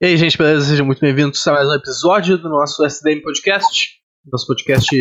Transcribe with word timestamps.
E 0.00 0.06
aí, 0.06 0.16
gente, 0.16 0.38
beleza? 0.38 0.66
Sejam 0.66 0.86
muito 0.86 1.00
bem-vindos 1.00 1.44
a 1.48 1.54
mais 1.54 1.68
um 1.68 1.74
episódio 1.74 2.38
do 2.38 2.48
nosso 2.48 2.84
SDM 2.86 3.20
Podcast. 3.20 4.00
Nosso 4.30 4.46
podcast 4.46 4.96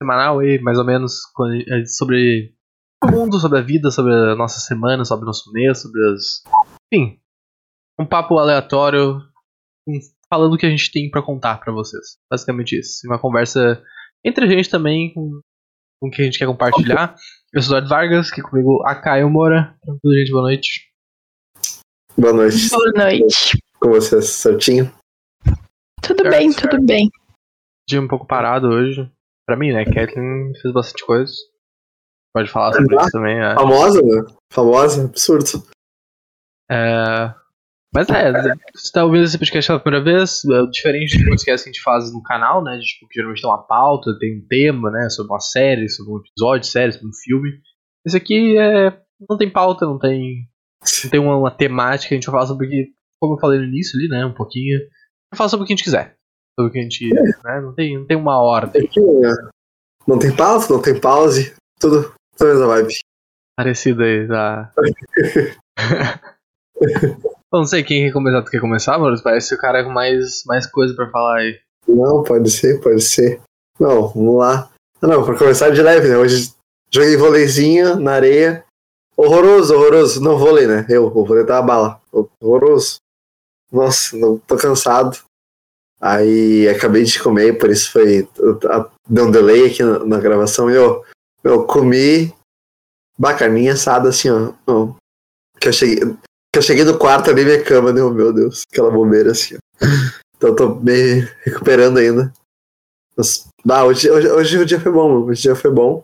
semanal 0.00 0.38
aí, 0.38 0.60
mais 0.60 0.78
ou 0.78 0.84
menos, 0.84 1.22
sobre 1.98 2.54
o 3.02 3.10
mundo, 3.10 3.40
sobre 3.40 3.58
a 3.58 3.60
vida, 3.60 3.90
sobre 3.90 4.14
a 4.14 4.36
nossa 4.36 4.60
semana, 4.60 5.04
sobre 5.04 5.24
o 5.24 5.26
nosso 5.26 5.50
mês, 5.50 5.82
sobre 5.82 6.00
as. 6.12 6.44
Enfim, 6.92 7.18
um 7.98 8.06
papo 8.06 8.38
aleatório, 8.38 9.20
falando 10.32 10.54
o 10.54 10.56
que 10.56 10.66
a 10.66 10.70
gente 10.70 10.92
tem 10.92 11.10
para 11.10 11.24
contar 11.24 11.58
para 11.58 11.72
vocês. 11.72 12.16
Basicamente 12.30 12.78
isso. 12.78 13.04
Uma 13.08 13.18
conversa 13.18 13.82
entre 14.24 14.44
a 14.44 14.48
gente 14.48 14.70
também, 14.70 15.12
com, 15.12 15.40
o 16.00 16.08
que 16.08 16.22
a 16.22 16.24
gente 16.24 16.38
quer 16.38 16.46
compartilhar. 16.46 17.16
Eu 17.52 17.60
sou 17.62 17.74
o 17.74 17.78
Eduardo 17.78 17.88
Vargas, 17.88 18.30
aqui 18.30 18.42
comigo 18.42 18.80
a 18.86 18.94
Caio 18.94 19.28
Moura. 19.28 19.76
Tranquilo, 19.82 20.14
gente, 20.14 20.30
boa 20.30 20.42
noite. 20.42 20.88
Boa 22.16 22.32
noite. 22.32 22.68
Boa 22.70 22.92
noite. 22.92 23.69
Com 23.82 23.90
você, 23.90 24.20
certinho? 24.22 24.92
Tudo 26.02 26.22
Certo, 26.22 26.30
bem, 26.30 26.52
certo. 26.52 26.68
tudo 26.70 26.86
bem. 26.86 27.10
Dia 27.88 28.00
um 28.00 28.08
pouco 28.08 28.26
parado 28.26 28.68
hoje. 28.68 29.10
Pra 29.46 29.56
mim, 29.56 29.72
né? 29.72 29.84
Kathleen 29.84 30.52
fez 30.60 30.72
bastante 30.72 31.04
coisa. 31.04 31.32
Pode 32.34 32.48
falar 32.50 32.72
sobre 32.74 32.96
Ah. 32.96 33.02
isso 33.02 33.10
também. 33.10 33.38
É. 33.40 33.54
Famosa, 33.54 34.00
né? 34.02 34.34
Famosa, 34.52 35.04
absurdo. 35.06 35.44
É, 36.70 37.34
Mas 37.92 38.08
é, 38.08 38.30
você 38.72 38.92
tá 38.92 39.04
ouvindo 39.04 39.24
esse 39.24 39.36
podcast 39.36 39.66
pela 39.68 39.80
primeira 39.80 40.04
vez, 40.04 40.44
é 40.44 40.66
diferente 40.70 41.18
de 41.18 41.24
podcast 41.24 41.64
que 41.64 41.70
a 41.70 41.72
gente 41.72 41.82
faz 41.82 42.12
no 42.12 42.22
canal, 42.22 42.62
né? 42.62 42.78
Tipo, 42.78 43.08
que 43.08 43.14
geralmente 43.14 43.42
tem 43.42 43.50
uma 43.50 43.66
pauta, 43.66 44.16
tem 44.20 44.38
um 44.38 44.46
tema, 44.46 44.90
né? 44.92 45.08
Sobre 45.10 45.32
uma 45.32 45.40
série, 45.40 45.88
sobre 45.88 46.12
um 46.12 46.18
episódio 46.18 46.60
de 46.60 46.66
série, 46.68 46.92
sobre 46.92 47.08
um 47.08 47.12
filme. 47.24 47.60
Esse 48.06 48.16
aqui 48.16 48.56
é. 48.56 48.96
não 49.28 49.36
tem 49.36 49.50
pauta, 49.50 49.84
não 49.86 49.98
tem. 49.98 50.48
Não 51.04 51.10
tem 51.10 51.20
uma, 51.20 51.36
uma 51.36 51.50
temática, 51.50 52.14
a 52.14 52.16
gente 52.16 52.24
vai 52.26 52.32
falar 52.36 52.46
sobre 52.46 52.66
o 52.66 52.70
que. 52.70 52.92
Como 53.20 53.34
eu 53.34 53.38
falei 53.38 53.58
no 53.58 53.66
início 53.66 53.98
ali, 53.98 54.08
né? 54.08 54.24
Um 54.24 54.34
pouquinho. 54.34 54.80
Falar 55.34 55.48
sobre 55.48 55.64
o 55.64 55.66
que 55.66 55.72
a 55.72 55.76
gente 55.76 55.84
quiser. 55.84 56.14
Sobre 56.58 56.70
o 56.70 56.72
que 56.72 56.78
a 56.78 56.82
gente. 56.82 57.10
Né, 57.12 57.60
não, 57.60 57.74
tem, 57.74 57.98
não 57.98 58.06
tem 58.06 58.16
uma 58.16 58.40
ordem. 58.40 58.88
Não 60.06 60.18
tem 60.18 60.34
pausa, 60.34 60.72
não 60.72 60.80
tem 60.80 60.98
pause. 60.98 61.54
Tudo, 61.78 62.12
tudo 62.36 62.50
essa 62.50 62.66
vibe. 62.66 62.98
Parecido 63.56 64.02
aí, 64.02 64.26
tá? 64.26 64.72
Não 67.52 67.64
sei 67.64 67.82
quem 67.82 68.06
quer 68.06 68.12
começar. 68.12 68.42
Tu 68.42 68.50
quer 68.50 68.60
começar, 68.60 68.98
mano? 68.98 69.20
Parece 69.22 69.54
o 69.54 69.58
cara 69.58 69.82
com 69.84 69.90
mais, 69.90 70.42
mais 70.46 70.66
coisa 70.66 70.94
pra 70.94 71.10
falar 71.10 71.38
aí. 71.38 71.58
Não, 71.86 72.22
pode 72.22 72.50
ser, 72.50 72.80
pode 72.80 73.02
ser. 73.02 73.40
Não, 73.78 74.08
vamos 74.08 74.38
lá. 74.38 74.70
Ah, 75.02 75.06
não, 75.06 75.24
pra 75.24 75.36
começar 75.36 75.70
de 75.70 75.82
leve, 75.82 76.08
né? 76.08 76.16
Hoje 76.16 76.54
joguei 76.92 77.16
voleizinho 77.16 77.98
na 77.98 78.12
areia. 78.12 78.64
Horroroso, 79.16 79.74
horroroso. 79.74 80.22
Não 80.22 80.38
vôlei, 80.38 80.66
né? 80.66 80.86
Eu, 80.88 81.06
o 81.06 81.24
vôlei 81.24 81.44
tava 81.44 81.66
bala. 81.66 82.00
Horroroso. 82.40 82.98
Nossa, 83.70 84.16
não 84.16 84.38
tô 84.38 84.56
cansado. 84.56 85.18
Aí 86.00 86.66
acabei 86.68 87.04
de 87.04 87.22
comer, 87.22 87.58
por 87.58 87.70
isso 87.70 87.92
foi. 87.92 88.28
Deu 89.08 89.26
um 89.26 89.30
delay 89.30 89.66
aqui 89.66 89.82
na, 89.82 89.98
na 90.04 90.18
gravação 90.18 90.70
e 90.70 90.74
eu, 90.74 91.04
eu 91.44 91.66
comi 91.66 92.34
bacaninha 93.18 93.74
assada 93.74 94.08
assim, 94.08 94.30
ó. 94.30 94.52
ó. 94.66 94.94
Que 95.60 95.68
eu 95.68 95.72
cheguei. 95.72 95.98
Que 96.52 96.58
eu 96.58 96.62
cheguei 96.62 96.84
no 96.84 96.98
quarto 96.98 97.30
ali, 97.30 97.44
minha 97.44 97.62
cama, 97.62 97.92
deu, 97.92 98.12
meu 98.12 98.32
Deus, 98.32 98.64
aquela 98.72 98.90
bobeira 98.90 99.32
assim, 99.32 99.56
ó. 99.56 99.86
Então 100.36 100.56
tô 100.56 100.74
me 100.76 101.20
recuperando 101.44 101.98
ainda. 101.98 102.32
Mas, 103.14 103.46
hoje, 103.84 104.10
hoje, 104.10 104.28
hoje 104.30 104.58
o 104.58 104.64
dia 104.64 104.80
foi 104.80 104.90
bom. 104.90 105.24
Hoje 105.24 105.40
o 105.40 105.42
dia 105.42 105.54
foi 105.54 105.70
bom. 105.70 106.02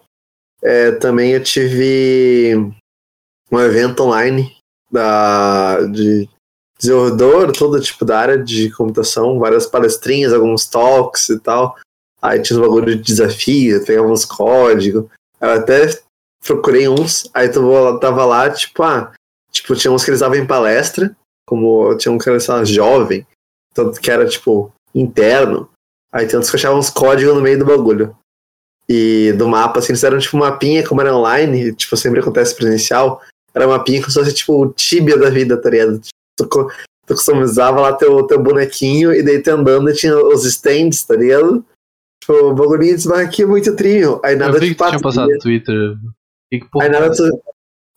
É, 0.63 0.93
também 0.93 1.33
eu 1.33 1.43
tive 1.43 2.55
um 3.51 3.59
evento 3.59 4.03
online 4.03 4.55
da, 4.91 5.81
de 5.87 6.29
desenvolvedor, 6.79 7.53
todo 7.53 7.81
tipo 7.81 8.05
da 8.05 8.19
área 8.19 8.39
de 8.39 8.71
computação, 8.71 9.39
várias 9.39 9.67
palestrinhas, 9.67 10.33
alguns 10.33 10.67
talks 10.67 11.29
e 11.29 11.39
tal. 11.39 11.77
Aí 12.21 12.41
tinha 12.41 12.59
uns 12.59 12.63
bagulho 12.63 12.97
de 12.97 13.03
desafio, 13.03 13.85
pegava 13.85 14.09
uns 14.09 14.25
códigos. 14.25 15.07
Eu 15.41 15.51
até 15.51 15.99
procurei 16.45 16.89
uns, 16.89 17.29
aí 17.35 17.49
tu 17.49 17.99
tava 17.99 18.25
lá, 18.25 18.51
tipo, 18.51 18.83
ah, 18.83 19.13
tipo, 19.51 19.75
tinha 19.75 19.93
uns 19.93 20.05
que 20.05 20.11
eles 20.11 20.21
davam 20.21 20.37
em 20.37 20.47
palestra, 20.47 21.15
como 21.47 21.97
tinha 21.97 22.13
um 22.13 22.19
que 22.19 22.29
era, 22.29 22.65
jovem, 22.65 23.27
tanto 23.75 24.01
que 24.01 24.11
era, 24.11 24.27
tipo, 24.27 24.73
interno. 24.95 25.69
Aí 26.13 26.27
tem 26.27 26.37
outros 26.37 26.51
que 26.51 26.57
achavam 26.57 26.79
uns 26.79 26.91
códigos 26.91 27.35
no 27.35 27.43
meio 27.43 27.59
do 27.59 27.65
bagulho. 27.65 28.17
E 28.89 29.33
do 29.37 29.49
mapa, 29.49 29.81
assim, 29.81 29.89
eles 29.89 30.01
fizeram, 30.01 30.19
tipo, 30.19 30.37
um 30.37 30.41
mapinha, 30.41 30.87
como 30.87 31.01
era 31.01 31.15
online, 31.15 31.75
tipo, 31.75 31.97
sempre 31.97 32.21
acontece 32.21 32.55
presencial, 32.55 33.21
era 33.53 33.67
um 33.67 33.71
mapinha 33.71 34.01
como 34.01 34.11
se 34.11 34.19
fosse, 34.19 34.33
tipo, 34.33 34.63
o 34.63 34.73
tíbia 34.73 35.19
da 35.19 35.29
vida, 35.29 35.61
tá 35.61 35.69
ligado? 35.69 36.01
Tu, 36.37 36.47
tu 36.47 37.15
customizava 37.15 37.81
lá 37.81 37.93
teu, 37.93 38.27
teu 38.27 38.43
bonequinho, 38.43 39.13
e 39.15 39.23
daí 39.23 39.43
tu 39.43 39.51
andando 39.51 39.89
e 39.91 39.95
tinha 39.95 40.17
os 40.17 40.45
stands, 40.45 41.05
tá 41.05 41.17
ligado? 41.17 41.65
Tipo, 42.21 42.55
bagulhinho 42.55 42.97
de 42.97 43.13
aqui 43.13 43.43
é 43.43 43.47
muito 43.47 43.75
trio. 43.77 44.21
Aí 44.25 44.37
nada 44.37 44.57
eu 44.57 44.61
vi 44.61 44.75
que 44.75 44.85
tinha 44.85 45.01
postado 45.01 45.31
no 45.31 45.39
Twitter. 45.39 45.97
Que 46.51 46.61
Aí 46.81 46.89
nada 46.89 47.07
é 47.07 47.11
tu, 47.11 47.43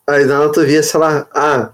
aí 0.08 0.24
nada 0.24 0.52
tu 0.52 0.64
via, 0.64 0.82
sei 0.82 1.00
lá, 1.00 1.28
ah, 1.34 1.72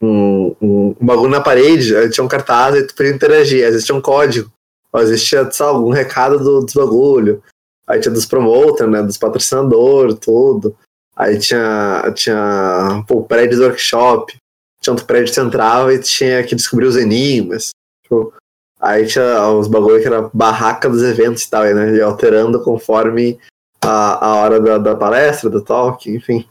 um, 0.00 0.54
um, 0.60 0.96
um 1.00 1.06
bagulho 1.06 1.30
na 1.30 1.40
parede, 1.40 1.96
aí 1.96 2.10
tinha 2.10 2.24
um 2.24 2.28
cartaz, 2.28 2.74
aí 2.74 2.86
tu 2.86 2.94
podia 2.94 3.12
interagir, 3.12 3.64
às 3.64 3.72
vezes 3.72 3.86
tinha 3.86 3.96
um 3.96 4.02
código, 4.02 4.50
ou 4.92 5.00
às 5.00 5.08
vezes 5.08 5.24
tinha, 5.24 5.50
sei 5.50 5.66
lá, 5.66 5.72
algum 5.72 5.90
recado 5.90 6.38
do, 6.38 6.60
dos 6.60 6.74
bagulho, 6.74 7.42
aí 7.86 8.00
tinha 8.00 8.12
dos 8.12 8.26
promoters, 8.26 8.90
né, 8.90 9.02
dos 9.02 9.18
patrocinadores, 9.18 10.18
tudo, 10.18 10.76
aí 11.16 11.38
tinha, 11.38 12.12
tinha 12.14 13.04
pô, 13.06 13.16
o 13.16 13.24
prédio 13.24 13.58
do 13.58 13.64
workshop, 13.64 14.36
tinha 14.84 14.92
outro 14.92 15.06
prédio 15.06 15.32
que 15.32 15.40
tu 15.40 15.46
entrava 15.46 15.92
e 15.94 15.98
tinha 15.98 16.44
que 16.44 16.54
descobrir 16.54 16.86
os 16.86 16.96
enigmas, 16.96 17.70
tipo, 18.02 18.32
aí 18.78 19.06
tinha 19.06 19.48
os 19.48 19.66
bagulho 19.66 20.00
que 20.00 20.06
era 20.06 20.30
barraca 20.32 20.88
dos 20.88 21.02
eventos 21.02 21.42
e 21.42 21.50
tal, 21.50 21.62
aí, 21.62 21.74
né, 21.74 21.96
e 21.96 22.00
alterando 22.02 22.62
conforme 22.62 23.38
a, 23.82 24.26
a 24.26 24.34
hora 24.36 24.60
da, 24.60 24.78
da 24.78 24.94
palestra, 24.94 25.48
do 25.48 25.62
talk, 25.62 26.08
enfim. 26.10 26.46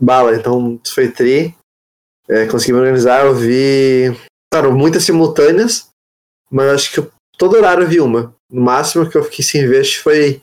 Bala, 0.00 0.34
então 0.34 0.80
foi 0.86 1.08
tri. 1.10 1.54
É, 2.28 2.46
consegui 2.46 2.72
me 2.72 2.78
organizar, 2.80 3.24
eu 3.24 3.34
vi. 3.34 4.16
Claro, 4.52 4.72
muitas 4.72 5.04
simultâneas, 5.04 5.88
mas 6.50 6.70
acho 6.72 6.92
que 6.92 7.00
eu- 7.00 7.10
todo 7.38 7.56
horário 7.56 7.84
eu 7.84 7.88
vi 7.88 8.00
uma. 8.00 8.34
No 8.50 8.62
máximo 8.62 9.08
que 9.08 9.16
eu 9.16 9.22
fiquei 9.24 9.44
sem 9.44 9.66
ver 9.68 9.84
foi 9.84 10.42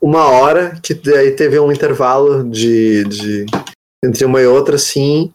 uma 0.00 0.28
hora, 0.28 0.78
que 0.82 0.94
daí 0.94 1.32
teve 1.34 1.58
um 1.58 1.72
intervalo 1.72 2.44
de, 2.48 3.04
de 3.04 3.46
entre 4.04 4.24
uma 4.24 4.40
e 4.40 4.46
outra, 4.46 4.76
assim. 4.76 5.32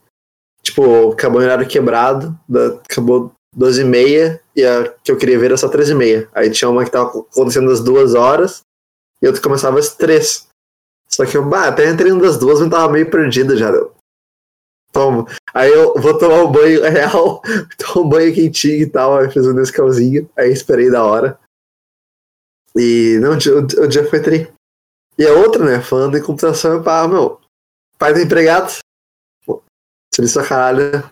Tipo, 0.66 1.12
acabou 1.12 1.40
em 1.40 1.44
horário 1.44 1.68
quebrado, 1.68 2.36
da- 2.48 2.80
acabou 2.90 3.32
12 3.54 3.82
e 3.82 3.84
meia, 3.84 4.40
e 4.54 4.64
a 4.64 4.92
que 5.04 5.12
eu 5.12 5.16
queria 5.16 5.38
ver 5.38 5.46
era 5.46 5.56
só 5.56 5.68
13 5.68 5.92
e 5.92 5.94
meia. 5.94 6.28
Aí 6.34 6.50
tinha 6.50 6.68
uma 6.68 6.84
que 6.84 6.90
tava 6.90 7.08
acontecendo 7.20 7.70
às 7.70 7.80
duas 7.80 8.14
horas, 8.16 8.62
e 9.22 9.26
outra 9.28 9.40
começava 9.40 9.78
às 9.78 9.94
três. 9.94 10.48
Só 11.08 11.24
que 11.24 11.36
eu, 11.36 11.48
bah, 11.48 11.68
até 11.68 11.88
entrei 11.88 12.10
uma 12.10 12.20
das 12.22 12.36
duas, 12.36 12.58
mas 12.60 12.68
tava 12.68 12.92
meio 12.92 13.08
perdido 13.08 13.56
já. 13.56 13.70
Eu. 13.70 13.94
Aí 15.54 15.70
eu 15.70 15.94
vou 16.00 16.18
tomar 16.18 16.42
um 16.42 16.50
banho 16.50 16.82
real, 16.90 17.40
tomar 17.78 18.06
um 18.06 18.08
banho 18.08 18.34
quentinho 18.34 18.82
e 18.82 18.86
tal, 18.86 19.16
aí 19.16 19.30
fiz 19.30 19.46
um 19.46 19.52
Nescauzinho, 19.52 20.28
aí 20.36 20.50
esperei 20.50 20.90
da 20.90 21.04
hora. 21.04 21.38
E 22.74 23.18
não, 23.20 23.32
o 23.34 23.84
o 23.84 23.86
dia 23.86 24.08
foi 24.08 24.20
tri. 24.20 24.52
E 25.18 25.26
a 25.26 25.32
outra, 25.32 25.64
né, 25.64 25.80
falando 25.80 26.16
em 26.18 26.22
computação, 26.22 26.82
pá, 26.82 27.06
meu, 27.06 27.40
pai 27.98 28.12
do 28.12 28.20
empregado, 28.20 28.72
pô, 28.72 28.80
feliz 30.16 30.32
pra 30.32 30.48
caralho. 30.48 31.10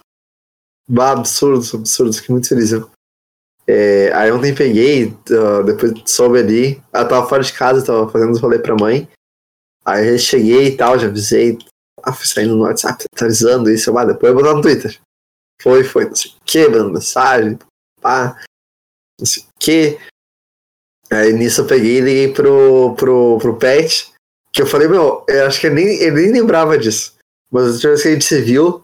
Bah, 0.89 1.13
absurdo, 1.13 1.65
absurdo, 1.77 2.13
fiquei 2.13 2.33
muito 2.33 2.49
feliz. 2.49 2.73
Eu. 2.73 2.91
É, 3.67 4.13
aí 4.13 4.31
ontem 4.31 4.55
peguei, 4.55 5.17
ah, 5.31 5.63
depois 5.63 5.93
soube 6.07 6.39
ali, 6.39 6.83
ela 6.93 7.09
tava 7.09 7.29
fora 7.29 7.43
de 7.43 7.53
casa, 7.53 7.85
tava 7.85 8.11
fazendo 8.11 8.33
os 8.33 8.41
rolê 8.41 8.59
pra 8.59 8.75
mãe. 8.75 9.09
Aí 9.85 10.09
eu 10.09 10.19
cheguei 10.19 10.69
e 10.69 10.77
tal, 10.77 10.99
já 10.99 11.07
avisei, 11.07 11.59
ah, 12.03 12.13
fui 12.13 12.27
saindo 12.27 12.57
no 12.57 12.63
WhatsApp, 12.63 13.05
atualizando 13.15 13.71
isso, 13.71 13.97
ah, 13.97 14.05
depois 14.05 14.31
eu 14.31 14.35
vou 14.35 14.43
botar 14.43 14.57
no 14.57 14.63
Twitter. 14.63 14.99
Foi, 15.63 15.85
foi, 15.85 16.07
não 16.07 16.15
sei 16.15 16.31
o 16.31 16.45
que, 16.45 16.69
mandando 16.69 16.93
mensagem, 16.93 17.59
pá, 18.01 18.43
não 19.19 19.27
sei 19.27 19.43
o 19.43 19.47
que. 19.59 19.99
Aí 21.11 21.33
nisso 21.33 21.63
eu 21.63 21.67
peguei 21.67 21.99
e 21.99 22.01
liguei 22.01 22.33
pro, 22.33 22.95
pro, 22.97 23.39
pro 23.39 23.59
Pet, 23.59 24.13
que 24.53 24.61
eu 24.61 24.67
falei, 24.67 24.89
meu, 24.89 25.25
eu 25.27 25.47
acho 25.47 25.61
que 25.61 25.67
ele 25.69 25.77
nem, 25.77 26.03
ele 26.03 26.23
nem 26.23 26.33
lembrava 26.33 26.77
disso. 26.77 27.15
Mas 27.51 27.65
a 27.65 27.71
última 27.71 27.91
vez 27.91 28.03
que 28.03 28.09
a 28.09 28.13
gente 28.13 28.25
se 28.25 28.41
viu, 28.43 28.84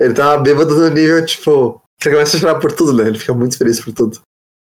ele 0.00 0.14
tava 0.14 0.42
bêbado 0.42 0.74
no 0.74 0.88
nível, 0.88 1.24
tipo, 1.26 1.80
que 2.00 2.08
ele 2.08 2.16
começa 2.16 2.36
a 2.36 2.40
chorar 2.40 2.58
por 2.58 2.72
tudo, 2.72 2.94
né? 2.94 3.08
Ele 3.08 3.18
fica 3.18 3.34
muito 3.34 3.58
feliz 3.58 3.84
por 3.84 3.92
tudo. 3.92 4.18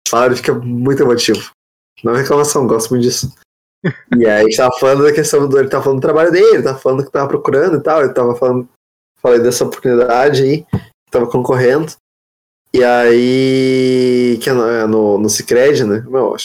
Fala, 0.09 0.25
ele 0.25 0.35
fica 0.35 0.53
muito 0.55 1.03
emotivo. 1.03 1.51
Não 2.03 2.15
é 2.15 2.21
reclamação, 2.21 2.65
gosto 2.65 2.89
muito 2.89 3.03
disso. 3.03 3.31
E 4.17 4.25
aí 4.25 4.41
a 4.41 4.43
gente 4.43 4.57
tava 4.57 4.77
falando 4.77 5.03
da 5.03 5.13
questão 5.13 5.47
do. 5.47 5.57
Ele 5.57 5.69
tava 5.69 5.83
falando 5.83 5.99
do 5.99 6.01
trabalho 6.01 6.31
dele, 6.33 6.55
ele 6.55 6.63
tava 6.63 6.77
falando 6.77 7.05
que 7.05 7.11
tava 7.11 7.29
procurando 7.29 7.77
e 7.77 7.81
tal, 7.81 8.03
ele 8.03 8.13
tava 8.13 8.35
falando. 8.35 8.67
Falei 9.21 9.39
dessa 9.39 9.63
oportunidade 9.63 10.43
aí, 10.43 10.63
que 10.63 11.11
tava 11.11 11.27
concorrendo. 11.27 11.93
E 12.73 12.83
aí. 12.83 14.37
Que 14.41 14.49
é 14.49 14.53
no, 14.53 14.67
é 14.67 14.85
no, 14.85 15.17
no 15.17 15.29
Cicred, 15.29 15.85
né? 15.85 16.03
Meu, 16.09 16.35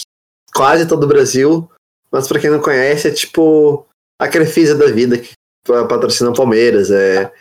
quase 0.54 0.86
todo 0.86 1.02
o 1.02 1.08
Brasil. 1.08 1.68
Mas 2.08 2.28
pra 2.28 2.38
quem 2.38 2.50
não 2.50 2.60
conhece, 2.60 3.08
é 3.08 3.10
tipo 3.10 3.84
a 4.20 4.28
Crefisa 4.28 4.76
da 4.76 4.86
vida 4.86 5.18
que 5.18 5.32
patrocina 5.66 6.30
o 6.30 6.34
Palmeiras. 6.34 6.92
É, 6.92 7.32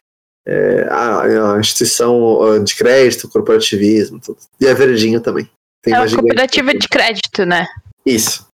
é, 0.45 0.83
a, 0.89 1.53
a 1.55 1.59
instituição 1.59 2.63
de 2.63 2.75
crédito, 2.75 3.29
corporativismo, 3.29 4.19
tudo. 4.19 4.37
E 4.59 4.65
é 4.67 4.73
verdinho 4.73 5.21
também. 5.21 5.49
Tem 5.81 5.93
É 5.93 5.97
uma 5.99 6.07
gigante 6.07 6.27
cooperativa 6.27 6.69
aqui. 6.71 6.79
de 6.79 6.87
crédito, 6.89 7.45
né? 7.45 7.67
Isso, 8.05 8.47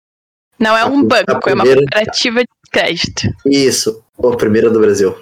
Não 0.59 0.75
é 0.77 0.81
A 0.81 0.87
um 0.87 0.99
a 1.01 1.03
banco, 1.03 1.49
é 1.49 1.53
uma 1.53 1.63
primeira- 1.63 1.81
cooperativa 1.81 2.39
de 2.41 2.47
crédito. 2.71 3.21
isso. 3.45 4.03
O 4.17 4.35
primeiro 4.35 4.71
do 4.71 4.79
Brasil. 4.79 5.15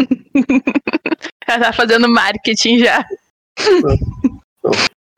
Ela 1.46 1.58
tá 1.66 1.72
fazendo 1.72 2.08
marketing 2.08 2.78
já. 2.78 3.04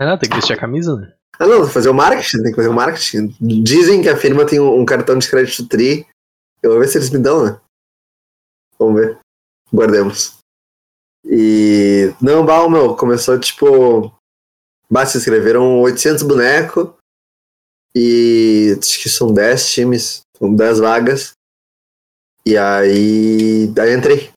É, 0.01 0.07
não, 0.07 0.19
tem 0.19 0.29
que 0.29 0.37
vestir 0.37 0.55
a 0.55 0.59
camisa, 0.59 0.97
né? 0.97 1.13
Ah, 1.39 1.47
não, 1.47 1.67
fazer 1.69 1.89
o 1.89 1.95
marketing, 1.95 2.39
tem 2.43 2.51
que 2.51 2.57
fazer 2.57 2.69
o 2.69 2.73
marketing. 2.75 3.35
Dizem 3.63 4.03
que 4.03 4.09
a 4.09 4.17
firma 4.17 4.45
tem 4.47 4.61
um, 4.61 4.81
um 4.81 4.85
cartão 4.85 5.19
de 5.19 5.29
crédito 5.29 5.67
tri. 5.69 6.07
Eu 6.63 6.71
vou 6.73 6.81
ver 6.81 6.89
se 6.89 6.99
eles 6.99 7.11
me 7.11 7.19
dão, 7.19 7.45
né? 7.45 7.61
Vamos 8.79 9.01
ver. 9.01 9.19
Guardemos. 9.73 10.39
E. 11.25 12.13
Não, 12.21 12.45
Bal, 12.45 12.69
meu, 12.69 12.95
começou 12.95 13.39
tipo. 13.39 14.13
Basta, 14.91 15.19
escreveram 15.19 15.81
800 15.81 16.23
bonecos. 16.23 16.89
E. 17.95 18.77
Acho 18.79 19.03
que 19.03 19.09
são 19.09 19.33
10 19.33 19.71
times. 19.73 20.23
São 20.37 20.55
10 20.55 20.79
vagas. 20.79 21.33
E 22.45 22.57
aí. 22.57 23.69
Daí 23.69 23.95
entrei. 23.95 24.31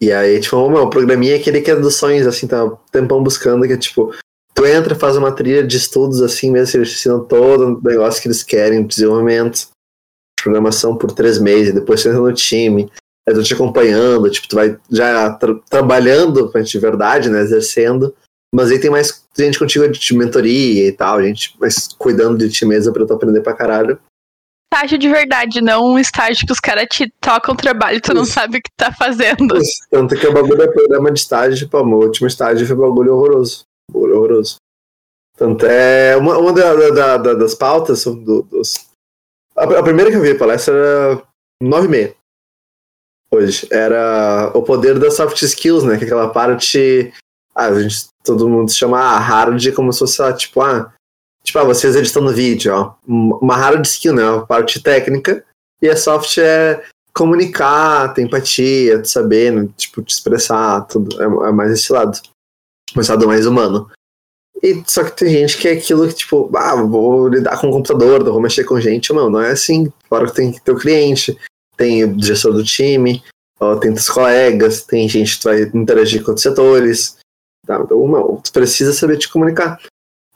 E 0.00 0.12
aí, 0.12 0.40
tipo, 0.40 0.56
ô, 0.56 0.68
meu, 0.68 0.82
o 0.82 0.90
programinha 0.90 1.34
é 1.34 1.38
aquele 1.38 1.60
que 1.60 1.70
é 1.70 1.76
dos 1.76 1.96
sonhos, 1.96 2.26
assim, 2.26 2.46
tá 2.46 2.64
um 2.64 2.76
tempão 2.92 3.22
buscando, 3.22 3.66
que 3.66 3.72
é 3.72 3.76
tipo. 3.76 4.14
Tu 4.54 4.66
entra, 4.66 4.94
faz 4.94 5.16
uma 5.16 5.32
trilha 5.32 5.66
de 5.66 5.76
estudos 5.76 6.22
assim 6.22 6.50
mesmo, 6.50 6.78
eles 6.78 6.92
ensinam 6.92 7.24
todo 7.24 7.66
o 7.66 7.82
negócio 7.82 8.22
que 8.22 8.28
eles 8.28 8.42
querem, 8.42 8.86
desenvolvimento, 8.86 9.68
programação 10.40 10.96
por 10.96 11.10
três 11.10 11.38
meses, 11.38 11.74
depois 11.74 12.02
tu 12.02 12.08
entra 12.08 12.20
no 12.20 12.32
time, 12.32 12.88
aí 13.28 13.34
tu 13.34 13.42
te 13.42 13.54
acompanhando, 13.54 14.30
tipo, 14.30 14.48
tu 14.48 14.56
vai 14.56 14.78
já 14.90 15.30
tra- 15.34 15.58
trabalhando 15.70 16.50
de 16.62 16.78
verdade, 16.78 17.28
né, 17.30 17.40
exercendo, 17.40 18.14
mas 18.54 18.70
aí 18.70 18.78
tem 18.80 18.90
mais 18.90 19.24
gente 19.36 19.58
contigo 19.58 19.88
de 19.88 20.14
mentoria 20.14 20.86
e 20.88 20.92
tal, 20.92 21.22
gente 21.22 21.54
mais 21.58 21.88
cuidando 21.98 22.38
de 22.38 22.50
ti 22.50 22.64
mesmo 22.64 22.92
pra 22.92 23.06
tu 23.06 23.12
aprender 23.14 23.40
pra 23.40 23.54
caralho. 23.54 23.98
Estágio 24.72 24.98
de 24.98 25.08
verdade, 25.08 25.60
não 25.60 25.84
um 25.92 25.98
estágio 25.98 26.44
que 26.46 26.52
os 26.52 26.58
caras 26.58 26.86
te 26.90 27.08
tocam 27.20 27.54
trabalho 27.54 27.98
e 27.98 28.00
tu 28.00 28.12
não 28.12 28.22
Isso. 28.24 28.32
sabe 28.32 28.58
o 28.58 28.60
que 28.62 28.70
tá 28.76 28.92
fazendo. 28.92 29.56
Tanto 29.88 30.16
que 30.16 30.26
o 30.26 30.32
bagulho 30.32 30.62
é 30.62 30.66
programa 30.66 31.12
de 31.12 31.20
estágio, 31.20 31.56
tipo, 31.58 31.78
o 31.78 31.86
meu 31.86 31.98
último 31.98 32.26
estágio 32.26 32.66
foi 32.66 32.74
bagulho 32.74 33.14
horroroso. 33.14 33.62
Bagulho 33.90 34.16
horroroso. 34.16 34.56
Tanto 35.36 35.64
é. 35.66 36.16
Uma, 36.16 36.38
uma 36.38 36.52
da- 36.52 36.74
da- 36.90 37.16
da- 37.18 37.34
das 37.34 37.54
pautas 37.54 38.04
do- 38.04 38.42
dos. 38.42 38.86
A, 39.56 39.62
a 39.64 39.82
primeira 39.82 40.10
que 40.10 40.16
eu 40.16 40.22
vi 40.22 40.32
a 40.32 40.38
palestra 40.38 40.74
era 40.74 41.22
9 41.62 41.86
e 41.86 41.90
meia. 41.90 42.16
Hoje. 43.34 43.66
Era 43.70 44.52
o 44.54 44.62
poder 44.62 44.98
das 44.98 45.16
soft 45.16 45.42
skills, 45.42 45.82
né? 45.82 45.96
Que 45.96 46.04
é 46.04 46.06
aquela 46.06 46.28
parte. 46.28 47.12
Ah, 47.54 47.66
a 47.66 47.82
gente, 47.82 48.08
todo 48.22 48.48
mundo 48.48 48.72
chama 48.72 49.18
hard 49.18 49.72
como 49.74 49.92
se 49.92 49.98
fosse, 49.98 50.22
ah, 50.22 50.32
tipo, 50.32 50.60
ah. 50.60 50.92
Tipo, 51.42 51.58
ah, 51.58 51.64
vocês 51.64 51.96
editando 51.96 52.32
vídeo, 52.32 52.72
ó. 52.72 52.94
Uma 53.06 53.56
hard 53.56 53.84
skill, 53.84 54.14
né? 54.14 54.22
A 54.22 54.40
parte 54.40 54.80
técnica. 54.80 55.44
E 55.82 55.88
a 55.88 55.96
soft 55.96 56.38
é 56.38 56.82
comunicar, 57.12 58.14
ter 58.14 58.22
empatia, 58.22 59.04
saber, 59.04 59.52
né, 59.52 59.68
tipo, 59.76 60.02
te 60.02 60.12
expressar, 60.12 60.82
tudo. 60.86 61.20
É, 61.20 61.24
é 61.24 61.52
mais 61.52 61.72
esse 61.72 61.92
lado. 61.92 62.18
Esse 62.96 63.10
lado 63.10 63.26
mais 63.26 63.46
humano. 63.46 63.90
E 64.62 64.82
só 64.86 65.04
que 65.04 65.16
tem 65.16 65.28
gente 65.28 65.58
que 65.58 65.68
é 65.68 65.72
aquilo 65.72 66.06
que, 66.08 66.14
tipo, 66.14 66.50
ah, 66.56 66.76
vou 66.76 67.28
lidar 67.28 67.60
com 67.60 67.68
o 67.68 67.72
computador, 67.72 68.22
vou 68.24 68.40
mexer 68.40 68.64
com 68.64 68.80
gente. 68.80 69.12
Não, 69.12 69.28
não 69.28 69.40
é 69.40 69.50
assim. 69.50 69.92
Fora 70.08 70.26
que 70.26 70.34
tem 70.34 70.52
que 70.52 70.60
ter 70.60 70.72
o 70.72 70.78
cliente, 70.78 71.36
tem 71.76 72.04
o 72.04 72.22
gestor 72.22 72.52
do 72.52 72.64
time, 72.64 73.22
ó, 73.60 73.76
tem 73.76 73.92
teus 73.92 74.08
colegas, 74.08 74.82
tem 74.82 75.08
gente 75.08 75.38
que 75.38 75.44
vai 75.44 75.62
interagir 75.62 76.22
com 76.22 76.30
outros 76.30 76.42
setores. 76.42 77.16
Tá? 77.66 77.80
Então, 77.80 78.40
tu 78.42 78.52
precisa 78.52 78.92
saber 78.92 79.18
te 79.18 79.28
comunicar. 79.28 79.80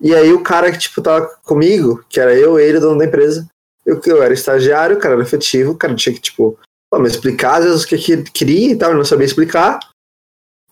E 0.00 0.14
aí 0.14 0.32
o 0.32 0.43
cara 0.43 0.70
que, 0.70 0.79
tipo, 0.79 1.02
tava 1.02 1.26
comigo, 1.44 2.05
que 2.08 2.20
era 2.20 2.35
eu, 2.35 2.58
ele, 2.58 2.79
dono 2.79 2.99
da 2.99 3.05
empresa, 3.05 3.46
eu, 3.85 4.00
eu 4.06 4.23
era 4.23 4.32
estagiário, 4.32 4.96
o 4.96 5.00
cara 5.00 5.14
era 5.14 5.23
efetivo, 5.23 5.73
o 5.73 5.76
cara 5.76 5.94
tinha 5.94 6.14
que, 6.14 6.20
tipo, 6.20 6.58
pô, 6.90 6.99
me 6.99 7.08
explicar 7.08 7.58
às 7.58 7.64
vezes 7.64 7.82
o 7.82 7.88
que 7.88 8.12
ele 8.12 8.25
queria 8.25 8.73
e 8.73 8.76
tal, 8.76 8.90
ele 8.90 8.99
não 8.99 9.05
sabia 9.05 9.26
explicar. 9.26 9.81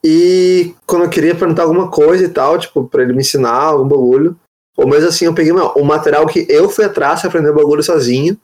E 0.05 0.75
quando 0.87 1.05
eu 1.05 1.11
queria 1.11 1.35
perguntar 1.35 1.63
alguma 1.63 1.91
coisa 1.91 2.25
e 2.25 2.29
tal, 2.29 2.59
tipo, 2.59 2.87
pra 2.87 3.03
ele 3.03 3.13
me 3.13 3.21
ensinar 3.21 3.51
algum 3.51 3.89
bagulho, 3.89 4.39
ou 4.77 4.87
mesmo 4.87 5.09
assim 5.09 5.25
eu 5.25 5.35
peguei, 5.35 5.53
meu, 5.53 5.69
o 5.69 5.85
material 5.85 6.27
que 6.27 6.47
eu 6.49 6.69
fui 6.69 6.85
atrás 6.85 7.21
pra 7.21 7.29
aprender 7.29 7.51
o 7.51 7.55
bagulho 7.55 7.83
sozinho, 7.83 8.39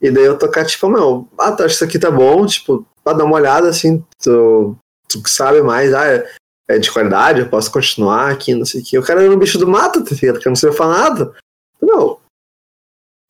e 0.00 0.10
daí 0.10 0.24
eu 0.24 0.38
tocar, 0.38 0.64
tipo, 0.66 0.88
meu, 0.88 1.28
ah, 1.38 1.52
tu 1.52 1.62
acha 1.62 1.66
que 1.68 1.72
isso 1.74 1.84
aqui 1.84 1.98
tá 1.98 2.10
bom? 2.10 2.44
Tipo, 2.46 2.86
pra 3.02 3.12
dar 3.14 3.24
uma 3.24 3.36
olhada, 3.36 3.68
assim, 3.68 4.04
tu, 4.22 4.76
tu 5.08 5.22
sabe 5.28 5.62
mais, 5.62 5.92
ah, 5.94 6.06
é, 6.06 6.30
é 6.68 6.78
de 6.78 6.90
qualidade, 6.90 7.40
eu 7.40 7.48
posso 7.48 7.70
continuar 7.70 8.30
aqui, 8.30 8.54
não 8.54 8.64
sei 8.66 8.80
o 8.80 8.84
que. 8.84 8.98
O 8.98 9.02
cara 9.02 9.22
era 9.22 9.32
um 9.32 9.38
bicho 9.38 9.58
do 9.58 9.66
mato, 9.68 10.04
tá 10.04 10.14
ligado? 10.14 10.38
Que 10.40 10.48
eu 10.48 10.50
não 10.50 10.56
sabia 10.56 10.76
falar 10.76 10.98
nada. 11.10 11.32
Não. 11.80 12.18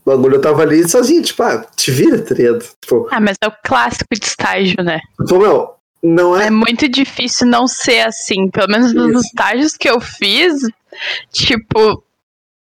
O 0.04 0.10
bagulho 0.10 0.36
eu 0.36 0.40
tava 0.40 0.62
ali 0.62 0.88
sozinho, 0.88 1.22
tipo, 1.22 1.42
ah, 1.42 1.64
te 1.76 1.90
vira, 1.90 2.20
tá 2.22 2.34
ligado? 2.34 2.64
Tipo, 2.80 3.08
Ah, 3.10 3.20
mas 3.20 3.36
é 3.42 3.46
o 3.48 3.52
clássico 3.64 4.06
de 4.12 4.24
estágio, 4.26 4.82
né? 4.82 5.00
tipo 5.20 5.38
meu, 5.38 5.74
não 6.02 6.36
é 6.38 6.46
É 6.46 6.50
muito 6.50 6.88
difícil 6.88 7.46
não 7.46 7.66
ser 7.66 8.06
assim. 8.06 8.48
Pelo 8.50 8.68
menos 8.68 8.92
nos 8.94 9.10
Isso. 9.10 9.26
estágios 9.26 9.76
que 9.76 9.88
eu 9.90 10.00
fiz, 10.00 10.54
tipo. 11.32 12.02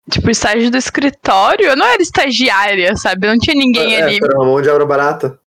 Tipo, 0.09 0.29
estágio 0.29 0.71
do 0.71 0.77
escritório, 0.77 1.67
eu 1.67 1.75
não 1.75 1.85
era 1.85 2.01
estagiária, 2.01 2.95
sabe? 2.95 3.27
Não 3.27 3.38
tinha 3.38 3.56
ninguém 3.56 3.95
é, 3.95 4.03
ali. 4.03 4.19
era 4.21 4.38
uma 4.38 4.45
mão 4.45 4.61
de 4.61 4.69
obra 4.69 4.85
barata. 4.85 5.39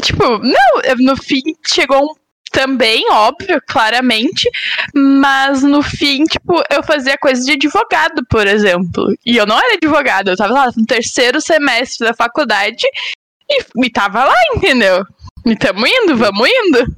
Tipo, 0.00 0.38
não, 0.38 0.96
no 0.98 1.16
fim 1.16 1.42
chegou 1.66 2.04
um 2.04 2.14
também, 2.50 3.04
óbvio, 3.10 3.60
claramente, 3.68 4.48
mas 4.94 5.62
no 5.62 5.82
fim, 5.82 6.24
tipo, 6.24 6.62
eu 6.70 6.82
fazia 6.82 7.16
coisa 7.18 7.42
de 7.44 7.52
advogado, 7.52 8.24
por 8.28 8.46
exemplo. 8.46 9.14
E 9.24 9.36
eu 9.36 9.46
não 9.46 9.58
era 9.58 9.74
advogado, 9.74 10.28
eu 10.28 10.36
tava 10.36 10.54
lá 10.54 10.70
no 10.76 10.86
terceiro 10.86 11.40
semestre 11.40 12.06
da 12.06 12.14
faculdade 12.14 12.86
e, 13.50 13.64
e 13.84 13.90
tava 13.90 14.24
lá, 14.24 14.36
entendeu? 14.54 15.04
E 15.44 15.56
tamo 15.56 15.86
indo, 15.86 16.16
vamos 16.16 16.48
indo. 16.48 16.96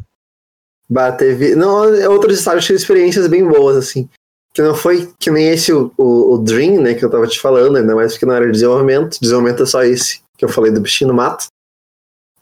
Bah, 0.89 1.13
teve. 1.13 1.55
Não, 1.55 1.83
outros 2.11 2.39
estágios 2.39 2.65
tiveram 2.65 2.81
experiências 2.81 3.27
bem 3.29 3.47
boas, 3.47 3.77
assim. 3.77 4.09
Que 4.53 4.63
não 4.63 4.75
foi 4.75 5.13
que 5.19 5.31
nem 5.31 5.49
esse 5.49 5.73
o, 5.73 5.93
o, 5.97 6.35
o 6.35 6.39
Dream, 6.39 6.81
né, 6.81 6.95
que 6.95 7.05
eu 7.05 7.11
tava 7.11 7.27
te 7.27 7.41
falando, 7.41 7.77
ainda 7.77 7.95
mais 7.95 8.13
porque 8.13 8.27
não 8.27 8.35
era 8.35 8.51
desenvolvimento. 8.51 9.19
Desenvolvimento 9.21 9.63
é 9.63 9.67
só 9.67 9.85
esse 9.85 10.21
que 10.37 10.45
eu 10.45 10.49
falei 10.49 10.73
do 10.73 10.81
bichinho 10.81 11.09
no 11.09 11.15
mato. 11.15 11.47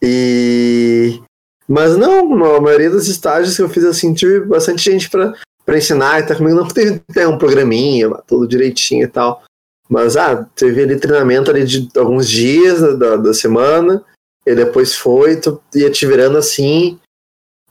E. 0.02 1.20
Mas 1.66 1.96
não, 1.96 2.32
a 2.56 2.60
maioria 2.60 2.88
dos 2.88 3.08
estágios 3.08 3.56
que 3.56 3.62
eu 3.62 3.68
fiz 3.68 3.84
assim, 3.84 4.14
tive 4.14 4.40
bastante 4.40 4.90
gente 4.90 5.10
pra, 5.10 5.34
pra 5.66 5.76
ensinar 5.76 6.20
e 6.20 6.26
tá 6.26 6.34
comigo. 6.34 6.56
Não 6.56 6.68
teve 6.68 7.02
até 7.10 7.28
um 7.28 7.36
programinha, 7.36 8.08
tudo 8.26 8.48
direitinho 8.48 9.04
e 9.04 9.08
tal. 9.08 9.42
Mas, 9.88 10.16
ah, 10.16 10.46
teve 10.54 10.82
ali 10.82 10.98
treinamento 10.98 11.50
ali 11.50 11.64
de 11.64 11.88
alguns 11.96 12.28
dias 12.28 12.80
da, 12.98 13.16
da 13.16 13.34
semana. 13.34 14.04
E 14.46 14.54
depois 14.54 14.94
foi, 14.94 15.36
tu 15.36 15.60
ia 15.74 15.90
te 15.90 16.06
virando 16.06 16.38
assim. 16.38 16.98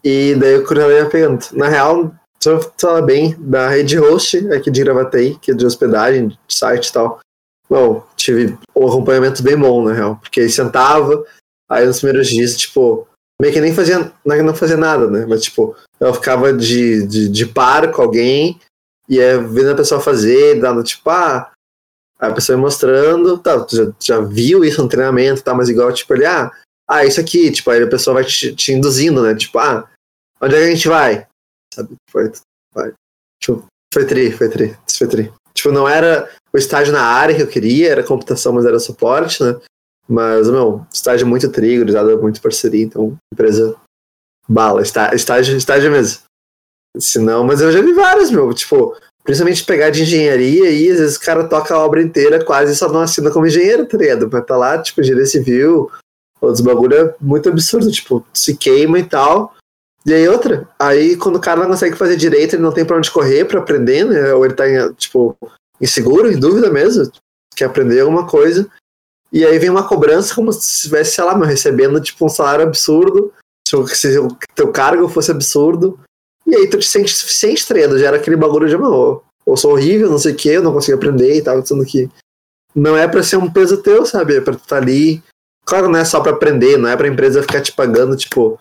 E 0.04 0.34
daí 0.36 0.58
o 0.58 0.64
Coronel 0.64 0.92
ia 0.92 1.08
pegando. 1.08 1.44
Na 1.52 1.68
real, 1.68 2.14
eu 2.46 2.72
falar 2.78 3.02
bem, 3.02 3.34
da 3.38 3.68
rede 3.68 3.96
host 3.96 4.36
aqui 4.52 4.70
de 4.70 4.82
Gravataí, 4.82 5.36
que 5.36 5.50
é 5.50 5.54
de 5.54 5.66
hospedagem, 5.66 6.28
de 6.28 6.38
site 6.48 6.88
e 6.88 6.92
tal. 6.92 7.20
Bom, 7.68 8.06
tive 8.16 8.56
um 8.74 8.86
acompanhamento 8.86 9.42
bem 9.42 9.56
bom, 9.56 9.84
na 9.84 9.92
real. 9.92 10.16
Porque 10.16 10.40
aí 10.40 10.48
sentava, 10.48 11.24
aí 11.68 11.84
nos 11.84 11.98
primeiros 11.98 12.28
dias, 12.28 12.56
tipo, 12.56 13.06
meio 13.40 13.52
que 13.52 13.60
nem 13.60 13.74
fazia, 13.74 14.12
não 14.24 14.34
é 14.34 14.54
fazia 14.54 14.76
nada, 14.76 15.08
né? 15.08 15.26
Mas, 15.26 15.42
tipo, 15.42 15.76
eu 15.98 16.14
ficava 16.14 16.52
de, 16.52 17.06
de, 17.06 17.28
de 17.28 17.46
par 17.46 17.90
com 17.90 18.02
alguém, 18.02 18.58
ia 19.08 19.40
vendo 19.40 19.70
a 19.70 19.76
pessoa 19.76 20.00
fazer, 20.00 20.60
dando, 20.60 20.82
tipo, 20.82 21.10
ah, 21.10 21.50
a 22.18 22.32
pessoa 22.32 22.56
ia 22.56 22.60
mostrando, 22.60 23.38
tá, 23.38 23.60
tu 23.60 23.76
já, 23.76 23.92
já 24.00 24.20
viu 24.20 24.64
isso 24.64 24.82
no 24.82 24.88
treinamento, 24.88 25.42
tá, 25.42 25.54
mas 25.54 25.68
igual, 25.68 25.92
tipo, 25.92 26.14
ele, 26.14 26.24
ah, 26.24 26.50
ah, 26.88 27.04
isso 27.04 27.20
aqui, 27.20 27.50
tipo, 27.50 27.70
aí 27.70 27.82
a 27.82 27.88
pessoa 27.88 28.14
vai 28.14 28.24
te, 28.24 28.54
te 28.54 28.72
induzindo, 28.72 29.22
né? 29.22 29.34
Tipo, 29.34 29.58
ah, 29.58 29.88
onde 30.40 30.54
é 30.54 30.58
que 30.58 30.64
a 30.64 30.70
gente 30.70 30.88
vai? 30.88 31.26
Sabe? 31.78 31.94
Foi, 32.10 32.32
vai. 32.74 32.92
Tipo, 33.40 33.64
foi 33.94 34.04
tri, 34.04 34.32
foi 34.32 34.48
tri, 34.48 34.76
foi 34.98 35.06
tri. 35.06 35.32
Tipo, 35.54 35.70
não 35.70 35.88
era 35.88 36.28
o 36.52 36.58
estágio 36.58 36.92
na 36.92 37.02
área 37.02 37.34
que 37.34 37.42
eu 37.42 37.46
queria, 37.46 37.90
era 37.90 38.02
computação, 38.02 38.52
mas 38.52 38.66
era 38.66 38.80
suporte, 38.80 39.42
né? 39.42 39.60
Mas, 40.08 40.50
meu, 40.50 40.84
estágio 40.92 41.26
muito 41.26 41.50
tri, 41.52 41.78
gurizada, 41.78 42.16
muito 42.16 42.40
parceria, 42.40 42.82
então, 42.82 43.16
empresa 43.32 43.76
bala, 44.48 44.82
está, 44.82 45.14
estágio, 45.14 45.56
estágio 45.56 45.90
mesmo. 45.90 46.22
Se 46.98 47.18
não, 47.18 47.44
mas 47.44 47.60
eu 47.60 47.70
já 47.70 47.80
vi 47.82 47.92
vários, 47.92 48.30
meu, 48.30 48.52
tipo, 48.54 48.96
principalmente 49.22 49.64
pegar 49.64 49.90
de 49.90 50.02
engenharia 50.02 50.70
e 50.70 50.90
às 50.90 50.98
vezes 50.98 51.16
o 51.16 51.20
cara 51.20 51.46
toca 51.46 51.74
a 51.74 51.84
obra 51.84 52.02
inteira 52.02 52.42
quase 52.42 52.74
só 52.74 52.88
não 52.90 53.00
assina 53.00 53.30
como 53.30 53.46
engenheiro, 53.46 53.86
tá 53.86 53.98
ligado? 53.98 54.28
Vai 54.28 54.42
tá 54.42 54.56
lá, 54.56 54.80
tipo, 54.80 55.00
engenharia 55.00 55.26
civil, 55.26 55.90
outros 56.40 56.62
bagulho 56.62 56.94
é 56.94 57.14
muito 57.20 57.48
absurdo, 57.48 57.90
tipo, 57.92 58.26
se 58.32 58.56
queima 58.56 58.98
e 58.98 59.04
tal. 59.04 59.54
E 60.08 60.14
aí 60.14 60.26
outra, 60.26 60.66
aí 60.78 61.16
quando 61.16 61.36
o 61.36 61.40
cara 61.40 61.60
não 61.60 61.68
consegue 61.68 61.94
fazer 61.94 62.16
direito, 62.16 62.54
ele 62.54 62.62
não 62.62 62.72
tem 62.72 62.82
pra 62.82 62.96
onde 62.96 63.10
correr 63.10 63.44
pra 63.44 63.60
aprender, 63.60 64.06
né? 64.06 64.32
Ou 64.32 64.42
ele 64.42 64.54
tá, 64.54 64.64
tipo, 64.94 65.36
inseguro, 65.78 66.32
em 66.32 66.40
dúvida 66.40 66.70
mesmo, 66.70 67.12
quer 67.54 67.66
aprender 67.66 68.00
alguma 68.00 68.26
coisa. 68.26 68.66
E 69.30 69.44
aí 69.44 69.58
vem 69.58 69.68
uma 69.68 69.86
cobrança 69.86 70.34
como 70.34 70.50
se 70.50 70.76
estivesse, 70.76 71.14
sei 71.14 71.24
lá, 71.24 71.36
meu, 71.36 71.46
recebendo 71.46 72.00
tipo 72.00 72.24
um 72.24 72.28
salário 72.30 72.64
absurdo, 72.64 73.30
se 73.66 73.76
o 73.76 74.28
teu 74.54 74.72
cargo 74.72 75.06
fosse 75.10 75.30
absurdo. 75.30 76.00
E 76.46 76.56
aí 76.56 76.70
tu 76.70 76.78
te 76.78 76.86
sente 76.86 77.14
suficiente, 77.14 77.68
treino, 77.68 77.98
já 77.98 78.06
era 78.06 78.16
aquele 78.16 78.36
bagulho 78.36 78.66
de, 78.66 78.78
mano, 78.78 79.22
eu 79.46 79.56
sou 79.58 79.72
horrível, 79.72 80.08
não 80.08 80.18
sei 80.18 80.32
o 80.32 80.36
que, 80.36 80.48
eu 80.48 80.62
não 80.62 80.72
consigo 80.72 80.96
aprender 80.96 81.36
e 81.36 81.42
tal, 81.42 81.64
sendo 81.66 81.84
que 81.84 82.08
não 82.74 82.96
é 82.96 83.06
pra 83.06 83.22
ser 83.22 83.36
um 83.36 83.52
peso 83.52 83.82
teu, 83.82 84.06
sabe? 84.06 84.36
É 84.36 84.40
pra 84.40 84.54
tu 84.54 84.66
tá 84.66 84.78
ali. 84.78 85.22
Claro, 85.66 85.90
não 85.90 85.98
é 85.98 86.04
só 86.06 86.22
pra 86.22 86.32
aprender, 86.32 86.78
não 86.78 86.88
é 86.88 86.96
pra 86.96 87.08
empresa 87.08 87.42
ficar 87.42 87.60
te 87.60 87.72
pagando, 87.72 88.16
tipo, 88.16 88.58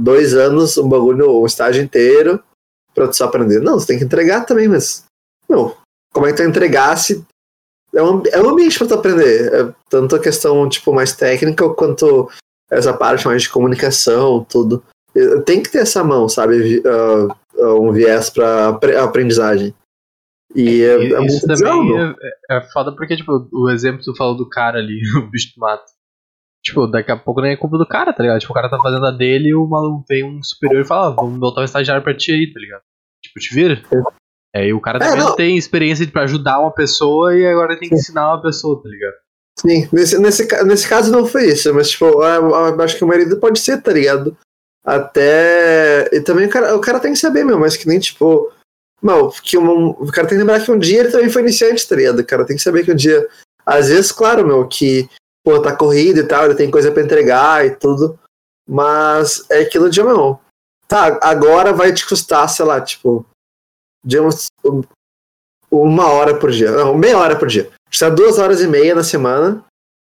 dois 0.00 0.34
anos, 0.34 0.76
um 0.78 0.88
bagulho, 0.88 1.40
um 1.40 1.46
estágio 1.46 1.82
inteiro, 1.82 2.42
pra 2.94 3.08
tu 3.08 3.16
só 3.16 3.24
aprender. 3.24 3.60
Não, 3.60 3.78
você 3.78 3.86
tem 3.86 3.98
que 3.98 4.04
entregar 4.04 4.44
também, 4.44 4.68
mas. 4.68 5.04
Não, 5.48 5.74
como 6.12 6.26
é 6.26 6.30
que 6.30 6.36
tu 6.36 6.42
entregar 6.42 6.96
se. 6.96 7.24
É 7.94 8.02
um, 8.02 8.22
é 8.30 8.40
um 8.40 8.50
ambiente 8.50 8.78
pra 8.78 8.86
tu 8.86 8.94
aprender. 8.94 9.52
É 9.52 9.74
tanto 9.88 10.14
a 10.14 10.20
questão, 10.20 10.68
tipo, 10.68 10.92
mais 10.92 11.12
técnica 11.12 11.68
quanto 11.70 12.30
essa 12.70 12.92
parte 12.92 13.26
mais 13.26 13.42
de 13.42 13.50
comunicação, 13.50 14.44
tudo. 14.44 14.82
Tem 15.44 15.60
que 15.60 15.70
ter 15.70 15.78
essa 15.78 16.04
mão, 16.04 16.28
sabe? 16.28 16.80
Uh, 16.80 17.80
um 17.80 17.92
viés 17.92 18.30
pra 18.30 18.78
aprendizagem. 19.02 19.74
E 20.54 20.82
é, 20.82 21.12
é 21.12 21.26
isso 21.26 21.46
também 21.46 21.98
é, 21.98 22.56
é, 22.56 22.60
foda 22.72 22.94
porque, 22.94 23.16
tipo, 23.16 23.48
o 23.52 23.70
exemplo 23.70 23.98
que 23.98 24.04
tu 24.04 24.16
falou 24.16 24.36
do 24.36 24.48
cara 24.48 24.78
ali, 24.78 25.00
o 25.18 25.28
bicho 25.28 25.52
do 25.54 25.60
mato. 25.60 25.84
Tipo, 26.62 26.86
daqui 26.86 27.10
a 27.10 27.16
pouco 27.16 27.40
nem 27.40 27.52
é 27.52 27.56
culpa 27.56 27.78
do 27.78 27.86
cara, 27.86 28.12
tá 28.12 28.22
ligado? 28.22 28.40
Tipo, 28.40 28.52
o 28.52 28.54
cara 28.54 28.68
tá 28.68 28.78
fazendo 28.78 29.06
a 29.06 29.10
dele 29.10 29.48
e 29.48 29.54
o 29.54 29.66
maluco 29.66 30.04
vem 30.08 30.24
um 30.24 30.42
superior 30.42 30.82
e 30.82 30.86
fala, 30.86 31.08
ah, 31.08 31.10
vamos 31.10 31.38
botar 31.38 31.62
um 31.62 31.64
estagiário 31.64 32.02
pra 32.02 32.16
ti 32.16 32.32
aí, 32.32 32.52
tá 32.52 32.60
ligado? 32.60 32.82
Tipo, 33.22 33.40
te 33.40 33.54
vira. 33.54 33.82
É, 34.54 34.66
e 34.66 34.72
o 34.72 34.80
cara 34.80 34.98
é, 34.98 35.00
também 35.00 35.24
não 35.24 35.36
tem 35.36 35.56
experiência 35.56 36.06
pra 36.08 36.22
ajudar 36.22 36.60
uma 36.60 36.72
pessoa 36.72 37.34
e 37.34 37.46
agora 37.46 37.78
tem 37.78 37.88
que 37.88 37.94
ensinar 37.94 38.28
uma 38.28 38.42
pessoa, 38.42 38.82
tá 38.82 38.88
ligado? 38.88 39.14
Sim, 39.58 39.88
nesse, 39.92 40.18
nesse, 40.18 40.64
nesse 40.64 40.88
caso 40.88 41.12
não 41.12 41.26
foi 41.26 41.46
isso, 41.46 41.72
mas 41.74 41.90
tipo, 41.90 42.04
eu, 42.04 42.50
eu 42.50 42.82
acho 42.82 42.96
que 42.96 43.04
o 43.04 43.08
marido 43.08 43.38
pode 43.38 43.60
ser, 43.60 43.80
tá 43.82 43.92
ligado? 43.92 44.36
Até. 44.84 46.08
E 46.12 46.20
também 46.20 46.46
o 46.46 46.50
cara, 46.50 46.76
o 46.76 46.80
cara 46.80 46.98
tem 46.98 47.12
que 47.12 47.18
saber, 47.18 47.44
meu, 47.44 47.58
mas 47.58 47.76
que 47.76 47.86
nem 47.86 47.98
tipo. 47.98 48.50
Não, 49.02 49.30
que 49.30 49.56
um, 49.56 49.90
o 49.90 50.06
cara 50.12 50.26
tem 50.26 50.36
que 50.36 50.44
lembrar 50.44 50.60
que 50.60 50.70
um 50.70 50.78
dia 50.78 51.00
ele 51.00 51.10
também 51.10 51.30
foi 51.30 51.42
iniciante, 51.42 51.88
tá 51.88 51.96
ligado? 51.96 52.18
O 52.18 52.26
cara 52.26 52.44
tem 52.44 52.56
que 52.56 52.62
saber 52.62 52.84
que 52.84 52.92
um 52.92 52.96
dia. 52.96 53.26
Às 53.64 53.88
vezes, 53.88 54.10
claro, 54.10 54.46
meu, 54.46 54.66
que, 54.66 55.08
pô, 55.44 55.60
tá 55.60 55.74
corrido 55.74 56.20
e 56.20 56.26
tal, 56.26 56.46
ele 56.46 56.54
tem 56.54 56.70
coisa 56.70 56.92
pra 56.92 57.02
entregar 57.02 57.66
e 57.66 57.74
tudo. 57.76 58.18
Mas 58.68 59.44
é 59.50 59.60
aquilo 59.60 59.90
de, 59.90 60.02
meu. 60.02 60.38
Tá, 60.86 61.18
agora 61.22 61.72
vai 61.72 61.92
te 61.92 62.06
custar, 62.06 62.48
sei 62.48 62.64
lá, 62.64 62.80
tipo. 62.80 63.26
Digamos, 64.04 64.46
uma 65.70 66.08
hora 66.08 66.38
por 66.38 66.50
dia. 66.50 66.70
Não, 66.70 66.94
meia 66.96 67.18
hora 67.18 67.38
por 67.38 67.48
dia. 67.48 67.70
Custa 67.88 68.10
duas 68.10 68.38
horas 68.38 68.60
e 68.60 68.66
meia 68.66 68.94
na 68.94 69.04
semana 69.04 69.64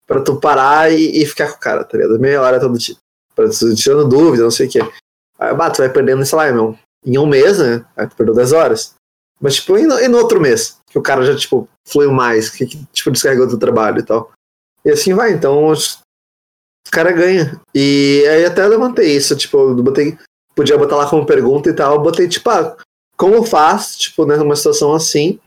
pra 0.06 0.20
tu 0.20 0.40
parar 0.40 0.92
e, 0.92 1.22
e 1.22 1.26
ficar 1.26 1.50
com 1.50 1.56
o 1.56 1.60
cara, 1.60 1.84
tá 1.84 1.96
ligado? 1.96 2.18
Meia 2.18 2.40
hora 2.40 2.60
todo 2.60 2.78
dia. 2.78 2.96
Pra 3.34 3.48
tu 3.48 3.74
tirando 3.74 4.08
dúvida, 4.08 4.44
não 4.44 4.50
sei 4.50 4.66
o 4.66 4.70
quê. 4.70 4.80
Aí, 5.38 5.54
bah, 5.54 5.70
tu 5.70 5.78
vai 5.78 5.90
perdendo, 5.90 6.24
sei 6.24 6.36
lá, 6.36 6.52
meu, 6.52 6.78
em 7.04 7.18
um 7.18 7.26
mês, 7.26 7.58
né? 7.58 7.84
Aí 7.96 8.06
tu 8.06 8.16
perdeu 8.16 8.34
10 8.34 8.52
horas. 8.52 8.94
Mas, 9.40 9.56
tipo, 9.56 9.76
e 9.76 9.86
no, 9.86 10.00
e 10.00 10.08
no 10.08 10.18
outro 10.18 10.40
mês? 10.40 10.78
Que 10.86 10.98
o 10.98 11.02
cara 11.02 11.22
já, 11.24 11.36
tipo, 11.36 11.68
fluiu 11.86 12.12
mais, 12.12 12.48
que, 12.48 12.66
que 12.66 12.84
tipo, 12.86 13.10
descarregou 13.10 13.46
do 13.46 13.58
trabalho 13.58 14.00
e 14.00 14.02
tal. 14.02 14.32
E 14.86 14.90
assim 14.90 15.12
vai, 15.12 15.32
então 15.32 15.72
o 15.72 15.74
cara 16.92 17.10
ganha. 17.10 17.60
E 17.74 18.24
aí 18.28 18.44
até 18.44 18.64
levantei 18.66 19.16
isso, 19.16 19.36
tipo, 19.36 19.58
eu 19.58 19.82
botei, 19.82 20.16
podia 20.54 20.78
botar 20.78 20.96
lá 20.96 21.10
como 21.10 21.26
pergunta 21.26 21.68
e 21.68 21.74
tal, 21.74 21.94
eu 21.94 22.00
botei, 22.00 22.28
tipo, 22.28 22.48
ah, 22.48 22.76
como 23.16 23.44
faço, 23.44 23.98
tipo, 23.98 24.24
né, 24.24 24.36
numa 24.36 24.54
situação 24.54 24.94
assim, 24.94 25.40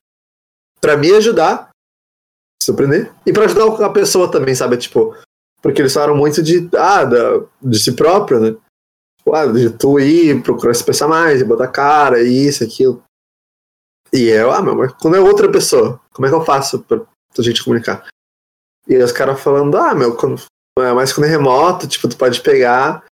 para 0.82 0.98
me 0.98 1.12
ajudar, 1.14 1.70
surpreender, 2.62 3.10
e 3.26 3.32
para 3.32 3.46
ajudar 3.46 3.86
a 3.86 3.90
pessoa 3.90 4.30
também, 4.30 4.54
sabe, 4.54 4.76
tipo, 4.76 5.16
porque 5.62 5.82
eles 5.82 5.94
falaram 5.94 6.18
muito 6.18 6.44
de, 6.44 6.70
ah, 6.76 7.06
da, 7.06 7.46
de 7.62 7.80
si 7.80 7.94
próprio, 7.94 8.42
né, 8.42 8.58
Tipo, 9.20 9.54
de 9.54 9.70
tu 9.70 10.00
ir, 10.00 10.42
procurar 10.42 10.74
se 10.74 10.84
pensar 10.84 11.08
mais, 11.08 11.44
botar 11.44 11.68
cara, 11.68 12.22
isso, 12.22 12.64
aquilo. 12.64 13.04
E 14.12 14.24
eu, 14.24 14.52
ah, 14.52 14.62
meu, 14.62 14.76
mas 14.76 14.92
quando 14.94 15.18
é 15.18 15.20
outra 15.20 15.52
pessoa, 15.52 16.02
como 16.12 16.26
é 16.26 16.30
que 16.30 16.36
eu 16.36 16.44
faço 16.44 16.80
pra, 16.84 17.00
pra 17.00 17.44
gente 17.44 17.64
comunicar? 17.64 18.08
E 18.90 18.98
os 18.98 19.12
caras 19.12 19.40
falando, 19.40 19.78
ah, 19.78 19.94
meu, 19.94 20.16
quando, 20.16 20.42
é, 20.80 20.92
mas 20.94 21.14
quando 21.14 21.28
é 21.28 21.30
remoto, 21.30 21.88
tipo, 21.88 22.08
tu 22.08 22.18
pode 22.18 22.42
pegar 22.42 23.06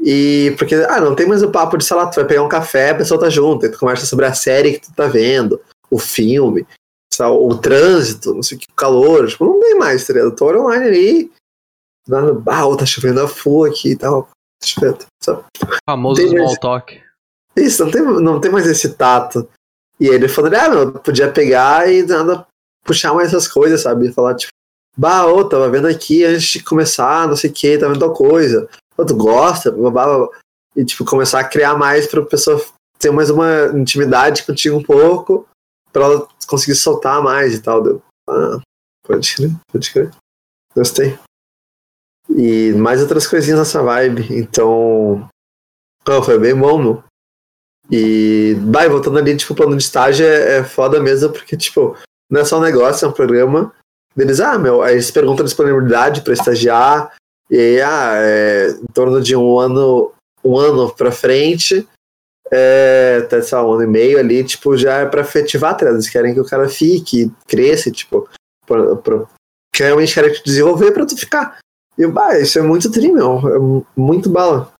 e 0.00 0.54
porque, 0.56 0.74
ah, 0.74 1.00
não 1.00 1.16
tem 1.16 1.26
mais 1.26 1.42
o 1.42 1.50
papo 1.50 1.76
de, 1.76 1.84
sei 1.84 1.96
lá, 1.96 2.06
tu 2.06 2.14
vai 2.14 2.24
pegar 2.24 2.42
um 2.44 2.48
café, 2.48 2.90
a 2.90 2.94
pessoa 2.94 3.18
tá 3.18 3.28
junto, 3.28 3.66
e 3.66 3.68
tu 3.70 3.78
conversa 3.78 4.06
sobre 4.06 4.24
a 4.24 4.34
série 4.34 4.74
que 4.74 4.86
tu 4.86 4.94
tá 4.94 5.08
vendo, 5.08 5.60
o 5.90 5.98
filme, 5.98 6.64
sabe, 7.12 7.34
o 7.34 7.56
trânsito, 7.58 8.32
não 8.32 8.42
sei 8.42 8.56
o 8.56 8.60
que, 8.60 8.70
o 8.70 8.74
calor, 8.74 9.26
tipo, 9.26 9.44
não 9.44 9.58
tem 9.58 9.76
mais, 9.76 10.06
tá 10.06 10.12
ligado? 10.12 10.36
Tu 10.36 10.44
olha 10.44 10.60
online 10.60 10.86
ali, 10.86 11.32
nada, 12.06 12.40
ah, 12.46 12.76
tá 12.76 12.86
chovendo 12.86 13.20
a 13.20 13.26
full 13.26 13.64
aqui 13.64 13.90
e 13.90 13.96
tal. 13.96 14.28
Sabe? 15.22 15.44
Famoso 15.88 16.20
tem 16.20 16.28
small 16.28 16.46
mais... 16.46 16.58
talk. 16.58 17.02
Isso, 17.56 17.84
não 17.84 17.90
tem, 17.90 18.02
não 18.02 18.40
tem 18.40 18.50
mais 18.50 18.66
esse 18.66 18.94
tato. 18.94 19.48
E 19.98 20.06
ele 20.06 20.28
falou, 20.28 20.52
ah, 20.54 20.68
meu, 20.68 20.92
podia 20.92 21.32
pegar 21.32 21.90
e 21.90 22.02
nada, 22.02 22.46
puxar 22.84 23.14
mais 23.14 23.28
essas 23.28 23.48
coisas, 23.48 23.80
sabe? 23.80 24.12
Falar, 24.12 24.34
tipo, 24.34 24.52
bah, 24.96 25.26
ô, 25.26 25.44
tava 25.44 25.68
vendo 25.68 25.86
aqui 25.86 26.24
antes 26.24 26.48
de 26.48 26.62
começar, 26.62 27.28
não 27.28 27.36
sei 27.36 27.50
o 27.50 27.52
que, 27.52 27.78
tá 27.78 27.86
vendo 27.86 28.00
tal 28.00 28.12
coisa. 28.12 28.68
Ô, 28.96 29.04
tu 29.04 29.14
gosta? 29.14 29.70
Blá, 29.70 30.28
E, 30.74 30.84
tipo, 30.84 31.04
começar 31.04 31.40
a 31.40 31.48
criar 31.48 31.76
mais 31.76 32.06
pra 32.06 32.22
pessoa 32.22 32.64
ter 32.98 33.10
mais 33.10 33.30
uma 33.30 33.66
intimidade 33.74 34.44
contigo 34.44 34.76
um 34.76 34.82
pouco, 34.82 35.46
pra 35.92 36.04
ela 36.04 36.28
conseguir 36.46 36.74
soltar 36.74 37.22
mais 37.22 37.54
e 37.54 37.62
tal. 37.62 37.82
Deu, 37.82 38.02
ah, 38.28 38.60
pode 39.04 39.34
crer, 39.34 39.50
pode 39.70 39.92
crer. 39.92 40.10
Gostei. 40.74 41.18
E 42.28 42.72
mais 42.72 43.00
outras 43.00 43.26
coisinhas 43.26 43.58
nessa 43.58 43.82
vibe. 43.82 44.26
Então. 44.30 45.28
Oh, 46.08 46.22
foi 46.22 46.38
bem 46.38 46.54
bom, 46.54 46.78
meu. 46.78 47.04
E. 47.90 48.56
Vai, 48.70 48.88
voltando 48.88 49.18
ali, 49.18 49.36
tipo, 49.36 49.52
o 49.52 49.56
plano 49.56 49.76
de 49.76 49.82
estágio 49.82 50.26
é, 50.26 50.58
é 50.58 50.64
foda 50.64 51.00
mesmo, 51.00 51.30
porque, 51.30 51.56
tipo, 51.56 51.96
não 52.30 52.40
é 52.40 52.44
só 52.44 52.58
um 52.58 52.62
negócio, 52.62 53.04
é 53.04 53.08
um 53.08 53.12
programa. 53.12 53.72
Eles, 54.16 54.40
ah, 54.40 54.58
meu, 54.58 54.82
aí 54.82 54.94
eles 54.94 55.10
perguntam 55.10 55.44
a 55.44 55.48
disponibilidade 55.48 56.22
para 56.22 56.32
estagiar. 56.32 57.12
E 57.50 57.58
aí, 57.58 57.80
ah, 57.82 58.12
é, 58.16 58.68
em 58.70 58.92
torno 58.92 59.20
de 59.20 59.36
um 59.36 59.58
ano, 59.58 60.12
um 60.44 60.56
ano 60.56 60.90
pra 60.92 61.12
frente, 61.12 61.86
é, 62.50 63.22
até 63.24 63.42
sei 63.42 63.58
lá, 63.58 63.66
um 63.66 63.72
ano 63.72 63.82
e 63.82 63.86
meio 63.86 64.18
ali, 64.18 64.42
tipo, 64.44 64.76
já 64.76 64.98
é 64.98 65.06
pra 65.06 65.20
efetivar, 65.20 65.76
tá? 65.76 65.86
Eles 65.86 66.08
querem 66.08 66.32
que 66.32 66.40
o 66.40 66.46
cara 66.46 66.68
fique, 66.68 67.30
cresça, 67.46 67.90
tipo, 67.90 68.28
pra, 68.66 68.96
pra, 68.96 69.26
que 69.72 69.82
realmente 69.82 70.14
querem 70.14 70.32
te 70.32 70.42
desenvolver 70.44 70.92
pra 70.92 71.06
tu 71.06 71.16
ficar. 71.16 71.58
E 71.98 72.06
bah, 72.06 72.38
isso 72.38 72.58
é 72.58 72.62
muito 72.62 72.90
tri, 72.90 73.12
meu. 73.12 73.38
É 73.38 73.80
muito 73.98 74.30
bala. 74.30 74.72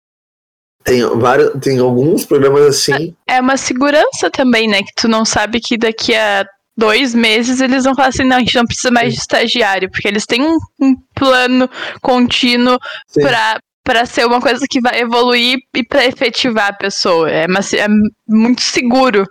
Tem, 0.85 1.03
vários, 1.19 1.53
tem 1.61 1.79
alguns 1.79 2.25
programas 2.25 2.65
assim. 2.65 3.17
É 3.27 3.41
uma 3.41 3.57
segurança 3.57 4.31
também, 4.31 4.69
né? 4.69 4.83
Que 4.83 4.93
tu 4.95 5.09
não 5.09 5.25
sabe 5.25 5.61
que 5.61 5.77
daqui 5.77 6.15
a 6.15 6.47
dois 6.77 7.15
meses 7.15 7.61
eles 7.61 7.85
vão 7.85 7.95
falar 7.95 8.09
assim, 8.09 8.25
não, 8.25 8.37
a 8.37 8.41
gente 8.41 8.55
não 8.55 8.67
precisa 8.67 8.91
mais 8.91 9.15
de 9.15 9.21
estagiário, 9.21 9.91
porque 9.91 10.07
eles 10.07 10.27
têm 10.27 10.43
um, 10.43 10.59
um 10.81 10.95
plano 11.15 11.69
contínuo 12.03 12.79
para 13.15 13.59
para 13.87 14.05
ser 14.05 14.27
uma 14.27 14.41
coisa 14.41 14.67
que 14.69 14.81
vai 14.81 14.99
evoluir 14.99 15.59
e 15.73 15.85
para 15.85 16.05
efetivar 16.05 16.71
a 16.71 16.73
pessoa. 16.73 17.31
É, 17.31 17.47
uma, 17.47 17.61
é 17.61 17.87
muito 18.27 18.61
seguro. 18.61 19.25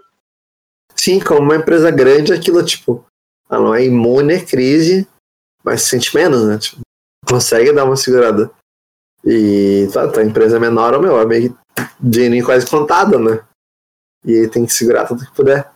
Sim, 0.95 1.19
como 1.19 1.41
uma 1.41 1.57
empresa 1.57 1.91
grande, 1.91 2.31
aquilo, 2.31 2.63
tipo, 2.63 3.05
ela 3.49 3.61
não 3.61 3.75
é 3.75 3.83
imune 3.83 4.35
à 4.35 4.45
crise, 4.45 5.05
mas 5.61 5.81
sente 5.81 6.15
menos, 6.15 6.47
né? 6.47 6.57
Tipo, 6.57 6.79
consegue 7.27 7.73
dar 7.73 7.83
uma 7.83 7.97
segurada. 7.97 8.49
E 9.25 9.89
tá, 9.91 10.07
tá 10.07 10.21
a 10.21 10.25
empresa 10.25 10.55
é 10.55 10.59
menor, 10.59 11.01
meu, 11.01 11.19
é 11.19 11.25
meio 11.25 11.57
dinheirinho 11.99 12.45
quase 12.45 12.65
contado, 12.65 13.19
né? 13.19 13.43
E 14.23 14.47
tem 14.47 14.65
que 14.65 14.71
segurar 14.71 15.05
tudo 15.05 15.25
que 15.25 15.35
puder. 15.35 15.69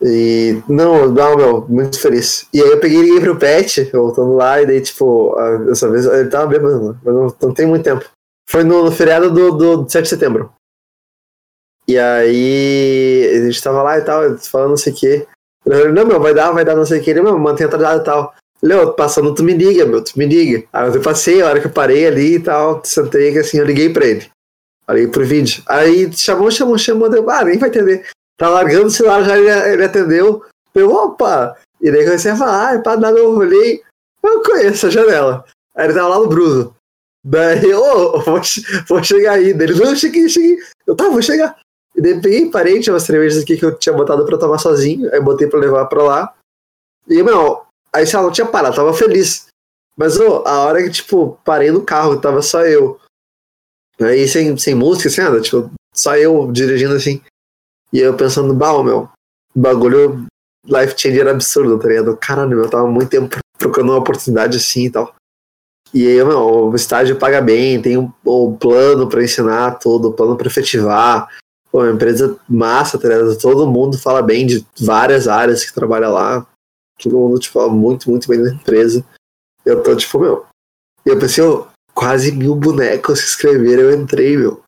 E 0.00 0.62
não, 0.68 1.08
não, 1.08 1.36
meu, 1.36 1.66
muito 1.68 2.00
feliz. 2.00 2.46
E 2.52 2.62
aí 2.62 2.70
eu 2.70 2.78
peguei 2.78 2.98
e 2.98 3.02
liguei 3.02 3.20
pro 3.20 3.36
Pet, 3.36 3.90
voltando 3.92 4.34
lá, 4.34 4.62
e 4.62 4.66
daí, 4.66 4.80
tipo, 4.80 5.34
dessa 5.66 5.90
vez 5.90 6.06
ele 6.06 6.28
tava 6.28 6.46
bêbado, 6.46 6.98
mas 7.04 7.14
não, 7.14 7.34
não 7.42 7.54
tem 7.54 7.66
muito 7.66 7.82
tempo. 7.82 8.04
Foi 8.48 8.62
no, 8.62 8.84
no 8.84 8.92
feriado 8.92 9.30
do, 9.30 9.52
do 9.82 9.90
7 9.90 10.04
de 10.04 10.08
setembro. 10.08 10.52
E 11.86 11.98
aí 11.98 13.30
a 13.34 13.44
gente 13.46 13.62
tava 13.62 13.82
lá 13.82 13.98
e 13.98 14.02
tal, 14.02 14.38
falando 14.38 14.70
não 14.70 14.76
sei 14.76 14.92
o 14.92 14.96
que. 14.96 15.26
Não, 15.66 16.06
meu, 16.06 16.20
vai 16.20 16.32
dar, 16.32 16.52
vai 16.52 16.64
dar, 16.64 16.76
não 16.76 16.84
sei 16.84 17.00
o 17.00 17.02
que. 17.02 17.10
Ele, 17.10 17.22
meu, 17.22 17.38
mantém 17.38 17.66
atrasado 17.66 18.00
e 18.00 18.04
tal. 18.04 18.34
Léo, 18.62 18.92
passando, 18.92 19.34
tu 19.34 19.42
me 19.42 19.54
liga, 19.54 19.84
meu, 19.86 20.02
tu 20.02 20.12
me 20.18 20.26
liga. 20.26 20.66
Aí 20.72 20.94
eu 20.94 21.02
passei, 21.02 21.42
a 21.42 21.46
hora 21.46 21.60
que 21.60 21.66
eu 21.66 21.72
parei 21.72 22.06
ali 22.06 22.34
e 22.34 22.40
tal, 22.40 22.82
sentei 22.84 23.36
assim, 23.38 23.58
eu 23.58 23.64
liguei 23.64 23.92
pra 23.92 24.06
ele. 24.06 24.26
Olhei 24.88 25.06
pro 25.06 25.24
vídeo. 25.24 25.62
Aí 25.66 26.12
chamou, 26.12 26.50
chamou, 26.50 26.78
chamou, 26.78 27.08
deu, 27.08 27.28
ah, 27.30 27.44
nem 27.44 27.58
vai 27.58 27.68
atender. 27.68 28.06
Tá 28.38 28.48
largando 28.48 28.86
o 28.86 28.90
celular, 28.90 29.22
já 29.22 29.36
ele, 29.36 29.50
ele 29.72 29.84
atendeu. 29.84 30.42
Eu, 30.74 30.90
opa! 30.90 31.54
E 31.80 31.90
daí 31.90 32.04
comecei 32.04 32.30
a 32.30 32.36
falar, 32.36 32.74
ah, 32.74 32.80
pá, 32.80 32.96
nada, 32.96 33.18
eu 33.18 33.36
olhei, 33.36 33.82
eu 34.22 34.42
conheço 34.42 34.86
a 34.86 34.90
janela. 34.90 35.44
Aí 35.76 35.86
ele 35.86 35.94
tava 35.94 36.08
lá 36.08 36.18
no 36.18 36.28
Bruno. 36.28 36.74
Daí, 37.22 37.74
ô, 37.74 37.82
oh, 37.82 38.20
vou, 38.20 38.40
vou 38.88 39.04
chegar 39.04 39.32
aí. 39.32 39.52
Daí 39.52 39.68
ele, 39.68 39.84
não, 39.84 39.94
cheguei, 39.94 40.28
cheguei. 40.28 40.56
Eu, 40.86 40.96
tá, 40.96 41.08
vou 41.10 41.20
chegar. 41.20 41.58
E 41.94 42.00
daí 42.00 42.20
peguei, 42.22 42.50
parei, 42.50 42.80
tinha 42.80 42.94
umas 42.94 43.02
cervejas 43.02 43.42
aqui 43.42 43.56
que 43.56 43.64
eu 43.64 43.76
tinha 43.76 43.94
botado 43.94 44.24
pra 44.24 44.38
tomar 44.38 44.58
sozinho, 44.58 45.12
aí 45.12 45.20
botei 45.20 45.48
pra 45.48 45.58
levar 45.60 45.86
pra 45.86 46.02
lá. 46.02 46.34
E, 47.08 47.22
meu, 47.22 47.66
Aí, 47.92 48.06
sei 48.06 48.18
lá, 48.18 48.24
não 48.24 48.32
tinha 48.32 48.46
parado, 48.46 48.76
tava 48.76 48.92
feliz. 48.94 49.46
Mas, 49.96 50.18
oh, 50.18 50.44
a 50.46 50.60
hora 50.60 50.82
que, 50.82 50.90
tipo, 50.90 51.38
parei 51.44 51.70
no 51.70 51.84
carro, 51.84 52.20
tava 52.20 52.42
só 52.42 52.64
eu. 52.64 53.00
Aí, 54.00 54.28
sem, 54.28 54.56
sem 54.56 54.74
música, 54.74 55.10
sem 55.10 55.24
nada, 55.24 55.40
tipo, 55.40 55.70
só 55.92 56.16
eu 56.16 56.50
dirigindo 56.52 56.94
assim. 56.94 57.20
E 57.92 57.98
eu 57.98 58.14
pensando, 58.14 58.54
bah, 58.54 58.82
meu, 58.82 59.08
bagulho 59.54 60.26
life 60.66 60.94
changer 60.96 61.28
absurdo, 61.28 61.78
tá 61.78 61.88
ligado? 61.88 62.16
Caralho, 62.16 62.50
meu, 62.50 62.62
eu 62.64 62.70
tava 62.70 62.86
muito 62.86 63.08
tempo 63.08 63.36
procurando 63.58 63.90
uma 63.90 63.98
oportunidade 63.98 64.56
assim 64.56 64.86
e 64.86 64.90
tal. 64.90 65.14
E 65.92 66.06
aí, 66.06 66.22
meu, 66.22 66.68
o 66.68 66.76
estágio 66.76 67.16
paga 67.16 67.40
bem, 67.40 67.80
tem 67.80 67.96
um, 67.96 68.12
um 68.26 68.54
plano 68.54 69.08
para 69.08 69.24
ensinar 69.24 69.78
tudo, 69.78 70.12
plano 70.12 70.36
para 70.36 70.48
efetivar. 70.48 71.28
Pô, 71.72 71.78
uma 71.78 71.90
empresa 71.90 72.38
massa, 72.48 72.98
tá 72.98 73.08
ligado? 73.08 73.38
Todo 73.38 73.66
mundo 73.66 73.98
fala 73.98 74.22
bem 74.22 74.46
de 74.46 74.66
várias 74.78 75.26
áreas 75.26 75.64
que 75.64 75.72
trabalha 75.72 76.08
lá. 76.08 76.46
Todo 77.02 77.16
mundo, 77.16 77.38
tipo, 77.38 77.58
fala 77.58 77.72
muito, 77.72 78.10
muito 78.10 78.28
bem 78.28 78.42
da 78.42 78.52
empresa. 78.52 79.04
Eu 79.64 79.82
tô, 79.82 79.94
tipo, 79.96 80.18
meu. 80.18 80.46
E 81.06 81.10
eu 81.10 81.18
pensei, 81.18 81.42
oh, 81.42 81.66
quase 81.94 82.32
mil 82.32 82.54
bonecos 82.54 83.20
se 83.20 83.26
inscreveram, 83.26 83.84
eu 83.84 84.00
entrei, 84.00 84.36
meu. 84.36 84.62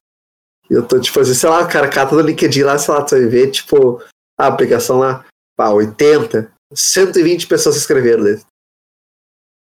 Eu 0.70 0.86
tô, 0.86 1.00
tipo, 1.00 1.18
assim, 1.18 1.34
sei 1.34 1.48
lá, 1.48 1.66
cara, 1.66 1.88
cata 1.88 2.14
no 2.14 2.20
LinkedIn 2.20 2.62
lá, 2.62 2.78
sei 2.78 2.94
lá, 2.94 3.02
tu 3.02 3.16
vai 3.16 3.26
ver, 3.26 3.50
tipo, 3.50 4.00
a 4.38 4.46
aplicação 4.46 5.00
lá, 5.00 5.24
pá, 5.56 5.70
80, 5.70 6.52
120 6.72 7.48
pessoas 7.48 7.74
se 7.74 7.80
inscreveram 7.80 8.22
dele 8.22 8.42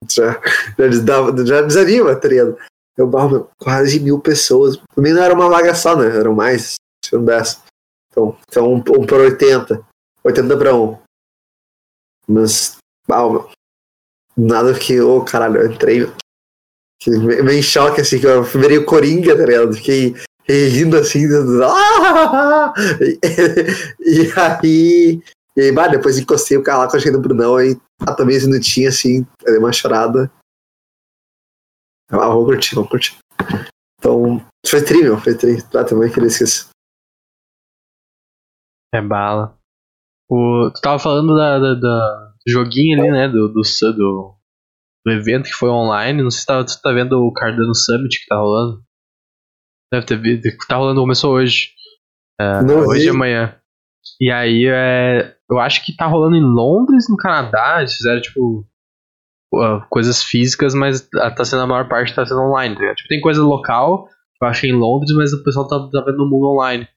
já, 0.09 0.41
já, 0.77 1.45
já 1.45 1.61
desanima, 1.61 2.15
tá 2.15 2.27
ligado? 2.27 2.57
Eu, 2.97 3.07
meu, 3.07 3.49
quase 3.57 3.99
mil 3.99 4.19
pessoas. 4.19 4.77
Também 4.95 5.13
não 5.13 5.23
era 5.23 5.33
uma 5.33 5.49
vaga 5.49 5.73
só, 5.75 5.95
né? 5.95 6.07
Eram 6.07 6.33
mais, 6.33 6.75
se 7.03 7.13
não 7.13 7.23
desse. 7.23 7.59
Então, 8.09 8.37
então 8.47 8.73
um, 8.73 8.77
um 8.77 9.05
para 9.05 9.17
80. 9.17 9.85
80 10.23 10.57
para 10.57 10.75
1. 10.75 10.99
Mas, 12.27 12.77
uau, 13.09 13.31
meu. 13.31 13.49
Nada 14.37 14.77
que, 14.77 14.99
ô 14.99 15.17
oh, 15.17 15.25
caralho, 15.25 15.61
eu 15.61 15.71
entrei. 15.71 16.11
Meio 17.07 17.51
em 17.51 17.63
choque, 17.63 18.01
assim, 18.01 18.19
que 18.19 18.27
eu 18.27 18.43
virei 18.43 18.77
o 18.77 18.85
Coringa, 18.85 19.35
tá 19.35 19.45
ligado? 19.45 19.73
Fiquei 19.73 20.15
rindo 20.51 20.97
assim, 20.97 21.25
ah! 21.63 22.73
e, 23.01 23.19
e 24.23 24.31
aí 24.39 25.21
e 25.55 25.61
aí, 25.61 25.71
bah, 25.71 25.87
depois 25.87 26.17
encostei 26.17 26.57
o 26.57 26.63
carro 26.63 26.81
lá 26.81 26.89
com 26.89 26.95
a 26.95 26.99
gente 26.99 27.11
do 27.11 27.19
Brunão, 27.19 27.57
aí 27.57 27.75
ah, 28.07 28.15
também 28.15 28.37
esse 28.37 28.47
minutinho 28.47 28.87
assim, 28.87 29.27
dei 29.43 29.57
uma 29.57 29.73
chorada. 29.73 30.31
Ah, 32.09 32.29
vou 32.29 32.45
curtir, 32.45 32.75
vou 32.75 32.87
curtir. 32.87 33.17
Então, 33.99 34.45
foi 34.65 34.83
tri, 34.83 35.05
foi 35.17 35.37
tri. 35.37 35.57
Ah, 35.75 35.83
também 35.83 36.11
queria 36.11 36.27
esquecer. 36.27 36.69
É 38.93 39.01
bala. 39.01 39.57
O, 40.29 40.71
tu 40.73 40.81
tava 40.81 40.99
falando 40.99 41.35
da, 41.35 41.59
da, 41.59 41.73
da 41.75 42.33
joguinho 42.47 42.99
ali, 42.99 43.11
né, 43.11 43.27
do, 43.27 43.49
do, 43.49 43.61
do, 43.61 44.35
do, 45.05 45.11
evento 45.11 45.45
que 45.45 45.53
foi 45.53 45.69
online. 45.69 46.23
Não 46.23 46.31
sei 46.31 46.39
se 46.39 46.45
tá, 46.45 46.63
tu 46.63 46.81
tá 46.81 46.91
vendo 46.91 47.21
o 47.21 47.33
Cardano 47.33 47.75
Summit 47.75 48.21
que 48.21 48.27
tá 48.27 48.37
rolando. 48.37 48.81
Deve 49.91 50.05
ter 50.05 50.17
visto, 50.17 50.67
tá 50.67 50.77
rolando, 50.77 51.01
começou 51.01 51.33
hoje. 51.33 51.73
É, 52.39 52.61
hoje 52.61 53.07
e 53.07 53.09
amanhã. 53.09 53.55
E 54.19 54.31
aí, 54.31 54.65
é, 54.67 55.35
eu 55.49 55.59
acho 55.59 55.85
que 55.85 55.95
tá 55.95 56.05
rolando 56.05 56.35
em 56.35 56.43
Londres, 56.43 57.09
no 57.09 57.17
Canadá. 57.17 57.79
Eles 57.79 57.95
fizeram, 57.95 58.21
tipo, 58.21 58.65
coisas 59.89 60.23
físicas, 60.23 60.73
mas 60.73 61.07
tá 61.35 61.43
sendo 61.43 61.63
a 61.63 61.67
maior 61.67 61.87
parte 61.89 62.15
tá 62.15 62.25
sendo 62.25 62.41
online. 62.41 62.75
Tá 62.75 62.95
tipo, 62.95 63.09
tem 63.09 63.19
coisa 63.19 63.43
local, 63.43 64.07
eu 64.41 64.47
acho 64.47 64.65
em 64.65 64.71
Londres, 64.71 65.11
mas 65.15 65.33
o 65.33 65.43
pessoal 65.43 65.67
tá, 65.67 65.77
tá 65.77 66.05
vendo 66.05 66.17
no 66.17 66.29
mundo 66.29 66.47
online. 66.47 66.87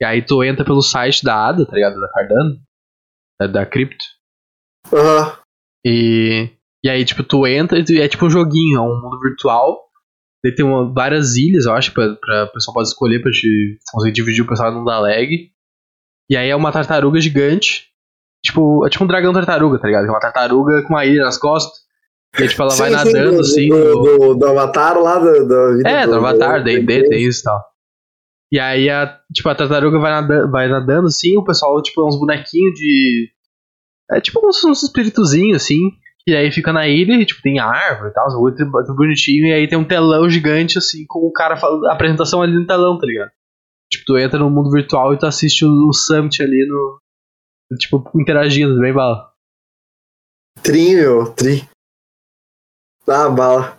E 0.00 0.04
aí 0.04 0.22
tu 0.22 0.42
entra 0.42 0.64
pelo 0.64 0.82
site 0.82 1.22
da 1.24 1.48
ADA, 1.48 1.66
tá 1.66 1.74
ligado? 1.74 2.00
Da 2.00 2.08
Cardano, 2.08 2.56
da, 3.40 3.46
da 3.46 3.66
Crypto. 3.66 4.04
Aham. 4.92 5.28
Uhum. 5.28 5.36
E, 5.86 6.50
e 6.84 6.90
aí, 6.90 7.04
tipo, 7.04 7.22
tu 7.22 7.46
entra 7.46 7.78
e 7.78 8.00
é 8.00 8.08
tipo 8.08 8.26
um 8.26 8.30
joguinho, 8.30 8.78
é 8.78 8.80
um 8.80 9.00
mundo 9.00 9.20
virtual. 9.20 9.85
Daí 10.46 10.54
tem 10.54 10.64
uma, 10.64 10.92
várias 10.92 11.34
ilhas, 11.34 11.66
eu 11.66 11.72
acho, 11.72 11.92
pra, 11.92 12.14
pra 12.14 12.44
o 12.44 12.52
pessoal 12.52 12.72
pode 12.72 12.86
escolher 12.86 13.20
pra 13.20 13.32
te 13.32 13.76
conseguir 13.90 14.14
dividir 14.14 14.42
o 14.44 14.46
pessoal 14.46 14.70
não 14.70 14.84
dar 14.84 15.00
lag. 15.00 15.50
E 16.30 16.36
aí 16.36 16.48
é 16.48 16.54
uma 16.54 16.70
tartaruga 16.70 17.20
gigante. 17.20 17.88
Tipo, 18.44 18.86
é 18.86 18.88
tipo 18.88 19.02
um 19.02 19.08
dragão 19.08 19.32
tartaruga, 19.32 19.80
tá 19.80 19.88
ligado? 19.88 20.06
É 20.06 20.08
uma 20.08 20.20
tartaruga 20.20 20.84
com 20.84 20.90
uma 20.90 21.04
ilha 21.04 21.24
nas 21.24 21.36
costas. 21.36 21.80
E 22.38 22.44
aí, 22.44 22.48
tipo, 22.48 22.62
ela 22.62 22.70
sim, 22.70 22.78
vai 22.78 22.90
sim, 22.90 22.96
nadando, 22.96 23.34
do, 23.34 23.40
assim. 23.40 23.68
Do, 23.68 23.94
do, 23.94 24.34
do, 24.34 24.46
Avatar 24.46 24.96
lá 25.00 25.18
do, 25.18 25.48
do 25.48 25.88
É, 25.88 26.06
do, 26.06 26.14
Avatar, 26.14 26.58
da 26.58 26.64
D&D, 26.64 27.08
tem 27.08 27.24
isso 27.24 27.40
e 27.40 27.42
tal. 27.42 27.64
E 28.52 28.60
aí, 28.60 28.88
a, 28.88 29.18
tipo, 29.34 29.48
a 29.48 29.54
tartaruga 29.56 29.98
vai 29.98 30.12
nadando, 30.12 30.50
vai 30.52 30.68
nadando, 30.68 31.06
assim, 31.08 31.36
o 31.36 31.42
pessoal, 31.42 31.82
tipo, 31.82 32.02
é 32.02 32.04
uns 32.04 32.18
bonequinhos 32.20 32.74
de... 32.74 33.28
É 34.12 34.20
tipo 34.20 34.46
uns, 34.46 34.62
uns 34.62 34.84
espíritozinhos, 34.84 35.60
assim. 35.60 35.80
E 36.28 36.34
aí 36.34 36.50
fica 36.50 36.72
na 36.72 36.88
ilha 36.88 37.14
e, 37.14 37.24
tipo, 37.24 37.40
tem 37.40 37.60
árvore 37.60 38.10
e 38.10 38.12
tal, 38.12 38.26
muito 38.40 38.94
bonitinho. 38.94 39.46
E 39.46 39.52
aí 39.52 39.68
tem 39.68 39.78
um 39.78 39.84
telão 39.84 40.28
gigante, 40.28 40.76
assim, 40.76 41.06
com 41.06 41.20
o 41.20 41.32
cara 41.32 41.56
falando 41.56 41.86
a 41.86 41.92
apresentação 41.92 42.42
ali 42.42 42.52
no 42.52 42.66
telão, 42.66 42.98
tá 42.98 43.06
ligado? 43.06 43.30
Tipo, 43.90 44.04
tu 44.06 44.18
entra 44.18 44.38
no 44.38 44.50
mundo 44.50 44.70
virtual 44.70 45.14
e 45.14 45.18
tu 45.18 45.26
assiste 45.26 45.64
o, 45.64 45.88
o 45.88 45.92
Summit 45.92 46.42
ali 46.42 46.66
no. 46.68 47.00
Tipo, 47.78 48.10
interagindo, 48.16 48.80
bem 48.80 48.92
bala. 48.92 49.30
Tri, 50.62 50.96
meu, 50.96 51.32
tri. 51.32 51.68
Dá 53.06 53.28
bala. 53.28 53.76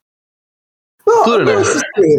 Futuro, 1.03 1.45
né? 1.45 1.53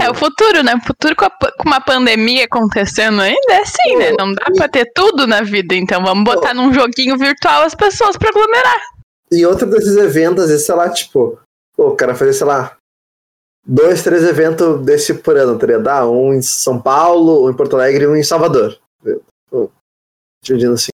É 0.01 0.11
o 0.11 0.14
futuro, 0.14 0.62
né? 0.62 0.75
O 0.75 0.87
futuro 0.87 1.17
com, 1.17 1.25
a, 1.25 1.31
com, 1.31 1.69
uma 1.69 1.81
pandemia 1.81 2.45
acontecendo 2.45 3.21
ainda 3.21 3.53
é 3.53 3.61
assim, 3.61 3.97
né? 3.97 4.12
Não 4.19 4.33
dá 4.33 4.47
pra 4.55 4.69
ter 4.69 4.91
tudo 4.95 5.27
na 5.27 5.43
vida, 5.43 5.75
então 5.75 6.03
vamos 6.03 6.25
botar 6.25 6.55
num 6.55 6.73
joguinho 6.73 7.17
virtual 7.17 7.62
as 7.62 7.75
pessoas 7.75 8.17
pra 8.17 8.31
aglomerar. 8.31 8.97
E 9.31 9.45
outro 9.45 9.69
desses 9.69 9.97
eventos, 9.97 10.49
vezes, 10.49 10.64
sei 10.64 10.75
lá, 10.75 10.88
tipo, 10.91 11.38
o 11.77 11.95
cara 11.95 12.14
fazer, 12.14 12.33
sei 12.33 12.47
lá, 12.47 12.79
dois, 13.69 14.03
três 14.03 14.25
eventos 14.25 14.81
desse 14.85 15.12
por 15.14 15.37
ano, 15.37 15.59
teria 15.59 15.79
dar 15.79 16.01
ah, 16.01 16.11
um 16.11 16.33
em 16.33 16.41
São 16.41 16.81
Paulo, 16.81 17.47
um 17.47 17.51
em 17.51 17.55
Porto 17.55 17.77
Alegre 17.77 18.05
e 18.05 18.07
um 18.07 18.17
em 18.17 18.23
Salvador. 18.23 18.79
Dividindo 20.43 20.75
assim. 20.75 20.88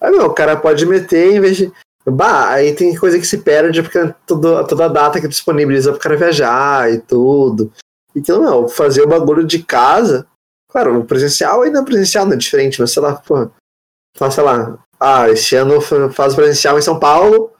Aí, 0.00 0.10
meu, 0.10 0.26
o 0.26 0.34
cara 0.34 0.56
pode 0.56 0.84
meter 0.84 1.32
em 1.32 1.40
vez 1.40 1.56
de. 1.56 1.72
Bah, 2.04 2.50
aí 2.50 2.74
tem 2.74 2.96
coisa 2.96 3.18
que 3.18 3.24
se 3.24 3.38
perde 3.38 3.80
porque 3.80 4.12
toda, 4.26 4.64
toda 4.66 4.86
a 4.86 4.88
data 4.88 5.20
que 5.20 5.28
disponibiliza 5.28 5.92
pro 5.92 6.00
cara 6.00 6.16
viajar 6.16 6.92
e 6.92 6.98
tudo. 6.98 7.72
Então, 8.14 8.42
meu, 8.42 8.68
fazer 8.68 9.02
o 9.02 9.08
bagulho 9.08 9.44
de 9.44 9.62
casa. 9.62 10.26
Claro, 10.68 10.98
o 10.98 11.04
presencial 11.04 11.62
ainda 11.62 11.78
é 11.78 11.84
presencial, 11.84 12.26
não 12.26 12.32
é 12.32 12.36
diferente, 12.36 12.80
mas 12.80 12.90
sei 12.90 13.02
lá, 13.02 13.14
pô. 13.14 13.48
Faz, 14.16 14.34
sei 14.34 14.42
lá. 14.42 14.78
Ah, 14.98 15.30
esse 15.30 15.54
ano 15.54 15.80
faz 16.10 16.34
presencial 16.34 16.78
em 16.78 16.82
São 16.82 16.98
Paulo, 16.98 17.52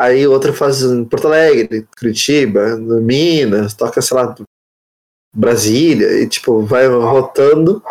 Aí 0.00 0.26
outra 0.26 0.50
faz 0.50 0.80
em 0.80 1.04
Porto 1.04 1.26
Alegre, 1.26 1.86
Curitiba, 1.98 2.78
Minas, 2.78 3.74
toca, 3.74 4.00
sei 4.00 4.16
lá, 4.16 4.34
Brasília, 5.36 6.22
e 6.22 6.26
tipo, 6.26 6.62
vai 6.62 6.86
rotando. 6.86 7.82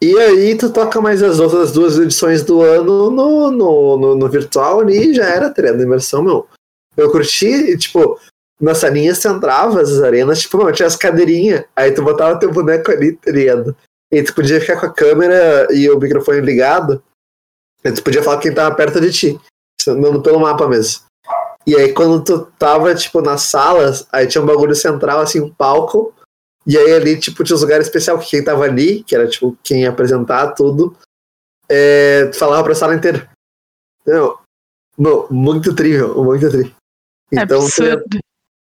E 0.00 0.18
aí 0.18 0.56
tu 0.56 0.72
toca 0.72 0.98
mais 0.98 1.22
as 1.22 1.38
outras 1.38 1.72
duas 1.72 1.98
edições 1.98 2.42
do 2.42 2.62
ano 2.62 3.10
no, 3.10 3.50
no, 3.50 3.96
no, 3.98 4.16
no 4.16 4.28
virtual 4.30 4.88
e 4.88 5.12
já 5.12 5.26
era, 5.26 5.50
treino, 5.50 5.82
imersão, 5.82 6.22
meu. 6.22 6.48
Eu 6.96 7.12
curti, 7.12 7.76
tipo, 7.76 8.18
na 8.58 8.74
salinha 8.74 9.14
você 9.14 9.28
entrava, 9.28 9.82
as 9.82 10.00
arenas, 10.00 10.40
tipo, 10.40 10.56
meu, 10.56 10.72
tinha 10.72 10.86
as 10.86 10.96
cadeirinhas, 10.96 11.64
aí 11.76 11.92
tu 11.92 12.02
botava 12.02 12.38
teu 12.38 12.50
boneco 12.50 12.90
ali, 12.90 13.12
tá 13.12 13.30
ligado? 13.30 13.76
E 14.10 14.22
tu 14.22 14.34
podia 14.34 14.58
ficar 14.58 14.80
com 14.80 14.86
a 14.86 14.92
câmera 14.92 15.68
e 15.70 15.90
o 15.90 15.98
microfone 15.98 16.40
ligado, 16.40 17.02
e 17.84 17.92
tu 17.92 18.02
podia 18.02 18.22
falar 18.22 18.40
quem 18.40 18.54
tava 18.54 18.74
perto 18.74 18.98
de 19.02 19.12
ti, 19.12 19.40
andando 19.86 20.22
pelo 20.22 20.40
mapa 20.40 20.66
mesmo. 20.66 21.04
E 21.66 21.74
aí 21.74 21.92
quando 21.92 22.22
tu 22.22 22.46
tava, 22.58 22.94
tipo, 22.94 23.20
nas 23.20 23.42
salas, 23.42 24.06
aí 24.12 24.26
tinha 24.26 24.42
um 24.42 24.46
bagulho 24.46 24.74
central, 24.74 25.20
assim, 25.20 25.40
um 25.40 25.52
palco. 25.52 26.14
E 26.66 26.76
aí 26.78 26.92
ali, 26.92 27.18
tipo, 27.18 27.42
tinha 27.42 27.56
um 27.56 27.60
lugar 27.60 27.80
especial 27.80 28.18
que 28.18 28.30
quem 28.30 28.44
tava 28.44 28.64
ali, 28.64 29.02
que 29.02 29.14
era, 29.14 29.26
tipo, 29.26 29.56
quem 29.62 29.82
ia 29.82 29.90
apresentar 29.90 30.52
tudo, 30.52 30.96
é, 31.68 32.30
falava 32.34 32.62
pra 32.64 32.74
sala 32.74 32.94
inteira. 32.94 33.28
Não, 34.06 34.38
não 34.96 35.26
muito 35.30 35.74
trível, 35.74 36.22
muito 36.22 36.48
tri. 36.50 36.74
Então, 37.32 37.62
Absurdo. 37.62 38.04
Você, 38.12 38.20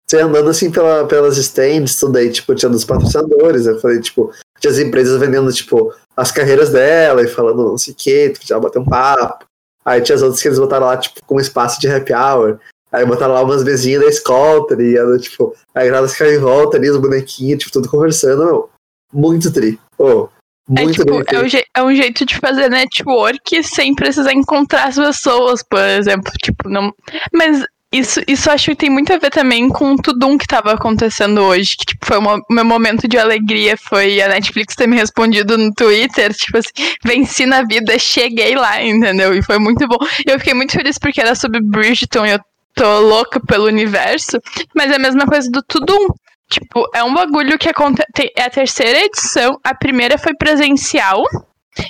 você 0.08 0.22
andando 0.22 0.50
assim 0.50 0.72
pela, 0.72 1.08
pelas 1.08 1.38
stands, 1.38 2.00
tudo 2.00 2.18
aí, 2.18 2.32
tipo, 2.32 2.56
tinha 2.56 2.70
dos 2.70 2.86
patrocinadores, 2.86 3.68
eu 3.68 3.80
falei, 3.80 4.00
tipo, 4.00 4.32
tinha 4.60 4.72
as 4.72 4.80
empresas 4.80 5.20
vendendo, 5.20 5.52
tipo, 5.54 5.94
as 6.16 6.32
carreiras 6.32 6.72
dela 6.72 7.22
e 7.22 7.28
falando 7.28 7.64
não 7.64 7.78
sei 7.78 7.94
o 7.94 7.96
que, 7.96 8.30
tu 8.30 8.40
podia 8.40 8.60
bater 8.60 8.80
um 8.80 8.86
papo. 8.86 9.46
Aí 9.86 10.02
tinha 10.02 10.16
as 10.16 10.22
outras 10.22 10.42
que 10.42 10.48
eles 10.48 10.60
botaram 10.60 10.88
lá, 10.88 10.98
tipo, 10.98 11.24
com 11.26 11.40
espaço 11.40 11.80
de 11.80 11.88
happy 11.88 12.14
hour. 12.14 12.60
Aí 12.92 13.06
botaram 13.06 13.34
lá 13.34 13.44
umas 13.44 13.64
mesinhas 13.64 14.02
da 14.02 14.08
escolta, 14.08 14.82
e 14.82 14.96
ela, 14.96 15.18
tipo, 15.18 15.54
a 15.76 15.84
grada 15.84 16.08
ficava 16.08 16.32
em 16.32 16.40
volta 16.40 16.78
ali, 16.78 16.90
os 16.90 16.98
bonequinhos, 16.98 17.60
tipo, 17.60 17.72
tudo 17.72 17.90
conversando, 17.90 18.46
meu. 18.46 18.70
Muito 19.14 19.52
tri. 19.52 19.80
Oh, 19.98 20.30
muito 20.68 21.02
é, 21.02 21.06
tipo, 21.06 21.14
é, 21.14 21.40
um 21.40 21.48
é, 21.76 21.84
um 21.84 21.96
jeito 21.96 22.26
de 22.26 22.38
fazer 22.38 22.70
network 22.70 23.64
sem 23.64 23.96
precisar 23.96 24.34
encontrar 24.34 24.90
as 24.90 24.96
pessoas, 24.96 25.64
por 25.64 25.80
exemplo. 25.80 26.32
Tipo, 26.44 26.68
não. 26.68 26.94
Mas 27.34 27.64
isso, 27.94 28.20
isso 28.28 28.52
acho 28.52 28.72
que 28.72 28.76
tem 28.76 28.90
muito 28.90 29.14
a 29.14 29.18
ver 29.18 29.30
também 29.30 29.70
com 29.70 29.94
o 29.94 29.96
tudum 29.96 30.38
que 30.38 30.44
estava 30.44 30.74
acontecendo 30.74 31.40
hoje. 31.42 31.78
Que 31.78 31.86
tipo, 31.86 32.06
foi 32.06 32.18
o 32.18 32.42
meu 32.50 32.66
momento 32.66 33.08
de 33.08 33.18
alegria. 33.18 33.78
Foi 33.78 34.22
a 34.22 34.28
Netflix 34.28 34.76
ter 34.76 34.88
me 34.88 34.98
respondido 34.98 35.58
no 35.58 35.74
Twitter, 35.74 36.34
tipo 36.34 36.58
assim, 36.58 36.72
venci 37.04 37.46
na 37.46 37.64
vida, 37.64 37.98
cheguei 37.98 38.56
lá, 38.56 38.84
entendeu? 38.84 39.34
E 39.34 39.42
foi 39.42 39.58
muito 39.60 39.88
bom. 39.88 39.98
Eu 40.26 40.38
fiquei 40.38 40.54
muito 40.54 40.74
feliz 40.74 40.98
porque 40.98 41.22
era 41.22 41.34
sobre 41.34 41.62
Bridgeton 41.62 42.26
e 42.26 42.32
eu 42.32 42.40
tô 42.78 43.00
louca 43.00 43.40
pelo 43.40 43.66
universo, 43.66 44.40
mas 44.74 44.92
é 44.92 44.96
a 44.96 45.00
mesma 45.00 45.26
coisa 45.26 45.50
do 45.52 45.62
Tudum. 45.64 46.08
Tipo, 46.50 46.90
é 46.96 47.04
um 47.04 47.14
bagulho 47.14 47.58
que 47.58 47.68
acontece. 47.68 48.32
É 48.38 48.44
a 48.44 48.50
terceira 48.50 49.00
edição. 49.00 49.60
A 49.64 49.76
primeira 49.76 50.18
foi 50.18 50.34
presencial. 50.34 51.26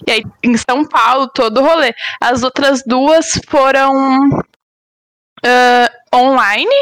E 0.08 0.12
aí, 0.12 0.23
em 0.43 0.58
São 0.58 0.84
Paulo, 0.84 1.30
todo 1.30 1.62
o 1.62 1.63
rolê. 1.63 1.93
As 2.19 2.41
outras 2.41 2.82
duas 2.86 3.39
foram 3.47 4.30
uh, 5.45 6.15
online 6.15 6.76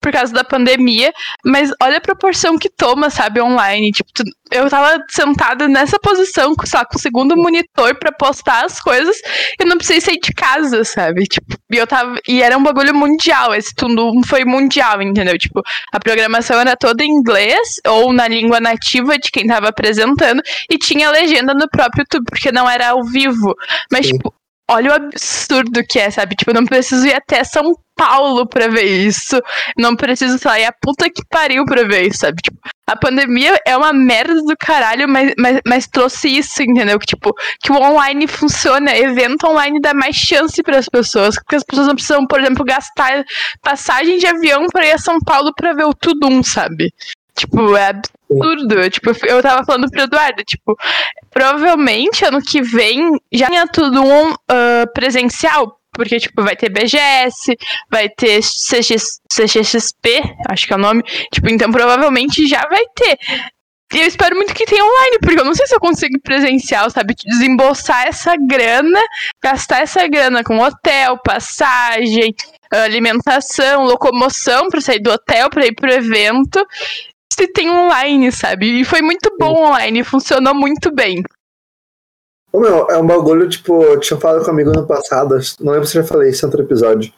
por 0.00 0.12
causa 0.12 0.32
da 0.32 0.42
pandemia, 0.42 1.12
mas 1.44 1.70
olha 1.82 1.98
a 1.98 2.00
proporção 2.00 2.58
que 2.58 2.68
toma, 2.68 3.10
sabe, 3.10 3.40
online. 3.40 3.92
Tipo, 3.92 4.10
tu, 4.14 4.24
eu 4.50 4.68
tava 4.68 5.02
sentada 5.08 5.68
nessa 5.68 5.98
posição, 5.98 6.54
só 6.64 6.84
com 6.84 6.96
o 6.96 7.00
segundo 7.00 7.36
monitor 7.36 7.94
para 7.98 8.10
postar 8.12 8.64
as 8.64 8.80
coisas, 8.80 9.16
e 9.60 9.64
não 9.64 9.76
precisei 9.76 10.00
sair 10.00 10.20
de 10.20 10.32
casa, 10.32 10.82
sabe? 10.84 11.24
Tipo, 11.24 11.56
e 11.70 11.76
eu 11.76 11.86
tava. 11.86 12.18
E 12.26 12.42
era 12.42 12.56
um 12.56 12.62
bagulho 12.62 12.94
mundial, 12.94 13.54
esse 13.54 13.74
tudo 13.74 14.12
foi 14.26 14.44
mundial, 14.44 15.02
entendeu? 15.02 15.38
Tipo, 15.38 15.62
a 15.92 16.00
programação 16.00 16.58
era 16.58 16.76
toda 16.76 17.04
em 17.04 17.10
inglês, 17.10 17.80
ou 17.86 18.12
na 18.12 18.26
língua 18.26 18.60
nativa 18.60 19.18
de 19.18 19.30
quem 19.30 19.46
tava 19.46 19.68
apresentando, 19.68 20.42
e 20.70 20.78
tinha 20.78 21.10
legenda 21.10 21.52
no 21.54 21.68
próprio 21.68 22.02
YouTube, 22.02 22.24
porque 22.30 22.50
não 22.50 22.68
era 22.68 22.90
ao 22.90 23.04
vivo. 23.04 23.54
Mas, 23.90 24.06
Sim. 24.06 24.14
tipo, 24.14 24.34
olha 24.70 24.90
o 24.92 24.94
absurdo 24.94 25.82
que 25.88 25.98
é, 25.98 26.10
sabe? 26.10 26.36
Tipo, 26.36 26.50
eu 26.50 26.54
não 26.54 26.64
preciso 26.64 27.06
ir 27.06 27.14
até 27.14 27.42
São 27.44 27.74
Paulo 27.96 28.46
pra 28.46 28.68
ver 28.68 28.84
isso. 28.84 29.38
Não 29.76 29.94
preciso 29.94 30.38
sair 30.38 30.64
a 30.64 30.72
puta 30.72 31.10
que 31.10 31.22
pariu 31.28 31.64
pra 31.66 31.82
ver 31.82 32.08
isso, 32.08 32.20
sabe? 32.20 32.40
Tipo, 32.40 32.58
a 32.88 32.96
pandemia 32.96 33.58
é 33.66 33.76
uma 33.76 33.92
merda 33.92 34.34
do 34.34 34.56
caralho, 34.58 35.08
mas, 35.08 35.32
mas, 35.38 35.60
mas 35.66 35.86
trouxe 35.86 36.28
isso, 36.28 36.62
entendeu? 36.62 36.98
Que, 36.98 37.06
tipo, 37.06 37.34
que 37.62 37.72
o 37.72 37.76
online 37.76 38.26
funciona. 38.26 38.96
Evento 38.96 39.46
online 39.46 39.80
dá 39.80 39.92
mais 39.92 40.16
chance 40.16 40.62
para 40.62 40.78
as 40.78 40.88
pessoas. 40.88 41.34
Porque 41.34 41.56
as 41.56 41.64
pessoas 41.64 41.88
não 41.88 41.94
precisam, 41.94 42.26
por 42.26 42.40
exemplo, 42.40 42.64
gastar 42.64 43.24
passagem 43.62 44.18
de 44.18 44.26
avião 44.26 44.66
pra 44.72 44.86
ir 44.86 44.92
a 44.92 44.98
São 44.98 45.18
Paulo 45.20 45.52
pra 45.54 45.72
ver 45.72 45.84
o 45.84 45.94
Tudum, 45.94 46.42
sabe? 46.42 46.92
Tipo, 47.40 47.74
é 47.74 47.88
absurdo. 47.88 48.90
Tipo, 48.90 49.10
eu 49.26 49.42
tava 49.42 49.64
falando 49.64 49.90
pro 49.90 50.02
Eduardo, 50.02 50.44
tipo, 50.44 50.76
provavelmente 51.30 52.22
ano 52.24 52.42
que 52.42 52.60
vem 52.60 53.18
já 53.32 53.46
tinha 53.46 53.66
tudo 53.66 54.02
um 54.02 54.30
uh, 54.32 54.92
presencial. 54.92 55.78
Porque, 55.92 56.20
tipo, 56.20 56.42
vai 56.42 56.54
ter 56.54 56.68
BGS, 56.68 57.56
vai 57.90 58.08
ter 58.08 58.40
CX, 58.42 59.20
CXXP, 59.28 60.22
acho 60.48 60.66
que 60.66 60.72
é 60.72 60.76
o 60.76 60.78
nome. 60.78 61.02
Tipo, 61.32 61.48
então 61.48 61.72
provavelmente 61.72 62.46
já 62.46 62.60
vai 62.68 62.84
ter. 62.94 63.18
Eu 63.92 64.06
espero 64.06 64.36
muito 64.36 64.54
que 64.54 64.66
tenha 64.66 64.84
online, 64.84 65.18
porque 65.20 65.40
eu 65.40 65.44
não 65.44 65.54
sei 65.54 65.66
se 65.66 65.74
eu 65.74 65.80
consigo 65.80 66.20
presencial, 66.20 66.88
sabe? 66.90 67.14
Desembolsar 67.24 68.06
essa 68.06 68.36
grana, 68.36 69.00
gastar 69.42 69.80
essa 69.80 70.06
grana 70.06 70.44
com 70.44 70.60
hotel, 70.60 71.18
passagem, 71.24 72.32
alimentação, 72.70 73.84
locomoção 73.84 74.68
para 74.68 74.80
sair 74.80 75.00
do 75.00 75.10
hotel, 75.10 75.50
para 75.50 75.66
ir 75.66 75.74
pro 75.74 75.92
evento 75.92 76.64
se 77.40 77.48
tem 77.48 77.70
online, 77.70 78.30
sabe? 78.30 78.80
E 78.80 78.84
foi 78.84 79.00
muito 79.00 79.34
bom 79.38 79.68
online, 79.68 80.04
funcionou 80.04 80.54
muito 80.54 80.94
bem. 80.94 81.22
Ô, 82.52 82.60
meu, 82.60 82.86
é 82.90 82.98
um 82.98 83.06
bagulho, 83.06 83.48
tipo, 83.48 83.82
eu 83.82 83.98
tinha 83.98 84.20
falado 84.20 84.44
comigo 84.44 84.70
no 84.72 84.86
passado, 84.86 85.38
não 85.60 85.72
lembro 85.72 85.86
se 85.86 85.96
eu 85.96 86.02
já 86.02 86.08
falei 86.08 86.30
isso 86.30 86.44
em 86.44 86.48
outro 86.48 86.62
episódio. 86.62 87.12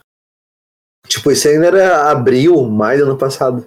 Tipo, 1.09 1.33
isso 1.33 1.49
ainda 1.49 1.67
era 1.67 2.11
abril, 2.11 2.63
maio 2.69 3.01
do 3.01 3.11
ano 3.11 3.19
passado. 3.19 3.67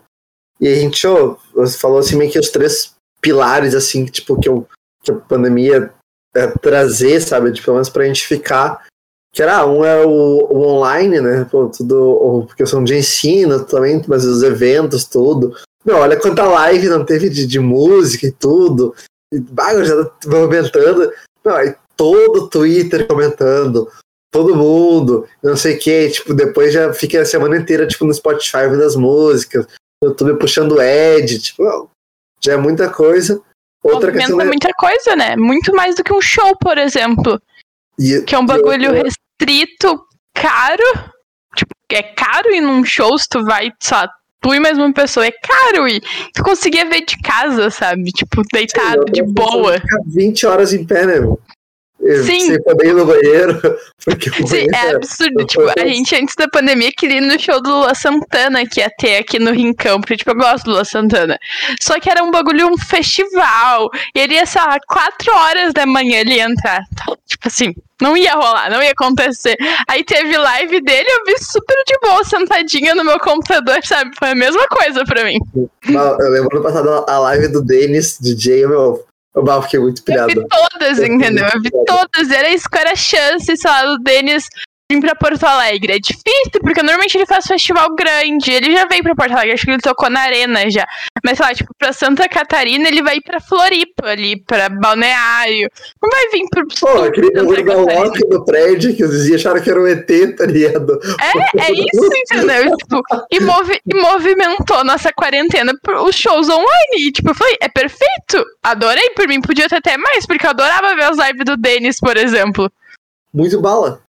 E 0.61 0.67
a 0.69 0.75
gente, 0.75 1.05
ó, 1.05 1.35
você 1.53 1.77
falou 1.77 1.99
assim, 1.99 2.15
meio 2.15 2.31
que 2.31 2.39
os 2.39 2.49
três 2.49 2.95
pilares, 3.19 3.75
assim, 3.75 4.05
tipo, 4.05 4.39
que, 4.39 4.47
eu, 4.47 4.65
que 5.03 5.11
a 5.11 5.15
pandemia 5.15 5.93
é, 6.33 6.47
trazer, 6.47 7.19
sabe? 7.19 7.51
Tipo, 7.51 7.65
pelo 7.65 7.75
menos 7.75 7.89
pra 7.89 8.05
gente 8.05 8.25
ficar. 8.25 8.85
Que 9.33 9.43
era, 9.43 9.65
um 9.65 9.83
é 9.83 10.05
o, 10.05 10.47
o 10.49 10.65
online, 10.65 11.19
né? 11.19 11.45
Pô, 11.51 11.67
tudo, 11.67 12.47
questão 12.55 12.81
de 12.81 12.95
ensino 12.95 13.65
também, 13.65 14.01
mas 14.07 14.23
os 14.23 14.41
eventos, 14.43 15.03
tudo. 15.03 15.53
Meu, 15.85 15.97
olha 15.97 16.19
quanta 16.19 16.43
live 16.43 16.89
não 16.89 17.05
teve 17.05 17.29
de, 17.29 17.45
de 17.45 17.59
música 17.59 18.25
e 18.25 18.31
tudo. 18.31 18.95
E, 19.31 19.39
bah, 19.39 19.83
já 19.83 20.11
movimentando. 20.25 21.11
Não, 21.43 21.55
aí 21.55 21.75
todo 21.95 22.43
o 22.43 22.49
Twitter 22.49 23.07
comentando, 23.07 23.89
todo 24.31 24.55
mundo, 24.55 25.27
não 25.41 25.55
sei 25.55 25.75
o 25.75 25.79
que, 25.79 26.09
tipo, 26.09 26.33
depois 26.33 26.73
já 26.73 26.91
fica 26.93 27.21
a 27.21 27.25
semana 27.25 27.55
inteira, 27.55 27.87
tipo, 27.87 28.03
no 28.03 28.13
Spotify 28.13 28.67
vendo 28.69 28.83
as 28.83 28.95
músicas, 28.95 29.67
no 30.01 30.09
YouTube 30.09 30.39
puxando 30.39 30.81
Ed, 30.81 31.39
tipo, 31.39 31.89
já 32.43 32.53
é 32.53 32.57
muita 32.57 32.89
coisa. 32.89 33.41
Outra 33.83 34.11
Movimenta 34.11 34.17
questão 34.17 34.41
é... 34.41 34.45
muita 34.45 34.73
coisa, 34.73 35.15
né? 35.15 35.35
Muito 35.35 35.73
mais 35.75 35.95
do 35.95 36.03
que 36.03 36.11
um 36.11 36.21
show, 36.21 36.57
por 36.57 36.77
exemplo. 36.77 37.39
E, 37.99 38.21
que 38.23 38.33
é 38.33 38.39
um 38.39 38.45
bagulho 38.45 38.89
outra... 38.89 39.03
restrito, 39.03 40.03
caro. 40.33 41.13
Tipo, 41.55 41.71
é 41.91 42.03
caro 42.03 42.51
ir 42.51 42.61
num 42.61 42.83
show 42.83 43.17
se 43.17 43.29
tu 43.29 43.45
vai, 43.45 43.71
só 43.81 44.07
e 44.53 44.59
mais 44.59 44.77
uma 44.77 44.93
pessoa. 44.93 45.25
É 45.25 45.31
caro 45.31 45.87
e 45.87 46.01
tu 46.33 46.43
conseguia 46.43 46.85
ver 46.85 47.05
de 47.05 47.17
casa, 47.19 47.69
sabe? 47.69 48.11
Tipo, 48.11 48.41
deitado, 48.51 49.05
Sim, 49.07 49.13
de 49.13 49.23
boa. 49.23 49.81
20 50.07 50.45
horas 50.45 50.73
em 50.73 50.85
pé, 50.85 51.05
né, 51.05 51.19
meu? 51.19 51.39
Sim. 52.23 52.53
Ir 52.83 52.93
no 52.93 53.05
banheiro. 53.05 53.59
Sim, 54.47 54.67
é 54.73 54.95
absurdo. 54.95 55.45
tipo, 55.45 55.63
a 55.63 55.87
gente 55.87 56.15
antes 56.15 56.35
da 56.35 56.47
pandemia 56.47 56.91
queria 56.95 57.17
ir 57.17 57.21
no 57.21 57.39
show 57.39 57.61
do 57.61 57.69
Lua 57.69 57.95
Santana 57.95 58.65
que 58.65 58.79
ia 58.79 58.89
ter 58.99 59.17
aqui 59.17 59.39
no 59.39 59.51
Rincão, 59.51 59.99
porque, 59.99 60.17
tipo, 60.17 60.31
eu 60.31 60.35
gosto 60.35 60.65
do 60.65 60.71
Lua 60.71 60.85
Santana. 60.85 61.39
Só 61.81 61.99
que 61.99 62.09
era 62.09 62.23
um 62.23 62.31
bagulho, 62.31 62.67
um 62.67 62.77
festival. 62.77 63.89
E 64.15 64.19
ele 64.19 64.35
ia, 64.35 64.45
sei 64.45 64.61
lá, 64.61 64.77
4 64.87 65.33
horas 65.33 65.73
da 65.73 65.85
manhã 65.85 66.19
ele 66.19 66.35
ia 66.35 66.45
entrar. 66.45 66.83
Tipo 67.25 67.47
assim, 67.47 67.73
não 68.01 68.15
ia 68.15 68.33
rolar, 68.33 68.69
não 68.69 68.83
ia 68.83 68.91
acontecer. 68.91 69.55
Aí 69.87 70.03
teve 70.03 70.37
live 70.37 70.81
dele, 70.81 71.07
eu 71.09 71.25
vi 71.25 71.43
super 71.43 71.75
de 71.87 71.97
boa, 72.01 72.23
sentadinha 72.23 72.93
no 72.93 73.03
meu 73.03 73.19
computador, 73.19 73.79
sabe? 73.83 74.11
Foi 74.17 74.29
a 74.29 74.35
mesma 74.35 74.67
coisa 74.67 75.03
pra 75.05 75.23
mim. 75.23 75.39
Eu 75.87 76.29
lembro 76.29 76.57
no 76.57 76.63
passado 76.63 77.05
a 77.07 77.19
live 77.19 77.47
do 77.47 77.63
Denis, 77.63 78.19
DJ, 78.19 78.67
meu. 78.67 79.03
Eu 79.35 79.61
fiquei 79.63 79.79
muito 79.79 80.01
pilhado. 80.01 80.31
Eu 80.31 80.41
vi 80.41 80.47
todas, 80.47 80.99
entendeu? 80.99 81.45
Eu 81.53 81.61
vi 81.61 81.71
todas. 81.85 82.31
Era 82.31 82.49
isso 82.49 82.69
que 82.69 82.77
era 82.77 82.93
a 82.93 82.95
chance, 82.95 83.57
sei 83.57 83.69
lá, 83.69 83.83
do 83.83 83.97
Denis 83.99 84.47
vir 84.91 85.01
pra 85.01 85.15
Porto 85.15 85.43
Alegre. 85.43 85.93
É 85.93 85.99
difícil, 85.99 86.61
porque 86.61 86.81
normalmente 86.81 87.17
ele 87.17 87.25
faz 87.25 87.45
festival 87.45 87.93
grande. 87.95 88.51
Ele 88.51 88.71
já 88.71 88.85
veio 88.85 89.03
pra 89.03 89.15
Porto 89.15 89.31
Alegre, 89.31 89.53
acho 89.53 89.65
que 89.65 89.71
ele 89.71 89.81
tocou 89.81 90.09
na 90.09 90.21
arena 90.21 90.69
já. 90.69 90.85
Mas, 91.23 91.37
sei 91.37 91.45
lá, 91.45 91.53
tipo, 91.53 91.71
pra 91.77 91.91
Santa 91.91 92.29
Catarina, 92.29 92.87
ele 92.87 93.01
vai 93.01 93.17
ir 93.17 93.21
pra 93.21 93.39
Floripa 93.39 94.07
ali, 94.07 94.41
pra 94.41 94.69
Balneário. 94.69 95.69
Não 96.01 96.09
vai 96.09 96.29
vir 96.29 96.45
pro. 96.49 96.67
Pô, 96.79 97.03
aquele 97.03 97.29
lock 97.39 98.19
do 98.29 98.45
prédio 98.45 98.95
que 98.95 99.03
os 99.03 99.11
vizinhos 99.11 99.41
acharam 99.41 99.61
que 99.61 99.69
era 99.69 99.81
um 99.81 99.87
ET, 99.87 100.35
tá 100.37 100.45
ligado? 100.45 100.99
É, 101.19 101.61
é 101.61 101.71
isso, 101.71 102.09
entendeu? 102.13 102.77
tipo, 102.77 103.01
e, 103.31 103.39
movi 103.39 103.79
e 103.85 103.95
movimentou 103.95 104.83
nossa 104.83 105.11
quarentena 105.11 105.73
os 106.05 106.15
shows 106.15 106.49
online. 106.49 106.97
E, 106.97 107.11
tipo, 107.11 107.33
foi, 107.33 107.55
é 107.59 107.67
perfeito. 107.67 108.45
Adorei, 108.61 109.09
por 109.11 109.27
mim 109.27 109.41
podia 109.41 109.67
ter 109.67 109.77
até 109.77 109.97
mais, 109.97 110.25
porque 110.25 110.45
eu 110.45 110.51
adorava 110.51 110.95
ver 110.95 111.03
as 111.03 111.17
lives 111.17 111.45
do 111.45 111.57
Denis, 111.57 111.99
por 111.99 112.17
exemplo. 112.17 112.71
Muito 113.33 113.59
bala. 113.59 114.04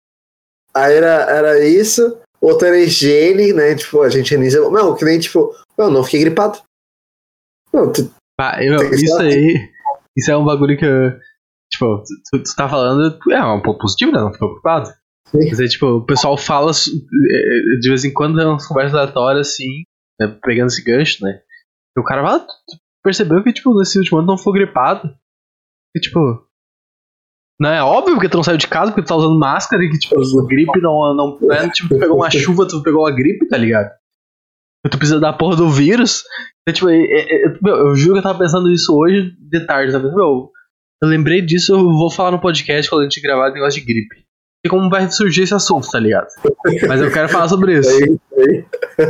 Aí 0.76 0.94
era, 0.94 1.30
era 1.30 1.64
isso. 1.64 2.18
Outra 2.40 2.68
era 2.68 2.78
higiene, 2.78 3.52
né? 3.52 3.74
Tipo, 3.74 4.02
a 4.02 4.08
gente 4.08 4.26
higieniza. 4.26 4.68
Não, 4.70 4.94
que 4.94 5.04
nem 5.04 5.18
tipo, 5.18 5.54
não, 5.78 5.90
não 5.90 6.04
fiquei 6.04 6.20
gripado. 6.20 6.60
Não, 7.72 7.92
tu, 7.92 8.10
ah, 8.40 8.62
eu, 8.62 8.76
isso 8.92 9.16
aí. 9.18 9.72
Isso 10.16 10.30
é 10.30 10.36
um 10.36 10.44
bagulho 10.44 10.78
que 10.78 10.84
eu, 10.84 11.12
Tipo, 11.74 12.02
tu, 12.30 12.42
tu 12.42 12.56
tá 12.56 12.68
falando. 12.68 13.18
É 13.32 13.44
um 13.44 13.60
ponto 13.60 13.78
positivo, 13.78 14.12
né? 14.12 14.20
Não 14.20 14.32
ficou 14.32 14.48
preocupado. 14.48 14.90
Quer 15.32 15.50
dizer, 15.50 15.68
tipo, 15.68 15.86
o 15.86 16.06
pessoal 16.06 16.36
fala 16.36 16.70
é, 16.70 17.76
de 17.80 17.88
vez 17.88 18.04
em 18.04 18.12
quando 18.12 18.40
é 18.40 18.46
umas 18.46 18.66
conversas 18.66 18.94
aleatórias 18.94 19.48
assim, 19.48 19.82
né, 20.20 20.28
pegando 20.44 20.68
esse 20.68 20.84
gancho, 20.84 21.24
né? 21.24 21.42
E 21.96 22.00
o 22.00 22.04
cara 22.04 22.22
fala, 22.22 22.46
percebeu 23.02 23.42
que, 23.42 23.52
tipo, 23.52 23.76
nesse 23.76 23.98
último 23.98 24.18
ano 24.18 24.28
não 24.28 24.38
ficou 24.38 24.52
gripado. 24.52 25.12
E, 25.96 26.00
tipo, 26.00 26.46
não 27.60 27.70
é 27.70 27.82
óbvio 27.82 28.14
porque 28.14 28.28
tu 28.28 28.36
não 28.36 28.44
saiu 28.44 28.58
de 28.58 28.66
casa, 28.66 28.90
porque 28.90 29.02
tu 29.02 29.08
tá 29.08 29.16
usando 29.16 29.38
máscara 29.38 29.84
e 29.84 29.90
que, 29.90 29.98
tipo, 29.98 30.16
a 30.16 30.46
gripe 30.46 30.80
não, 30.80 31.14
não, 31.14 31.38
não 31.40 31.54
é 31.54 31.68
tipo, 31.70 31.88
tu 31.88 31.98
pegou 31.98 32.16
uma 32.16 32.30
chuva, 32.30 32.66
tu 32.66 32.82
pegou 32.82 33.06
a 33.06 33.10
gripe, 33.10 33.48
tá 33.48 33.56
ligado? 33.56 33.90
Tu 34.90 34.98
precisa 34.98 35.20
da 35.20 35.32
porra 35.32 35.56
do 35.56 35.70
vírus. 35.70 36.24
Então, 36.62 36.74
tipo, 36.74 36.88
é, 36.90 36.96
é, 36.96 37.46
é, 37.46 37.58
meu, 37.62 37.76
eu 37.76 37.96
juro 37.96 38.14
que 38.14 38.18
eu 38.18 38.22
tava 38.22 38.38
pensando 38.38 38.70
isso 38.70 38.94
hoje 38.94 39.34
de 39.38 39.66
tarde, 39.66 39.92
sabe? 39.92 40.14
Meu, 40.14 40.50
eu 41.02 41.08
lembrei 41.08 41.40
disso, 41.40 41.72
eu 41.72 41.78
vou 41.78 42.10
falar 42.10 42.32
no 42.32 42.40
podcast 42.40 42.90
quando 42.90 43.02
a 43.02 43.04
gente 43.04 43.20
gravar 43.20 43.50
o 43.50 43.54
negócio 43.54 43.80
de 43.80 43.86
gripe. 43.86 44.24
E 44.64 44.68
como 44.68 44.88
vai 44.88 45.10
surgir 45.10 45.42
esse 45.42 45.54
assunto, 45.54 45.88
tá 45.90 46.00
ligado? 46.00 46.26
Mas 46.88 47.00
eu 47.00 47.12
quero 47.12 47.28
falar 47.28 47.48
sobre 47.48 47.78
isso. 47.78 47.90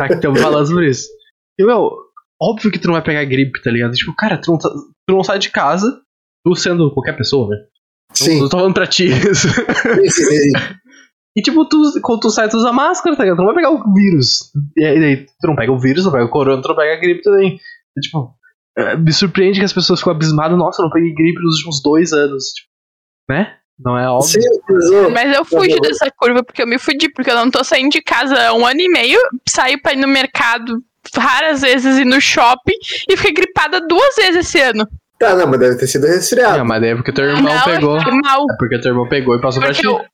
Aqui 0.00 0.14
estamos 0.14 0.40
falando 0.40 0.66
sobre 0.66 0.90
isso. 0.90 1.08
E, 1.58 1.64
meu, 1.64 1.92
óbvio 2.42 2.72
que 2.72 2.78
tu 2.78 2.88
não 2.88 2.94
vai 2.94 3.02
pegar 3.02 3.24
gripe, 3.24 3.62
tá 3.62 3.70
ligado? 3.70 3.92
Tipo, 3.92 4.14
cara, 4.16 4.36
tu 4.36 4.50
não, 4.50 4.58
tá, 4.58 4.68
tu 4.68 5.14
não 5.14 5.22
sai 5.22 5.38
de 5.38 5.50
casa, 5.50 6.00
tu 6.44 6.56
sendo 6.56 6.92
qualquer 6.92 7.16
pessoa, 7.16 7.48
né? 7.48 7.64
Sim. 8.14 8.40
Não, 8.40 8.48
tô 8.48 8.58
falando 8.58 8.74
pra 8.74 8.86
ti 8.86 9.06
isso. 9.06 9.48
e 11.36 11.42
tipo, 11.42 11.68
tu, 11.68 12.00
quando 12.02 12.20
tu 12.20 12.30
sai, 12.30 12.48
tu 12.48 12.56
usa 12.56 12.72
máscara, 12.72 13.16
tá 13.16 13.22
ligado? 13.24 13.38
Tu 13.38 13.40
não 13.40 13.52
vai 13.52 13.56
pegar 13.56 13.70
o 13.70 13.92
vírus. 13.92 14.52
E 14.76 14.84
aí, 14.84 15.26
tu 15.40 15.46
não 15.46 15.56
pega 15.56 15.72
o 15.72 15.78
vírus, 15.78 16.04
não 16.04 16.12
pega 16.12 16.24
o 16.24 16.30
corona, 16.30 16.62
tu 16.62 16.68
não 16.68 16.76
pega 16.76 16.94
a 16.94 17.00
gripe 17.00 17.22
também. 17.22 17.58
E, 17.96 18.00
tipo, 18.00 18.34
é, 18.76 18.96
me 18.96 19.12
surpreende 19.12 19.58
que 19.58 19.64
as 19.64 19.72
pessoas 19.72 20.00
ficam 20.00 20.12
abismadas. 20.12 20.56
Nossa, 20.56 20.82
eu 20.82 20.84
não 20.84 20.92
peguei 20.92 21.12
gripe 21.14 21.42
nos 21.42 21.56
últimos 21.56 21.82
dois 21.82 22.12
anos. 22.12 22.44
Tipo, 22.52 22.68
né? 23.30 23.56
Não 23.78 23.98
é 23.98 24.08
óbvio. 24.08 24.40
Sim, 24.40 25.10
mas 25.12 25.36
eu 25.36 25.44
fugi 25.44 25.80
dessa 25.80 26.08
curva 26.16 26.44
porque 26.44 26.62
eu 26.62 26.66
me 26.66 26.78
fudi, 26.78 27.08
porque 27.08 27.30
eu 27.30 27.34
não 27.34 27.50
tô 27.50 27.64
saindo 27.64 27.90
de 27.90 28.00
casa 28.00 28.48
há 28.48 28.54
um 28.54 28.64
ano 28.64 28.80
e 28.80 28.88
meio, 28.88 29.18
saio 29.48 29.80
pra 29.82 29.92
ir 29.92 29.96
no 29.96 30.06
mercado 30.06 30.80
raras 31.16 31.60
vezes 31.60 31.98
ir 31.98 32.04
no 32.04 32.20
shopping 32.20 32.76
e 33.08 33.16
fiquei 33.16 33.32
gripada 33.32 33.80
duas 33.80 34.14
vezes 34.16 34.46
esse 34.46 34.60
ano. 34.60 34.88
Tá, 35.18 35.34
não, 35.36 35.46
mas 35.46 35.60
deve 35.60 35.76
ter 35.78 35.86
sido 35.86 36.06
resfriado. 36.06 36.58
Não, 36.58 36.64
mas 36.64 36.80
daí 36.80 36.90
é 36.90 36.94
porque 36.96 37.12
teu 37.12 37.24
irmão 37.24 37.54
não, 37.54 37.64
pegou. 37.64 37.98
mal. 38.22 38.44
É 38.50 38.56
porque 38.58 38.80
teu 38.80 38.90
irmão 38.90 39.08
pegou 39.08 39.36
e 39.36 39.40
passou 39.40 39.60
pra 39.62 39.70
Porque 39.72 39.82
ti. 39.82 39.88
o- 39.88 40.04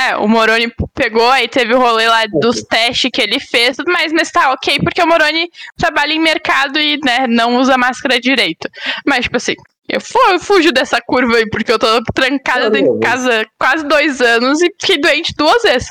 é, 0.00 0.16
o 0.16 0.26
Moroni 0.28 0.72
pegou, 0.94 1.30
aí 1.30 1.48
teve 1.48 1.74
o 1.74 1.78
rolê 1.78 2.08
lá 2.08 2.24
dos 2.26 2.62
testes 2.62 3.10
que 3.12 3.20
ele 3.22 3.38
fez, 3.38 3.76
tudo 3.76 3.92
mais, 3.92 4.12
mas 4.12 4.30
tá 4.30 4.50
ok, 4.52 4.78
porque 4.82 5.02
o 5.02 5.06
Moroni 5.06 5.48
trabalha 5.76 6.12
em 6.12 6.18
mercado 6.20 6.78
e, 6.78 6.98
né, 7.04 7.26
não 7.28 7.56
usa 7.58 7.78
máscara 7.78 8.18
direito. 8.20 8.68
Mas, 9.06 9.24
tipo 9.24 9.36
assim, 9.36 9.54
eu, 9.88 10.00
fu- 10.00 10.18
eu 10.30 10.40
fujo 10.40 10.72
dessa 10.72 11.00
curva 11.00 11.36
aí, 11.36 11.48
porque 11.48 11.70
eu 11.72 11.78
tô 11.78 12.02
trancada 12.14 12.68
dentro 12.70 12.94
de 12.98 13.06
mas- 13.06 13.10
casa 13.24 13.46
quase 13.58 13.86
dois 13.86 14.20
anos 14.20 14.60
e 14.60 14.66
fiquei 14.80 14.98
doente 15.00 15.34
duas 15.36 15.62
vezes. 15.62 15.88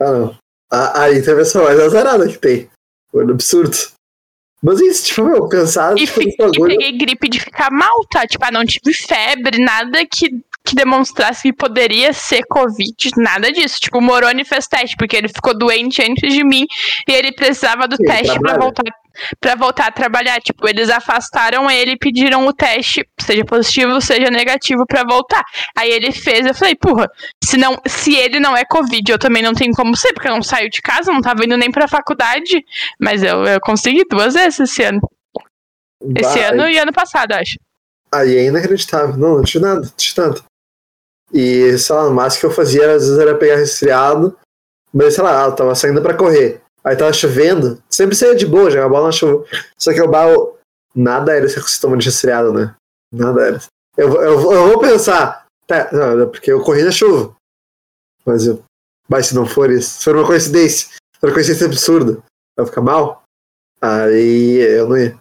Ah, 0.00 0.10
não. 0.12 0.36
Aí 0.94 1.22
teve 1.22 1.42
essa 1.42 1.62
mais 1.62 1.78
azarada 1.78 2.26
que 2.28 2.38
tem. 2.38 2.68
Foi 3.10 3.24
um 3.24 3.30
absurdo. 3.30 3.76
Mas 4.62 4.80
isso, 4.80 5.06
tipo, 5.06 5.24
meu, 5.24 5.48
cansado, 5.48 5.98
E, 5.98 6.06
tipo, 6.06 6.20
e 6.22 6.68
peguei 6.68 6.92
gripe 6.96 7.28
de 7.28 7.40
ficar 7.40 7.70
mal, 7.70 8.04
tá? 8.08 8.24
Tipo, 8.26 8.44
ah, 8.44 8.52
não 8.52 8.64
tive 8.64 8.94
febre, 8.94 9.58
nada 9.58 10.06
que, 10.06 10.30
que 10.64 10.76
demonstrasse 10.76 11.42
que 11.42 11.52
poderia 11.52 12.12
ser 12.12 12.44
Covid, 12.48 13.10
nada 13.16 13.50
disso. 13.50 13.80
Tipo, 13.80 13.98
o 13.98 14.00
Moroni 14.00 14.44
fez 14.44 14.68
teste, 14.68 14.96
porque 14.96 15.16
ele 15.16 15.28
ficou 15.28 15.58
doente 15.58 16.00
antes 16.00 16.32
de 16.32 16.44
mim 16.44 16.64
e 17.08 17.12
ele 17.12 17.32
precisava 17.32 17.88
do 17.88 17.96
teste 17.96 18.38
pra 18.38 18.52
trabalha. 18.52 18.58
voltar, 18.60 18.84
pra 19.40 19.54
voltar 19.54 19.86
a 19.86 19.92
trabalhar. 19.92 20.40
Tipo, 20.40 20.68
eles 20.68 20.90
afastaram 20.90 21.70
ele 21.70 21.92
e 21.92 21.98
pediram 21.98 22.46
o 22.46 22.52
teste, 22.52 23.06
seja 23.20 23.44
positivo, 23.44 24.00
seja 24.00 24.30
negativo, 24.30 24.86
pra 24.86 25.04
voltar. 25.04 25.42
Aí 25.76 25.90
ele 25.90 26.12
fez, 26.12 26.46
eu 26.46 26.54
falei, 26.54 26.74
porra, 26.74 27.10
se, 27.42 27.56
não, 27.56 27.80
se 27.86 28.14
ele 28.14 28.40
não 28.40 28.56
é 28.56 28.64
Covid, 28.64 29.10
eu 29.10 29.18
também 29.18 29.42
não 29.42 29.54
tenho 29.54 29.72
como 29.74 29.96
ser, 29.96 30.12
porque 30.12 30.28
eu 30.28 30.34
não 30.34 30.42
saio 30.42 30.70
de 30.70 30.80
casa, 30.80 31.12
não 31.12 31.20
tava 31.20 31.44
indo 31.44 31.56
nem 31.56 31.70
pra 31.70 31.88
faculdade. 31.88 32.64
Mas 33.00 33.22
eu, 33.22 33.44
eu 33.44 33.60
consegui 33.60 34.04
duas 34.08 34.34
vezes 34.34 34.60
esse 34.60 34.82
ano. 34.82 35.00
Esse 36.16 36.40
ano 36.40 36.68
e 36.68 36.78
ano 36.78 36.92
passado, 36.92 37.32
acho. 37.32 37.58
Aí 38.12 38.36
é 38.36 38.44
inacreditável. 38.46 39.16
Não, 39.16 39.36
não 39.36 39.44
tinha 39.44 39.62
nada, 39.62 39.80
não 39.80 39.92
tinha 39.96 40.26
nada. 40.26 40.40
E, 41.32 41.78
sei 41.78 41.96
lá, 41.96 42.08
o 42.08 42.14
máximo 42.14 42.40
que 42.40 42.46
eu 42.46 42.50
fazia 42.50 42.84
às 42.92 43.06
vezes 43.06 43.18
era 43.18 43.34
pegar 43.34 43.56
resfriado, 43.56 44.36
mas 44.92 45.14
sei 45.14 45.24
lá, 45.24 45.44
eu 45.44 45.52
tava 45.52 45.74
saindo 45.74 46.02
pra 46.02 46.14
correr. 46.14 46.60
Aí 46.84 46.96
tava 46.96 47.12
chovendo, 47.12 47.82
sempre 47.88 48.14
saía 48.16 48.34
de 48.34 48.44
boa, 48.46 48.70
jogava 48.70 48.88
bola 48.88 49.06
na 49.06 49.12
chuva. 49.12 49.44
Só 49.78 49.92
que 49.92 50.00
o 50.00 50.08
bal, 50.10 50.58
nada 50.94 51.32
era 51.32 51.46
esse 51.46 51.60
sintoma 51.62 51.96
de 51.96 52.06
resfriado, 52.06 52.52
né? 52.52 52.74
Nada 53.12 53.40
era. 53.42 53.60
Eu, 53.96 54.10
vou- 54.10 54.22
eu, 54.22 54.52
eu 54.52 54.68
vou 54.68 54.78
pensar, 54.80 55.46
tá, 55.66 55.88
não, 55.92 56.22
é 56.22 56.26
porque 56.26 56.50
eu 56.50 56.60
corri 56.62 56.82
na 56.82 56.90
chuva. 56.90 57.36
Mas 58.26 58.46
eu. 58.46 58.62
Mas 59.08 59.26
se 59.26 59.34
não 59.34 59.46
for 59.46 59.70
isso, 59.70 59.98
se 59.98 60.04
for 60.04 60.16
uma 60.16 60.26
coincidência, 60.26 60.88
se 60.88 61.20
for 61.20 61.28
uma 61.28 61.34
coincidência 61.34 61.66
absurda, 61.66 62.22
vai 62.56 62.66
ficar 62.66 62.80
mal, 62.80 63.22
aí 63.80 64.56
eu 64.60 64.88
não 64.88 64.96
ia. 64.96 65.18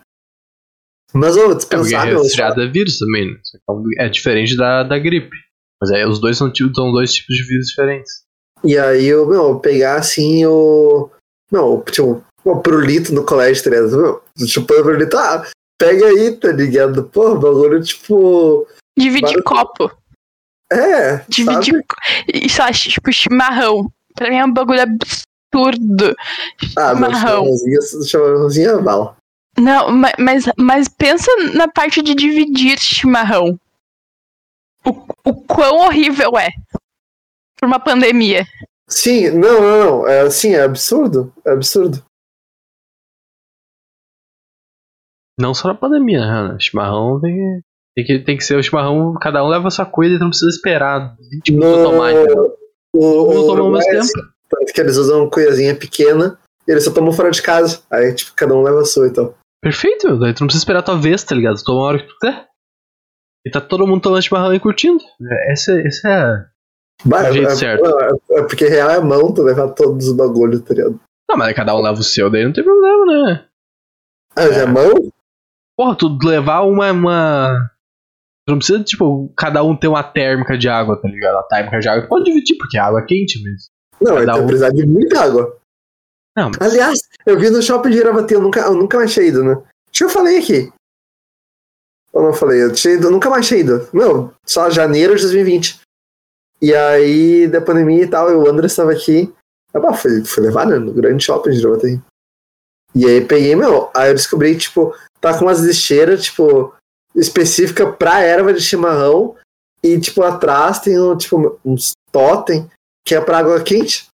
Mas 1.13 1.35
eu 1.35 1.43
É 1.51 1.55
porque 1.55 1.57
dispensar, 1.75 2.05
meu, 2.07 2.23
resfriado 2.23 2.61
é 2.61 2.67
vírus 2.67 2.97
também, 2.97 3.31
né? 3.33 3.39
Que 3.43 4.01
É 4.01 4.07
diferente 4.09 4.55
da, 4.55 4.83
da 4.83 4.97
gripe. 4.97 5.35
Mas 5.81 5.91
aí 5.91 6.05
os 6.05 6.19
dois 6.19 6.37
são, 6.37 6.51
são 6.55 6.91
dois 6.91 7.13
tipos 7.13 7.35
de 7.35 7.43
vírus 7.43 7.67
diferentes. 7.67 8.23
E 8.63 8.77
aí 8.77 9.05
eu, 9.07 9.27
meu, 9.27 9.59
pegar 9.59 9.95
assim 9.97 10.45
o. 10.45 11.09
Não, 11.51 11.81
tipo, 11.81 12.23
o 12.45 12.59
pirulito 12.59 13.13
no 13.13 13.25
colégio, 13.25 13.63
tá 13.63 13.69
ligado? 13.69 13.97
Meu, 13.97 14.47
chupando 14.47 14.81
o 14.81 14.85
pirulito, 14.85 15.17
ah, 15.17 15.45
pega 15.77 16.05
aí, 16.07 16.31
tá 16.37 16.51
ligado? 16.51 17.03
Pô, 17.05 17.35
bagulho 17.35 17.83
tipo. 17.83 18.67
Dividir 18.97 19.41
copo. 19.43 19.91
É, 20.71 21.17
Dividir. 21.27 21.73
sabe? 21.73 21.85
Isso 22.33 22.61
acho, 22.61 22.89
tipo, 22.89 23.11
chimarrão. 23.11 23.91
Pra 24.15 24.29
mim 24.29 24.37
é 24.37 24.45
um 24.45 24.53
bagulho 24.53 24.81
absurdo. 24.81 26.15
Ah, 26.77 26.93
Chimarrão. 26.93 27.45
chimarrãozinho, 27.45 28.05
chimarrãozinho 28.07 28.69
é 28.69 28.81
bala. 28.81 29.17
Não, 29.59 29.91
ma- 29.91 30.13
mas, 30.17 30.45
mas 30.57 30.87
pensa 30.87 31.29
na 31.53 31.67
parte 31.67 32.01
de 32.01 32.15
dividir 32.15 32.79
chimarrão. 32.79 33.59
O, 34.85 34.91
o 35.29 35.33
quão 35.43 35.85
horrível 35.85 36.37
é. 36.37 36.49
Por 37.59 37.67
uma 37.67 37.79
pandemia. 37.79 38.45
Sim, 38.91 39.29
não, 39.31 39.61
não, 39.61 39.85
não. 40.01 40.07
É 40.07 40.21
assim, 40.21 40.53
é 40.53 40.63
absurdo. 40.63 41.33
É 41.45 41.51
absurdo. 41.51 42.03
Não 45.39 45.53
só 45.53 45.69
na 45.69 45.75
pandemia, 45.75 46.19
né? 46.19 46.57
Chimarrão 46.59 47.19
tem 47.19 47.33
que, 47.35 47.61
tem 47.95 48.05
que, 48.05 48.19
tem 48.25 48.37
que 48.37 48.43
ser 48.43 48.57
o 48.57 48.63
chimarrão, 48.63 49.13
cada 49.19 49.43
um 49.43 49.47
leva 49.47 49.67
a 49.67 49.71
sua 49.71 49.85
coisa 49.85 50.15
e 50.15 50.19
não 50.19 50.29
precisa 50.29 50.49
esperar 50.51 51.15
20 51.31 51.51
minutos 51.53 51.77
No- 51.77 51.83
tomar. 51.91 52.11
entendeu? 52.13 52.57
O, 52.93 52.99
Todo 52.99 53.27
mundo 53.29 53.39
o 53.43 53.47
toma 53.47 53.61
ao 53.61 53.71
mesmo 53.71 53.89
Uruguai, 53.89 54.07
tempo. 54.13 54.33
tanto 54.49 54.73
que 54.73 54.81
eles 54.81 54.97
usam 54.97 55.29
coisinha 55.29 55.73
pequena 55.75 56.37
e 56.67 56.71
eles 56.71 56.83
só 56.83 56.91
tomam 56.93 57.11
fora 57.13 57.31
de 57.31 57.41
casa. 57.41 57.81
Aí, 57.89 58.13
tipo, 58.13 58.33
cada 58.35 58.53
um 58.53 58.61
leva 58.61 58.81
a 58.81 58.85
sua 58.85 59.07
então. 59.07 59.33
Perfeito, 59.63 60.19
daí 60.19 60.33
tu 60.33 60.41
não 60.41 60.47
precisa 60.47 60.61
esperar 60.63 60.79
a 60.79 60.83
tua 60.83 60.97
vez, 60.99 61.23
tá 61.23 61.33
ligado? 61.33 61.55
Tu 61.57 61.63
toma 61.63 61.79
a 61.79 61.83
hora 61.85 61.99
que 61.99 62.07
tu 62.07 62.17
quiser. 62.19 62.47
E 63.45 63.49
tá 63.49 63.61
todo 63.61 63.87
mundo 63.87 64.01
tomando 64.01 64.21
chimarrão 64.21 64.53
e 64.53 64.59
curtindo. 64.59 65.01
É, 65.31 65.53
Esse, 65.53 65.71
esse 65.87 66.07
é. 66.07 66.45
Bah, 67.05 67.23
Do 67.23 67.33
jeito 67.33 67.49
é, 67.51 67.55
certo. 67.55 67.85
é- 67.85 68.39
é 68.39 68.43
porque 68.43 68.65
real 68.67 68.89
é 68.89 68.99
mão 69.01 69.33
tu 69.33 69.41
levar 69.41 69.69
todos 69.69 70.07
os 70.07 70.13
bagulhos, 70.15 70.61
tá 70.61 70.73
ligado? 70.73 70.99
Não, 71.29 71.37
mas 71.37 71.55
cada 71.55 71.75
um 71.75 71.81
leva 71.81 71.99
o 71.99 72.03
seu, 72.03 72.29
daí 72.29 72.43
não 72.45 72.53
tem 72.53 72.63
problema, 72.63 73.05
né? 73.05 73.45
Ah, 74.35 74.47
já 74.51 74.61
é 74.61 74.65
mão? 74.65 75.11
Porra, 75.77 75.95
tu 75.95 76.17
levar 76.23 76.61
uma. 76.61 76.91
uma... 76.91 77.71
Tu 78.47 78.51
não 78.51 78.57
precisa, 78.57 78.83
tipo, 78.83 79.31
cada 79.37 79.63
um 79.63 79.75
ter 79.75 79.87
uma 79.87 80.03
térmica 80.03 80.57
de 80.57 80.67
água, 80.67 80.99
tá 81.01 81.07
ligado? 81.07 81.37
A 81.37 81.43
térmica 81.43 81.79
de 81.79 81.87
água 81.89 82.03
tu 82.03 82.09
pode 82.09 82.25
dividir, 82.25 82.57
porque 82.57 82.77
a 82.77 82.85
água 82.85 83.01
é 83.01 83.05
quente 83.05 83.41
mesmo. 83.43 83.69
Não, 84.01 84.15
Cada 84.15 84.33
vai 84.33 84.41
um. 84.41 84.47
precisar 84.47 84.69
de 84.71 84.85
muita 84.85 85.21
água. 85.21 85.57
Não, 86.35 86.49
mas 86.59 86.71
Aliás, 86.71 86.99
eu 87.25 87.37
vi 87.39 87.49
no 87.49 87.61
shopping 87.61 87.89
de 87.91 87.97
Iravati, 87.97 88.33
eu 88.33 88.41
nunca, 88.41 88.61
eu 88.61 88.73
nunca 88.73 88.97
mais 88.97 89.13
tinha 89.13 89.25
ido, 89.27 89.43
né? 89.43 89.51
Acho 89.53 89.63
que 89.97 90.03
eu 90.05 90.09
falei 90.09 90.37
aqui. 90.39 90.71
Ou 92.13 92.23
não 92.23 92.33
falei? 92.33 92.63
Eu, 92.63 92.73
tinha 92.73 92.93
ido, 92.95 93.07
eu 93.07 93.11
nunca 93.11 93.29
mais 93.29 93.47
tinha 93.47 93.59
ido. 93.59 93.87
Meu, 93.93 94.33
só 94.45 94.69
janeiro 94.69 95.15
de 95.15 95.21
2020. 95.21 95.79
E 96.61 96.75
aí, 96.75 97.47
da 97.47 97.59
pandemia 97.59 98.03
e 98.03 98.07
tal, 98.07 98.29
e 98.29 98.35
o 98.35 98.47
André 98.47 98.67
estava 98.67 98.91
aqui. 98.91 99.33
Eu 99.73 99.81
bah, 99.81 99.93
fui, 99.93 100.23
fui 100.23 100.43
levar, 100.43 100.67
né? 100.67 100.77
No 100.77 100.93
grande 100.93 101.23
shopping 101.23 101.51
de 101.51 101.59
Iravati. 101.59 102.01
E 102.93 103.05
aí 103.05 103.25
peguei, 103.25 103.55
meu, 103.55 103.89
aí 103.95 104.09
eu 104.09 104.15
descobri, 104.15 104.57
tipo, 104.57 104.93
tá 105.19 105.37
com 105.37 105.45
umas 105.45 105.61
lixeiras, 105.61 106.23
tipo, 106.23 106.75
específica 107.15 107.91
pra 107.91 108.21
erva 108.21 108.53
de 108.53 108.61
chimarrão. 108.61 109.35
E, 109.83 109.99
tipo, 109.99 110.21
atrás 110.21 110.79
tem, 110.79 110.99
um, 110.99 111.17
tipo, 111.17 111.59
uns 111.65 111.93
totem 112.11 112.69
que 113.05 113.15
é 113.15 113.21
pra 113.21 113.39
água 113.39 113.63
quente. 113.63 114.07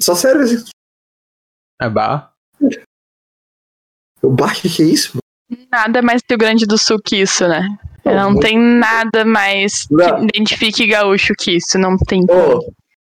Só 0.00 0.14
serve 0.14 0.44
assim. 0.44 0.70
é 1.80 1.88
bar. 1.88 2.32
Eu, 4.22 4.30
bah, 4.30 4.54
que 4.54 4.68
que 4.68 4.82
é 4.82 4.86
isso? 4.86 5.18
Nada 5.70 6.02
mais 6.02 6.22
Rio 6.28 6.38
Grande 6.38 6.66
do 6.66 6.78
Sul 6.78 7.00
que 7.02 7.16
isso, 7.16 7.46
né? 7.48 7.66
Não 8.14 8.30
muito- 8.32 8.42
tem 8.46 8.58
nada 8.58 9.24
mais 9.24 9.86
Não. 9.90 10.16
que 10.20 10.24
identifique 10.36 10.86
gaúcho 10.86 11.34
que 11.38 11.56
isso. 11.56 11.78
Não 11.78 11.96
tem. 11.96 12.22
Ô, 12.28 12.72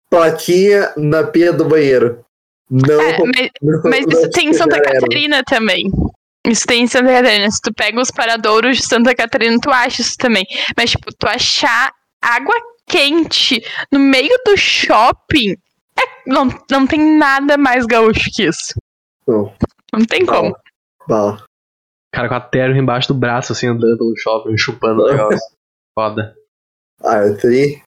plaquinha 0.10 0.92
na 0.98 1.24
pia 1.24 1.54
do 1.54 1.66
banheiro. 1.66 2.24
Não. 2.70 3.02
É, 3.02 3.18
mas, 3.20 3.50
não- 3.62 3.82
mas 3.84 4.06
não 4.06 4.20
isso 4.20 4.30
tem 4.32 4.50
em 4.50 4.54
Santa. 4.54 4.82
Catarina 4.82 5.44
também. 5.44 5.90
Isso 6.48 6.66
tem 6.66 6.84
em 6.84 6.88
Santa 6.88 7.12
Catarina. 7.12 7.50
Se 7.52 7.62
tu 7.62 7.74
pega 7.74 8.00
os 8.00 8.12
paradouros 8.12 8.78
de 8.78 8.86
Santa 8.86 9.14
Catarina, 9.16 9.58
tu 9.62 9.70
acha 9.70 10.02
isso 10.02 10.16
também. 10.18 10.46
Mas, 10.78 10.92
tipo, 10.92 11.12
tu 11.18 11.28
achar 11.28 11.92
água 12.22 12.56
quente 12.88 13.62
no 13.92 14.00
meio 14.00 14.36
do 14.46 14.56
shopping, 14.58 15.52
é- 16.00 16.30
não, 16.30 16.48
não 16.72 16.88
tem 16.88 17.18
nada 17.18 17.58
mais 17.58 17.86
gaúcho 17.86 18.30
que 18.34 18.44
isso. 18.44 18.74
Não. 19.28 19.54
Não 19.94 20.06
tem 20.06 20.26
como. 20.26 20.56
Bala. 21.08 21.44
Cara 22.14 22.28
com 22.28 22.36
a 22.36 22.42
térmica 22.42 22.80
embaixo 22.82 23.08
do 23.08 23.14
braço, 23.14 23.52
assim, 23.52 23.68
andando 23.68 23.98
pelo 23.98 24.18
shopping, 24.18 24.58
chupando 24.58 25.04
o 25.04 25.08
negócio. 25.12 25.40
Foda. 25.98 26.36
Ah, 27.04 27.18
eu 27.26 27.38
teria. 27.38 27.82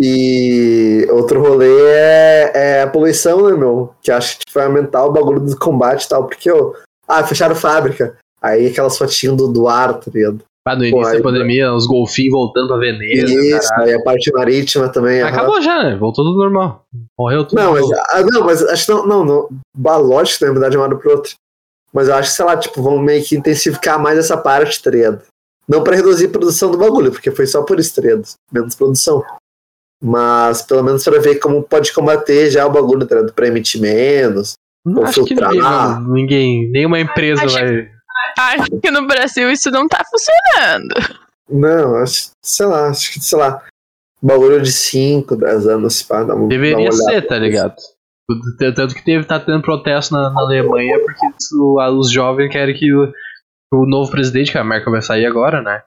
E 0.00 1.06
outro 1.10 1.40
rolê 1.40 1.80
é, 1.90 2.52
é 2.54 2.82
a 2.82 2.86
poluição, 2.86 3.48
né, 3.48 3.56
meu? 3.56 3.94
Que 4.02 4.10
acho 4.10 4.38
que 4.38 4.52
vai 4.52 4.66
aumentar 4.66 5.04
o 5.04 5.12
bagulho 5.12 5.40
do 5.40 5.56
combate 5.58 6.04
e 6.04 6.08
tal. 6.08 6.26
Porque, 6.26 6.50
ó, 6.50 6.72
ah, 7.06 7.24
fecharam 7.24 7.54
fábrica. 7.54 8.16
Aí 8.40 8.66
aquelas 8.68 8.98
fotinhas 8.98 9.36
do, 9.36 9.48
do 9.48 9.68
ar, 9.68 9.94
tá 9.94 10.10
ligado? 10.12 10.40
Ah, 10.66 10.76
no 10.76 10.84
início 10.84 11.06
aí- 11.06 11.18
da 11.18 11.22
pandemia, 11.22 11.72
os 11.72 11.86
golfinhos 11.86 12.32
voltando 12.32 12.68
pra 12.68 12.78
Veneza. 12.78 13.32
Isso, 13.32 13.68
caralho. 13.68 13.90
aí 13.90 13.94
a 13.94 14.02
parte 14.02 14.32
marítima 14.32 14.88
também. 14.88 15.22
Mas 15.22 15.32
aham. 15.32 15.42
Acabou 15.42 15.60
já, 15.60 15.82
né? 15.82 15.96
Voltou 15.96 16.24
tudo 16.24 16.38
normal. 16.38 16.84
Morreu 17.18 17.44
tudo. 17.44 17.60
Não, 17.60 17.72
mas, 17.72 17.90
ah, 17.92 18.22
não, 18.22 18.44
mas 18.44 18.62
acho 18.62 18.86
que 18.86 18.92
não, 18.92 19.06
não, 19.06 19.24
não. 19.24 19.98
Lógico, 20.00 20.44
né? 20.44 20.50
Mudar 20.52 20.68
de 20.68 20.76
uma 20.76 20.84
hora 20.86 20.96
pro 20.96 21.10
outro. 21.10 21.34
Mas 21.92 22.08
eu 22.08 22.14
acho 22.14 22.30
que, 22.30 22.36
sei 22.36 22.44
lá, 22.44 22.56
tipo, 22.56 22.82
vão 22.82 22.98
meio 22.98 23.22
que 23.24 23.36
intensificar 23.36 23.98
mais 24.00 24.18
essa 24.18 24.36
parte, 24.36 24.82
tá 24.82 24.90
ligado? 24.90 25.22
Não 25.68 25.84
pra 25.84 25.94
reduzir 25.96 26.26
a 26.26 26.30
produção 26.30 26.70
do 26.70 26.78
bagulho, 26.78 27.12
porque 27.12 27.30
foi 27.30 27.46
só 27.46 27.62
por 27.62 27.78
isso, 27.78 27.94
tá? 28.00 28.02
Menos 28.52 28.74
produção. 28.74 29.22
Mas 30.02 30.62
pelo 30.62 30.82
menos 30.82 31.04
pra 31.04 31.20
ver 31.20 31.36
como 31.38 31.62
pode 31.62 31.92
combater 31.92 32.50
já 32.50 32.66
o 32.66 32.70
bagulho, 32.72 33.06
tá 33.06 33.14
ligado? 33.16 33.32
Pra 33.32 33.46
emitir 33.46 33.80
menos. 33.80 34.54
Não, 34.84 35.02
ou 35.02 35.06
acho 35.06 35.22
que 35.22 35.28
filtrar. 35.28 35.50
ninguém, 35.52 35.62
vai- 35.62 36.00
ninguém, 36.12 36.70
nenhuma 36.72 36.98
empresa 36.98 37.44
Acho- 37.44 37.54
vai. 37.54 37.90
Acho 38.38 38.70
que 38.82 38.90
no 38.90 39.06
Brasil 39.06 39.50
isso 39.50 39.70
não 39.70 39.86
tá 39.86 40.02
funcionando. 40.10 40.94
Não, 41.48 41.96
acho, 41.96 42.30
sei 42.42 42.66
lá, 42.66 42.88
acho 42.88 43.12
que, 43.12 43.20
sei 43.20 43.38
lá, 43.38 43.62
bagulho 44.20 44.60
de 44.60 44.72
5, 44.72 45.36
10 45.36 45.66
anos, 45.68 46.02
pá, 46.02 46.24
dá 46.24 46.34
uma, 46.34 46.42
dá 46.44 46.48
Deveria 46.48 46.78
uma 46.90 46.94
olhada. 46.94 47.04
ser, 47.04 47.22
tá 47.28 47.38
ligado? 47.38 47.74
Tanto 48.74 48.94
que 48.94 49.04
teve, 49.04 49.24
tá 49.24 49.38
tendo 49.38 49.62
protesto 49.62 50.14
na, 50.14 50.30
na 50.30 50.40
Alemanha 50.40 50.98
porque 50.98 51.26
os 51.98 52.10
jovens 52.10 52.50
querem 52.50 52.74
que 52.74 52.92
o, 52.92 53.12
o 53.72 53.86
novo 53.86 54.10
presidente, 54.10 54.52
que 54.52 54.58
a 54.58 54.64
Merkel 54.64 54.92
vai 54.92 55.02
sair 55.02 55.26
agora, 55.26 55.62
né? 55.62 55.82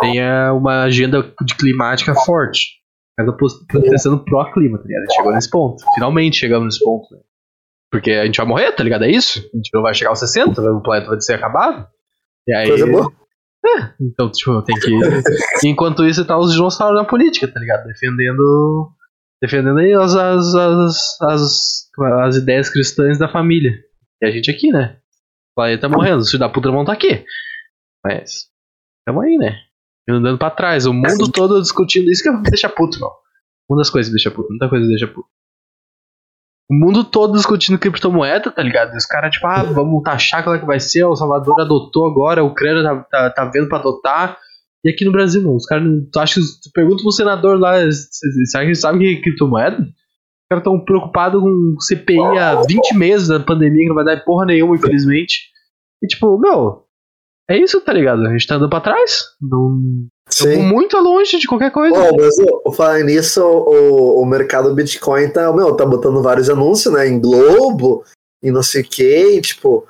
Tenha 0.00 0.52
uma 0.52 0.82
agenda 0.82 1.22
de 1.44 1.54
climática 1.54 2.14
forte. 2.14 2.82
Mas 3.18 3.26
protestando 3.68 4.24
pró-clima, 4.24 4.78
tá 4.78 4.84
ligado? 4.84 5.12
Chegou 5.14 5.32
nesse 5.32 5.50
ponto. 5.50 5.84
Finalmente 5.94 6.38
chegamos 6.38 6.66
nesse 6.66 6.84
ponto. 6.84 7.14
Né? 7.14 7.20
Porque 7.90 8.10
a 8.12 8.24
gente 8.24 8.38
vai 8.38 8.46
morrer, 8.46 8.72
tá 8.72 8.82
ligado? 8.82 9.04
É 9.04 9.10
isso? 9.10 9.38
A 9.52 9.56
gente 9.56 9.70
não 9.74 9.82
vai 9.82 9.94
chegar 9.94 10.10
aos 10.10 10.18
60, 10.18 10.60
o 10.60 10.82
planeta 10.82 11.10
vai 11.10 11.20
ser 11.20 11.34
acabado. 11.34 11.86
E 12.48 12.54
aí. 12.54 12.68
Coisa 12.68 12.86
boa. 12.86 13.12
É, 13.64 13.92
então, 14.00 14.30
tipo, 14.30 14.60
tem 14.62 14.74
que. 14.76 14.90
Enquanto 15.68 16.04
isso, 16.04 16.24
tá 16.24 16.36
os 16.36 16.52
dinossauros 16.52 16.98
na 17.00 17.06
política, 17.06 17.46
tá 17.46 17.60
ligado? 17.60 17.86
Defendendo. 17.86 18.90
Defendendo 19.42 19.78
aí 19.78 19.92
as, 19.92 20.14
as, 20.14 20.54
as, 20.54 21.20
as, 21.20 21.90
as 22.24 22.36
ideias 22.36 22.70
cristãs 22.70 23.18
da 23.18 23.28
família. 23.28 23.72
E 24.22 24.26
a 24.26 24.30
gente 24.30 24.48
aqui, 24.48 24.70
né? 24.70 24.98
O 25.50 25.54
planeta 25.56 25.88
morrendo, 25.88 26.18
os 26.18 26.30
filhos 26.30 26.46
da 26.46 26.48
puta 26.48 26.70
vão 26.70 26.82
estar 26.82 26.92
tá 26.92 26.96
aqui. 26.96 27.24
Mas. 28.04 28.48
Tamo 29.04 29.20
aí, 29.20 29.36
né? 29.36 29.58
Andando 30.08 30.38
pra 30.38 30.50
trás. 30.50 30.86
O 30.86 30.92
mundo 30.92 31.30
todo 31.30 31.60
discutindo 31.60 32.08
isso 32.08 32.22
que 32.22 32.30
me 32.30 32.42
deixa 32.42 32.68
puto, 32.68 33.00
não. 33.00 33.10
Uma 33.68 33.78
das 33.78 33.90
coisas 33.90 34.10
que 34.10 34.14
deixa 34.14 34.30
puto, 34.30 34.48
muita 34.50 34.68
coisa 34.68 34.86
deixa 34.86 35.08
puto. 35.08 35.28
O 36.70 36.74
mundo 36.74 37.04
todo 37.04 37.34
discutindo 37.34 37.78
criptomoeda, 37.78 38.50
tá 38.50 38.62
ligado? 38.62 38.94
E 38.94 38.96
os 38.96 39.04
caras, 39.04 39.34
tipo, 39.34 39.46
ah, 39.46 39.62
vamos 39.62 40.02
taxar 40.02 40.44
qual 40.44 40.54
é 40.54 40.58
que 40.58 40.64
vai 40.64 40.78
ser. 40.78 41.04
O 41.04 41.16
Salvador 41.16 41.60
adotou 41.60 42.06
agora, 42.06 42.40
a 42.40 42.44
Ucrânia 42.44 42.82
tá, 42.82 43.02
tá, 43.10 43.30
tá 43.30 43.44
vendo 43.46 43.68
pra 43.68 43.78
adotar. 43.78 44.38
E 44.84 44.90
aqui 44.90 45.04
no 45.04 45.12
Brasil, 45.12 45.42
não. 45.42 45.56
Os 45.56 45.66
caras 45.66 45.84
não. 45.84 46.04
Tu 46.10 46.18
acha 46.18 46.40
tu 46.40 46.70
pergunta 46.74 47.02
pro 47.02 47.12
senador 47.12 47.58
lá, 47.58 47.74
será 47.90 48.64
que 48.64 48.68
ele 48.70 48.74
sabe 48.74 48.98
que 48.98 49.18
é 49.18 49.22
criptomoeda? 49.22 49.80
Os 49.80 50.48
caras 50.50 50.64
tão 50.64 50.84
preocupados 50.84 51.40
com 51.40 51.76
CPI 51.80 52.38
há 52.38 52.62
20 52.62 52.94
meses 52.96 53.28
da 53.28 53.40
pandemia, 53.40 53.82
que 53.82 53.88
não 53.88 53.94
vai 53.94 54.04
dar 54.04 54.24
porra 54.24 54.46
nenhuma, 54.46 54.74
infelizmente. 54.74 55.50
E 56.02 56.06
tipo, 56.06 56.36
meu, 56.38 56.84
é 57.48 57.58
isso, 57.58 57.80
tá 57.80 57.92
ligado? 57.92 58.26
A 58.26 58.32
gente 58.32 58.46
tá 58.46 58.56
andando 58.56 58.70
pra 58.70 58.80
trás. 58.80 59.24
Não. 59.40 60.08
Sim. 60.28 60.62
muito 60.62 60.96
longe 60.96 61.38
de 61.38 61.46
qualquer 61.46 61.70
coisa. 61.70 61.94
Oh, 61.94 62.16
mas 62.16 62.34
o, 62.64 62.72
falando 62.72 63.04
nisso, 63.04 63.42
o, 63.44 64.22
o 64.22 64.26
mercado 64.26 64.74
Bitcoin 64.74 65.28
tá, 65.28 65.52
meu, 65.52 65.76
tá 65.76 65.84
botando 65.84 66.22
vários 66.22 66.48
anúncios, 66.48 66.92
né? 66.94 67.06
Em 67.06 67.20
Globo, 67.20 68.02
e 68.42 68.50
não 68.50 68.62
sei 68.62 68.82
o 68.82 68.84
que, 68.84 69.40
tipo, 69.42 69.86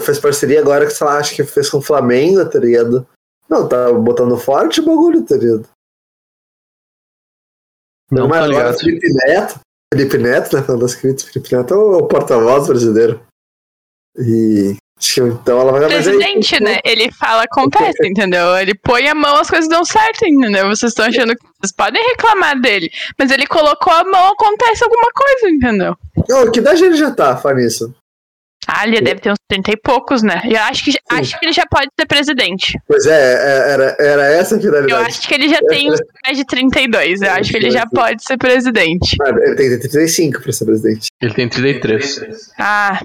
fez 0.00 0.18
parceria 0.18 0.60
agora 0.60 0.86
que, 0.86 0.92
sei 0.92 1.06
lá, 1.06 1.18
acho 1.18 1.34
que 1.34 1.42
fez 1.42 1.68
com 1.68 1.78
o 1.78 1.82
Flamengo, 1.82 2.44
tá 2.48 2.58
ligado? 2.58 3.06
Não, 3.48 3.68
tá 3.68 3.92
botando 3.92 4.36
forte 4.36 4.80
o 4.80 4.84
bagulho, 4.84 5.24
tá 5.24 5.36
ligado? 5.36 5.68
Não, 8.10 8.28
mas 8.28 8.40
tá 8.40 8.46
ligado. 8.46 8.78
Felipe 8.78 9.08
Neto, 9.12 9.60
Felipe 9.92 10.18
Neto, 10.18 10.56
né? 10.56 10.62
Falando 10.62 10.82
das 10.82 10.94
Felipe 10.94 11.54
Neto 11.54 11.74
é 11.74 11.76
o 11.76 12.06
porta-voz 12.06 12.66
brasileiro. 12.66 13.20
E 14.16 14.76
então 15.16 15.60
ela 15.60 15.72
vai 15.72 15.86
Presidente, 15.86 16.56
aí, 16.56 16.60
né? 16.60 16.78
Ele 16.84 17.10
fala, 17.12 17.44
acontece, 17.44 17.98
entendeu? 18.06 18.56
Ele 18.56 18.74
põe 18.74 19.08
a 19.08 19.14
mão, 19.14 19.36
as 19.36 19.48
coisas 19.48 19.68
dão 19.68 19.84
certo, 19.84 20.26
entendeu? 20.26 20.66
Vocês 20.66 20.90
estão 20.90 21.06
achando 21.06 21.36
que 21.36 21.46
vocês 21.60 21.72
podem 21.72 22.02
reclamar 22.10 22.60
dele, 22.60 22.90
mas 23.18 23.30
ele 23.30 23.46
colocou 23.46 23.92
a 23.92 24.04
mão, 24.04 24.32
acontece 24.32 24.82
alguma 24.82 25.10
coisa, 25.14 25.50
entendeu? 25.50 25.96
Oh, 26.30 26.50
que 26.50 26.58
idade 26.58 26.84
ele 26.84 26.96
já 26.96 27.12
tá, 27.12 27.36
Fanissa? 27.36 27.94
Ah, 28.70 28.86
ele 28.86 29.00
deve 29.00 29.18
ter 29.18 29.32
uns 29.32 29.38
30 29.48 29.72
e 29.72 29.76
poucos, 29.78 30.22
né? 30.22 30.42
Eu 30.44 30.60
acho 30.60 30.84
que, 30.84 30.92
acho 31.10 31.40
que 31.40 31.46
ele 31.46 31.54
já 31.54 31.64
pode 31.66 31.88
ser 31.98 32.06
presidente. 32.06 32.78
Pois 32.86 33.06
é, 33.06 33.12
é, 33.12 33.72
era, 33.72 33.96
era 33.98 34.26
essa 34.26 34.56
a 34.56 34.60
finalidade. 34.60 34.92
Eu 34.92 34.98
acho 34.98 35.26
que 35.26 35.34
ele 35.34 35.48
já 35.48 35.58
tem 35.62 35.90
uns 35.90 35.98
mais 36.22 36.36
de 36.36 36.44
32. 36.44 37.22
Eu 37.22 37.30
acho 37.32 37.50
que 37.50 37.56
ele 37.56 37.70
já 37.70 37.86
pode 37.86 38.22
ser 38.22 38.36
presidente. 38.36 39.16
Ah, 39.22 39.30
ele 39.30 39.56
tem 39.56 39.78
35 39.78 40.42
pra 40.42 40.52
ser 40.52 40.66
presidente. 40.66 41.06
Ele 41.18 41.32
tem 41.32 41.48
33. 41.48 42.52
Ah, 42.58 43.00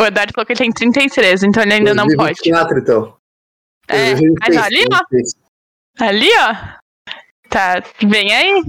o 0.00 0.04
Eduardo 0.06 0.32
falou 0.32 0.46
que 0.46 0.52
ele 0.52 0.60
tem 0.60 0.72
33, 0.72 1.42
então 1.42 1.62
ele 1.62 1.74
ainda 1.74 1.94
não 1.94 2.06
pode. 2.06 2.38
24, 2.42 2.78
então. 2.78 3.14
É, 3.88 4.14
mas 4.40 4.56
ali, 4.56 4.84
ó. 4.90 6.02
Ali, 6.02 6.30
ó. 6.38 6.54
Tá, 7.50 7.82
vem 8.02 8.32
aí. 8.32 8.62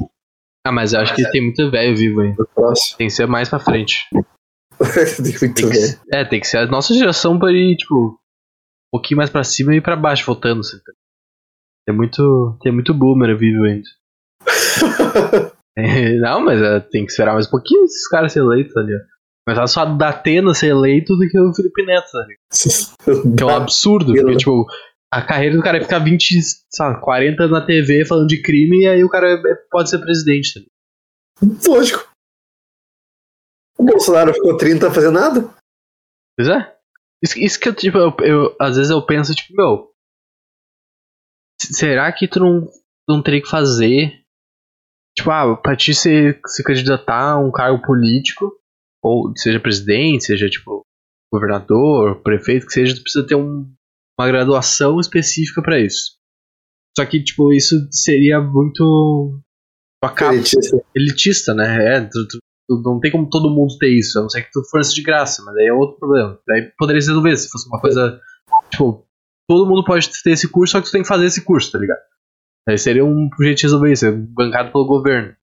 Ah, 0.65 0.71
mas 0.73 0.91
eu 0.91 0.99
acho 0.99 1.15
que 1.15 1.31
tem 1.31 1.41
muito 1.41 1.71
velho 1.71 1.95
vivo 1.95 2.19
ainda. 2.19 2.45
Tem 2.97 3.07
que 3.07 3.13
ser 3.13 3.25
mais 3.25 3.47
pra 3.47 3.59
frente. 3.59 4.05
que, 5.55 5.99
é, 6.12 6.25
tem 6.25 6.39
que 6.39 6.47
ser 6.47 6.57
a 6.57 6.67
nossa 6.67 6.93
geração 6.93 7.38
pra 7.38 7.51
ir, 7.51 7.75
tipo, 7.77 7.95
um 7.95 8.17
pouquinho 8.91 9.17
mais 9.17 9.29
pra 9.29 9.43
cima 9.43 9.75
e 9.75 9.81
pra 9.81 9.95
baixo, 9.95 10.25
voltando. 10.25 10.59
Assim. 10.62 10.77
Tem 11.86 11.95
muito, 11.95 12.57
tem 12.62 12.71
muito 12.71 12.93
boomer 12.93 13.38
vivo 13.38 13.63
ainda. 13.63 13.88
é, 15.77 16.17
não, 16.17 16.41
mas 16.41 16.62
é, 16.62 16.79
tem 16.79 17.05
que 17.05 17.12
esperar 17.12 17.33
mais 17.33 17.47
um 17.47 17.51
pouquinho 17.51 17.83
esses 17.86 18.07
caras 18.07 18.31
serem 18.31 18.47
eleitos 18.47 18.75
ali, 18.77 18.93
ó. 18.93 19.13
Mas 19.45 19.71
só 19.71 19.83
da 19.83 20.09
Atena 20.09 20.53
ser 20.53 20.67
eleito 20.67 21.17
do 21.17 21.27
que 21.27 21.38
o 21.38 21.53
Felipe 21.53 21.86
Neto, 21.86 22.07
tá 22.12 22.25
Que 23.38 23.43
é 23.43 23.45
um 23.45 23.49
absurdo, 23.49 24.13
porque, 24.13 24.38
tipo, 24.38 24.65
a 25.12 25.21
carreira 25.21 25.57
do 25.57 25.62
cara 25.62 25.77
é 25.77 25.81
ficar 25.81 25.99
20, 25.99 26.39
sabe, 26.71 27.01
40 27.01 27.43
anos 27.43 27.59
na 27.59 27.65
TV 27.65 28.05
falando 28.05 28.27
de 28.27 28.41
crime 28.41 28.83
e 28.83 28.88
aí 28.88 29.03
o 29.03 29.09
cara 29.09 29.27
é, 29.27 29.55
pode 29.69 29.89
ser 29.89 29.99
presidente, 29.99 30.53
tá 30.53 31.47
Lógico. 31.67 32.12
O 33.84 33.86
Bolsonaro 33.86 34.34
ficou 34.34 34.56
30 34.56 34.88
a 34.88 34.93
fazer 34.93 35.12
nada? 35.12 35.54
Pois 36.38 36.48
é. 36.48 36.74
Isso, 37.22 37.38
isso 37.38 37.60
que 37.60 37.67
eu, 37.67 37.76
tipo, 37.76 37.98
eu, 37.98 38.15
eu, 38.22 38.56
às 38.60 38.78
vezes 38.78 38.89
eu 38.89 39.06
penso, 39.06 39.36
tipo, 39.36 39.54
meu. 39.54 39.91
Será 41.62 42.12
que 42.12 42.28
tu 42.28 42.39
não, 42.39 42.69
não 43.08 43.22
teria 43.22 43.41
que 43.41 43.50
fazer? 43.50 44.24
Tipo, 45.17 45.32
ah, 45.32 45.58
pra 45.58 45.76
ti 45.76 45.93
se, 45.93 46.39
se 46.48 46.63
candidatar 46.63 47.34
a 47.34 47.38
um 47.38 47.52
cargo 47.52 47.82
político, 47.86 48.58
ou 49.04 49.34
seja 49.38 49.60
presidente, 49.60 50.26
seja, 50.26 50.50
tipo, 50.50 50.82
governador, 51.32 52.22
prefeito, 52.24 52.65
que 52.65 52.74
seja, 52.74 52.96
tu 52.96 53.04
precisa 53.04 53.28
ter 53.28 53.36
um, 53.36 53.69
uma 54.17 54.28
graduação 54.28 54.98
específica 55.00 55.62
para 55.62 55.80
isso. 55.80 56.17
Só 56.98 57.06
que, 57.06 57.22
tipo, 57.22 57.52
isso 57.54 57.76
seria 57.91 58.39
muito. 58.39 59.41
Acaba, 60.02 60.36
elitista. 60.36 60.86
elitista, 60.96 61.54
né? 61.54 61.98
É, 61.98 62.02
tu, 62.02 62.28
tu, 62.28 62.39
não 62.69 62.99
tem 62.99 63.12
como 63.12 63.30
todo 63.30 63.49
mundo 63.49 63.78
ter 63.78 63.89
isso, 63.89 64.17
a 64.17 64.21
não 64.21 64.30
ser 64.30 64.43
que 64.43 64.52
tu 64.52 64.63
fosse 64.69 64.93
de 64.93 65.02
graça, 65.02 65.43
mas 65.45 65.56
aí 65.56 65.67
é 65.67 65.73
outro 65.73 65.97
problema. 65.97 66.39
Daí 66.47 66.71
poderia 66.78 67.02
se 67.02 67.10
resolver 67.10 67.36
se 67.36 67.49
fosse 67.49 67.67
uma 67.67 67.80
coisa. 67.80 68.19
Tipo, 68.71 69.06
todo 69.47 69.67
mundo 69.67 69.84
pode 69.84 70.10
ter 70.23 70.32
esse 70.32 70.49
curso, 70.49 70.71
só 70.71 70.80
que 70.80 70.88
tu 70.88 70.91
tem 70.91 71.02
que 71.02 71.08
fazer 71.08 71.26
esse 71.26 71.43
curso, 71.43 71.71
tá 71.71 71.80
ligado? 71.80 71.99
Aí 72.67 72.78
seria 72.78 73.04
um 73.04 73.30
jeito 73.41 73.58
de 73.58 73.63
resolver 73.63 73.91
isso, 73.91 74.06
bancado 74.30 74.71
pelo 74.71 74.88
governo. 74.88 75.36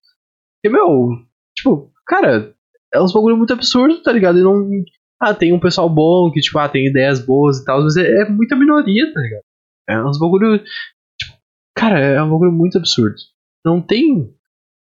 E, 0.63 0.69
meu, 0.69 1.09
tipo, 1.55 1.91
cara, 2.07 2.55
é 2.93 3.01
uns 3.01 3.13
bagulho 3.13 3.37
muito 3.37 3.53
absurdo, 3.53 4.01
tá 4.01 4.11
ligado? 4.11 4.39
E 4.39 4.43
não. 4.43 4.69
Ah, 5.21 5.35
tem 5.35 5.53
um 5.53 5.59
pessoal 5.59 5.87
bom 5.87 6.31
que, 6.31 6.41
tipo, 6.41 6.57
ah, 6.57 6.67
tem 6.67 6.87
ideias 6.87 7.23
boas 7.23 7.59
e 7.59 7.65
tal, 7.65 7.83
mas 7.83 7.95
é, 7.95 8.23
é 8.23 8.29
muita 8.29 8.55
minoria, 8.55 9.13
tá 9.13 9.21
ligado? 9.21 9.43
É 9.87 10.03
uns 10.03 10.19
bagulho. 10.19 10.57
Tipo, 11.19 11.37
cara, 11.75 11.99
é 11.99 12.21
um 12.23 12.29
bagulho 12.31 12.51
muito 12.51 12.77
absurdo. 12.77 13.15
Não 13.63 13.79
tem 13.79 14.33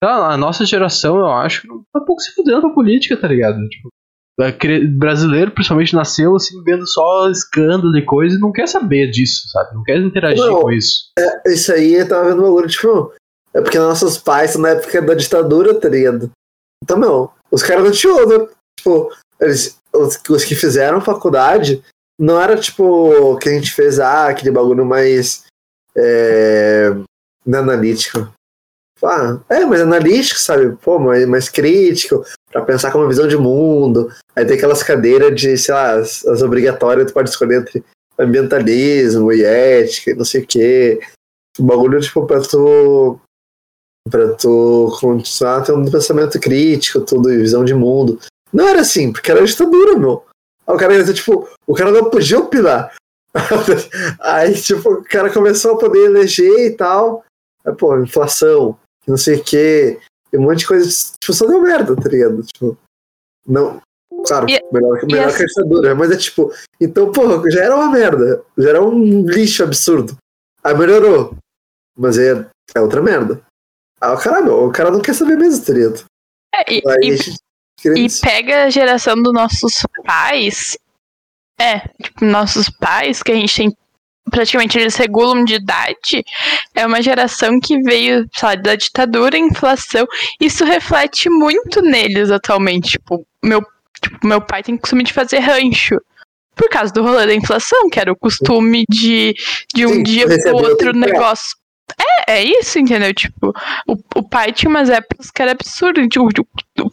a 0.10 0.38
nossa 0.38 0.66
geração, 0.66 1.18
eu 1.18 1.28
acho, 1.28 1.68
tá 1.92 2.00
um 2.00 2.06
pouco 2.06 2.22
se 2.22 2.34
fudendo 2.34 2.62
pra 2.62 2.70
política, 2.70 3.18
tá 3.18 3.28
ligado? 3.28 3.58
Tipo, 3.70 3.89
brasileiro, 4.98 5.52
principalmente, 5.52 5.96
nasceu 5.96 6.36
assim, 6.36 6.62
vendo 6.63 6.88
só 6.88 7.30
escândalo 7.30 7.96
e 7.98 8.06
coisa 8.06 8.36
e 8.36 8.39
não 8.39 8.52
quer 8.52 8.68
saber 8.68 9.12
disso, 9.12 9.48
sabe? 9.50 9.76
Não 9.76 9.84
quer 9.84 9.98
interagir 9.98 10.46
não, 10.46 10.62
com 10.62 10.72
isso. 10.72 11.12
É, 11.18 11.54
isso 11.54 11.72
aí 11.72 11.94
eu 11.94 12.08
tava 12.08 12.30
vendo 12.30 12.39
um 12.39 12.48
bagulho, 12.48 12.68
tipo, 12.68 13.13
é 13.54 13.62
porque 13.62 13.78
nossos 13.78 14.18
pais 14.18 14.52
são 14.52 14.62
na 14.62 14.70
época 14.70 15.02
da 15.02 15.13
ditadura, 15.13 15.80
tá 15.80 15.88
ligado? 15.88 16.32
Então, 16.84 16.98
meu, 16.98 17.32
os 17.52 17.62
caras 17.62 17.84
não 17.84 17.92
tinham, 17.92 18.28
né? 18.28 18.48
tipo, 18.78 19.12
eles, 19.39 19.78
os, 19.94 20.20
os, 20.30 20.44
que 20.44 20.56
fizeram 20.56 21.00
faculdade 21.00 21.84
não 22.20 22.42
era 22.42 22.58
tipo 22.58 23.38
que 23.38 23.50
a 23.50 23.54
gente 23.54 23.72
fez, 23.72 24.00
ah, 24.00 24.28
aquele 24.28 24.52
bagulho 24.52 24.86
mais 24.86 25.46
é, 25.96 26.92
analítico. 27.48 28.32
Ah, 29.04 29.39
é, 29.49 29.66
mas 29.66 29.82
analítico, 29.82 30.39
sabe? 30.39 30.78
Pô, 30.82 30.97
mais, 30.97 31.28
mais 31.28 31.49
crítico, 31.49 32.24
para 32.51 32.64
pensar 32.64 32.91
com 32.91 32.99
uma 32.99 33.08
visão 33.08 33.28
de 33.28 33.38
mundo. 33.38 34.10
Aí 34.36 34.45
tem 34.45 34.56
aquelas 34.56 34.82
cadeiras 34.82 35.36
de, 35.39 35.58
sei 35.58 35.74
lá, 35.74 35.95
as, 35.95 36.26
as 36.26 36.41
obrigatórias, 36.41 37.08
tu 37.08 37.14
pode 37.14 37.30
escolher 37.30 37.62
entre 37.62 37.84
ambientalismo 38.18 39.32
e 39.32 39.43
ética 39.43 40.16
não 40.16 40.24
sei 40.24 40.41
o 40.41 40.47
quê. 40.47 40.99
O 41.60 41.64
bagulho, 41.64 41.99
tipo, 41.99 42.26
pra 42.26 42.39
tu. 42.39 43.20
pra 44.10 44.34
tu 44.36 44.97
continuar 44.99 45.64
tendo 45.64 45.80
um 45.80 45.91
pensamento 45.91 46.39
crítico, 46.39 47.01
tudo, 47.01 47.32
e 47.32 47.38
visão 47.38 47.66
de 47.66 47.74
mundo. 47.74 48.20
Não 48.51 48.68
era 48.68 48.82
assim, 48.82 49.12
porque 49.12 49.32
era 49.32 49.43
ditadura, 49.43 49.97
meu. 49.97 50.24
o 50.66 50.78
cara, 50.78 51.14
tipo, 51.14 51.49
o 51.68 51.74
cara 51.74 51.91
não 51.91 52.10
podia 52.10 52.39
opinar. 52.39 52.93
Aí, 54.22 54.54
tipo, 54.54 54.93
o 54.93 55.04
cara 55.04 55.32
começou 55.32 55.74
a 55.74 55.78
poder 55.78 56.06
eleger 56.06 56.68
e 56.68 56.72
tal. 56.72 57.24
Aí, 57.66 57.74
pô, 57.76 57.97
inflação, 57.99 58.78
não 59.08 59.18
sei 59.18 59.39
o 59.39 59.43
quê. 59.43 59.99
E 60.32 60.38
um 60.38 60.41
monte 60.41 60.60
de 60.60 60.68
coisa, 60.68 60.89
tipo, 61.20 61.34
só 61.34 61.45
deu 61.45 61.62
merda, 61.62 61.95
tá 61.95 62.10
ligado? 62.10 62.43
Tipo, 62.43 62.78
não. 63.45 63.82
Claro, 64.26 64.49
e, 64.49 64.60
melhor, 64.72 65.06
melhor 65.06 65.36
que 65.36 65.43
a 65.43 65.45
ditadura, 65.45 65.95
mas 65.95 66.12
é 66.12 66.16
tipo, 66.16 66.51
então, 66.80 67.12
porra, 67.12 67.49
já 67.51 67.64
era 67.64 67.76
uma 67.76 67.89
merda, 67.89 68.43
já 68.58 68.70
era 68.70 68.82
um 68.82 69.26
lixo 69.26 69.64
absurdo. 69.64 70.16
Aí 70.64 70.74
melhorou, 70.74 71.36
mas 71.97 72.18
é, 72.18 72.47
é 72.74 72.80
outra 72.80 73.01
merda. 73.01 73.41
Ah, 73.99 74.16
caralho, 74.18 74.68
o 74.68 74.72
cara 74.72 74.91
não 74.91 75.01
quer 75.01 75.14
saber 75.14 75.38
mesmo, 75.38 75.66
tá 75.66 75.74
ligado? 75.74 76.06
É, 76.56 76.74
e, 76.74 76.82
e, 77.86 78.06
E 78.06 78.08
pega 78.22 78.66
a 78.66 78.70
geração 78.70 79.16
dos 79.16 79.34
nossos 79.34 79.82
pais. 80.06 80.78
É, 81.60 81.80
tipo, 82.01 82.26
nossos 82.26 82.70
pais, 82.70 83.22
que 83.22 83.32
a 83.32 83.36
gente 83.36 83.56
tem. 83.56 83.78
Praticamente 84.34 84.79
eles 84.79 84.95
regulam 84.95 85.45
de 85.45 85.53
idade. 85.53 86.25
É 86.73 86.88
uma 86.88 87.03
geração 87.03 87.59
que 87.59 87.79
veio, 87.84 88.27
sei 88.34 88.57
da 88.57 88.73
ditadura, 88.73 89.38
inflação. 89.38 90.07
Isso 90.41 90.65
reflete 90.65 91.29
muito 91.29 91.84
neles 91.84 92.31
atualmente. 92.31 92.93
Tipo, 92.93 93.27
meu, 93.43 93.61
tipo, 94.01 94.27
meu 94.27 94.41
pai 94.41 94.63
tem 94.63 94.75
costume 94.75 95.03
de 95.03 95.13
fazer 95.13 95.38
rancho 95.38 96.01
por 96.55 96.67
causa 96.67 96.91
do 96.91 97.03
rolê 97.03 97.27
da 97.27 97.36
inflação, 97.36 97.88
que 97.91 97.99
era 97.99 98.11
o 98.11 98.15
costume 98.15 98.86
de, 98.89 99.36
de 99.73 99.86
um 99.86 99.93
Sim, 99.93 100.03
dia 100.03 100.25
pro 100.25 100.57
outro 100.57 100.93
negócio. 100.93 101.55
É, 102.27 102.39
é 102.39 102.43
isso, 102.43 102.79
entendeu? 102.79 103.13
Tipo, 103.13 103.53
o, 103.88 103.97
o 104.15 104.27
pai 104.27 104.51
tinha 104.51 104.69
umas 104.69 104.89
épocas 104.89 105.29
que 105.29 105.41
era 105.43 105.51
absurdo. 105.51 106.01
Tipo, 106.07 106.27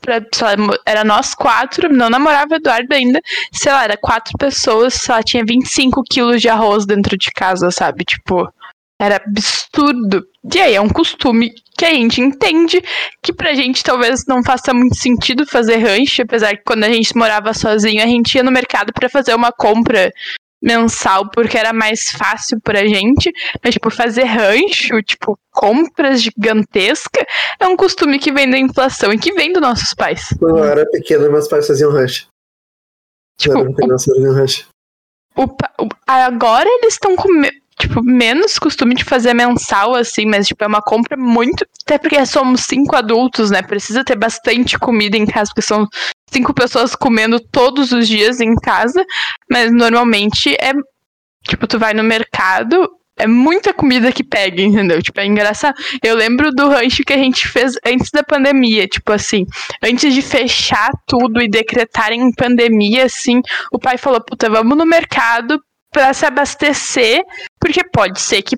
pra, 0.01 0.19
lá, 0.19 0.77
era 0.87 1.05
nós 1.05 1.35
quatro, 1.35 1.93
não 1.93 2.11
namorava 2.11 2.57
Eduardo 2.57 2.93
ainda. 2.95 3.21
Sei 3.53 3.73
lá, 3.73 3.85
era 3.85 3.97
quatro 3.97 4.33
pessoas, 4.39 4.95
sei 4.95 5.15
lá, 5.15 5.23
tinha 5.23 5.45
25 5.45 6.03
quilos 6.09 6.41
de 6.41 6.49
arroz 6.49 6.87
dentro 6.87 7.17
de 7.17 7.31
casa, 7.33 7.71
sabe? 7.71 8.05
Tipo, 8.05 8.53
era 9.01 9.17
absurdo. 9.17 10.27
E 10.55 10.61
aí 10.61 10.75
é 10.75 10.81
um 10.81 10.89
costume 10.89 11.53
que 11.77 11.85
a 11.87 11.91
gente 11.91 12.21
entende 12.21 12.83
que 13.23 13.33
pra 13.33 13.55
gente 13.55 13.83
talvez 13.83 14.27
não 14.27 14.43
faça 14.43 14.75
muito 14.75 14.97
sentido 14.97 15.47
fazer 15.47 15.79
rancho, 15.79 16.23
apesar 16.23 16.57
que 16.57 16.65
quando 16.65 16.85
a 16.85 16.93
gente 16.93 17.17
morava 17.17 17.55
sozinho, 17.55 18.03
a 18.03 18.07
gente 18.07 18.35
ia 18.35 18.43
no 18.43 18.53
mercado 18.53 18.93
para 18.93 19.09
fazer 19.09 19.35
uma 19.35 19.51
compra 19.51 20.13
mensal 20.63 21.29
porque 21.31 21.57
era 21.57 21.73
mais 21.73 22.11
fácil 22.11 22.61
pra 22.61 22.87
gente, 22.87 23.33
mas 23.63 23.75
tipo 23.75 23.91
fazer 23.91 24.25
rancho, 24.25 25.03
tipo 25.03 25.39
compras 25.51 26.23
gigantescas, 26.23 27.25
é 27.59 27.67
um 27.67 27.77
costume 27.77 28.19
que 28.19 28.33
vem 28.33 28.49
da 28.51 28.59
inflação 28.59 29.13
e 29.13 29.19
que 29.19 29.33
vem 29.33 29.53
dos 29.53 29.63
nossos 29.63 29.95
pais. 29.95 30.29
Quando 30.39 30.59
eu 30.59 30.65
era 30.65 30.87
pequeno, 30.87 31.31
meus 31.31 31.49
pais 31.49 31.67
faziam 31.67 31.91
rancho. 31.91 32.29
Tipo, 33.39 33.59
o, 33.59 33.99
faziam 33.99 34.35
rancho. 34.35 34.69
O, 35.35 35.45
o, 35.45 35.89
agora 36.07 36.69
eles 36.69 36.95
estão 36.95 37.17
com 37.17 37.29
tipo, 37.81 38.03
menos 38.03 38.59
costume 38.59 38.95
de 38.95 39.05
fazer 39.05 39.33
mensal, 39.33 39.95
assim, 39.95 40.27
mas, 40.27 40.47
tipo, 40.47 40.63
é 40.63 40.67
uma 40.67 40.83
compra 40.83 41.17
muito. 41.17 41.67
Até 41.83 41.99
porque 41.99 42.25
somos 42.27 42.63
cinco 42.63 42.95
adultos, 42.95 43.51
né? 43.51 43.63
Precisa 43.63 44.05
ter 44.05 44.17
bastante 44.17 44.79
comida 44.79 45.17
em 45.17 45.25
casa, 45.27 45.51
porque 45.51 45.67
são 45.67 45.89
cinco 46.31 46.55
pessoas 46.55 46.95
comendo 46.95 47.41
todos 47.41 47.93
os 47.93 48.07
dias 48.09 48.41
em 48.41 48.55
casa, 48.55 49.05
mas 49.51 49.73
normalmente 49.73 50.55
é. 50.55 50.73
Tipo, 51.43 51.67
tu 51.67 51.79
vai 51.79 51.95
no 51.95 52.03
mercado, 52.03 52.87
é 53.21 53.27
muita 53.27 53.73
comida 53.73 54.11
que 54.13 54.25
pega, 54.25 54.63
entendeu? 54.63 55.03
Tipo, 55.03 55.21
é 55.21 55.27
engraçado. 55.27 55.75
Eu 56.03 56.17
lembro 56.17 56.51
do 56.53 56.69
rancho 56.69 57.05
que 57.05 57.13
a 57.13 57.19
gente 57.19 57.47
fez 57.49 57.75
antes 57.85 58.11
da 58.11 58.23
pandemia, 58.23 58.89
tipo 58.89 59.13
assim, 59.13 59.45
antes 59.83 60.15
de 60.15 60.23
fechar 60.23 60.91
tudo 61.07 61.41
e 61.41 61.49
decretarem 61.49 62.33
pandemia, 62.33 63.05
assim, 63.05 63.41
o 63.73 63.79
pai 63.79 63.99
falou, 63.99 64.23
puta, 64.23 64.49
vamos 64.49 64.77
no 64.77 64.87
mercado 64.87 65.61
para 65.93 66.13
se 66.15 66.25
abastecer, 66.25 67.23
porque 67.61 67.83
pode 67.85 68.21
ser 68.21 68.43
que 68.43 68.57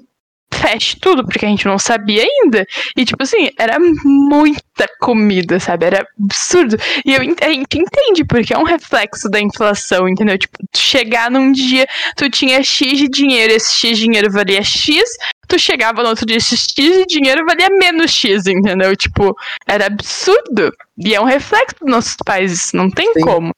feche 0.55 0.96
tudo, 1.00 1.24
porque 1.24 1.44
a 1.44 1.48
gente 1.48 1.66
não 1.66 1.78
sabia 1.78 2.22
ainda. 2.22 2.66
E, 2.96 3.05
tipo 3.05 3.22
assim, 3.22 3.50
era 3.59 3.78
muita 4.05 4.86
comida, 5.00 5.59
sabe? 5.59 5.86
Era 5.86 6.07
absurdo. 6.22 6.76
E 7.05 7.14
eu, 7.14 7.20
a 7.20 7.53
gente 7.53 7.78
entende, 7.78 8.24
porque 8.24 8.55
é 8.55 8.59
um 8.59 8.64
reflexo 8.64 9.28
da 9.28 9.40
inflação, 9.40 10.09
entendeu? 10.09 10.38
Tipo, 10.38 10.59
chegar 10.76 11.30
num 11.30 11.53
dia, 11.53 11.86
tu 12.16 12.30
tinha 12.30 12.62
X 12.62 12.98
de 12.98 13.09
dinheiro, 13.09 13.53
esse 13.53 13.72
X 13.72 13.98
de 13.98 14.05
dinheiro 14.05 14.30
valia 14.30 14.62
X, 14.62 15.03
tu 15.48 15.59
chegava 15.59 16.03
no 16.03 16.09
outro 16.09 16.26
dia, 16.26 16.36
esse 16.36 16.57
X 16.57 16.74
de 16.74 17.07
dinheiro 17.07 17.44
valia 17.44 17.68
menos 17.70 18.11
X, 18.11 18.46
entendeu? 18.46 18.94
Tipo, 18.96 19.34
era 19.66 19.86
absurdo. 19.86 20.72
E 20.98 21.14
é 21.14 21.20
um 21.20 21.24
reflexo 21.24 21.76
dos 21.80 21.90
nossos 21.90 22.16
pais, 22.24 22.70
não 22.72 22.90
tem 22.90 23.12
Sim. 23.14 23.20
como. 23.20 23.53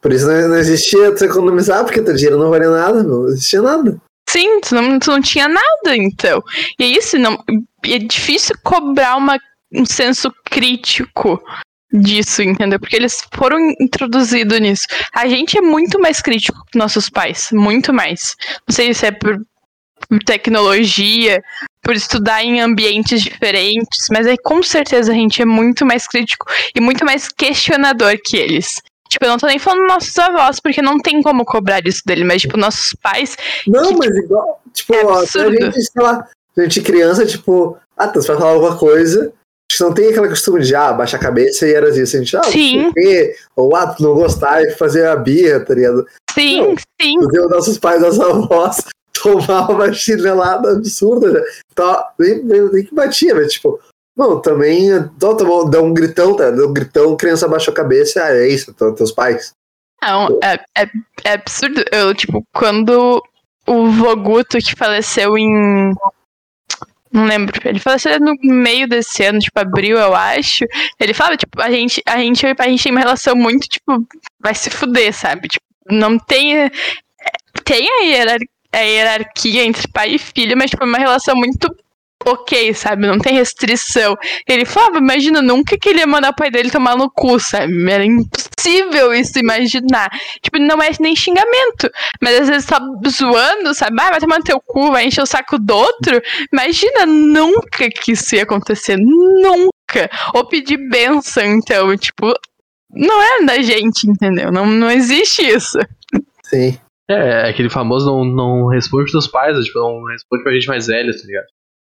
Por 0.00 0.12
isso 0.12 0.26
não, 0.26 0.56
existia 0.56 1.14
tu 1.14 1.24
economizar, 1.24 1.84
porque 1.84 2.00
teu 2.00 2.14
dinheiro 2.14 2.38
não 2.38 2.50
valia 2.50 2.70
nada, 2.70 3.02
não 3.02 3.26
existia 3.28 3.60
nada. 3.60 4.00
Sim, 4.30 4.60
tu 4.60 4.74
não, 4.76 4.98
tu 4.98 5.10
não 5.10 5.20
tinha 5.20 5.48
nada, 5.48 5.96
então. 5.96 6.40
E 6.78 6.84
é 6.84 6.86
isso, 6.86 7.18
não, 7.18 7.42
é 7.84 7.98
difícil 7.98 8.54
cobrar 8.62 9.16
uma, 9.16 9.36
um 9.72 9.84
senso 9.84 10.32
crítico 10.44 11.42
disso, 11.92 12.40
entendeu? 12.40 12.78
Porque 12.78 12.94
eles 12.94 13.24
foram 13.34 13.58
introduzidos 13.80 14.60
nisso. 14.60 14.86
A 15.12 15.26
gente 15.26 15.58
é 15.58 15.60
muito 15.60 15.98
mais 16.00 16.22
crítico 16.22 16.64
que 16.70 16.78
nossos 16.78 17.10
pais, 17.10 17.48
muito 17.52 17.92
mais. 17.92 18.36
Não 18.68 18.74
sei 18.74 18.94
se 18.94 19.06
é 19.06 19.10
por 19.10 19.36
tecnologia, 20.24 21.42
por 21.82 21.96
estudar 21.96 22.44
em 22.44 22.60
ambientes 22.60 23.22
diferentes, 23.22 24.06
mas 24.10 24.28
aí 24.28 24.36
com 24.38 24.62
certeza 24.62 25.10
a 25.10 25.14
gente 25.14 25.42
é 25.42 25.44
muito 25.44 25.84
mais 25.84 26.06
crítico 26.06 26.46
e 26.72 26.80
muito 26.80 27.04
mais 27.04 27.28
questionador 27.28 28.16
que 28.24 28.36
eles. 28.36 28.80
Tipo, 29.10 29.24
eu 29.24 29.30
não 29.30 29.38
tô 29.38 29.48
nem 29.48 29.58
falando 29.58 29.88
nossos 29.88 30.16
avós, 30.16 30.60
porque 30.60 30.80
não 30.80 30.98
tem 31.00 31.20
como 31.20 31.44
cobrar 31.44 31.84
isso 31.84 32.00
dele, 32.06 32.22
mas, 32.22 32.42
tipo, 32.42 32.56
nossos 32.56 32.94
pais. 33.02 33.36
Não, 33.66 33.88
que, 33.88 33.96
mas 33.96 34.06
tipo, 34.06 34.24
igual. 34.24 34.62
Tipo, 34.72 34.94
é 34.94 35.04
ó, 35.04 35.18
a 35.18 35.24
gente, 35.24 35.82
sei 35.82 36.02
lá, 36.02 36.28
a 36.56 36.60
gente 36.62 36.80
criança, 36.80 37.26
tipo, 37.26 37.76
ah, 37.96 38.06
tá, 38.06 38.20
você 38.20 38.28
vai 38.28 38.38
falar 38.38 38.52
alguma 38.52 38.76
coisa. 38.78 39.20
A 39.22 39.72
gente 39.72 39.80
não 39.80 39.92
tem 39.92 40.08
aquela 40.10 40.28
costume 40.28 40.62
de, 40.62 40.74
ah, 40.76 40.92
baixar 40.92 41.16
a 41.16 41.20
cabeça 41.20 41.66
e 41.66 41.74
era 41.74 41.90
isso. 41.90 42.16
A 42.16 42.18
gente, 42.20 42.36
ah, 42.36 42.42
sim. 42.44 42.92
ou, 43.56 43.74
ah, 43.74 43.88
tu 43.88 44.02
não 44.02 44.14
gostar 44.14 44.62
e 44.62 44.70
fazer 44.70 45.06
a 45.06 45.16
birra, 45.16 45.58
tá 45.64 45.74
ligado? 45.74 46.06
Sim, 46.32 46.68
não, 46.68 46.76
sim. 47.00 47.18
Os 47.18 47.50
nossos 47.50 47.78
pais, 47.78 48.00
nossos 48.00 48.20
avós 48.20 48.84
tomar 49.20 49.70
uma 49.70 49.92
chinelada 49.92 50.70
absurda. 50.70 51.32
Já. 51.32 51.44
Então, 51.72 52.04
nem, 52.16 52.44
nem, 52.44 52.72
nem 52.72 52.84
que 52.84 52.94
batia, 52.94 53.34
mas, 53.34 53.54
tipo, 53.54 53.80
Bom, 54.16 54.40
também 54.40 54.90
dá, 55.16 55.32
dá 55.70 55.80
um 55.80 55.94
gritão, 55.94 56.36
tá? 56.36 56.50
Dá 56.50 56.66
um 56.66 56.72
gritão, 56.72 57.16
criança 57.16 57.46
abaixou 57.46 57.72
a 57.72 57.76
cabeça, 57.76 58.22
ah, 58.22 58.36
é 58.36 58.48
isso, 58.48 58.74
tá, 58.74 58.92
teus 58.92 59.12
pais. 59.12 59.54
Não, 60.02 60.38
é, 60.42 60.54
é, 60.76 60.90
é, 61.24 61.32
absurdo. 61.34 61.84
Eu, 61.92 62.14
tipo, 62.14 62.44
quando 62.54 63.22
o 63.66 63.88
Voguto 63.90 64.58
que 64.58 64.74
faleceu 64.74 65.36
em. 65.36 65.92
Não 67.12 67.24
lembro. 67.24 67.54
Ele 67.64 67.78
faleceu 67.78 68.18
no 68.20 68.34
meio 68.42 68.88
desse 68.88 69.22
ano, 69.24 69.40
tipo, 69.40 69.58
abril, 69.58 69.98
eu 69.98 70.14
acho. 70.14 70.64
Ele 70.98 71.12
falava, 71.12 71.36
tipo, 71.36 71.60
a 71.60 71.70
gente, 71.70 72.02
a 72.06 72.18
gente, 72.18 72.46
a 72.46 72.68
gente 72.68 72.82
tem 72.82 72.92
uma 72.92 73.00
relação 73.00 73.36
muito, 73.36 73.68
tipo, 73.68 74.06
vai 74.40 74.54
se 74.54 74.70
fuder, 74.70 75.12
sabe? 75.12 75.48
Tipo, 75.48 75.64
não 75.90 76.18
tem. 76.18 76.70
Tem 77.64 77.88
a 77.88 78.02
hierarquia, 78.04 78.48
a 78.72 78.78
hierarquia 78.78 79.64
entre 79.64 79.88
pai 79.88 80.14
e 80.14 80.18
filho, 80.18 80.56
mas, 80.56 80.70
tipo, 80.70 80.82
é 80.82 80.86
uma 80.86 80.98
relação 80.98 81.36
muito 81.36 81.68
ok, 82.26 82.74
sabe? 82.74 83.06
Não 83.06 83.18
tem 83.18 83.34
restrição. 83.34 84.16
Ele 84.46 84.64
falava, 84.64 84.98
imagina, 84.98 85.40
nunca 85.40 85.78
que 85.78 85.88
ele 85.88 86.00
ia 86.00 86.06
mandar 86.06 86.30
o 86.30 86.34
pai 86.34 86.50
dele 86.50 86.70
tomar 86.70 86.96
no 86.96 87.10
cu, 87.10 87.38
sabe? 87.40 87.90
Era 87.90 88.04
impossível 88.04 89.12
isso 89.14 89.38
imaginar. 89.38 90.10
Tipo, 90.42 90.58
não 90.58 90.82
é 90.82 90.90
nem 91.00 91.16
xingamento. 91.16 91.90
Mas 92.20 92.40
às 92.40 92.48
vezes 92.48 92.66
tá 92.66 92.80
zoando, 93.08 93.74
sabe? 93.74 93.96
Ah, 94.00 94.10
vai 94.10 94.20
tomar 94.20 94.38
no 94.38 94.44
teu 94.44 94.60
cu, 94.60 94.90
vai 94.90 95.06
encher 95.06 95.22
o 95.22 95.26
saco 95.26 95.58
do 95.58 95.74
outro. 95.74 96.20
Imagina, 96.52 97.06
nunca 97.06 97.88
que 97.88 98.12
isso 98.12 98.34
ia 98.34 98.42
acontecer. 98.42 98.96
Nunca. 98.96 100.10
Ou 100.34 100.46
pedir 100.46 100.76
benção, 100.76 101.44
então, 101.44 101.96
tipo, 101.96 102.32
não 102.92 103.22
é 103.22 103.44
da 103.44 103.62
gente, 103.62 104.08
entendeu? 104.08 104.52
Não, 104.52 104.66
não 104.66 104.90
existe 104.90 105.42
isso. 105.42 105.78
Sim. 106.42 106.78
É, 107.08 107.48
aquele 107.48 107.68
famoso 107.68 108.06
não, 108.06 108.24
não 108.24 108.66
responde 108.68 109.10
dos 109.10 109.26
pais, 109.26 109.58
tipo, 109.64 109.80
não 109.80 110.04
responde 110.04 110.44
pra 110.44 110.52
gente 110.52 110.68
mais 110.68 110.86
velha, 110.86 111.10
tá 111.12 111.26
ligado? 111.26 111.46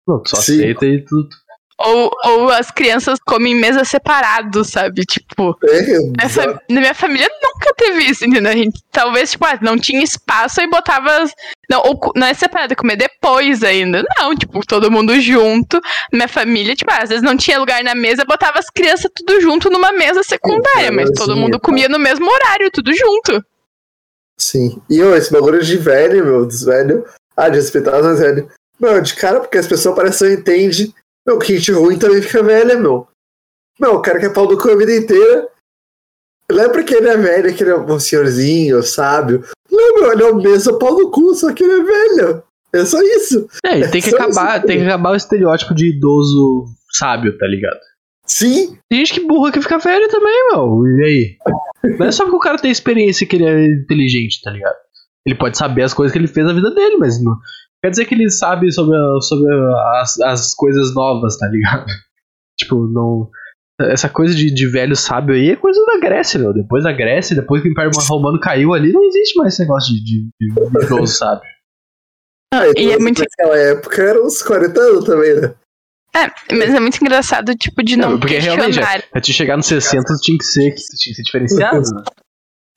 Pronto, 0.05 0.29
só 0.29 0.37
Sim. 0.37 0.59
aceita 0.59 0.85
e 0.85 1.03
tudo. 1.03 1.29
Ou, 1.83 2.11
ou 2.25 2.49
as 2.49 2.69
crianças 2.69 3.17
comem 3.25 3.53
em 3.53 3.59
mesa 3.59 3.83
separado, 3.83 4.63
sabe? 4.63 5.01
Tipo, 5.03 5.57
é, 5.63 5.97
na 6.69 6.79
minha 6.79 6.93
família 6.93 7.27
nunca 7.41 7.73
teve 7.75 8.03
isso, 8.03 8.23
entendeu? 8.23 8.51
A 8.51 8.55
gente, 8.55 8.79
talvez, 8.91 9.31
tipo, 9.31 9.45
ah, 9.45 9.57
não 9.61 9.77
tinha 9.79 10.03
espaço 10.03 10.61
e 10.61 10.67
botava. 10.67 11.25
Não, 11.69 11.81
ou, 11.83 11.99
não 12.15 12.27
é 12.27 12.33
separado, 12.33 12.73
é 12.73 12.75
comer 12.75 12.97
depois 12.97 13.63
ainda. 13.63 14.03
Não, 14.19 14.35
tipo, 14.35 14.59
todo 14.65 14.91
mundo 14.91 15.19
junto. 15.19 15.81
Minha 16.13 16.27
família, 16.27 16.75
tipo, 16.75 16.91
às 16.91 17.09
vezes 17.09 17.23
não 17.23 17.35
tinha 17.35 17.59
lugar 17.59 17.83
na 17.83 17.95
mesa, 17.95 18.25
botava 18.25 18.59
as 18.59 18.69
crianças 18.69 19.09
tudo 19.15 19.41
junto 19.41 19.69
numa 19.69 19.91
mesa 19.91 20.21
secundária, 20.23 20.87
é, 20.87 20.91
mas 20.91 21.09
todo 21.11 21.35
mundo 21.35 21.59
comia 21.59 21.89
no 21.89 21.97
mesmo 21.97 22.29
horário, 22.31 22.69
tudo 22.71 22.93
junto. 22.93 23.43
Sim. 24.37 24.81
E 24.89 25.01
ó, 25.01 25.15
esse 25.15 25.31
bagulho 25.31 25.63
de 25.63 25.77
velho, 25.77 26.25
meu, 26.25 26.45
dos 26.45 26.63
velhos. 26.63 27.03
Ah, 27.35 27.49
de 27.49 27.57
respeitar 27.57 27.97
os 27.97 28.05
mais 28.05 28.19
velhos. 28.19 28.45
Meu, 28.81 28.99
de 28.99 29.13
cara, 29.13 29.39
porque 29.39 29.59
as 29.59 29.67
pessoas 29.67 29.95
parecem 29.95 30.29
que 30.29 30.33
não 30.33 30.41
entendem. 30.41 30.93
Meu, 31.25 31.37
que 31.37 31.55
gente 31.55 31.71
ruim 31.71 31.99
também 31.99 32.21
fica 32.21 32.41
velha, 32.41 32.75
meu. 32.77 33.07
Meu, 33.79 33.95
o 33.95 34.01
cara 34.01 34.19
que 34.19 34.25
é 34.25 34.29
pau 34.29 34.47
do 34.47 34.57
cu 34.57 34.71
a 34.71 34.75
vida 34.75 34.95
inteira. 34.95 35.47
Não 36.51 36.63
é 36.63 36.69
porque 36.69 36.95
ele 36.95 37.07
é 37.07 37.15
velho 37.15 37.55
que 37.55 37.63
ele 37.63 37.69
é 37.69 37.77
um 37.77 37.99
senhorzinho, 37.99 38.81
sábio. 38.81 39.43
Não, 39.71 39.95
meu, 39.95 40.11
ele 40.11 40.23
é 40.23 40.25
o 40.25 40.35
mesmo 40.35 40.79
pau 40.79 40.95
do 40.95 41.11
cu, 41.11 41.33
só 41.35 41.53
que 41.53 41.63
ele 41.63 41.79
é 41.79 41.83
velho. 41.83 42.43
É 42.73 42.83
só 42.83 43.01
isso. 43.01 43.47
É, 43.63 43.79
e 43.79 43.87
tem 43.89 44.01
que 44.01 44.15
acabar, 44.15 44.57
isso. 44.57 44.67
tem 44.67 44.79
que 44.79 44.85
acabar 44.85 45.11
o 45.11 45.15
estereótipo 45.15 45.75
de 45.75 45.89
idoso 45.89 46.65
sábio, 46.91 47.37
tá 47.37 47.45
ligado? 47.45 47.79
Sim. 48.25 48.77
Tem 48.89 48.99
gente 48.99 49.13
que 49.13 49.27
burra 49.27 49.51
que 49.51 49.61
fica 49.61 49.77
velho 49.77 50.07
também, 50.09 50.49
meu. 50.51 50.87
E 50.87 51.03
aí? 51.03 51.37
Não 51.97 52.07
é 52.07 52.11
só 52.11 52.23
porque 52.23 52.37
o 52.37 52.39
cara 52.39 52.57
tem 52.57 52.71
experiência 52.71 53.27
que 53.27 53.35
ele 53.35 53.45
é 53.45 53.65
inteligente, 53.65 54.41
tá 54.41 54.51
ligado? 54.51 54.75
Ele 55.25 55.35
pode 55.35 55.57
saber 55.57 55.83
as 55.83 55.93
coisas 55.93 56.11
que 56.11 56.17
ele 56.17 56.27
fez 56.27 56.45
na 56.45 56.53
vida 56.53 56.73
dele, 56.73 56.97
mas 56.97 57.21
não, 57.23 57.37
quer 57.83 57.89
dizer 57.89 58.05
que 58.05 58.15
ele 58.15 58.29
sabe 58.29 58.71
sobre, 58.71 58.97
sobre 59.21 59.51
as, 59.99 60.19
as 60.21 60.53
coisas 60.53 60.93
novas, 60.93 61.37
tá 61.37 61.47
ligado? 61.47 61.85
tipo, 62.57 62.87
não. 62.87 63.29
essa 63.81 64.07
coisa 64.09 64.33
de, 64.35 64.53
de 64.53 64.67
velho 64.67 64.95
sábio 64.95 65.35
aí 65.35 65.49
é 65.49 65.55
coisa 65.55 65.83
da 65.85 65.99
Grécia, 65.99 66.39
meu. 66.39 66.53
Depois 66.53 66.83
da 66.83 66.91
Grécia, 66.91 67.35
depois 67.35 67.61
que 67.61 67.69
o 67.69 67.71
Império 67.71 67.91
Romano 68.07 68.39
caiu 68.41 68.73
ali, 68.73 68.91
não 68.91 69.03
existe 69.03 69.37
mais 69.37 69.53
esse 69.53 69.61
negócio 69.63 69.93
de, 69.93 70.01
de, 70.03 70.29
de 70.39 70.85
idoso 70.85 71.07
sábio. 71.17 71.49
Ah, 72.53 72.65
E 72.77 72.91
é 72.91 72.99
muito- 72.99 73.19
naquela 73.21 73.57
época 73.57 74.01
eram 74.03 74.25
uns 74.25 74.41
40 74.43 74.79
anos 74.79 75.05
também, 75.05 75.39
né? 75.39 75.55
É, 76.13 76.27
mas 76.53 76.73
é 76.73 76.79
muito 76.81 76.97
engraçado, 77.01 77.55
tipo, 77.55 77.81
de 77.81 77.95
não, 77.95 78.19
porque 78.19 78.33
questionar. 78.35 78.67
realmente, 78.67 79.07
pra 79.09 79.21
te 79.21 79.31
chegar 79.31 79.55
nos 79.55 79.65
60, 79.65 80.03
tu 80.13 80.19
tinha 80.19 80.37
que 80.37 80.43
ser, 80.43 80.75
tu 80.75 80.97
tinha 80.97 81.13
que 81.13 81.15
ser 81.15 81.23
diferenciado, 81.23 81.77
né? 81.95 82.03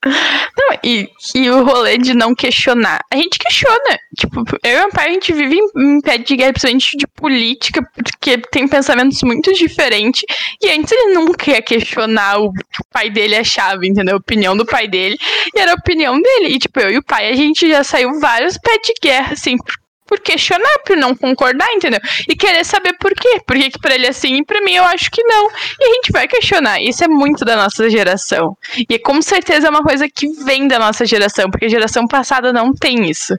Não, 0.05 0.79
e, 0.85 1.09
e 1.35 1.51
o 1.51 1.65
rolê 1.65 1.99
de 1.99 2.15
não 2.15 2.35
questionar. 2.35 3.01
A 3.13 3.17
gente 3.17 3.39
questiona. 3.39 3.99
Tipo, 4.19 4.45
eu 4.63 4.71
e 4.71 4.77
meu 4.77 4.91
pai, 4.91 5.09
a 5.09 5.13
gente 5.13 5.33
vive 5.33 5.57
em, 5.57 5.97
em 5.97 6.01
pé 6.01 6.19
de 6.19 6.37
guerra, 6.37 6.53
principalmente 6.53 6.97
de 6.97 7.07
política, 7.07 7.83
porque 7.95 8.39
tem 8.51 8.69
pensamentos 8.69 9.23
muito 9.23 9.53
diferentes. 9.53 10.23
E 10.63 10.71
antes 10.71 10.93
ele 10.93 11.15
nunca 11.15 11.51
ia 11.51 11.63
questionar 11.63 12.39
o 12.39 12.53
que 12.53 12.81
o 12.81 12.87
pai 12.93 13.11
dele 13.11 13.37
achava, 13.37 13.87
entendeu? 13.87 14.15
A 14.15 14.19
opinião 14.19 14.57
do 14.57 14.67
pai 14.67 14.89
dele. 14.89 15.17
E 15.55 15.59
era 15.59 15.73
a 15.73 15.77
opinião 15.77 16.21
dele. 16.21 16.55
E, 16.55 16.59
tipo, 16.59 16.81
eu 16.81 16.91
e 16.91 16.99
o 16.99 17.03
pai, 17.03 17.31
a 17.31 17.35
gente 17.35 17.69
já 17.69 17.83
saiu 17.83 18.21
vários 18.21 18.59
pé 18.59 18.79
de 18.79 18.95
guerra, 19.03 19.33
assim, 19.33 19.57
por, 19.57 19.75
por 20.07 20.21
questionar, 20.21 20.79
por 20.87 20.97
não 20.97 21.15
concordar, 21.15 21.69
entendeu? 21.73 22.01
E 22.29 22.37
querer 22.37 22.65
saber 22.65 22.95
por 22.99 23.13
quê. 23.15 23.41
Por 23.47 23.57
que, 23.57 23.79
pra 23.79 23.95
ele 23.95 24.07
é 24.07 24.11
assim 24.11 24.37
e 24.37 24.45
pra 24.45 24.61
mim 24.63 24.75
eu 24.75 24.85
acho 24.85 25.11
que 25.11 25.23
não. 25.23 25.49
E 25.81 25.85
a 25.85 25.95
gente 25.95 26.13
vai 26.13 26.29
questionar. 26.29 26.81
Isso 26.81 27.03
é 27.03 27.09
muito 27.09 27.45
da 27.45 27.57
nossa 27.57 27.89
geração. 27.89 28.57
E 28.89 28.99
com 28.99 29.21
certeza 29.23 29.67
é 29.67 29.71
uma 29.71 29.83
coisa 29.83 30.09
que 30.09 30.29
vem 30.45 30.69
da 30.69 30.79
nossa 30.79 31.05
geração, 31.05 31.51
porque 31.51 31.67
a 31.67 31.71
geração 31.71 32.07
passada 32.07 32.53
não 32.53 32.73
tem 32.73 33.09
isso. 33.11 33.35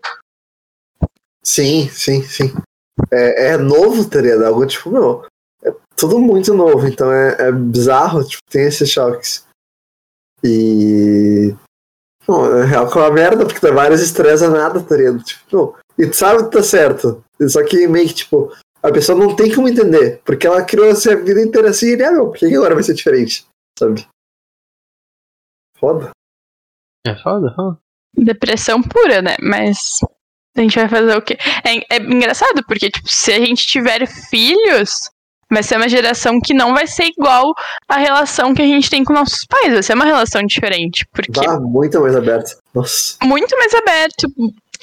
Sim, 1.44 1.88
sim, 1.90 2.24
sim. 2.24 2.54
É, 3.12 3.50
é 3.50 3.58
novo, 3.58 4.10
tá? 4.10 4.20
Algo 4.48 4.66
tipo, 4.66 4.90
meu, 4.90 5.26
é 5.64 5.72
tudo 5.96 6.20
muito 6.20 6.54
novo, 6.54 6.88
então 6.88 7.12
é, 7.12 7.36
é 7.40 7.52
bizarro, 7.52 8.24
tipo, 8.24 8.42
tem 8.50 8.66
esses 8.66 8.90
choques. 8.90 9.46
E. 10.44 11.56
Bom, 12.26 12.58
é 12.58 12.66
real 12.66 12.90
que 12.90 12.98
é 12.98 13.02
uma 13.02 13.12
merda, 13.12 13.46
porque 13.46 13.60
dá 13.60 13.72
vários 13.72 14.02
estresses 14.02 14.42
a 14.42 14.50
nada, 14.50 14.82
tá? 14.82 14.96
Tipo, 15.24 15.44
não. 15.52 15.85
E 15.98 16.08
tu 16.08 16.16
sabe 16.16 16.44
que 16.44 16.52
tá 16.52 16.64
certo. 16.64 17.24
Só 17.48 17.64
que 17.64 17.88
meio 17.88 18.08
que, 18.08 18.14
tipo, 18.14 18.52
a 18.82 18.92
pessoa 18.92 19.18
não 19.18 19.36
tem 19.36 19.54
como 19.54 19.68
entender, 19.68 20.22
porque 20.24 20.46
ela 20.46 20.64
criou 20.64 20.90
essa 20.90 21.16
vida 21.16 21.42
inteira 21.42 21.70
assim, 21.70 21.96
e, 21.96 22.04
ah, 22.04 22.12
meu, 22.12 22.30
por 22.30 22.38
que 22.38 22.54
agora 22.54 22.76
vai 22.76 22.84
ser 22.84 22.94
diferente? 22.94 23.46
Sabe? 23.78 24.08
Foda. 25.78 26.12
É 27.06 27.16
foda, 27.16 27.54
foda. 27.56 27.78
Depressão 28.18 28.82
pura, 28.82 29.22
né? 29.22 29.36
Mas 29.42 30.00
a 30.56 30.62
gente 30.62 30.76
vai 30.76 30.88
fazer 30.88 31.18
o 31.18 31.22
quê? 31.22 31.38
É, 31.64 31.96
é 31.96 31.98
engraçado, 31.98 32.64
porque, 32.66 32.90
tipo, 32.90 33.10
se 33.10 33.34
a 33.34 33.40
gente 33.40 33.66
tiver 33.66 34.08
filhos, 34.08 35.10
vai 35.52 35.62
ser 35.64 35.78
uma 35.78 35.90
geração 35.90 36.40
que 36.40 36.54
não 36.54 36.74
vai 36.74 36.88
ser 36.88 37.06
igual 37.06 37.54
a 37.88 37.98
relação 37.98 38.54
que 38.54 38.62
a 38.62 38.68
gente 38.68 38.90
tem 38.90 39.04
com 39.04 39.14
nossos 39.14 39.46
pais. 39.46 39.74
Vai 39.74 39.84
ser 39.84 39.94
uma 39.94 40.06
relação 40.06 40.42
diferente. 40.44 41.06
Porque 41.12 41.32
Dá 41.32 41.60
muito 41.60 42.00
mais 42.02 42.16
aberto. 42.16 42.58
Nossa. 42.74 43.18
muito 43.24 43.56
mais 43.58 43.74
aberto 43.74 44.28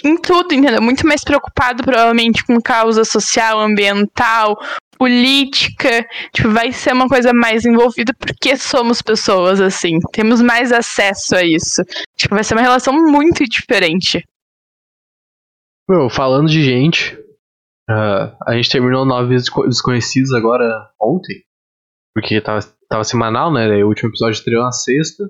em 0.04 0.16
tudo, 0.20 0.52
entendeu? 0.54 0.80
Muito 0.82 1.06
mais 1.06 1.22
preocupado, 1.24 1.82
provavelmente, 1.82 2.44
com 2.44 2.60
causa 2.60 3.04
social, 3.04 3.60
ambiental, 3.60 4.56
política. 4.98 6.06
Tipo, 6.32 6.50
vai 6.50 6.72
ser 6.72 6.92
uma 6.92 7.08
coisa 7.08 7.32
mais 7.32 7.64
envolvida 7.64 8.12
porque 8.18 8.56
somos 8.56 9.02
pessoas, 9.02 9.60
assim. 9.60 9.98
Temos 10.12 10.40
mais 10.40 10.72
acesso 10.72 11.36
a 11.36 11.42
isso. 11.44 11.82
Tipo, 12.16 12.34
vai 12.34 12.44
ser 12.44 12.54
uma 12.54 12.62
relação 12.62 12.94
muito 12.94 13.44
diferente. 13.44 14.24
Meu, 15.88 16.08
falando 16.08 16.48
de 16.48 16.62
gente, 16.62 17.18
ah, 17.90 18.36
a 18.46 18.54
gente 18.54 18.70
terminou 18.70 19.04
Nove 19.04 19.34
Desco- 19.34 19.66
Desconhecidos 19.66 20.32
agora 20.32 20.90
ontem. 21.00 21.42
Porque 22.14 22.40
tava, 22.40 22.60
tava 22.88 23.04
semanal, 23.04 23.52
né? 23.52 23.66
Daí 23.68 23.82
o 23.82 23.88
último 23.88 24.10
episódio 24.10 24.34
estreou 24.34 24.62
na 24.64 24.72
sexta. 24.72 25.24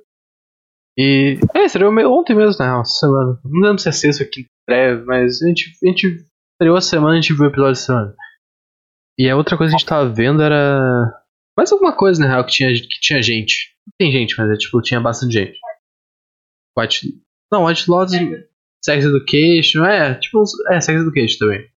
E. 0.99 1.39
É, 1.55 1.65
estreou 1.65 1.93
ontem 2.13 2.35
mesmo, 2.37 2.63
né? 2.63 2.71
Uma 2.73 2.85
semana. 2.85 3.41
Não 3.45 3.61
lembro 3.63 3.79
se 3.79 3.89
é 3.89 3.93
sexta 3.93 4.25
ou 4.25 4.31
quinta 4.31 4.49
estreia, 4.63 5.03
mas 5.05 5.43
a 5.43 5.47
gente, 5.49 5.71
a 5.83 5.89
gente 5.89 6.07
estreou 6.53 6.77
a 6.77 6.81
semana 6.81 7.13
a 7.13 7.21
gente 7.21 7.33
viu 7.33 7.45
o 7.45 7.49
episódio 7.49 7.73
da 7.73 7.75
semana. 7.75 8.17
E 9.19 9.29
a 9.29 9.37
outra 9.37 9.57
coisa 9.57 9.71
que 9.71 9.77
a 9.77 9.79
gente 9.79 9.89
tava 9.89 10.09
vendo 10.09 10.43
era. 10.43 11.23
Mais 11.57 11.71
alguma 11.71 11.95
coisa, 11.95 12.21
na 12.21 12.29
real, 12.29 12.47
que 12.47 12.53
tinha, 12.53 12.73
que 12.73 13.01
tinha 13.01 13.23
gente. 13.23 13.77
Não 13.87 13.93
tem 13.99 14.13
gente, 14.13 14.35
mas 14.39 14.51
é 14.51 14.57
tipo, 14.57 14.81
tinha 14.81 15.01
bastante 15.01 15.33
gente. 15.33 15.59
White. 16.79 17.09
Não, 17.53 17.67
White 17.67 17.91
Lotus, 17.91 18.15
Sex 18.83 19.05
Education, 19.05 19.85
é, 19.85 20.15
tipo, 20.15 20.43
é, 20.71 20.81
Sex 20.81 21.03
Education 21.03 21.39
também. 21.39 21.71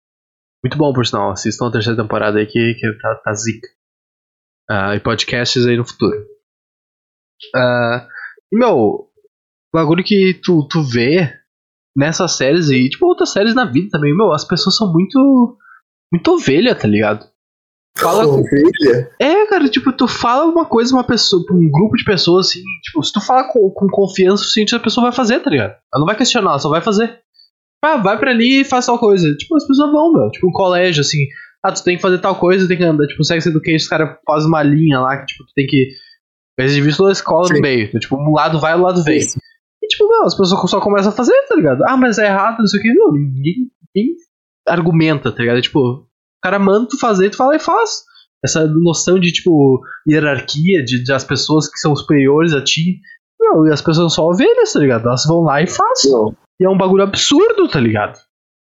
Muito 0.63 0.77
bom, 0.77 0.93
por 0.93 1.05
sinal. 1.05 1.31
Assistam 1.31 1.67
a 1.67 1.71
terceira 1.71 2.01
temporada 2.01 2.37
aí 2.37 2.45
que, 2.45 2.75
que 2.75 2.93
tá, 2.99 3.15
tá 3.15 3.33
zica. 3.33 3.67
Ah, 4.69 4.95
e 4.95 4.99
podcasts 4.99 5.65
aí 5.65 5.75
no 5.75 5.85
futuro. 5.85 6.25
Ah, 7.55 8.07
e, 8.51 8.57
meu, 8.57 9.11
bagulho 9.73 10.03
que 10.03 10.39
tu, 10.43 10.67
tu 10.69 10.83
vê 10.83 11.42
nessas 11.95 12.37
séries 12.37 12.69
e, 12.69 12.89
tipo, 12.89 13.05
outras 13.05 13.31
séries 13.31 13.55
na 13.55 13.65
vida 13.65 13.89
também, 13.91 14.15
meu, 14.15 14.31
as 14.31 14.45
pessoas 14.45 14.75
são 14.75 14.91
muito. 14.91 15.57
Muito 16.11 16.31
ovelha, 16.31 16.75
tá 16.75 16.87
ligado? 16.87 17.25
Fala 17.97 18.25
com, 18.25 18.39
Ovelha? 18.39 19.11
é, 19.19 19.45
cara, 19.47 19.67
tipo, 19.69 19.91
tu 19.91 20.07
fala 20.07 20.45
uma 20.45 20.65
coisa 20.65 20.91
pra 20.91 20.99
uma 20.99 21.07
pessoa, 21.07 21.43
pra 21.45 21.55
um 21.55 21.69
grupo 21.69 21.95
de 21.95 22.03
pessoas, 22.03 22.47
assim, 22.47 22.61
tipo, 22.83 23.03
se 23.03 23.13
tu 23.13 23.21
falar 23.21 23.45
com, 23.45 23.69
com 23.69 23.87
confiança 23.87 24.35
o 24.35 24.37
suficiente, 24.39 24.75
a 24.75 24.79
pessoa 24.79 25.05
vai 25.05 25.13
fazer, 25.13 25.39
tá 25.39 25.49
ligado? 25.49 25.71
Ela 25.71 25.99
não 25.99 26.05
vai 26.05 26.15
questionar, 26.15 26.51
ela 26.51 26.59
só 26.59 26.69
vai 26.69 26.81
fazer. 26.81 27.19
Ah, 27.83 27.97
vai 27.97 28.17
pra 28.17 28.31
ali 28.31 28.61
e 28.61 28.65
faz 28.65 28.85
tal 28.85 28.97
coisa. 28.97 29.35
Tipo, 29.35 29.57
as 29.57 29.67
pessoas 29.67 29.91
vão, 29.91 30.13
meu. 30.13 30.29
Tipo, 30.31 30.47
um 30.47 30.51
colégio, 30.51 31.01
assim, 31.01 31.27
ah, 31.63 31.71
tu 31.71 31.83
tem 31.83 31.95
que 31.95 32.01
fazer 32.01 32.17
tal 32.19 32.35
coisa, 32.35 32.67
tem 32.67 32.77
que 32.77 32.83
andar. 32.83 33.05
Tipo, 33.07 33.23
sex 33.23 33.45
education, 33.45 33.83
os 33.83 33.87
caras 33.87 34.17
fazem 34.25 34.47
uma 34.47 34.63
linha 34.63 34.99
lá 34.99 35.17
que, 35.17 35.27
tipo, 35.27 35.45
tu 35.45 35.53
tem 35.53 35.67
que. 35.67 35.89
Eles 36.57 36.97
toda 36.97 37.09
a 37.09 37.13
escola 37.13 37.47
Sim. 37.47 37.55
no 37.55 37.61
meio. 37.61 37.87
Então, 37.87 37.99
tipo, 37.99 38.15
um 38.15 38.31
lado 38.33 38.59
vai, 38.59 38.73
o 38.75 38.81
lado 38.81 39.03
vem. 39.03 39.17
Isso. 39.17 39.37
E, 39.83 39.87
tipo, 39.87 40.05
não, 40.07 40.23
as 40.25 40.33
pessoas 40.35 40.69
só 40.71 40.79
começam 40.79 41.11
a 41.11 41.15
fazer, 41.15 41.35
tá 41.49 41.55
ligado? 41.55 41.83
Ah, 41.83 41.97
mas 41.97 42.17
é 42.17 42.27
errado, 42.27 42.59
não 42.59 42.67
sei 42.67 42.79
o 42.79 42.83
que. 42.83 42.93
Não, 42.93 43.11
ninguém, 43.11 43.69
ninguém 43.93 44.15
argumenta, 44.65 45.29
tá 45.31 45.39
ligado? 45.41 45.61
Tipo, 45.61 45.79
o 45.79 46.07
cara 46.41 46.57
manda 46.57 46.87
tu 46.89 46.97
fazer, 46.97 47.29
tu 47.29 47.37
fala 47.37 47.55
e 47.55 47.59
faz. 47.59 48.03
Essa 48.43 48.65
noção 48.67 49.19
de, 49.19 49.31
tipo, 49.31 49.81
hierarquia, 50.09 50.83
de, 50.83 51.03
de 51.03 51.11
as 51.13 51.23
pessoas 51.23 51.69
que 51.69 51.77
são 51.79 51.95
superiores 51.95 52.53
a 52.53 52.63
ti. 52.63 52.99
Não, 53.41 53.67
e 53.67 53.71
as 53.73 53.81
pessoas 53.81 53.97
são 53.97 54.09
só 54.09 54.27
ovelhas, 54.29 54.71
tá 54.71 54.79
ligado? 54.79 55.05
Elas 55.07 55.25
vão 55.25 55.41
lá 55.41 55.61
e 55.61 55.67
fazem. 55.67 56.11
Não. 56.11 56.35
E 56.61 56.65
é 56.65 56.69
um 56.69 56.77
bagulho 56.77 57.03
absurdo, 57.03 57.67
tá 57.67 57.79
ligado? 57.79 58.17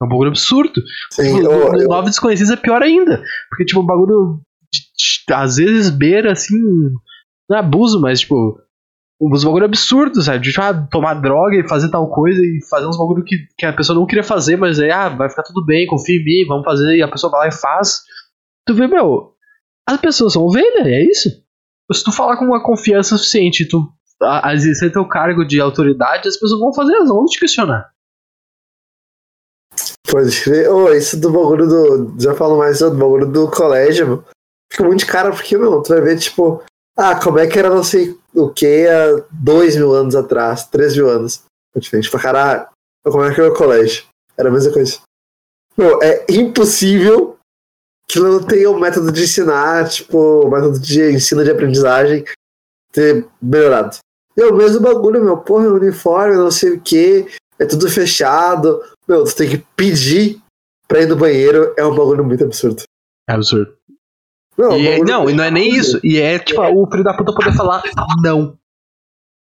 É 0.02 0.06
um 0.06 0.08
bagulho 0.10 0.30
absurdo. 0.30 0.82
Sim, 1.12 1.36
Tipo, 1.36 1.52
eu- 1.52 1.74
eu- 1.82 1.88
Nove 1.90 2.10
Desconhecidos 2.10 2.52
é 2.52 2.56
pior 2.56 2.82
ainda. 2.82 3.22
Porque, 3.50 3.66
tipo, 3.66 3.82
o 3.82 3.86
bagulho 3.86 4.40
às 5.34 5.58
vezes 5.58 5.90
beira, 5.90 6.32
assim, 6.32 6.58
não 7.50 7.58
é 7.58 7.60
abuso, 7.60 8.00
mas, 8.00 8.22
tipo, 8.22 8.58
uns 9.22 9.44
bagulho 9.44 9.66
absurdo, 9.66 10.22
sabe? 10.22 10.40
De, 10.40 10.50
tipo, 10.50 10.62
ah, 10.62 10.74
tomar 10.74 11.14
droga 11.16 11.56
e 11.56 11.68
fazer 11.68 11.90
tal 11.90 12.10
coisa 12.10 12.42
e 12.42 12.60
fazer 12.68 12.88
uns 12.88 12.98
bagulho 12.98 13.24
que, 13.24 13.36
que 13.56 13.66
a 13.66 13.74
pessoa 13.74 13.98
não 13.98 14.08
queria 14.08 14.24
fazer, 14.24 14.58
mas 14.58 14.80
aí, 14.80 14.90
ah, 14.90 15.10
vai 15.10 15.30
ficar 15.30 15.44
tudo 15.44 15.64
bem, 15.64 15.86
confia 15.86 16.20
em 16.20 16.24
mim, 16.24 16.48
vamos 16.48 16.66
fazer, 16.66 16.96
e 16.96 17.04
a 17.04 17.08
pessoa 17.08 17.30
vai 17.30 17.42
lá 17.42 17.48
e 17.48 17.52
faz. 17.52 18.02
Tu 18.68 18.74
vê, 18.74 18.88
meu, 18.88 19.36
as 19.88 20.00
pessoas 20.02 20.34
são 20.34 20.44
ovelha, 20.44 20.88
é 20.88 21.04
isso. 21.04 21.30
Se 21.94 22.04
tu 22.04 22.12
falar 22.12 22.38
com 22.38 22.46
uma 22.46 22.64
confiança 22.64 23.18
suficiente, 23.18 23.68
tu 23.68 23.88
exercer 24.54 24.92
teu 24.92 25.08
cargo 25.08 25.46
de 25.46 25.60
autoridade, 25.60 26.28
as 26.28 26.38
pessoas 26.38 26.60
vão 26.60 26.74
fazer, 26.74 26.94
elas 26.94 27.10
vão 27.10 27.26
te 27.26 27.40
questionar. 27.40 27.92
Pode 30.10 30.42
crer. 30.44 30.70
Ô, 30.70 30.92
isso 30.94 31.20
do 31.20 31.32
bagulho 31.32 31.68
do. 31.68 32.16
Já 32.22 32.34
falo 32.34 32.58
mais 32.58 32.80
do 32.80 32.92
bagulho 32.92 33.32
do 33.32 33.50
colégio, 33.50 34.08
meu. 34.08 34.24
Fica 34.72 34.84
muito 34.84 35.06
cara, 35.06 35.32
porque, 35.32 35.58
meu, 35.58 35.82
tu 35.82 35.90
vai 35.90 36.02
ver, 36.02 36.18
tipo, 36.18 36.64
ah, 36.98 37.20
como 37.20 37.40
é 37.40 37.48
que 37.48 37.58
era 37.58 37.70
não 37.70 37.84
sei 37.84 38.18
o 38.34 38.50
que 38.50 38.88
há 38.88 39.24
dois 39.32 39.76
mil 39.76 39.94
anos 39.94 40.16
atrás, 40.16 40.66
três 40.66 40.96
mil 40.96 41.10
anos. 41.10 41.44
É 41.76 41.80
diferente 41.80 42.10
pra 42.10 42.20
caralho. 42.20 42.68
Como 43.04 43.24
é 43.24 43.34
que 43.34 43.40
era 43.40 43.52
o 43.52 43.56
colégio? 43.56 44.06
Era 44.38 44.50
a 44.50 44.52
mesma 44.52 44.74
coisa. 44.74 45.00
Meu, 45.78 46.02
é 46.04 46.26
impossível 46.30 47.38
que 48.08 48.20
não 48.20 48.44
tenha 48.44 48.70
um 48.70 48.80
método 48.80 49.12
de 49.12 49.24
ensinar, 49.24 49.88
tipo, 49.88 50.46
um 50.46 50.50
método 50.50 50.80
de 50.80 51.12
ensino 51.14 51.44
de 51.44 51.52
aprendizagem 51.52 52.26
ter 52.92 53.26
melhorado. 53.42 53.98
É 54.38 54.46
o 54.46 54.54
mesmo 54.54 54.82
bagulho, 54.82 55.24
meu, 55.24 55.38
porra, 55.38 55.68
uniforme, 55.68 56.36
não 56.36 56.52
sei 56.52 56.72
o 56.72 56.82
que, 56.82 57.28
é 57.58 57.66
tudo 57.66 57.90
fechado. 57.90 58.84
Meu, 59.08 59.24
tu 59.24 59.36
tem 59.36 59.50
que 59.50 59.66
pedir 59.76 60.42
pra 60.88 61.02
ir 61.02 61.08
no 61.08 61.16
banheiro, 61.16 61.74
é 61.78 61.86
um 61.86 61.96
bagulho 61.96 62.24
muito 62.24 62.44
absurdo. 62.44 62.84
É 63.30 63.34
absurdo. 63.34 63.74
Não, 64.62 64.78
E 64.78 64.88
é 64.88 64.96
é- 64.96 65.00
não, 65.00 65.30
e 65.30 65.34
não 65.34 65.44
é 65.44 65.52
nem 65.52 65.70
isso. 65.74 66.00
E 66.04 66.20
é 66.20 66.38
tipo 66.40 66.62
o 66.62 66.88
filho 66.90 67.04
da 67.04 67.14
puta 67.14 67.34
poder 67.34 67.54
falar 67.54 67.82
não. 68.22 68.58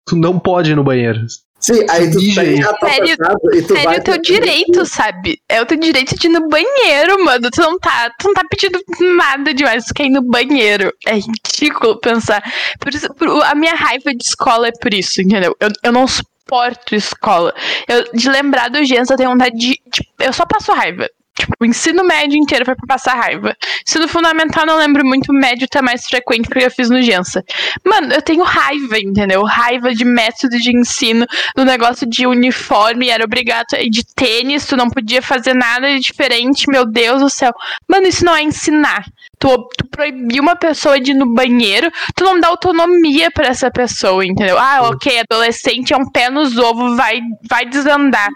Tu 0.07 0.15
não 0.15 0.37
pode 0.39 0.71
ir 0.71 0.75
no 0.75 0.83
banheiro. 0.83 1.21
Sim, 1.59 1.83
aí 1.89 2.11
tu 2.11 2.19
tem 2.19 2.37
aí. 2.37 2.57
Sério- 2.61 3.17
e 3.53 3.61
tu 3.63 3.73
vai 3.73 3.83
Sério, 3.83 3.99
o 3.99 4.03
teu 4.03 4.21
direito, 4.21 4.85
sabe? 4.85 5.39
É 5.49 5.61
o 5.61 5.65
teu 5.65 5.79
direito 5.79 6.15
de 6.15 6.27
ir 6.27 6.29
no 6.29 6.47
banheiro, 6.47 7.23
mano. 7.25 7.49
Tu 7.49 7.59
não 7.61 7.79
tá, 7.79 8.11
tu 8.19 8.27
não 8.27 8.33
tá 8.35 8.43
pedindo 8.47 8.79
nada 9.15 9.51
demais, 9.51 9.85
tu 9.85 9.93
quer 9.95 10.05
ir 10.05 10.09
no 10.11 10.21
banheiro. 10.21 10.93
É 11.07 11.13
ridículo 11.15 11.99
pensar. 11.99 12.43
Por 12.79 12.93
isso, 12.93 13.11
por- 13.15 13.43
a 13.45 13.55
minha 13.55 13.73
raiva 13.73 14.13
de 14.13 14.23
escola 14.23 14.67
é 14.67 14.71
por 14.71 14.93
isso, 14.93 15.21
entendeu? 15.21 15.55
Eu, 15.59 15.69
eu 15.81 15.91
não 15.91 16.05
suporto 16.07 16.93
escola. 16.93 17.51
Eu, 17.87 18.03
de 18.13 18.29
lembrar 18.29 18.69
do 18.69 18.83
Gens, 18.85 19.09
eu 19.09 19.17
tenho 19.17 19.31
vontade 19.31 19.57
de, 19.57 19.81
de- 19.91 20.07
Eu 20.19 20.33
só 20.33 20.45
passo 20.45 20.71
raiva. 20.71 21.09
Tipo, 21.37 21.53
o 21.59 21.65
ensino 21.65 22.03
médio 22.03 22.37
inteiro 22.37 22.63
foi 22.63 22.75
pra 22.75 22.95
passar 22.95 23.15
raiva. 23.15 23.55
Ensino 23.85 24.07
fundamental 24.07 24.65
não 24.65 24.77
lembro 24.77 25.05
muito, 25.05 25.33
médio 25.33 25.67
tá 25.67 25.81
mais 25.81 26.07
frequente 26.07 26.47
porque 26.47 26.65
eu 26.65 26.71
fiz 26.71 26.89
no 26.89 27.01
Gensa. 27.01 27.43
Mano, 27.83 28.13
eu 28.13 28.21
tenho 28.21 28.43
raiva, 28.43 28.97
entendeu? 28.97 29.43
Raiva 29.43 29.93
de 29.93 30.05
método 30.05 30.57
de 30.57 30.75
ensino, 30.75 31.25
do 31.55 31.65
negócio 31.65 32.07
de 32.07 32.25
uniforme, 32.25 33.09
era 33.09 33.23
obrigado 33.23 33.73
a 33.73 33.81
ir 33.81 33.89
de 33.89 34.05
tênis, 34.15 34.65
tu 34.65 34.77
não 34.77 34.89
podia 34.89 35.21
fazer 35.21 35.53
nada 35.53 35.87
de 35.93 35.99
diferente, 35.99 36.69
meu 36.69 36.85
Deus 36.85 37.21
do 37.21 37.29
céu. 37.29 37.51
Mano, 37.87 38.07
isso 38.07 38.23
não 38.23 38.35
é 38.35 38.41
ensinar. 38.41 39.05
Tu, 39.37 39.69
tu 39.77 39.85
proibir 39.87 40.39
uma 40.39 40.55
pessoa 40.55 40.99
de 40.99 41.11
ir 41.11 41.15
no 41.15 41.33
banheiro, 41.33 41.91
tu 42.15 42.23
não 42.23 42.39
dá 42.39 42.47
autonomia 42.47 43.29
para 43.29 43.47
essa 43.47 43.69
pessoa, 43.69 44.25
entendeu? 44.25 44.57
Ah, 44.57 44.89
ok, 44.89 45.19
adolescente 45.19 45.93
é 45.93 45.97
um 45.97 46.09
pé 46.09 46.29
nos 46.29 46.57
ovos, 46.57 46.95
vai, 46.95 47.19
vai 47.49 47.65
desandar. 47.65 48.29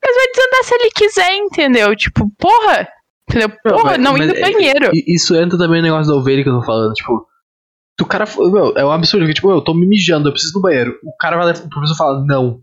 Mas 0.00 0.16
vai 0.16 0.26
desandar 0.34 0.64
se 0.64 0.74
ele 0.74 0.90
quiser, 0.90 1.34
entendeu? 1.36 1.96
Tipo, 1.96 2.30
porra! 2.38 2.88
Entendeu? 3.28 3.50
Porra, 3.62 3.96
não, 3.98 4.16
ir 4.16 4.26
no 4.26 4.40
banheiro. 4.40 4.90
Isso 5.06 5.34
entra 5.34 5.56
também 5.56 5.80
no 5.80 5.88
negócio 5.88 6.12
da 6.12 6.18
ovelha 6.18 6.42
que 6.42 6.48
eu 6.48 6.58
tô 6.58 6.62
falando, 6.64 6.92
tipo. 6.92 7.26
O 8.00 8.06
cara. 8.06 8.24
Meu, 8.36 8.72
é 8.76 8.84
um 8.84 8.90
absurdo, 8.90 9.26
que, 9.26 9.34
tipo, 9.34 9.50
eu 9.50 9.60
tô 9.60 9.74
me 9.74 9.86
mijando, 9.86 10.28
eu 10.28 10.32
preciso 10.32 10.54
do 10.54 10.60
banheiro. 10.60 10.94
O 11.04 11.16
cara 11.16 11.36
vai. 11.36 11.52
O 11.52 11.68
professor 11.68 11.96
fala, 11.96 12.24
não. 12.24 12.60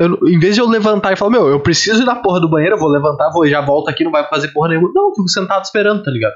Eu, 0.00 0.16
em 0.28 0.38
vez 0.38 0.54
de 0.54 0.60
eu 0.60 0.68
levantar 0.68 1.12
e 1.12 1.16
falar, 1.16 1.32
meu, 1.32 1.48
eu 1.48 1.60
preciso 1.60 2.02
ir 2.02 2.06
na 2.06 2.14
porra 2.14 2.40
do 2.40 2.48
banheiro, 2.48 2.76
eu 2.76 2.78
vou 2.78 2.88
levantar, 2.88 3.30
vou 3.30 3.48
já 3.48 3.60
volto 3.60 3.88
aqui, 3.88 4.04
não 4.04 4.12
vai 4.12 4.28
fazer 4.28 4.48
porra 4.48 4.68
nenhuma. 4.68 4.92
Não, 4.94 5.06
eu 5.08 5.14
fico 5.14 5.28
sentado 5.28 5.64
esperando, 5.64 6.04
tá 6.04 6.10
ligado? 6.10 6.34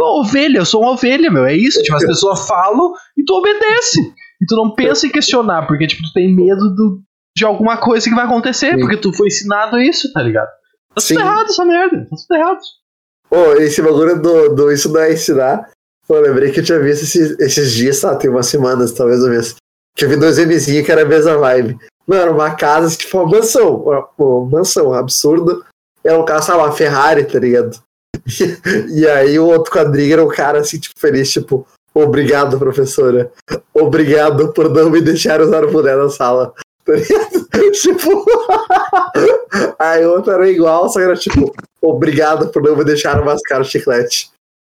Ovelha, 0.00 0.58
eu 0.58 0.64
sou 0.64 0.82
uma 0.82 0.92
ovelha, 0.92 1.30
meu, 1.30 1.44
é 1.44 1.54
isso. 1.54 1.80
Tipo, 1.80 1.96
as 1.96 2.04
pessoas 2.04 2.46
falam 2.46 2.92
e 3.16 3.24
tu 3.24 3.34
obedece. 3.34 4.00
E 4.42 4.46
tu 4.46 4.56
não 4.56 4.74
pensa 4.74 5.06
em 5.06 5.10
questionar, 5.10 5.66
porque, 5.68 5.86
tipo, 5.86 6.02
tu 6.02 6.12
tem 6.12 6.34
medo 6.34 6.74
do, 6.74 7.00
de 7.36 7.44
alguma 7.44 7.76
coisa 7.76 8.08
que 8.08 8.14
vai 8.14 8.24
acontecer, 8.24 8.72
Sim. 8.72 8.80
porque 8.80 8.96
tu 8.96 9.12
foi 9.12 9.28
ensinado 9.28 9.80
isso, 9.80 10.12
tá 10.12 10.22
ligado? 10.22 10.48
Tá 10.94 11.02
tudo 11.06 11.20
errado 11.20 11.46
essa 11.46 11.64
merda, 11.64 12.06
tá 12.08 12.16
tudo 12.16 12.38
errado. 12.38 12.60
Pô, 13.28 13.52
esse 13.54 13.82
bagulho 13.82 14.20
do, 14.20 14.54
do 14.54 14.72
isso 14.72 14.92
não 14.92 15.00
é 15.00 15.12
ensinar. 15.12 15.68
Pô, 16.06 16.18
lembrei 16.20 16.52
que 16.52 16.60
eu 16.60 16.64
tinha 16.64 16.78
visto 16.78 17.02
esses, 17.02 17.38
esses 17.40 17.72
dias, 17.72 17.96
sabe, 17.96 18.20
tem 18.20 18.30
umas 18.30 18.46
semanas, 18.46 18.92
talvez 18.92 19.22
um 19.24 19.30
mês. 19.30 19.56
Que 19.96 20.04
eu 20.04 20.08
vi 20.08 20.16
dois 20.16 20.38
MZinhos 20.38 20.84
que 20.84 20.92
era 20.92 21.02
a 21.02 21.06
mesma 21.06 21.36
vibe. 21.38 21.78
Mano, 22.06 22.32
uma 22.32 22.54
casa, 22.54 22.94
tipo, 22.96 23.18
uma 23.18 23.30
mansão. 23.30 23.76
Uma, 23.76 24.08
uma 24.18 24.50
mansão 24.58 24.92
absurda. 24.92 25.60
Era 26.04 26.18
um 26.18 26.24
carro, 26.24 26.42
sabe, 26.42 26.58
uma 26.58 26.72
Ferrari, 26.72 27.24
tá 27.24 27.38
ligado? 27.38 27.78
E, 28.90 29.00
e 29.00 29.08
aí 29.08 29.38
o 29.38 29.46
outro 29.46 29.72
quadrinho 29.72 30.12
era 30.12 30.24
um 30.24 30.28
cara 30.28 30.60
assim, 30.60 30.78
tipo, 30.78 30.98
feliz, 30.98 31.32
tipo, 31.32 31.66
obrigado, 31.94 32.58
professora. 32.58 33.32
Obrigado 33.72 34.52
por 34.52 34.68
não 34.68 34.90
me 34.90 35.00
deixar 35.00 35.40
usar 35.40 35.64
o 35.64 35.70
boné 35.70 35.96
na 35.96 36.10
sala. 36.10 36.52
Tá 36.84 36.92
tipo. 37.72 38.26
aí 39.78 40.04
o 40.04 40.12
outro 40.12 40.32
era 40.32 40.50
igual, 40.50 40.88
só 40.88 40.98
que 40.98 41.04
era 41.04 41.16
tipo, 41.16 41.54
obrigado 41.80 42.48
por 42.48 42.62
não 42.62 42.76
me 42.76 42.84
deixar 42.84 43.24
mascar 43.24 43.60
o 43.60 43.64
chiclete. 43.64 44.30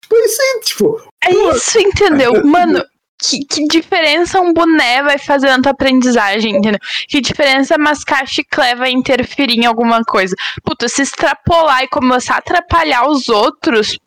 Tipo, 0.03 0.17
isso 0.17 0.43
aí, 0.43 0.61
tipo. 0.61 1.03
É 1.25 1.35
isso, 1.55 1.79
entendeu? 1.81 2.45
Mano, 2.45 2.85
que, 3.19 3.45
que, 3.45 3.67
diferença 3.67 4.41
um 4.41 4.53
boné 4.53 5.03
vai 5.03 5.19
fazer 5.19 5.49
na 5.49 5.61
tua 5.61 5.73
aprendizagem, 5.73 6.57
entendeu? 6.57 6.79
Que 7.09 7.21
diferença 7.21 7.77
mascar 7.79 8.27
chiclete 8.27 8.77
vai 8.77 8.93
interferir 8.93 9.59
em 9.59 9.67
alguma 9.67 10.03
coisa? 10.05 10.35
Puta, 10.63 10.89
se 10.89 11.03
extrapolar 11.03 11.83
e 11.83 11.89
começar 11.89 12.35
a 12.35 12.39
atrapalhar 12.39 13.09
os 13.09 13.29
outros, 13.29 13.99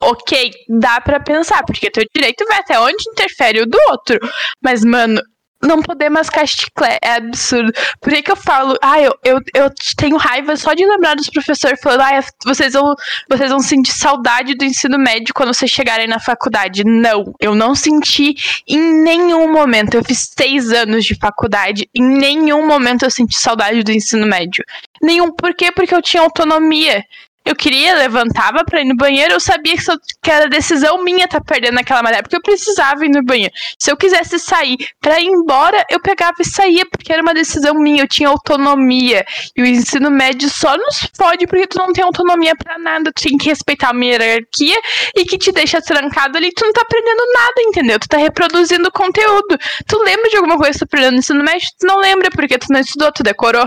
ok, 0.00 0.52
dá 0.68 1.00
para 1.00 1.18
pensar, 1.18 1.64
porque 1.64 1.90
teu 1.90 2.04
direito 2.14 2.44
vai 2.46 2.58
até 2.58 2.78
onde 2.78 3.10
interfere 3.10 3.62
o 3.62 3.66
do 3.66 3.78
outro. 3.90 4.18
Mas, 4.62 4.84
mano, 4.84 5.20
não 5.62 5.82
poder 5.82 6.08
mascar 6.08 6.46
chiclete 6.46 6.98
é 7.02 7.16
absurdo. 7.16 7.72
Por 8.00 8.12
que, 8.12 8.22
que 8.22 8.30
eu 8.30 8.36
falo, 8.36 8.76
ah, 8.80 9.00
eu, 9.00 9.12
eu, 9.24 9.40
eu 9.54 9.70
tenho 9.96 10.16
raiva 10.16 10.56
só 10.56 10.72
de 10.74 10.86
lembrar 10.86 11.16
dos 11.16 11.28
professores 11.28 11.80
falando, 11.80 12.02
ah, 12.02 12.20
vocês 12.44 12.72
vão, 12.72 12.94
vocês 13.28 13.50
vão 13.50 13.60
sentir 13.60 13.92
saudade 13.92 14.54
do 14.54 14.64
ensino 14.64 14.98
médio 14.98 15.34
quando 15.34 15.52
vocês 15.52 15.70
chegarem 15.70 16.06
na 16.06 16.20
faculdade. 16.20 16.84
Não, 16.84 17.34
eu 17.40 17.54
não 17.54 17.74
senti 17.74 18.34
em 18.66 19.02
nenhum 19.02 19.52
momento. 19.52 19.94
Eu 19.94 20.04
fiz 20.04 20.30
seis 20.36 20.72
anos 20.72 21.04
de 21.04 21.14
faculdade, 21.16 21.88
em 21.94 22.02
nenhum 22.02 22.66
momento 22.66 23.04
eu 23.04 23.10
senti 23.10 23.36
saudade 23.36 23.82
do 23.82 23.92
ensino 23.92 24.26
médio. 24.26 24.64
Nenhum. 25.02 25.32
Por 25.32 25.54
quê? 25.54 25.70
Porque 25.72 25.94
eu 25.94 26.02
tinha 26.02 26.22
autonomia 26.22 27.04
eu 27.48 27.56
queria, 27.56 27.94
levantava 27.94 28.62
pra 28.62 28.82
ir 28.82 28.84
no 28.84 28.94
banheiro, 28.94 29.32
eu 29.32 29.40
sabia 29.40 29.74
que, 29.74 29.90
eu, 29.90 29.96
que 30.22 30.30
era 30.30 30.50
decisão 30.50 31.02
minha 31.02 31.26
tá 31.26 31.40
perdendo 31.40 31.76
naquela 31.76 32.02
matéria, 32.02 32.22
porque 32.22 32.36
eu 32.36 32.42
precisava 32.42 33.06
ir 33.06 33.08
no 33.08 33.22
banheiro. 33.22 33.52
Se 33.78 33.90
eu 33.90 33.96
quisesse 33.96 34.38
sair 34.38 34.76
pra 35.00 35.18
ir 35.18 35.28
embora, 35.28 35.82
eu 35.88 35.98
pegava 35.98 36.34
e 36.40 36.44
saía, 36.44 36.84
porque 36.84 37.10
era 37.10 37.22
uma 37.22 37.32
decisão 37.32 37.74
minha, 37.74 38.02
eu 38.02 38.08
tinha 38.08 38.28
autonomia. 38.28 39.24
E 39.56 39.62
o 39.62 39.66
ensino 39.66 40.10
médio 40.10 40.50
só 40.50 40.76
nos 40.76 41.08
fode 41.16 41.46
porque 41.46 41.66
tu 41.66 41.78
não 41.78 41.90
tem 41.90 42.04
autonomia 42.04 42.54
para 42.54 42.78
nada, 42.78 43.10
tu 43.14 43.22
tem 43.22 43.38
que 43.38 43.48
respeitar 43.48 43.92
uma 43.92 44.04
hierarquia 44.04 44.76
e 45.16 45.24
que 45.24 45.38
te 45.38 45.50
deixa 45.50 45.80
trancado 45.80 46.36
ali, 46.36 46.52
tu 46.52 46.66
não 46.66 46.72
tá 46.74 46.82
aprendendo 46.82 47.22
nada, 47.32 47.62
entendeu? 47.62 47.98
Tu 47.98 48.08
tá 48.08 48.18
reproduzindo 48.18 48.92
conteúdo. 48.92 49.56
Tu 49.86 49.98
lembra 50.02 50.28
de 50.28 50.36
alguma 50.36 50.58
coisa 50.58 50.72
que 50.72 50.78
tu 50.80 50.84
aprendendo 50.84 51.12
no 51.12 51.18
ensino 51.20 51.42
médio? 51.42 51.66
Tu 51.80 51.86
não 51.86 51.98
lembra 51.98 52.28
porque 52.30 52.58
tu 52.58 52.66
não 52.70 52.80
estudou, 52.80 53.10
tu 53.10 53.22
decorou. 53.22 53.66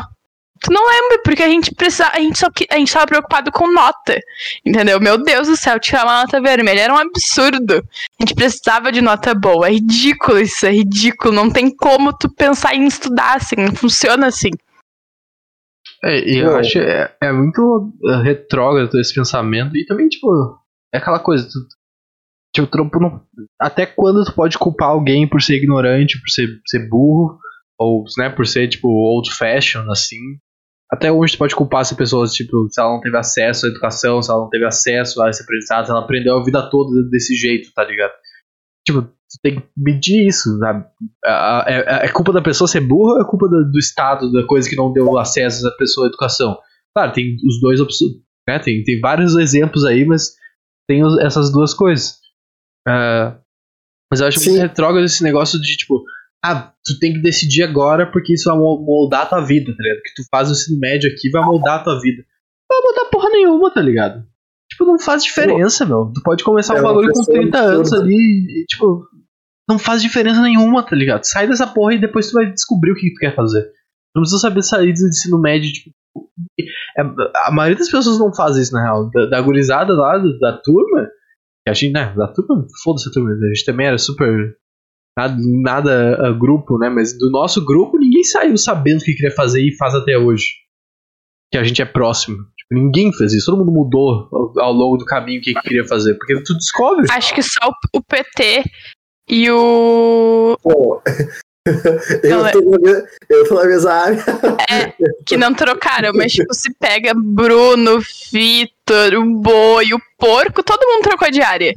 Tu 0.62 0.72
não 0.72 0.88
lembra, 0.88 1.20
porque 1.24 1.42
a 1.42 1.48
gente 1.48 1.74
precisa, 1.74 2.08
a 2.14 2.20
gente 2.20 2.38
só 2.38 2.48
a 2.70 2.78
gente 2.78 2.94
tava 2.94 3.08
preocupado 3.08 3.52
com 3.52 3.74
nota. 3.74 4.20
Entendeu? 4.64 5.00
Meu 5.00 5.18
Deus 5.18 5.48
do 5.48 5.58
céu, 5.58 5.80
tirar 5.80 6.04
uma 6.04 6.22
nota 6.22 6.40
vermelha 6.40 6.82
era 6.82 6.94
um 6.94 7.00
absurdo. 7.00 7.78
A 7.78 8.24
gente 8.24 8.36
precisava 8.36 8.92
de 8.92 9.02
nota 9.02 9.34
boa. 9.34 9.68
É 9.68 9.72
ridículo 9.72 10.38
isso, 10.40 10.68
é 10.68 10.72
ridículo. 10.72 11.34
Não 11.34 11.50
tem 11.50 11.76
como 11.76 12.16
tu 12.16 12.30
pensar 12.30 12.76
em 12.76 12.86
estudar 12.86 13.38
assim, 13.38 13.56
não 13.56 13.74
funciona 13.74 14.28
assim. 14.28 14.52
É, 16.04 16.30
e 16.30 16.38
eu 16.38 16.56
acho 16.56 16.78
é, 16.78 17.12
é 17.20 17.32
muito 17.32 17.92
é, 18.06 18.22
retrógrado 18.22 19.00
esse 19.00 19.16
pensamento. 19.16 19.76
E 19.76 19.84
também, 19.88 20.10
tipo, 20.10 20.30
é 20.94 21.00
aquela 21.00 21.20
coisa. 21.20 21.48
Tu, 21.48 21.60
tipo, 22.54 22.68
trampo 22.68 23.00
não, 23.00 23.20
até 23.60 23.88
quando 23.88 24.24
tu 24.24 24.34
pode 24.36 24.60
culpar 24.60 24.90
alguém 24.90 25.28
por 25.28 25.42
ser 25.42 25.56
ignorante, 25.56 26.22
por 26.22 26.30
ser, 26.30 26.48
ser 26.68 26.88
burro, 26.88 27.40
ou 27.80 28.04
né, 28.16 28.30
por 28.30 28.46
ser, 28.46 28.68
tipo, 28.68 28.88
old 28.88 29.34
fashion, 29.34 29.90
assim 29.90 30.38
até 30.92 31.12
hoje 31.12 31.34
tu 31.34 31.38
pode 31.38 31.56
culpar 31.56 31.82
essa 31.82 31.96
pessoa, 31.96 32.28
tipo, 32.28 32.68
se 32.70 32.80
ela 32.80 32.92
não 32.92 33.00
teve 33.00 33.18
acesso 33.18 33.66
à 33.66 33.70
educação, 33.70 34.22
se 34.22 34.30
ela 34.30 34.42
não 34.42 34.50
teve 34.50 34.66
acesso 34.66 35.22
a 35.22 35.30
esse 35.30 35.42
aprendizado, 35.42 35.86
se 35.86 35.92
ela 35.92 36.02
aprendeu 36.02 36.38
a 36.38 36.44
vida 36.44 36.70
toda 36.70 37.02
desse 37.10 37.34
jeito, 37.36 37.72
tá 37.74 37.84
ligado? 37.86 38.12
Tipo, 38.86 39.04
tu 39.04 39.40
tem 39.42 39.56
que 39.56 39.68
medir 39.78 40.28
isso, 40.28 40.58
sabe? 40.60 40.86
É, 41.26 42.06
é, 42.06 42.12
culpa 42.12 42.34
da 42.34 42.42
pessoa 42.42 42.68
ser 42.68 42.82
burra 42.82 43.14
ou 43.14 43.22
é 43.22 43.26
culpa 43.26 43.48
do, 43.48 43.72
do, 43.72 43.80
Estado, 43.80 44.30
da 44.34 44.46
coisa 44.46 44.70
que 44.70 44.76
não 44.76 44.92
deu 44.92 45.18
acesso 45.18 45.66
à 45.66 45.72
pessoa 45.78 46.08
à 46.08 46.10
educação? 46.10 46.58
Claro, 46.94 47.14
tem 47.14 47.38
os 47.48 47.62
dois 47.62 47.80
né? 48.48 48.60
Tem, 48.60 48.84
tem 48.84 49.00
vários 49.00 49.36
exemplos 49.38 49.86
aí, 49.86 50.04
mas 50.06 50.36
tem 50.90 51.02
essas 51.22 51.52
duas 51.54 51.74
coisas. 51.74 52.20
Uh, 52.86 53.40
mas 54.12 54.20
eu 54.20 54.28
acho 54.28 54.40
Sim. 54.40 54.50
muito 54.50 54.62
retrógrado 54.64 55.06
esse 55.06 55.24
negócio 55.24 55.58
de, 55.62 55.78
tipo, 55.78 56.04
ah, 56.44 56.74
tu 56.84 56.98
tem 57.00 57.14
que 57.14 57.22
decidir 57.22 57.64
agora 57.64 58.12
porque 58.12 58.34
isso 58.34 58.50
vai 58.50 58.58
moldar 58.58 59.22
a 59.22 59.26
tua 59.28 59.42
vida, 59.42 59.76
tá 59.76 59.84
ligado? 59.84 60.02
Que 60.02 60.14
tu 60.16 60.24
faz 60.32 60.50
o 60.50 60.54
ensino 60.54 60.80
médio 60.80 61.10
aqui 61.12 61.30
vai 61.30 61.44
moldar 61.44 61.80
a 61.80 61.84
tua 61.84 62.00
vida. 62.02 62.24
Não 62.70 62.82
vai 62.82 62.92
mudar 62.92 63.10
porra 63.12 63.30
nenhuma, 63.30 63.72
tá 63.72 63.82
ligado? 63.82 64.26
Tipo, 64.70 64.86
não 64.86 64.98
faz 64.98 65.24
diferença, 65.24 65.86
meu. 65.86 66.12
Tu 66.14 66.22
pode 66.24 66.44
começar 66.44 66.78
é 66.78 66.80
um 66.80 66.84
bagulho 66.84 67.12
com 67.12 67.24
30 67.24 67.58
anos 67.60 67.94
ali 67.94 68.16
e, 68.16 68.66
tipo, 68.66 69.06
não 69.70 69.78
faz 69.78 70.02
diferença 70.02 70.42
nenhuma, 70.42 70.82
tá 70.82 70.96
ligado? 70.96 71.24
Sai 71.26 71.48
dessa 71.48 71.68
porra 71.68 71.94
e 71.94 72.02
depois 72.02 72.30
tu 72.30 72.34
vai 72.34 72.52
descobrir 72.52 72.92
o 72.92 72.96
que 72.96 73.14
tu 73.14 73.20
quer 73.20 73.36
fazer. 73.36 73.70
Não 74.16 74.22
precisa 74.24 74.42
saber 74.42 74.64
sair 74.64 74.94
do 74.94 75.08
ensino 75.08 75.40
médio, 75.40 75.72
tipo. 75.72 75.92
É, 76.98 77.02
a 77.46 77.52
maioria 77.52 77.78
das 77.78 77.90
pessoas 77.90 78.18
não 78.18 78.34
faz 78.34 78.58
isso, 78.58 78.74
na 78.74 78.82
real. 78.82 79.10
Da, 79.12 79.26
da 79.28 79.42
gurizada 79.42 79.94
lá, 79.94 80.18
da, 80.18 80.52
da 80.52 80.58
turma, 80.58 81.08
a 81.68 81.74
gente, 81.74 81.94
né, 81.94 82.14
da 82.16 82.28
turma, 82.28 82.66
foda-se 82.84 83.10
a 83.10 83.12
turma, 83.12 83.32
a 83.32 83.54
gente 83.54 83.66
também 83.66 83.88
era 83.88 83.98
super 83.98 84.56
nada, 85.18 85.36
nada 85.38 86.32
uh, 86.32 86.38
grupo, 86.38 86.78
né? 86.78 86.90
Mas 86.90 87.18
do 87.18 87.30
nosso 87.30 87.64
grupo, 87.64 87.98
ninguém 87.98 88.24
saiu 88.24 88.58
sabendo 88.58 89.02
o 89.02 89.04
que 89.04 89.14
queria 89.14 89.36
fazer 89.36 89.62
e 89.62 89.76
faz 89.76 89.94
até 89.94 90.18
hoje. 90.18 90.46
Que 91.52 91.58
a 91.58 91.64
gente 91.64 91.82
é 91.82 91.86
próximo. 91.86 92.38
Tipo, 92.58 92.74
ninguém 92.76 93.12
fez 93.14 93.34
isso. 93.34 93.52
Todo 93.52 93.60
mundo 93.60 93.72
mudou 93.72 94.30
ao, 94.32 94.60
ao 94.60 94.74
longo 94.74 94.98
do 94.98 95.06
caminho 95.06 95.40
o 95.40 95.44
que, 95.44 95.54
que 95.54 95.62
queria 95.62 95.86
fazer. 95.86 96.16
Porque 96.16 96.42
tu 96.44 96.54
descobre. 96.54 97.08
Acho 97.10 97.34
que 97.34 97.44
só 97.44 97.72
o 97.94 98.02
PT 98.02 98.64
e 99.30 99.52
o. 99.52 100.58
Pô. 100.62 101.02
Eu, 102.24 102.44
é. 102.44 102.52
tô 102.52 102.60
na, 102.60 103.04
eu 103.30 103.48
tô 103.48 103.54
na 103.54 103.66
mesma 103.66 103.94
área. 103.94 104.26
É, 104.68 104.94
que 105.24 105.38
não 105.38 105.54
trocaram, 105.54 106.12
mas 106.12 106.32
tipo, 106.32 106.52
se 106.56 106.74
pega 106.74 107.14
Bruno, 107.16 108.00
Vitor, 108.32 109.14
o 109.14 109.40
boi, 109.40 109.94
o 109.94 110.02
porco, 110.18 110.64
todo 110.64 110.88
mundo 110.88 111.04
trocou 111.04 111.30
de 111.30 111.40
área. 111.40 111.76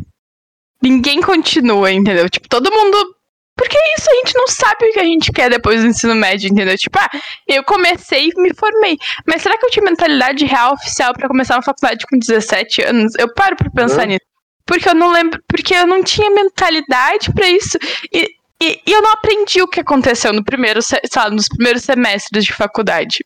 Ninguém 0.82 1.20
continua, 1.20 1.93
entendeu? 1.93 2.30
Tipo, 2.30 2.49
todo 2.49 2.72
mundo 2.72 3.14
porque 3.57 3.77
é 3.77 3.95
isso, 3.97 4.11
a 4.11 4.15
gente 4.15 4.35
não 4.35 4.49
sabe 4.49 4.85
o 4.85 4.93
que 4.93 5.01
a 5.01 5.05
gente 5.05 5.33
quer 5.33 5.49
depois 5.49 5.81
do 5.81 5.87
ensino 5.87 6.15
médio, 6.15 6.51
entendeu? 6.51 6.77
Tipo, 6.77 6.99
ah, 6.99 7.09
eu 7.47 7.63
comecei 7.63 8.29
e 8.29 8.41
me 8.41 8.53
formei. 8.53 8.99
Mas 9.27 9.43
será 9.43 9.57
que 9.57 9.65
eu 9.65 9.71
tinha 9.71 9.85
mentalidade 9.85 10.45
real 10.45 10.75
oficial 10.75 11.13
para 11.13 11.29
começar 11.29 11.55
uma 11.55 11.63
faculdade 11.63 12.05
com 12.07 12.19
17 12.19 12.83
anos? 12.83 13.13
Eu 13.17 13.33
paro 13.33 13.57
pra 13.57 13.71
pensar 13.71 14.03
uhum. 14.03 14.09
nisso. 14.09 14.27
Porque 14.67 14.89
eu 14.89 14.95
não 14.95 15.13
lembro. 15.13 15.41
Porque 15.47 15.73
eu 15.73 15.87
não 15.87 16.03
tinha 16.03 16.31
mentalidade 16.31 17.33
para 17.33 17.47
isso. 17.49 17.79
E, 18.13 18.29
e, 18.61 18.81
e, 18.87 18.93
eu 18.93 19.01
não 19.01 19.13
aprendi 19.13 19.63
o 19.63 19.69
que 19.69 19.81
aconteceu 19.81 20.33
no 20.33 20.45
primeiro, 20.45 20.81
sabe, 20.83 21.37
nos 21.37 21.49
primeiros 21.49 21.85
semestres 21.85 22.45
de 22.45 22.53
faculdade. 22.53 23.25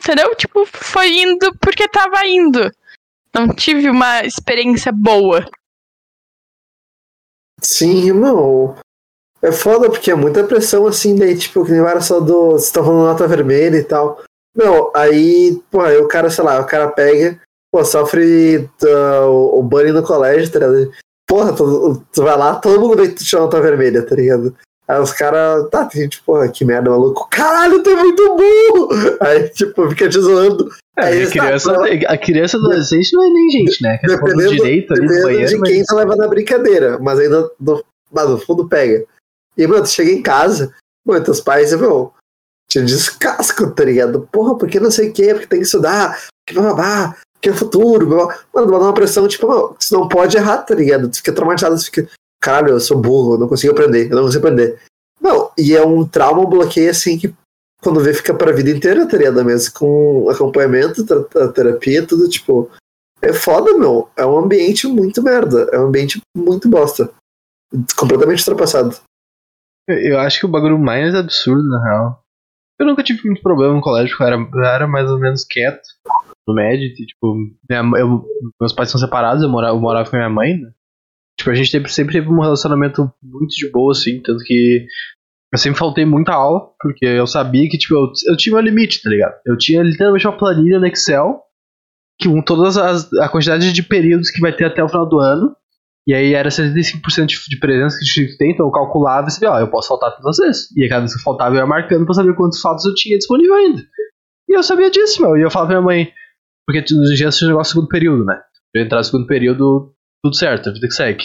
Entendeu? 0.00 0.34
Tipo, 0.34 0.66
foi 0.66 1.20
indo 1.20 1.54
porque 1.60 1.86
tava 1.86 2.26
indo. 2.26 2.70
Não 3.32 3.48
tive 3.54 3.88
uma 3.88 4.24
experiência 4.24 4.90
boa. 4.90 5.46
Sim, 7.60 8.12
não. 8.12 8.74
É 9.42 9.50
foda 9.52 9.88
porque 9.88 10.10
é 10.10 10.14
muita 10.14 10.44
pressão 10.44 10.86
assim, 10.86 11.16
daí, 11.16 11.36
tipo, 11.36 11.64
que 11.64 11.72
nem 11.72 11.80
era 11.80 12.00
só 12.00 12.20
do. 12.20 12.52
Você 12.52 12.72
tá 12.72 12.82
falando 12.82 13.06
nota 13.06 13.26
vermelha 13.26 13.76
e 13.78 13.84
tal. 13.84 14.20
Não, 14.54 14.90
aí, 14.94 15.60
pô, 15.70 15.80
aí 15.80 15.96
o 15.98 16.08
cara, 16.08 16.28
sei 16.28 16.44
lá, 16.44 16.60
o 16.60 16.66
cara 16.66 16.88
pega, 16.88 17.38
pô, 17.72 17.84
sofre 17.84 18.68
uh, 18.82 19.26
o, 19.26 19.60
o 19.60 19.62
bullying 19.62 19.92
no 19.92 20.02
colégio, 20.02 20.50
tá 20.50 20.58
ligado? 20.58 20.90
Porra, 21.26 21.52
tu, 21.52 22.02
tu 22.12 22.22
vai 22.22 22.36
lá, 22.36 22.56
todo 22.56 22.80
mundo 22.80 22.96
vem 22.96 23.14
te 23.14 23.24
chamar 23.24 23.44
nota 23.44 23.60
vermelha, 23.60 24.04
tá 24.04 24.14
ligado? 24.16 24.54
Aí 24.88 25.00
os 25.00 25.12
caras, 25.12 25.68
tá, 25.70 25.84
tem 25.84 26.02
gente, 26.02 26.20
porra, 26.22 26.48
que 26.48 26.64
merda, 26.64 26.90
maluco. 26.90 27.28
Caralho, 27.30 27.80
tu 27.80 27.90
é 27.90 27.94
muito 27.94 28.36
burro! 28.36 28.88
Aí, 29.22 29.48
tipo, 29.50 29.88
fica 29.90 30.08
te 30.08 30.18
zoando. 30.20 30.68
É, 30.98 31.04
Aí, 31.04 31.22
a, 31.22 31.30
criança, 31.30 31.72
a 32.08 32.18
criança 32.18 32.56
adolescente 32.56 33.12
não 33.14 33.22
é 33.22 33.28
nem 33.28 33.50
gente, 33.50 33.82
né? 33.82 33.96
Que 33.98 34.08
do 34.08 34.16
Dependendo, 34.16 34.50
direito 34.50 34.92
ali 34.92 35.00
do 35.02 35.06
dependendo 35.06 35.28
banheiro, 35.28 35.48
de 35.48 35.58
mas- 35.58 35.70
quem 35.70 35.84
tu 35.84 35.94
leva 35.94 36.16
na 36.16 36.26
brincadeira, 36.26 36.98
mas 36.98 37.20
aí 37.20 37.28
no, 37.28 37.48
no, 37.60 37.84
mas 38.12 38.28
no 38.28 38.38
fundo 38.38 38.68
pega. 38.68 39.04
E, 39.60 39.66
mano, 39.66 39.86
chega 39.86 40.10
em 40.10 40.22
casa, 40.22 40.74
teus 41.24 41.40
pais, 41.40 41.74
meu, 41.74 42.12
te 42.68 42.80
descascam, 42.80 43.70
tá 43.70 43.84
ligado? 43.84 44.28
Porra, 44.32 44.56
porque 44.56 44.80
não 44.80 44.90
sei 44.90 45.10
o 45.10 45.12
quê, 45.12 45.34
porque 45.34 45.46
tem 45.46 45.60
que 45.60 45.66
estudar, 45.66 46.18
porque 46.46 46.60
babá, 46.60 47.16
porque 47.34 47.50
é 47.50 47.52
futuro, 47.52 48.06
blá, 48.06 48.26
blá. 48.26 48.38
mano, 48.54 48.70
dá 48.70 48.78
uma 48.78 48.94
pressão, 48.94 49.28
tipo, 49.28 49.76
você 49.78 49.94
não 49.94 50.08
pode 50.08 50.36
errar, 50.36 50.58
tá 50.58 50.74
ligado? 50.74 51.08
Tu 51.10 51.16
fica 51.16 51.32
traumatizado, 51.32 51.76
tu 51.76 51.84
fica, 51.84 52.08
caralho, 52.40 52.70
eu 52.70 52.80
sou 52.80 52.98
burro, 52.98 53.34
eu 53.34 53.38
não 53.38 53.48
consigo 53.48 53.72
aprender, 53.72 54.10
eu 54.10 54.16
não 54.16 54.24
consigo 54.24 54.46
aprender. 54.46 54.78
Não, 55.20 55.50
e 55.58 55.76
é 55.76 55.84
um 55.84 56.06
trauma, 56.06 56.40
um 56.40 56.46
bloqueio, 56.46 56.90
assim, 56.90 57.18
que 57.18 57.34
quando 57.82 58.00
vê 58.00 58.14
fica 58.14 58.32
pra 58.32 58.52
vida 58.52 58.70
inteira, 58.70 59.06
tá 59.06 59.16
ligado? 59.16 59.44
Mesmo 59.44 59.74
com 59.74 60.30
acompanhamento, 60.30 61.04
terapia, 61.52 62.06
tudo, 62.06 62.28
tipo, 62.28 62.70
é 63.22 63.32
foda, 63.32 63.76
meu. 63.76 64.08
É 64.16 64.24
um 64.24 64.38
ambiente 64.38 64.86
muito 64.86 65.22
merda. 65.22 65.68
É 65.72 65.78
um 65.78 65.86
ambiente 65.86 66.20
muito 66.36 66.68
bosta. 66.68 67.10
Completamente 67.96 68.40
ultrapassado. 68.40 68.96
Eu- 69.92 70.18
acho 70.20 70.38
que 70.40 70.46
o 70.46 70.50
bagulho 70.50 70.78
mais 70.78 71.14
absurdo, 71.14 71.68
na 71.68 71.82
real. 71.82 72.24
Eu 72.78 72.86
nunca 72.86 73.02
tive 73.02 73.22
muito 73.26 73.42
problema 73.42 73.74
no 73.74 73.80
colégio, 73.82 74.10
porque 74.16 74.22
eu 74.22 74.26
era, 74.26 74.36
eu 74.36 74.64
era 74.64 74.86
mais 74.88 75.10
ou 75.10 75.18
menos 75.18 75.44
quieto 75.44 75.82
no 76.48 76.54
médio. 76.54 76.94
Tipo, 76.94 77.34
minha 77.68 77.82
eu- 78.00 78.24
meus 78.60 78.72
pais 78.72 78.90
são 78.90 78.98
separados, 79.00 79.42
eu 79.42 79.48
morava, 79.48 79.76
eu 79.76 79.80
morava 79.80 80.08
com 80.10 80.16
minha 80.16 80.30
mãe, 80.30 80.54
né? 80.58 80.70
Tipo, 81.38 81.50
a 81.50 81.54
gente 81.54 81.70
sempre, 81.70 81.92
sempre 81.92 82.12
teve 82.14 82.28
um 82.28 82.40
relacionamento 82.40 83.10
muito 83.22 83.50
de 83.54 83.70
boa, 83.70 83.92
assim, 83.92 84.20
tanto 84.22 84.42
que 84.44 84.86
eu 85.52 85.58
sempre 85.58 85.78
faltei 85.78 86.04
muita 86.04 86.32
aula, 86.32 86.70
porque 86.80 87.04
eu 87.04 87.26
sabia 87.26 87.68
que, 87.68 87.76
tipo, 87.78 87.94
eu, 87.94 88.12
eu 88.28 88.36
tinha 88.36 88.54
meu 88.54 88.62
limite, 88.64 89.02
tá 89.02 89.10
ligado? 89.10 89.34
Eu 89.46 89.56
tinha 89.58 89.82
literalmente 89.82 90.26
uma 90.26 90.36
planilha 90.38 90.78
no 90.78 90.86
Excel, 90.86 91.40
que 92.20 92.28
com 92.28 92.42
todas 92.42 92.76
as 92.76 93.10
a 93.14 93.28
quantidade 93.28 93.72
de 93.72 93.82
períodos 93.82 94.30
que 94.30 94.40
vai 94.40 94.52
ter 94.54 94.64
até 94.66 94.82
o 94.84 94.88
final 94.88 95.08
do 95.08 95.18
ano, 95.18 95.54
e 96.06 96.14
aí 96.14 96.34
era 96.34 96.48
75% 96.48 97.26
de, 97.26 97.58
presença 97.58 97.98
que 97.98 98.04
tinha 98.04 98.26
que 98.26 98.36
ter, 98.36 98.50
então 98.50 98.66
eu 98.66 98.72
calculava 98.72 99.28
e 99.28 99.30
sabia, 99.30 99.52
ó, 99.52 99.60
eu 99.60 99.70
posso 99.70 99.88
faltar 99.88 100.16
tantas 100.16 100.38
vezes. 100.38 100.76
E 100.76 100.88
cada 100.88 101.00
vez 101.00 101.14
que 101.14 101.22
faltava 101.22 101.54
eu 101.54 101.58
ia 101.58 101.66
marcando 101.66 102.04
pra 102.04 102.14
saber 102.14 102.34
quantos 102.34 102.60
faltas 102.60 102.84
eu 102.84 102.94
tinha 102.94 103.18
disponível 103.18 103.54
ainda. 103.54 103.82
E 104.48 104.56
eu 104.56 104.62
sabia 104.62 104.90
disso, 104.90 105.22
meu. 105.22 105.36
E 105.36 105.42
eu 105.42 105.50
falava 105.50 105.70
pra 105.70 105.80
minha 105.80 105.86
mãe, 105.86 106.12
porque 106.66 106.80
nos 106.94 107.16
dias 107.16 107.36
você 107.36 107.46
negócio 107.46 107.74
segundo 107.74 107.88
período, 107.88 108.24
né? 108.24 108.40
Eu 108.74 108.82
entrar 108.82 108.98
no 108.98 109.04
segundo 109.04 109.26
período, 109.26 109.94
tudo 110.22 110.36
certo, 110.36 110.70
a 110.70 110.72
vida 110.72 110.86
que 110.88 110.94
segue. 110.94 111.24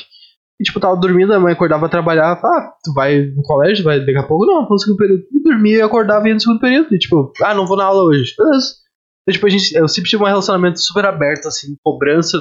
E 0.60 0.64
tipo, 0.64 0.80
tava 0.80 0.96
dormindo, 0.96 1.34
a 1.34 1.40
mãe 1.40 1.54
acordava 1.54 1.82
pra 1.82 1.90
trabalhar, 1.90 2.34
ah, 2.34 2.74
tu 2.84 2.94
vai 2.94 3.22
no 3.22 3.42
colégio, 3.42 3.84
vai 3.84 4.00
daqui 4.00 4.18
a 4.18 4.24
pouco? 4.24 4.46
Não, 4.46 4.62
vou 4.62 4.72
no 4.72 4.80
segundo 4.80 4.98
período. 4.98 5.24
E 5.32 5.42
dormia 5.42 5.78
e 5.78 5.82
acordava 5.82 6.26
e 6.26 6.30
ia 6.30 6.34
no 6.34 6.40
segundo 6.40 6.60
período. 6.60 6.94
E 6.94 7.00
tipo, 7.00 7.32
ah, 7.42 7.54
não 7.54 7.66
vou 7.66 7.78
na 7.78 7.86
aula 7.86 8.04
hoje. 8.04 8.34
Beleza. 8.38 8.76
Então, 9.24 9.34
tipo, 9.34 9.46
a 9.48 9.50
gente, 9.50 9.76
eu 9.76 9.88
sempre 9.88 10.10
tive 10.10 10.24
um 10.24 10.28
relacionamento 10.28 10.80
super 10.80 11.06
aberto, 11.06 11.48
assim, 11.48 11.76
cobrança. 11.84 12.38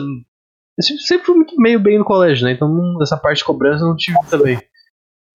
Eu 0.78 0.98
sempre, 0.98 1.24
fui 1.26 1.34
muito 1.36 1.54
meio 1.56 1.80
bem 1.80 1.98
no 1.98 2.04
colégio, 2.04 2.44
né? 2.44 2.52
Então, 2.52 2.68
não- 2.68 3.00
essa 3.02 3.16
parte 3.16 3.38
de 3.38 3.44
cobrança 3.44 3.84
eu 3.84 3.88
não 3.88 3.96
tive 3.96 4.18
também. 4.28 4.60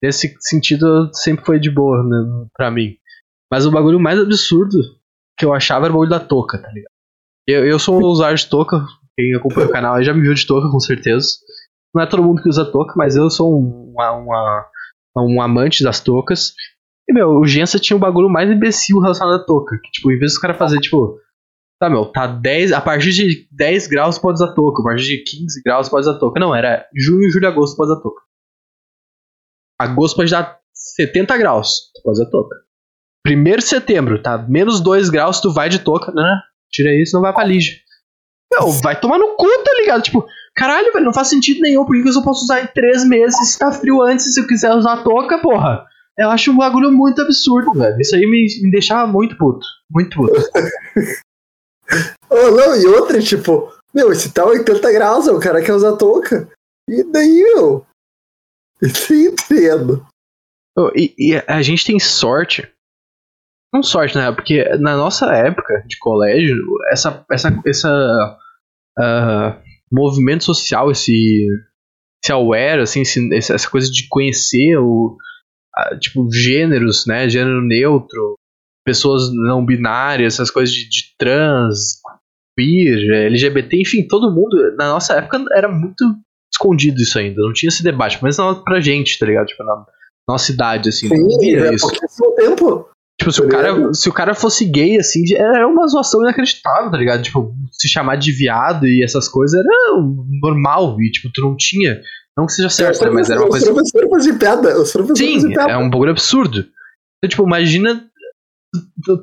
Nesse 0.04 0.34
sentido, 0.42 1.10
sempre 1.14 1.46
foi 1.46 1.60
de 1.60 1.70
boa, 1.70 2.04
né, 2.04 2.48
pra 2.56 2.72
mim. 2.72 2.96
Mas 3.52 3.66
o 3.66 3.72
bagulho 3.72 4.00
mais 4.00 4.20
absurdo 4.20 4.78
que 5.38 5.46
eu 5.46 5.54
achava 5.54 5.86
era 5.86 5.92
o 5.94 5.96
bagulho 5.96 6.10
da 6.10 6.20
touca, 6.20 6.58
tá 6.62 6.68
ligado? 6.70 6.92
Eu, 7.48 7.66
eu 7.66 7.80
sou 7.80 8.00
um 8.00 8.06
usuário 8.06 8.38
de 8.38 8.48
touca, 8.48 8.86
quem 9.18 9.34
acompanha 9.36 9.68
o 9.68 9.72
canal 9.72 10.04
já 10.04 10.14
me 10.14 10.22
viu 10.22 10.34
de 10.34 10.46
touca, 10.46 10.70
com 10.70 10.80
certeza. 10.80 11.28
Não 11.96 12.04
é 12.04 12.06
todo 12.06 12.24
mundo 12.24 12.42
que 12.42 12.50
usa 12.50 12.64
touca, 12.70 12.94
mas 12.96 13.16
eu 13.16 13.30
sou 13.30 13.60
um, 13.60 13.92
uma, 13.94 14.12
uma- 14.12 14.68
um 15.18 15.42
amante 15.42 15.84
das 15.84 16.00
toucas. 16.00 16.54
E, 17.10 17.14
meu, 17.14 17.32
o 17.40 17.46
Gensa 17.48 17.80
tinha 17.80 17.98
o 17.98 18.00
bagulho 18.00 18.30
mais 18.30 18.50
imbecil 18.50 19.00
relacionado 19.00 19.42
à 19.42 19.44
touca. 19.46 19.78
Que, 19.84 19.90
tipo, 19.92 20.12
em 20.12 20.20
vez 20.20 20.34
dos 20.34 20.40
caras 20.40 20.58
fazer, 20.58 20.80
tipo, 20.80 21.20
tá, 21.80 21.90
meu, 21.90 22.06
tá 22.06 22.28
10, 22.28 22.74
a 22.74 22.82
partir 22.82 23.12
de 23.12 23.48
10 23.52 23.88
graus 23.88 24.20
pode 24.20 24.36
usar 24.36 24.54
touca, 24.54 24.82
a 24.82 24.86
partir 24.86 25.06
de 25.06 25.24
15 25.24 25.62
graus 25.64 25.90
pode 25.90 26.08
usar 26.08 26.20
touca. 26.20 26.40
Não, 26.40 26.54
era 26.54 26.86
junho, 26.94 27.30
julho, 27.32 27.48
agosto 27.48 27.78
pode 27.78 27.92
usar 27.92 28.02
touca. 28.02 28.22
Agosto 29.80 30.18
pode 30.18 30.30
dar 30.30 30.60
70 30.74 31.38
graus, 31.38 31.90
tu 31.96 32.02
pode 32.04 32.20
usar 32.20 32.30
touca. 32.30 32.56
Primeiro 33.24 33.60
de 33.60 33.68
setembro, 33.68 34.22
tá? 34.22 34.38
Menos 34.38 34.82
2 34.82 35.10
graus, 35.10 35.40
tu 35.40 35.54
vai 35.54 35.70
de 35.70 35.80
touca, 35.80 36.12
né? 36.12 36.42
Tira 36.70 36.94
isso, 36.94 37.16
não 37.16 37.22
vai 37.22 37.34
pra 37.34 37.46
Lígia. 37.46 37.76
Meu, 38.52 38.72
vai 38.72 39.00
tomar 39.00 39.18
no 39.18 39.36
cu, 39.36 39.48
tá 39.64 39.72
ligado? 39.80 40.02
Tipo, 40.02 40.26
caralho, 40.56 40.92
velho, 40.92 41.06
não 41.06 41.14
faz 41.14 41.28
sentido 41.30 41.62
nenhum. 41.62 41.86
Por 41.86 41.96
que 41.96 42.02
que 42.02 42.10
eu 42.10 42.14
só 42.14 42.24
posso 42.24 42.44
usar 42.44 42.62
em 42.62 42.68
3 42.68 43.08
meses 43.08 43.54
se 43.54 43.60
tá 43.60 43.72
frio 43.72 44.02
antes 44.02 44.34
se 44.34 44.42
eu 44.42 44.48
quiser 44.48 44.74
usar 44.74 45.04
touca, 45.04 45.40
porra? 45.40 45.86
Eu 46.18 46.30
acho 46.30 46.52
um 46.52 46.58
bagulho 46.58 46.92
muito 46.92 47.22
absurdo, 47.22 47.72
velho. 47.74 48.00
Isso 48.00 48.16
aí 48.16 48.26
me, 48.26 48.46
me 48.64 48.72
deixava 48.72 49.10
muito 49.10 49.38
puto. 49.38 49.66
Muito 49.90 50.18
puto. 50.18 50.34
Oh, 52.30 52.52
não, 52.52 52.76
e 52.76 52.86
outra, 52.86 53.20
tipo, 53.22 53.72
meu, 53.94 54.14
se 54.14 54.32
tá 54.34 54.46
80 54.46 54.92
graus, 54.92 55.28
o 55.28 55.40
cara 55.40 55.62
quer 55.64 55.74
usar 55.74 55.96
touca. 55.98 56.50
E 56.88 57.04
daí, 57.04 57.44
meu? 57.44 57.86
Entendo. 59.12 60.06
Oh, 60.78 60.90
E, 60.96 61.14
e 61.18 61.44
a 61.48 61.62
gente 61.62 61.86
tem 61.86 62.00
sorte. 62.00 62.72
Não 63.74 63.84
sorte, 63.84 64.16
né? 64.18 64.32
Porque 64.32 64.64
na 64.78 64.96
nossa 64.98 65.28
época 65.36 65.84
de 65.88 65.98
colégio, 66.00 66.56
essa, 66.92 67.24
essa, 67.32 67.50
essa 67.66 68.38
ah, 68.98 69.62
movimento 69.92 70.44
social, 70.44 70.90
esse, 70.90 71.48
esse 72.24 72.32
aware, 72.32 72.82
assim, 72.82 73.02
esse- 73.02 73.34
essa 73.54 73.70
coisa 73.70 73.92
de 73.92 74.08
conhecer 74.10 74.78
o, 74.78 75.16
ah, 75.76 75.96
tipo, 76.00 76.28
gêneros, 76.32 77.06
né? 77.06 77.30
Gênero 77.30 77.62
neutro, 77.62 78.39
pessoas 78.86 79.24
não 79.34 79.66
binárias, 79.66 80.36
essas 80.36 80.50
coisas 80.52 80.74
de, 80.74 80.88
de 80.90 81.04
trans, 81.18 82.00
queer, 82.58 83.26
LGBT, 83.28 83.82
enfim, 83.82 84.08
todo 84.08 84.34
mundo, 84.34 84.58
na 84.78 84.90
nossa 84.90 85.14
época 85.14 85.44
era 85.54 85.68
muito 85.70 86.04
escondido 86.54 87.00
isso 87.00 87.18
ainda, 87.18 87.42
não 87.42 87.54
tinha 87.54 87.70
esse 87.70 87.84
debate, 87.84 88.20
mas 88.22 88.38
não 88.38 88.64
pra 88.64 88.82
gente, 88.82 89.18
tá 89.18 89.26
ligado? 89.26 89.48
Tipo, 89.48 89.64
na 89.64 89.86
nossa 90.28 90.52
idade, 90.52 90.90
assim, 90.90 91.08
não 91.08 91.30
Sim, 91.30 91.40
via 91.40 91.68
é 91.68 91.74
isso. 91.74 91.88
tempo. 92.36 92.90
Tipo, 93.20 93.32
se 93.34 93.42
o, 93.42 93.50
Tá 93.50 93.58
cara, 93.58 93.94
se 93.94 94.10
o 94.10 94.14
cara 94.14 94.34
fosse 94.34 94.64
gay, 94.66 94.98
assim, 94.98 95.22
era 95.36 95.68
uma 95.68 95.86
zoação 95.88 96.22
inacreditável, 96.22 96.90
tá 96.90 96.98
ligado? 96.98 97.22
Tipo, 97.22 97.54
se 97.72 97.90
chamar 97.90 98.16
de 98.16 98.32
viado 98.32 98.88
e 98.88 99.04
essas 99.04 99.28
coisas 99.28 99.60
era 99.60 99.70
normal, 100.42 100.96
e, 101.02 101.12
tipo, 101.12 101.30
tu 101.34 101.42
não 101.42 101.56
tinha. 101.58 102.00
Não 102.38 102.46
que 102.46 102.54
seja 102.54 102.70
certo, 102.70 103.04
né? 103.04 103.12
Mas 103.12 103.30
era 103.30 103.42
uma 103.42 103.48
Os 103.50 103.52
coisa. 103.52 103.74
professores 103.74 104.10
faziam 104.10 104.38
piada. 104.38 104.80
Os 104.82 104.92
professores 104.94 105.42
Sim, 105.42 105.54
é 105.54 105.78
um 105.78 105.90
bagulho 105.90 106.12
absurdo. 106.12 106.60
Então, 107.18 107.30
tipo, 107.30 107.44
imagina. 107.44 108.06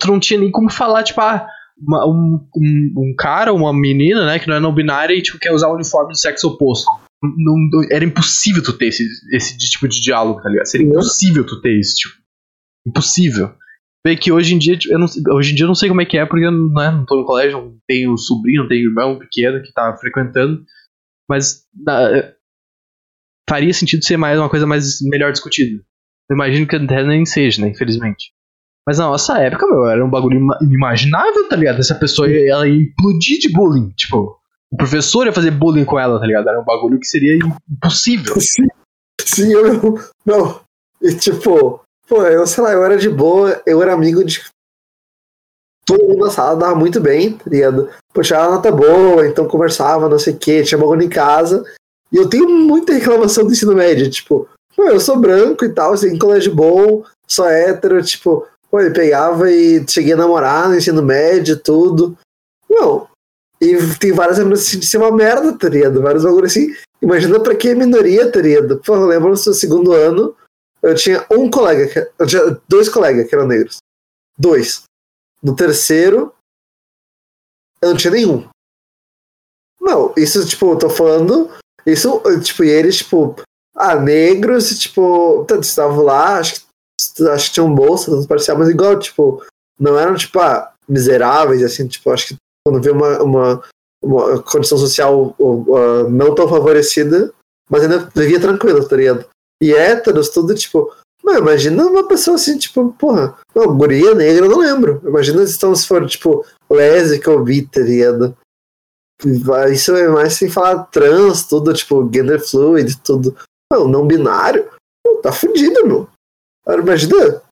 Tu, 0.00 0.06
não 0.06 0.18
tinha 0.20 0.40
nem 0.40 0.50
como 0.50 0.70
falar, 0.70 1.02
tipo, 1.04 1.20
ah, 1.20 1.46
uma- 1.78 2.06
um, 2.06 2.48
um, 2.56 2.94
um 2.98 3.14
cara, 3.16 3.52
uma 3.52 3.72
menina, 3.72 4.26
né, 4.26 4.38
que 4.38 4.48
não 4.48 4.56
é 4.56 4.60
não 4.60 4.74
binária 4.74 5.14
e, 5.14 5.22
tipo, 5.22 5.38
quer 5.38 5.52
usar 5.52 5.68
o 5.68 5.74
uniforme 5.74 6.10
do 6.12 6.18
sexo 6.18 6.48
oposto. 6.48 6.86
Não- 7.22 7.56
não- 7.70 7.84
era 7.90 8.04
impossível 8.04 8.62
tu 8.62 8.72
ter 8.72 8.88
esse, 8.88 9.06
esse 9.32 9.56
tipo 9.58 9.88
de 9.88 10.00
diálogo, 10.00 10.40
tá 10.42 10.48
ligado? 10.48 10.66
Seria 10.66 10.86
impossível 10.86 11.44
tu 11.46 11.60
ter 11.60 11.78
isso, 11.78 11.94
tipo. 11.96 12.14
Impossível. 12.86 13.54
Vê 14.06 14.16
que 14.16 14.30
hoje 14.30 14.54
em 14.54 14.58
dia, 14.58 14.76
tipo, 14.78 14.94
eu 14.94 14.98
não, 14.98 15.06
hoje 15.34 15.52
em 15.52 15.54
dia 15.56 15.64
eu 15.64 15.68
não 15.68 15.74
sei 15.74 15.88
como 15.88 16.00
é 16.00 16.04
que 16.06 16.16
é, 16.16 16.24
porque 16.26 16.44
eu 16.46 16.52
não, 16.52 16.80
é, 16.82 16.90
não 16.92 17.04
tô 17.04 17.16
no 17.16 17.24
colégio, 17.24 17.58
não 17.60 17.76
tenho 17.88 18.16
sobrinho, 18.16 18.62
não 18.62 18.68
tenho 18.68 18.88
irmão 18.88 19.18
pequeno 19.18 19.60
que 19.62 19.72
tá 19.72 19.96
frequentando. 19.96 20.64
Mas 21.28 21.64
na- 21.74 22.32
faria 23.48 23.72
sentido 23.72 24.04
ser 24.04 24.16
mais 24.16 24.38
uma 24.38 24.48
coisa 24.48 24.66
mais 24.66 25.00
melhor 25.02 25.32
discutida. 25.32 25.82
Eu 26.30 26.34
imagino 26.34 26.66
que 26.66 26.76
até 26.76 27.04
nem 27.04 27.24
seja, 27.24 27.62
né? 27.62 27.68
Infelizmente. 27.68 28.32
Mas 28.86 28.98
na 28.98 29.06
nossa 29.06 29.38
época, 29.38 29.66
meu, 29.66 29.86
era 29.86 30.04
um 30.04 30.08
bagulho 30.10 30.38
ima- 30.38 30.58
inimaginável, 30.62 31.48
tá 31.48 31.56
ligado? 31.56 31.80
Essa 31.80 31.94
pessoa 31.94 32.28
ia, 32.30 32.50
ela 32.52 32.68
ia 32.68 32.82
implodir 32.82 33.38
de 33.40 33.52
bullying. 33.52 33.90
Tipo, 33.96 34.38
o 34.70 34.76
professor 34.76 35.26
ia 35.26 35.32
fazer 35.32 35.50
bullying 35.50 35.84
com 35.84 35.98
ela, 35.98 36.20
tá 36.20 36.26
ligado? 36.26 36.48
Era 36.48 36.60
um 36.60 36.64
bagulho 36.64 36.98
que 37.00 37.06
seria 37.06 37.36
impossível. 37.68 38.34
Sim, 38.40 38.68
sim, 39.20 39.52
eu. 39.52 39.98
Não. 40.24 40.60
E 41.02 41.14
tipo, 41.14 41.80
pô, 42.08 42.22
eu 42.22 42.46
sei 42.46 42.62
lá, 42.62 42.72
eu 42.72 42.84
era 42.84 42.96
de 42.96 43.08
boa, 43.08 43.60
eu 43.66 43.82
era 43.82 43.92
amigo 43.92 44.22
de. 44.24 44.40
Todo 45.84 46.04
mundo 46.08 46.24
na 46.24 46.30
sala 46.30 46.56
dava 46.58 46.74
muito 46.74 47.00
bem, 47.00 47.32
tá 47.32 47.44
ligado? 47.48 47.88
Puxava 48.12 48.50
nota 48.52 48.72
boa, 48.72 49.26
então 49.26 49.46
conversava, 49.46 50.08
não 50.08 50.18
sei 50.18 50.34
o 50.34 50.38
quê, 50.38 50.62
tinha 50.62 50.78
bagulho 50.78 51.02
em 51.02 51.08
casa. 51.08 51.64
E 52.12 52.16
eu 52.16 52.28
tenho 52.28 52.48
muita 52.48 52.92
reclamação 52.92 53.44
do 53.44 53.52
ensino 53.52 53.74
médio, 53.74 54.10
tipo, 54.10 54.48
pô, 54.76 54.84
eu 54.84 54.98
sou 55.00 55.16
branco 55.18 55.64
e 55.64 55.68
tal, 55.72 55.92
assim, 55.92 56.18
colégio 56.18 56.54
bom, 56.54 57.04
sou 57.26 57.48
hétero, 57.48 58.02
tipo, 58.02 58.46
pô, 58.70 58.80
ele 58.80 58.94
pegava 58.94 59.50
e 59.50 59.86
cheguei 59.88 60.12
a 60.12 60.16
namorar 60.16 60.68
no 60.68 60.76
ensino 60.76 61.02
médio, 61.02 61.58
tudo. 61.58 62.16
Não, 62.68 63.08
E 63.60 63.76
tem 63.98 64.12
várias 64.12 64.38
lembranças 64.38 64.68
assim, 64.68 64.78
de 64.78 64.86
ser 64.86 64.98
uma 64.98 65.10
merda, 65.10 65.56
tá? 65.56 65.68
Vários 66.00 66.24
bagulhos 66.24 66.50
assim. 66.50 66.74
Imagina 67.00 67.40
pra 67.40 67.54
que 67.54 67.74
minoria, 67.74 68.30
tá 68.30 68.40
ligado? 68.40 68.80
Pô, 68.84 68.94
eu 68.96 69.06
lembro 69.06 69.30
no 69.30 69.36
seu 69.36 69.54
segundo 69.54 69.92
ano, 69.92 70.36
eu 70.82 70.94
tinha 70.94 71.24
um 71.30 71.50
colega, 71.50 72.12
eu 72.18 72.26
tinha 72.26 72.60
dois 72.68 72.88
colegas 72.88 73.28
que 73.28 73.34
eram 73.34 73.46
negros. 73.46 73.78
Dois. 74.38 74.84
No 75.42 75.54
terceiro, 75.54 76.34
eu 77.80 77.90
não 77.90 77.96
tinha 77.96 78.12
nenhum. 78.12 78.48
Não, 79.80 80.12
isso, 80.16 80.46
tipo, 80.46 80.72
eu 80.72 80.78
tô 80.78 80.90
falando. 80.90 81.50
Isso, 81.86 82.20
tipo, 82.42 82.64
e 82.64 82.68
eles, 82.68 82.98
tipo, 82.98 83.36
ah, 83.74 83.94
negros, 83.94 84.78
tipo, 84.78 85.46
estavam 85.60 86.02
lá, 86.02 86.38
acho 86.38 86.54
que, 86.54 86.65
acho 87.32 87.48
que 87.48 87.54
tinham 87.54 87.74
bolsa, 87.74 88.10
tanto 88.10 88.28
parcial, 88.28 88.58
mas 88.58 88.68
igual, 88.68 88.98
tipo, 88.98 89.42
não 89.78 89.98
eram, 89.98 90.14
tipo, 90.14 90.38
ah, 90.38 90.72
miseráveis, 90.88 91.62
assim, 91.62 91.86
tipo, 91.86 92.10
acho 92.10 92.28
que 92.28 92.36
quando 92.66 92.82
vê 92.82 92.90
uma, 92.90 93.22
uma, 93.22 93.62
uma 94.02 94.42
condição 94.42 94.78
social 94.78 95.34
uh, 95.38 96.08
não 96.08 96.34
tão 96.34 96.48
favorecida, 96.48 97.32
mas 97.70 97.82
ainda 97.82 98.10
vivia 98.14 98.40
tranquilo, 98.40 98.86
tá 98.86 98.96
ligado? 98.96 99.24
E 99.62 99.72
héteros, 99.72 100.28
tudo, 100.28 100.54
tipo, 100.54 100.92
Mano, 101.26 101.40
imagina 101.40 101.84
uma 101.84 102.06
pessoa 102.06 102.36
assim, 102.36 102.56
tipo, 102.56 102.92
porra, 102.92 103.36
não, 103.52 103.76
guria 103.76 104.14
negra, 104.14 104.46
eu 104.46 104.50
não 104.50 104.58
lembro. 104.58 105.02
Imagina 105.04 105.44
se, 105.44 105.56
então, 105.56 105.74
se 105.74 105.84
for, 105.84 106.06
tipo, 106.06 106.46
lésbica 106.70 107.32
ou 107.32 107.42
bi, 107.42 107.66
tá 107.66 107.80
ligado? 107.80 108.36
Isso 109.72 109.96
é 109.96 110.06
mais 110.06 110.34
sem 110.34 110.48
falar 110.48 110.84
trans, 110.84 111.42
tudo, 111.44 111.74
tipo, 111.74 112.08
gender 112.14 112.40
fluid, 112.40 112.96
tudo. 113.02 113.36
Não, 113.72 113.88
não 113.88 114.06
binário, 114.06 114.70
tá 115.20 115.32
fudido, 115.32 115.84
meu. 115.84 116.08
Imagina. 116.68 117.42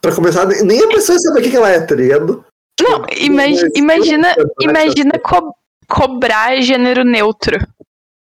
Pra 0.00 0.14
começar, 0.14 0.46
nem 0.46 0.82
a 0.82 0.88
pessoa 0.88 1.18
sabe 1.18 1.40
o 1.40 1.42
que 1.50 1.56
ela 1.56 1.70
é, 1.70 1.80
tá 1.80 1.94
ligado? 1.94 2.44
Não, 2.80 3.06
imagina, 3.16 3.70
imagina, 3.76 4.34
imagina 4.60 5.12
co 5.20 5.54
cobrar 5.88 6.60
gênero 6.60 7.04
neutro 7.04 7.58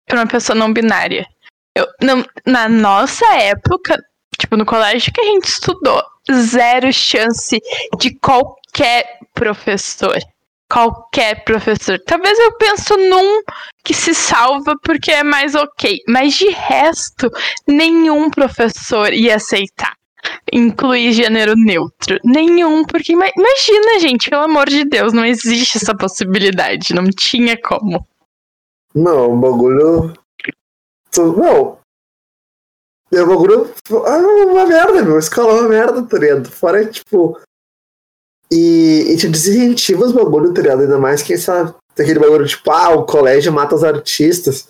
pra 0.06 0.18
uma 0.18 0.26
pessoa 0.26 0.58
não 0.58 0.72
binária. 0.72 1.26
Eu, 1.76 1.86
não, 2.02 2.24
na 2.44 2.68
nossa 2.68 3.24
época, 3.36 3.96
tipo, 4.38 4.56
no 4.56 4.66
colégio 4.66 5.12
que 5.12 5.20
a 5.20 5.24
gente 5.24 5.46
estudou, 5.46 6.02
zero 6.30 6.92
chance 6.92 7.60
de 7.98 8.18
qualquer 8.18 9.18
professor. 9.32 10.18
Qualquer 10.70 11.44
professor. 11.44 11.98
Talvez 12.06 12.38
eu 12.38 12.52
penso 12.56 12.96
num 12.96 13.42
que 13.84 13.94
se 13.94 14.14
salva 14.14 14.74
porque 14.82 15.10
é 15.10 15.22
mais 15.22 15.54
ok. 15.54 16.00
Mas 16.08 16.34
de 16.34 16.48
resto, 16.48 17.30
nenhum 17.66 18.30
professor 18.30 19.12
ia 19.12 19.36
aceitar 19.36 19.94
incluir 20.52 21.12
gênero 21.12 21.54
neutro. 21.54 22.18
Nenhum, 22.24 22.84
porque 22.84 23.12
imagina, 23.12 24.00
gente, 24.00 24.30
pelo 24.30 24.44
amor 24.44 24.68
de 24.68 24.84
Deus, 24.84 25.12
não 25.12 25.24
existe 25.24 25.76
essa 25.76 25.94
possibilidade. 25.94 26.94
Não 26.94 27.04
tinha 27.10 27.60
como. 27.60 28.06
Não, 28.94 29.32
o 29.32 29.36
bagulho. 29.36 30.14
Não, 31.16 31.78
e 33.12 33.20
o 33.20 33.26
bagulho 33.26 33.72
é 33.90 34.44
uma 34.46 34.66
merda, 34.66 35.02
meu. 35.02 35.18
Escola 35.18 35.50
é 35.50 35.60
uma 35.60 35.68
merda, 35.68 36.02
tá? 36.02 36.50
Fora, 36.50 36.84
tipo. 36.84 37.38
E, 38.54 39.12
e 39.12 39.16
te 39.16 39.28
desincentiva 39.28 40.04
os 40.04 40.12
bagulho, 40.12 40.54
tá 40.54 40.62
ligado? 40.62 40.82
Ainda 40.82 40.96
mais 40.96 41.22
que 41.22 41.32
essa, 41.32 41.74
aquele 41.98 42.20
bagulho, 42.20 42.46
tipo, 42.46 42.70
ah, 42.70 42.90
o 42.90 43.04
colégio 43.04 43.52
mata 43.52 43.74
os 43.74 43.82
artistas. 43.82 44.66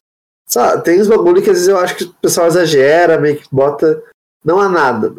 Sabe, 0.48 0.82
tem 0.84 1.00
uns 1.00 1.08
bagulho 1.08 1.42
que 1.42 1.50
às 1.50 1.56
vezes 1.56 1.68
eu 1.68 1.76
acho 1.76 1.94
que 1.96 2.04
o 2.04 2.14
pessoal 2.14 2.46
exagera, 2.46 3.20
meio 3.20 3.36
que 3.36 3.46
bota. 3.52 4.02
Não 4.42 4.58
há 4.58 4.70
nada. 4.70 5.12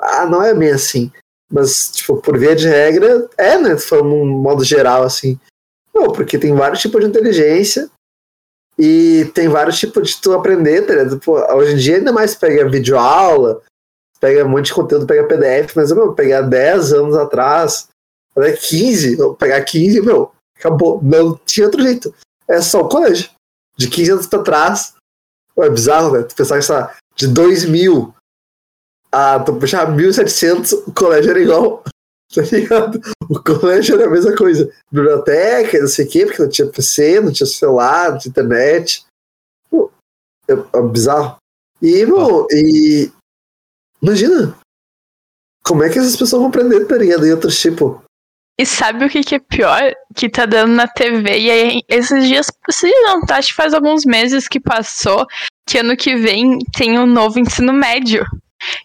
Ah, 0.00 0.24
não 0.26 0.40
é 0.40 0.54
bem 0.54 0.70
assim. 0.70 1.10
Mas, 1.50 1.90
tipo, 1.90 2.16
por 2.20 2.38
via 2.38 2.54
de 2.54 2.68
regra, 2.68 3.28
é, 3.36 3.58
né? 3.58 3.76
Falando 3.76 4.08
num 4.08 4.26
modo 4.26 4.62
geral, 4.62 5.02
assim. 5.02 5.38
Não, 5.92 6.12
porque 6.12 6.38
tem 6.38 6.54
vários 6.54 6.80
tipos 6.80 7.00
de 7.00 7.08
inteligência 7.08 7.90
e 8.78 9.30
tem 9.34 9.48
vários 9.48 9.78
tipos 9.78 10.10
de 10.10 10.20
tu 10.20 10.32
aprender, 10.32 10.82
tá 10.82 10.94
ligado? 10.94 11.18
Pô, 11.18 11.38
hoje 11.54 11.74
em 11.74 11.78
dia 11.78 11.96
ainda 11.96 12.12
mais 12.12 12.34
pega 12.34 12.68
videoaula, 12.68 13.62
pega 14.20 14.44
um 14.44 14.48
monte 14.48 14.66
de 14.66 14.74
conteúdo, 14.74 15.06
pega 15.06 15.26
PDF, 15.26 15.74
mas 15.74 15.90
eu, 15.90 16.12
pegar 16.12 16.42
10 16.42 16.92
anos 16.92 17.16
atrás, 17.16 17.88
até 18.36 18.52
15, 18.52 19.18
eu 19.18 19.34
pegar 19.34 19.62
15, 19.64 20.00
meu, 20.00 20.32
acabou. 20.58 21.00
Não 21.02 21.38
tinha 21.44 21.66
outro 21.66 21.82
jeito. 21.82 22.14
É 22.48 22.60
só 22.60 22.82
o 22.82 22.88
colégio. 22.88 23.30
De 23.76 23.88
15 23.88 24.10
anos 24.12 24.26
pra 24.26 24.42
trás. 24.42 24.94
É 25.58 25.70
bizarro, 25.70 26.12
né? 26.12 26.22
Tu 26.22 26.34
pensar 26.34 26.56
que, 26.58 26.62
sei 26.62 26.76
de 27.16 27.28
2000 27.28 28.14
a 29.10 29.40
tu 29.40 29.54
puxar 29.56 29.90
1700, 29.90 30.72
o 30.72 30.92
colégio 30.92 31.30
era 31.30 31.40
igual. 31.40 31.82
Tá 32.34 32.42
ligado? 32.42 33.00
O 33.30 33.40
colégio 33.40 33.94
era 33.94 34.08
a 34.08 34.10
mesma 34.10 34.34
coisa. 34.34 34.68
Biblioteca, 34.90 35.78
não 35.78 35.86
sei 35.86 36.04
o 36.04 36.08
quê, 36.08 36.26
porque 36.26 36.42
não 36.42 36.48
tinha 36.48 36.68
PC, 36.68 37.20
não 37.20 37.32
tinha 37.32 37.46
celular, 37.46 38.10
não 38.10 38.18
tinha 38.18 38.30
internet. 38.30 39.06
Pô, 39.70 39.92
é, 40.48 40.52
é 40.52 40.82
bizarro. 40.82 41.36
E, 41.80 42.04
bom, 42.04 42.44
e. 42.50 43.12
Imagina! 44.02 44.58
Como 45.64 45.84
é 45.84 45.88
que 45.88 46.00
essas 46.00 46.16
pessoas 46.16 46.40
vão 46.40 46.48
aprender, 46.48 46.84
tá 46.86 46.96
ligado? 46.96 47.24
E 47.24 47.32
outros 47.32 47.60
tipo. 47.60 48.02
E 48.58 48.64
sabe 48.64 49.04
o 49.04 49.08
que, 49.08 49.22
que 49.22 49.34
é 49.34 49.38
pior? 49.38 49.92
Que 50.14 50.28
tá 50.28 50.46
dando 50.46 50.72
na 50.72 50.88
TV. 50.88 51.38
E 51.38 51.50
aí, 51.50 51.82
esses 51.88 52.26
dias, 52.26 52.50
se 52.70 52.90
não, 53.02 53.20
tá, 53.20 53.36
acho 53.36 53.48
que 53.48 53.54
faz 53.54 53.74
alguns 53.74 54.04
meses 54.04 54.48
que 54.48 54.58
passou, 54.58 55.26
que 55.66 55.78
ano 55.78 55.96
que 55.96 56.16
vem 56.16 56.58
tem 56.74 56.98
um 56.98 57.06
novo 57.06 57.38
ensino 57.38 57.72
médio 57.72 58.24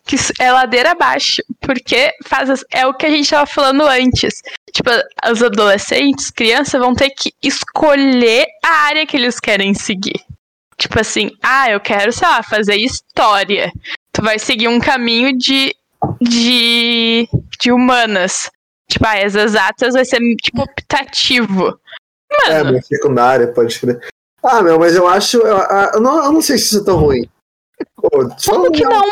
que 0.06 0.18
é 0.40 0.52
ladeira 0.52 0.92
abaixo, 0.92 1.42
porque 1.62 2.12
faz 2.26 2.64
é 2.72 2.86
o 2.86 2.94
que 2.94 3.06
a 3.06 3.10
gente 3.10 3.24
estava 3.24 3.46
falando 3.46 3.84
antes. 3.88 4.42
Tipo, 4.74 4.90
os 5.32 5.42
adolescentes, 5.42 6.30
crianças 6.30 6.80
vão 6.80 6.94
ter 6.94 7.10
que 7.12 7.34
escolher 7.42 8.46
a 8.64 8.70
área 8.88 9.06
que 9.06 9.16
eles 9.16 9.40
querem 9.40 9.74
seguir. 9.74 10.20
Tipo 10.78 11.00
assim, 11.00 11.32
ah, 11.42 11.70
eu 11.70 11.80
quero, 11.80 12.12
sei 12.12 12.28
lá, 12.28 12.44
fazer 12.44 12.76
história. 12.76 13.72
Tu 14.12 14.22
vai 14.22 14.38
seguir 14.38 14.68
um 14.68 14.80
caminho 14.80 15.38
de 15.38 15.74
de, 16.20 17.28
de 17.60 17.72
humanas. 17.72 18.50
Tipo, 18.92 19.06
ah, 19.06 19.26
as 19.26 19.36
exatas 19.36 19.94
vai 19.94 20.04
ser 20.04 20.20
tipo 20.42 20.62
optativo. 20.62 21.64
Mano. 21.64 21.80
É, 22.50 22.64
minha 22.64 22.82
secundária, 22.82 23.48
pode 23.48 23.74
ser. 23.74 24.00
Ah, 24.44 24.62
meu, 24.62 24.78
mas 24.78 24.96
eu 24.96 25.08
acho. 25.08 25.38
Eu, 25.38 25.58
eu, 25.58 26.02
não, 26.02 26.26
eu 26.26 26.32
não 26.34 26.42
sei 26.42 26.58
se 26.58 26.66
isso 26.66 26.80
é 26.80 26.84
tão 26.84 26.98
ruim. 26.98 27.30
Pô, 27.96 28.10
Como 28.46 28.72
que 28.72 28.84
não? 28.84 29.10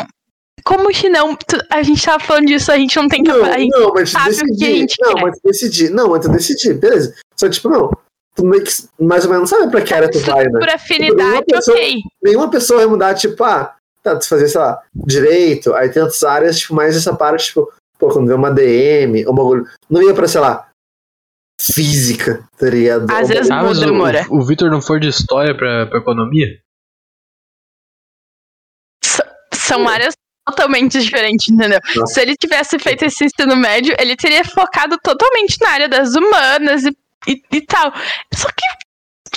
Como 0.64 0.88
que 0.90 1.08
não? 1.08 1.36
A 1.70 1.82
gente 1.82 2.04
tava 2.04 2.22
falando 2.22 2.46
disso, 2.46 2.70
a 2.70 2.76
gente 2.76 2.94
não 2.96 3.08
tem 3.08 3.22
que. 3.22 3.30
Não, 3.30 3.44
a 3.44 3.58
gente 3.58 3.70
não, 3.70 3.92
mas 3.94 4.10
sabe 4.10 4.30
decidir, 4.30 4.52
o 4.52 4.58
que 4.58 4.64
a 4.64 4.76
gente 4.76 4.96
Não, 5.00 5.14
quer. 5.14 5.22
mas 5.22 5.40
decidir. 5.42 5.90
Não, 5.90 6.08
mas 6.10 6.20
tu 6.20 6.28
decidir, 6.30 6.74
beleza. 6.74 7.14
Só 7.36 7.48
tipo, 7.48 7.68
não. 7.68 7.90
Tu 8.34 8.44
meio 8.44 8.62
que 8.62 8.70
mais 8.98 9.24
ou 9.24 9.30
menos 9.32 9.48
sabe 9.50 9.70
pra 9.70 9.80
que 9.80 9.94
área 9.94 10.10
tu 10.10 10.18
vai, 10.20 10.44
né? 10.44 10.58
Por 10.60 10.68
afinidade, 10.68 11.44
pessoa, 11.46 11.76
ok. 11.76 12.02
Nenhuma 12.22 12.50
pessoa 12.50 12.80
vai 12.80 12.86
mudar, 12.86 13.14
tipo, 13.14 13.42
ah, 13.42 13.74
tá, 14.02 14.16
tu 14.16 14.28
fazer, 14.28 14.48
sei 14.48 14.60
lá, 14.60 14.80
direito, 14.94 15.74
aí 15.74 15.88
tem 15.88 16.02
outras 16.02 16.22
áreas, 16.22 16.58
tipo, 16.58 16.74
mais 16.74 16.96
essa 16.96 17.14
parte, 17.14 17.46
tipo, 17.46 17.72
pô, 18.00 18.08
quando 18.08 18.26
vê 18.26 18.34
uma 18.34 18.50
DM, 18.50 19.28
um 19.28 19.34
bagulho. 19.34 19.66
Não 19.88 20.02
ia 20.02 20.14
pra, 20.14 20.26
sei 20.26 20.40
lá, 20.40 20.70
física, 21.60 22.48
tá 22.58 22.70
ligado? 22.70 23.06
Às 23.10 23.28
vezes 23.28 23.50
ah, 23.50 23.62
muda, 23.62 24.26
O, 24.30 24.38
o 24.38 24.42
Vitor 24.44 24.70
não 24.70 24.80
for 24.80 24.98
de 24.98 25.08
história 25.08 25.54
pra, 25.54 25.86
pra 25.86 25.98
economia? 25.98 26.58
são 29.70 29.86
áreas 29.86 30.14
totalmente 30.44 30.98
diferente, 30.98 31.52
entendeu? 31.52 31.78
Nossa. 31.94 32.14
Se 32.14 32.20
ele 32.20 32.34
tivesse 32.34 32.76
feito 32.78 33.04
esse 33.04 33.24
ensino 33.24 33.54
médio, 33.54 33.94
ele 34.00 34.16
teria 34.16 34.44
focado 34.44 34.98
totalmente 34.98 35.56
na 35.60 35.70
área 35.70 35.88
das 35.88 36.16
humanas 36.16 36.84
e, 36.84 36.96
e, 37.28 37.42
e 37.52 37.60
tal. 37.60 37.92
Só 38.34 38.48
que 38.48 38.64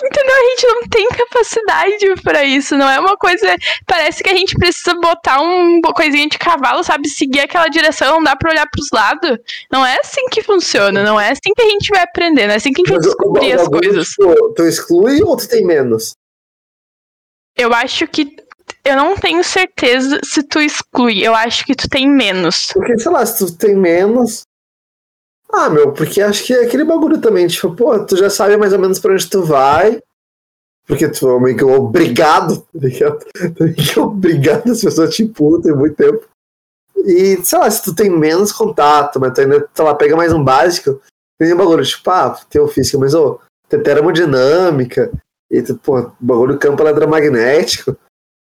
Entendeu? 0.04 0.36
A 0.36 0.50
gente 0.50 0.68
não 0.68 0.82
tem 0.90 1.08
capacidade 1.10 2.22
para 2.22 2.44
isso. 2.44 2.76
Não 2.76 2.90
é 2.90 3.00
uma 3.00 3.16
coisa. 3.16 3.56
Parece 3.88 4.22
que 4.22 4.30
a 4.30 4.36
gente 4.36 4.56
precisa 4.56 4.94
botar 4.96 5.42
um, 5.42 5.80
uma 5.80 5.94
coisinha 5.94 6.28
de 6.28 6.38
cavalo, 6.38 6.84
sabe? 6.84 7.08
Seguir 7.08 7.40
aquela 7.42 7.70
direção, 7.70 8.16
não 8.16 8.24
dá 8.24 8.36
pra 8.36 8.52
olhar 8.52 8.68
pros 8.70 8.90
lados. 8.92 9.38
Não 9.72 9.86
é 9.86 9.98
assim 10.00 10.28
que 10.30 10.44
funciona. 10.44 11.04
Não 11.04 11.20
é 11.20 11.32
assim 11.32 11.54
que 11.56 11.62
a 11.62 11.70
gente 11.70 11.90
vai 11.90 12.02
aprender. 12.04 12.48
Não 12.48 12.54
é 12.54 12.58
assim 12.58 12.74
que 12.74 12.82
a 12.82 12.86
gente 12.86 12.94
vai 12.94 13.00
descobrir 13.00 13.54
as 13.54 13.68
coisas. 13.68 14.10
Tu, 14.10 14.54
tu 14.56 14.64
exclui 14.64 15.24
ou 15.24 15.38
tu 15.38 15.48
tem 15.48 15.66
menos? 15.66 16.16
Eu 17.56 17.74
acho 17.74 18.06
que 18.08 18.36
eu 18.84 18.98
não 18.98 19.16
tenho 19.16 19.44
certeza 19.44 20.20
se 20.24 20.44
tu 20.44 20.60
exclui. 20.60 21.26
Eu 21.26 21.34
acho 21.34 21.66
que 21.66 21.76
tu 21.76 21.88
tem 21.88 22.10
menos. 22.10 22.72
Porque, 22.74 23.00
sei 23.00 23.12
lá, 23.12 23.26
se 23.26 23.46
tu 23.46 23.58
tem 23.58 23.76
menos. 23.76 24.44
Ah, 25.56 25.70
meu, 25.70 25.92
porque 25.94 26.20
acho 26.20 26.44
que 26.44 26.54
é 26.54 26.66
aquele 26.66 26.84
bagulho 26.84 27.22
também, 27.22 27.46
tipo, 27.46 27.76
pô, 27.76 28.04
tu 28.04 28.18
já 28.18 28.28
sabe 28.28 28.58
mais 28.58 28.74
ou 28.74 28.80
menos 28.80 28.98
pra 28.98 29.14
onde 29.14 29.30
tu 29.30 29.44
vai. 29.44 30.02
Porque 30.88 31.08
tu 31.08 31.30
é 31.30 31.40
meio 31.40 31.56
que 31.56 31.64
obrigado, 31.64 32.58
tá 32.62 32.68
ligado? 32.74 33.20
que 33.78 34.00
obrigado, 34.00 34.72
as 34.72 34.82
pessoas 34.82 35.16
te 35.16 35.24
imputam 35.24 35.78
muito 35.78 35.96
tempo. 35.96 36.26
E, 37.06 37.38
sei 37.44 37.60
lá, 37.60 37.70
se 37.70 37.84
tu 37.84 37.94
tem 37.94 38.10
menos 38.10 38.52
contato, 38.52 39.20
mas 39.20 39.34
tu 39.34 39.42
ainda, 39.42 39.70
sei 39.74 39.86
lá, 39.86 39.94
pega 39.94 40.16
mais 40.16 40.34
um 40.34 40.44
básico, 40.44 41.00
tem 41.38 41.54
um 41.54 41.58
bagulho, 41.58 41.86
tipo, 41.86 42.10
ah, 42.10 42.38
teu 42.50 42.68
física, 42.68 42.98
mas, 42.98 43.14
ô, 43.14 43.40
oh, 43.40 43.78
termodinâmica, 43.78 45.12
e, 45.52 45.62
pô, 45.74 46.12
bagulho 46.20 46.58
campo 46.58 46.82
eletromagnético. 46.82 47.96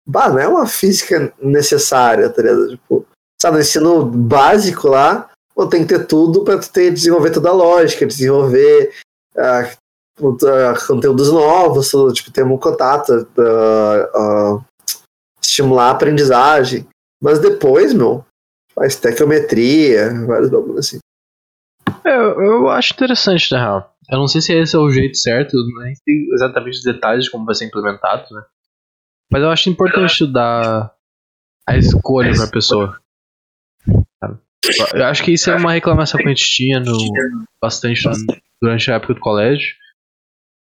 Bah, 0.07 0.29
não 0.29 0.39
é 0.39 0.49
uma 0.49 0.67
física 0.67 1.33
necessária, 1.41 2.31
tá 2.31 2.41
ligado? 2.41 2.69
Tipo, 2.71 3.07
sabe, 3.41 3.57
no 3.57 3.63
ensino 3.63 4.05
básico 4.05 4.89
lá, 4.89 5.30
pô, 5.61 5.69
tem 5.69 5.83
que 5.83 5.89
ter 5.89 6.07
tudo 6.07 6.43
pra 6.43 6.59
tu 6.59 6.73
ter, 6.73 6.91
desenvolver 6.91 7.31
toda 7.31 7.51
a 7.51 7.53
lógica, 7.53 8.07
desenvolver. 8.07 8.95
Ah, 9.37 9.71
uh, 10.19 10.87
conteúdos 10.87 11.31
novos, 11.31 11.91
tipo, 12.15 12.31
ter 12.31 12.45
um 12.45 12.57
contato, 12.57 13.11
uh, 13.37 14.57
uh, 14.57 14.65
estimular 15.43 15.89
a 15.89 15.91
aprendizagem. 15.91 16.87
Mas 17.23 17.39
depois, 17.39 17.93
meu, 17.93 18.25
faz 18.75 18.97
tecometria, 18.97 20.09
vários 20.27 20.51
bagulhos 20.51 20.79
assim. 20.79 20.99
É, 22.07 22.17
eu, 22.17 22.69
acho 22.71 22.95
interessante, 22.95 23.53
na 23.53 23.59
real. 23.59 23.95
Eu 24.11 24.19
não 24.19 24.27
sei 24.27 24.41
se 24.41 24.55
esse 24.55 24.75
é 24.75 24.79
o 24.79 24.91
jeito 24.91 25.19
certo, 25.19 25.55
nem 25.83 25.95
sei 25.95 26.27
exatamente 26.33 26.79
os 26.79 26.83
detalhes 26.83 27.27
de 27.27 27.31
como 27.31 27.45
vai 27.45 27.55
ser 27.55 27.67
implementado, 27.67 28.35
né? 28.35 28.43
Mas 29.31 29.43
eu 29.43 29.51
acho 29.51 29.69
importante 29.69 30.27
dar 30.27 30.93
a 31.69 31.77
escolha 31.77 32.33
pra 32.35 32.49
pessoa. 32.49 32.99
Eu 34.95 35.05
acho 35.07 35.25
que 35.25 35.33
isso 35.33 35.51
é 35.51 35.57
uma 35.57 35.73
reclamação 35.73 36.19
que 36.19 36.27
a 36.27 36.29
gente 36.29 36.45
tinha 36.45 36.81
no, 36.81 36.97
bastante 37.63 38.03
durante 38.61 38.91
a 38.91 38.97
época 38.97 39.15
do 39.15 39.21
colégio. 39.21 39.75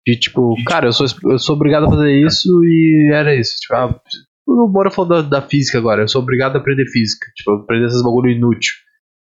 De 0.07 0.15
tipo, 0.15 0.55
cara, 0.65 0.87
eu 0.87 0.93
sou, 0.93 1.05
eu 1.29 1.37
sou 1.37 1.55
obrigado 1.55 1.85
a 1.85 1.89
fazer 1.89 2.11
isso 2.25 2.49
e 2.63 3.11
era 3.13 3.35
isso. 3.35 3.55
Tipo, 3.59 3.75
ah, 3.75 4.01
o 4.47 4.67
Bora 4.67 4.89
falou 4.89 5.09
da, 5.09 5.21
da, 5.21 5.47
física 5.47 5.77
agora, 5.77 6.01
eu 6.01 6.07
sou 6.07 6.21
obrigado 6.21 6.55
a 6.55 6.59
aprender 6.59 6.87
física. 6.87 7.27
Tipo, 7.35 7.51
aprender 7.51 7.85
esses 7.85 8.01
bagulho 8.01 8.31
inútil. 8.31 8.73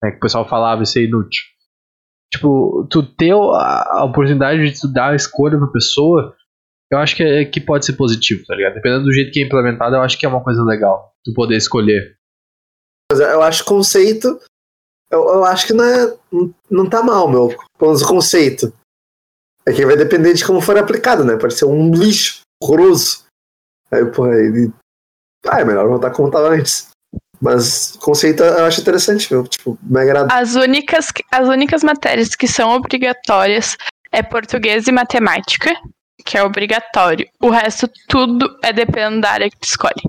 Né, 0.01 0.11
que 0.11 0.17
o 0.17 0.21
pessoal 0.21 0.47
falava 0.47 0.83
isso 0.83 0.97
é 0.97 1.03
inútil. 1.03 1.43
Tipo, 2.31 2.87
tu 2.89 3.03
ter 3.03 3.33
a, 3.33 3.99
a 3.99 4.05
oportunidade 4.05 4.61
de 4.61 4.79
tu 4.79 4.87
dar 4.87 5.11
a 5.11 5.15
escolha 5.15 5.57
pra 5.57 5.67
pessoa, 5.67 6.35
eu 6.91 6.99
acho 6.99 7.15
que, 7.15 7.23
é, 7.23 7.43
que 7.43 7.59
pode 7.59 7.85
ser 7.85 7.93
positivo, 7.93 8.45
tá 8.45 8.55
ligado? 8.55 8.75
Dependendo 8.75 9.03
do 9.03 9.11
jeito 9.11 9.31
que 9.31 9.41
é 9.41 9.45
implementado, 9.45 9.95
eu 9.95 10.01
acho 10.01 10.17
que 10.17 10.25
é 10.25 10.29
uma 10.29 10.43
coisa 10.43 10.63
legal. 10.63 11.11
Tu 11.25 11.33
poder 11.33 11.57
escolher. 11.57 12.15
Eu 13.11 13.41
acho 13.41 13.65
conceito 13.65 14.39
eu, 15.11 15.27
eu 15.27 15.45
acho 15.45 15.67
que 15.67 15.73
não, 15.73 15.83
é, 15.83 16.17
não 16.69 16.89
tá 16.89 17.01
mal, 17.01 17.27
meu. 17.27 17.55
Pelo 17.77 18.07
conceito. 18.07 18.71
É 19.65 19.73
que 19.73 19.85
vai 19.85 19.97
depender 19.97 20.33
de 20.33 20.45
como 20.45 20.61
for 20.61 20.77
aplicado, 20.77 21.23
né? 21.23 21.37
Pode 21.37 21.55
ser 21.55 21.65
um 21.65 21.91
lixo 21.91 22.41
horroroso. 22.61 23.25
Aí, 23.91 24.05
porra, 24.05 24.35
ele. 24.35 24.71
Ah, 25.47 25.61
é 25.61 25.65
melhor 25.65 25.87
voltar 25.87 26.11
como 26.11 26.31
tava 26.31 26.49
antes. 26.49 26.89
Mas 27.41 27.95
o 27.95 27.99
conceito 27.99 28.43
eu 28.43 28.65
acho 28.65 28.81
interessante, 28.81 29.31
meu. 29.31 29.47
Tipo, 29.47 29.77
me 29.81 30.01
agrada. 30.01 30.33
As 30.33 30.55
únicas, 30.55 31.07
as 31.31 31.47
únicas 31.47 31.83
matérias 31.83 32.35
que 32.35 32.47
são 32.47 32.71
obrigatórias 32.71 33.77
é 34.11 34.21
português 34.21 34.87
e 34.87 34.91
matemática, 34.91 35.71
que 36.25 36.37
é 36.37 36.43
obrigatório. 36.43 37.27
O 37.41 37.49
resto, 37.49 37.89
tudo 38.07 38.59
é 38.63 38.73
dependendo 38.73 39.21
da 39.21 39.31
área 39.31 39.49
que 39.49 39.57
tu 39.57 39.65
escolhe. 39.65 40.01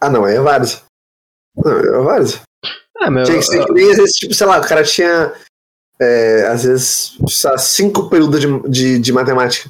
Ah, 0.00 0.08
não, 0.08 0.26
é 0.26 0.40
vários. 0.40 0.82
Não, 1.54 1.78
é 1.78 2.02
vários. 2.02 2.40
É, 3.02 3.10
meu, 3.10 3.24
tinha 3.24 3.38
que 3.38 3.44
ser, 3.44 3.64
nem, 3.72 3.90
às 3.90 3.96
vezes, 3.96 4.16
tipo, 4.16 4.34
sei 4.34 4.46
lá, 4.46 4.58
o 4.58 4.66
cara 4.66 4.82
tinha, 4.82 5.32
é, 6.00 6.46
às 6.46 6.64
vezes, 6.64 7.18
cinco 7.58 8.08
períodos 8.08 8.40
de, 8.40 8.68
de, 8.68 8.98
de, 8.98 9.12
matemática. 9.12 9.68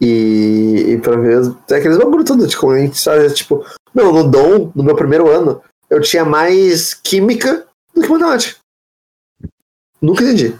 E, 0.00 0.84
e 0.88 0.98
pra 1.00 1.16
ver, 1.16 1.42
é 1.70 1.74
aqueles 1.74 1.98
bagulho 1.98 2.24
tudo, 2.24 2.46
tipo, 2.46 2.70
a 2.70 2.78
gente 2.78 2.98
sabe, 2.98 3.32
tipo, 3.32 3.64
meu, 3.94 4.12
no 4.12 4.28
Dom, 4.28 4.72
no 4.74 4.84
meu 4.84 4.96
primeiro 4.96 5.28
ano, 5.28 5.62
eu 5.90 6.00
tinha 6.00 6.24
mais 6.24 6.94
química 6.94 7.66
do 7.94 8.02
que 8.02 8.08
matemática. 8.08 8.58
Nunca 10.00 10.22
entendi. 10.22 10.58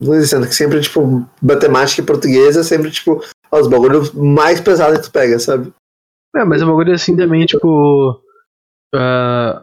Não 0.00 0.18
dizendo 0.18 0.48
que 0.48 0.54
sempre, 0.54 0.80
tipo, 0.80 1.24
matemática 1.40 2.02
e 2.02 2.06
português 2.06 2.56
é 2.56 2.62
sempre, 2.64 2.90
tipo, 2.90 3.22
os 3.52 3.68
bagulhos 3.68 4.12
mais 4.12 4.60
pesados 4.60 4.98
que 4.98 5.04
tu 5.04 5.12
pega, 5.12 5.38
sabe? 5.38 5.72
É, 6.34 6.44
mas 6.44 6.60
é 6.60 6.64
um 6.64 6.68
bagulho 6.68 6.94
assim 6.94 7.16
também, 7.16 7.46
tipo. 7.46 8.20
Uh, 8.94 9.62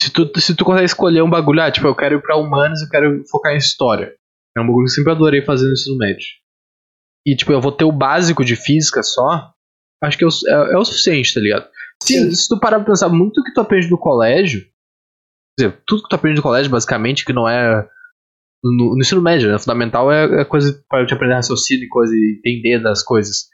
se 0.00 0.10
tu, 0.10 0.40
se 0.40 0.54
tu 0.54 0.64
consegue 0.64 0.84
escolher 0.84 1.22
um 1.22 1.30
bagulho, 1.30 1.60
ah, 1.60 1.70
tipo, 1.70 1.86
eu 1.86 1.94
quero 1.94 2.16
ir 2.16 2.22
pra 2.22 2.36
humanos, 2.36 2.80
eu 2.80 2.88
quero 2.88 3.24
focar 3.28 3.52
em 3.52 3.58
história. 3.58 4.14
É 4.56 4.60
um 4.60 4.66
bagulho 4.66 4.84
que 4.84 4.90
eu 4.90 4.94
sempre 4.94 5.12
adorei 5.12 5.44
fazer 5.44 5.66
no 5.66 5.72
ensino 5.72 5.96
médio. 5.96 6.26
E, 7.26 7.36
tipo, 7.36 7.52
eu 7.52 7.60
vou 7.60 7.72
ter 7.72 7.84
o 7.84 7.92
básico 7.92 8.44
de 8.44 8.56
física 8.56 9.02
só, 9.02 9.52
acho 10.02 10.16
que 10.16 10.24
é 10.24 10.26
o, 10.26 10.30
é, 10.30 10.74
é 10.74 10.78
o 10.78 10.84
suficiente, 10.84 11.34
tá 11.34 11.40
ligado? 11.40 11.68
Se, 12.02 12.34
se, 12.34 12.48
tu 12.48 12.58
parar 12.60 12.78
pra 12.78 12.86
pensar 12.86 13.08
muito 13.08 13.40
o 13.40 13.44
que 13.44 13.52
tu 13.52 13.60
aprende 13.60 13.90
no 13.90 13.98
colégio, 13.98 14.60
quer 15.58 15.66
dizer, 15.66 15.82
tudo 15.86 16.04
que 16.04 16.08
tu 16.08 16.14
aprende 16.14 16.36
no 16.36 16.42
colégio, 16.42 16.70
basicamente, 16.70 17.24
que 17.24 17.32
não 17.32 17.48
é. 17.48 17.86
No, 18.62 18.94
no 18.94 19.00
ensino 19.00 19.22
médio, 19.22 19.50
né? 19.50 19.58
Fundamental 19.58 20.10
é, 20.10 20.40
é 20.40 20.44
coisa 20.44 20.82
para 20.88 21.06
te 21.06 21.14
aprender 21.14 21.34
raciocínio 21.34 21.84
e 21.84 21.88
coisa, 21.88 22.12
e 22.12 22.38
entender 22.38 22.82
das 22.82 23.02
coisas. 23.02 23.48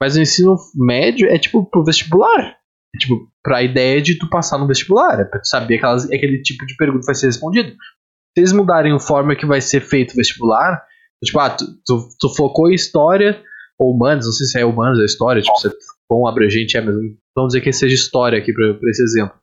Mas 0.00 0.16
no 0.16 0.22
ensino 0.22 0.56
médio 0.74 1.28
é 1.28 1.38
tipo 1.38 1.64
pro 1.64 1.84
vestibular. 1.84 2.58
É, 2.94 2.98
tipo, 2.98 3.28
pra 3.42 3.62
ideia 3.62 4.00
de 4.00 4.18
tu 4.18 4.28
passar 4.28 4.58
no 4.58 4.66
vestibular, 4.66 5.20
é 5.20 5.24
pra 5.24 5.40
tu 5.40 5.48
saber 5.48 5.76
aquelas, 5.76 6.04
aquele 6.04 6.42
tipo 6.42 6.66
de 6.66 6.76
pergunta 6.76 7.00
que 7.00 7.06
vai 7.06 7.14
ser 7.14 7.26
respondido. 7.26 7.70
Se 7.70 8.38
eles 8.38 8.52
mudarem 8.52 8.92
a 8.92 8.98
forma 8.98 9.36
que 9.36 9.46
vai 9.46 9.60
ser 9.60 9.80
feito 9.80 10.12
o 10.12 10.16
vestibular, 10.16 10.82
tipo, 11.24 11.38
ah, 11.38 11.50
tu, 11.50 11.64
tu, 11.86 12.08
tu 12.18 12.28
focou 12.34 12.70
em 12.70 12.74
história, 12.74 13.42
ou 13.78 13.94
humanos, 13.94 14.26
não 14.26 14.32
sei 14.32 14.46
se 14.46 14.58
é 14.58 14.64
humanos 14.64 14.98
ou 14.98 15.04
história, 15.04 15.42
tipo, 15.42 15.56
se 15.56 15.68
é 15.68 15.70
bom 16.10 16.26
abrangente, 16.26 16.76
é, 16.76 16.80
mas 16.80 16.94
vamos 17.34 17.52
dizer 17.52 17.60
que 17.60 17.72
seja 17.72 17.94
história 17.94 18.38
aqui 18.38 18.52
pra, 18.52 18.74
pra 18.74 18.90
esse 18.90 19.02
exemplo. 19.02 19.34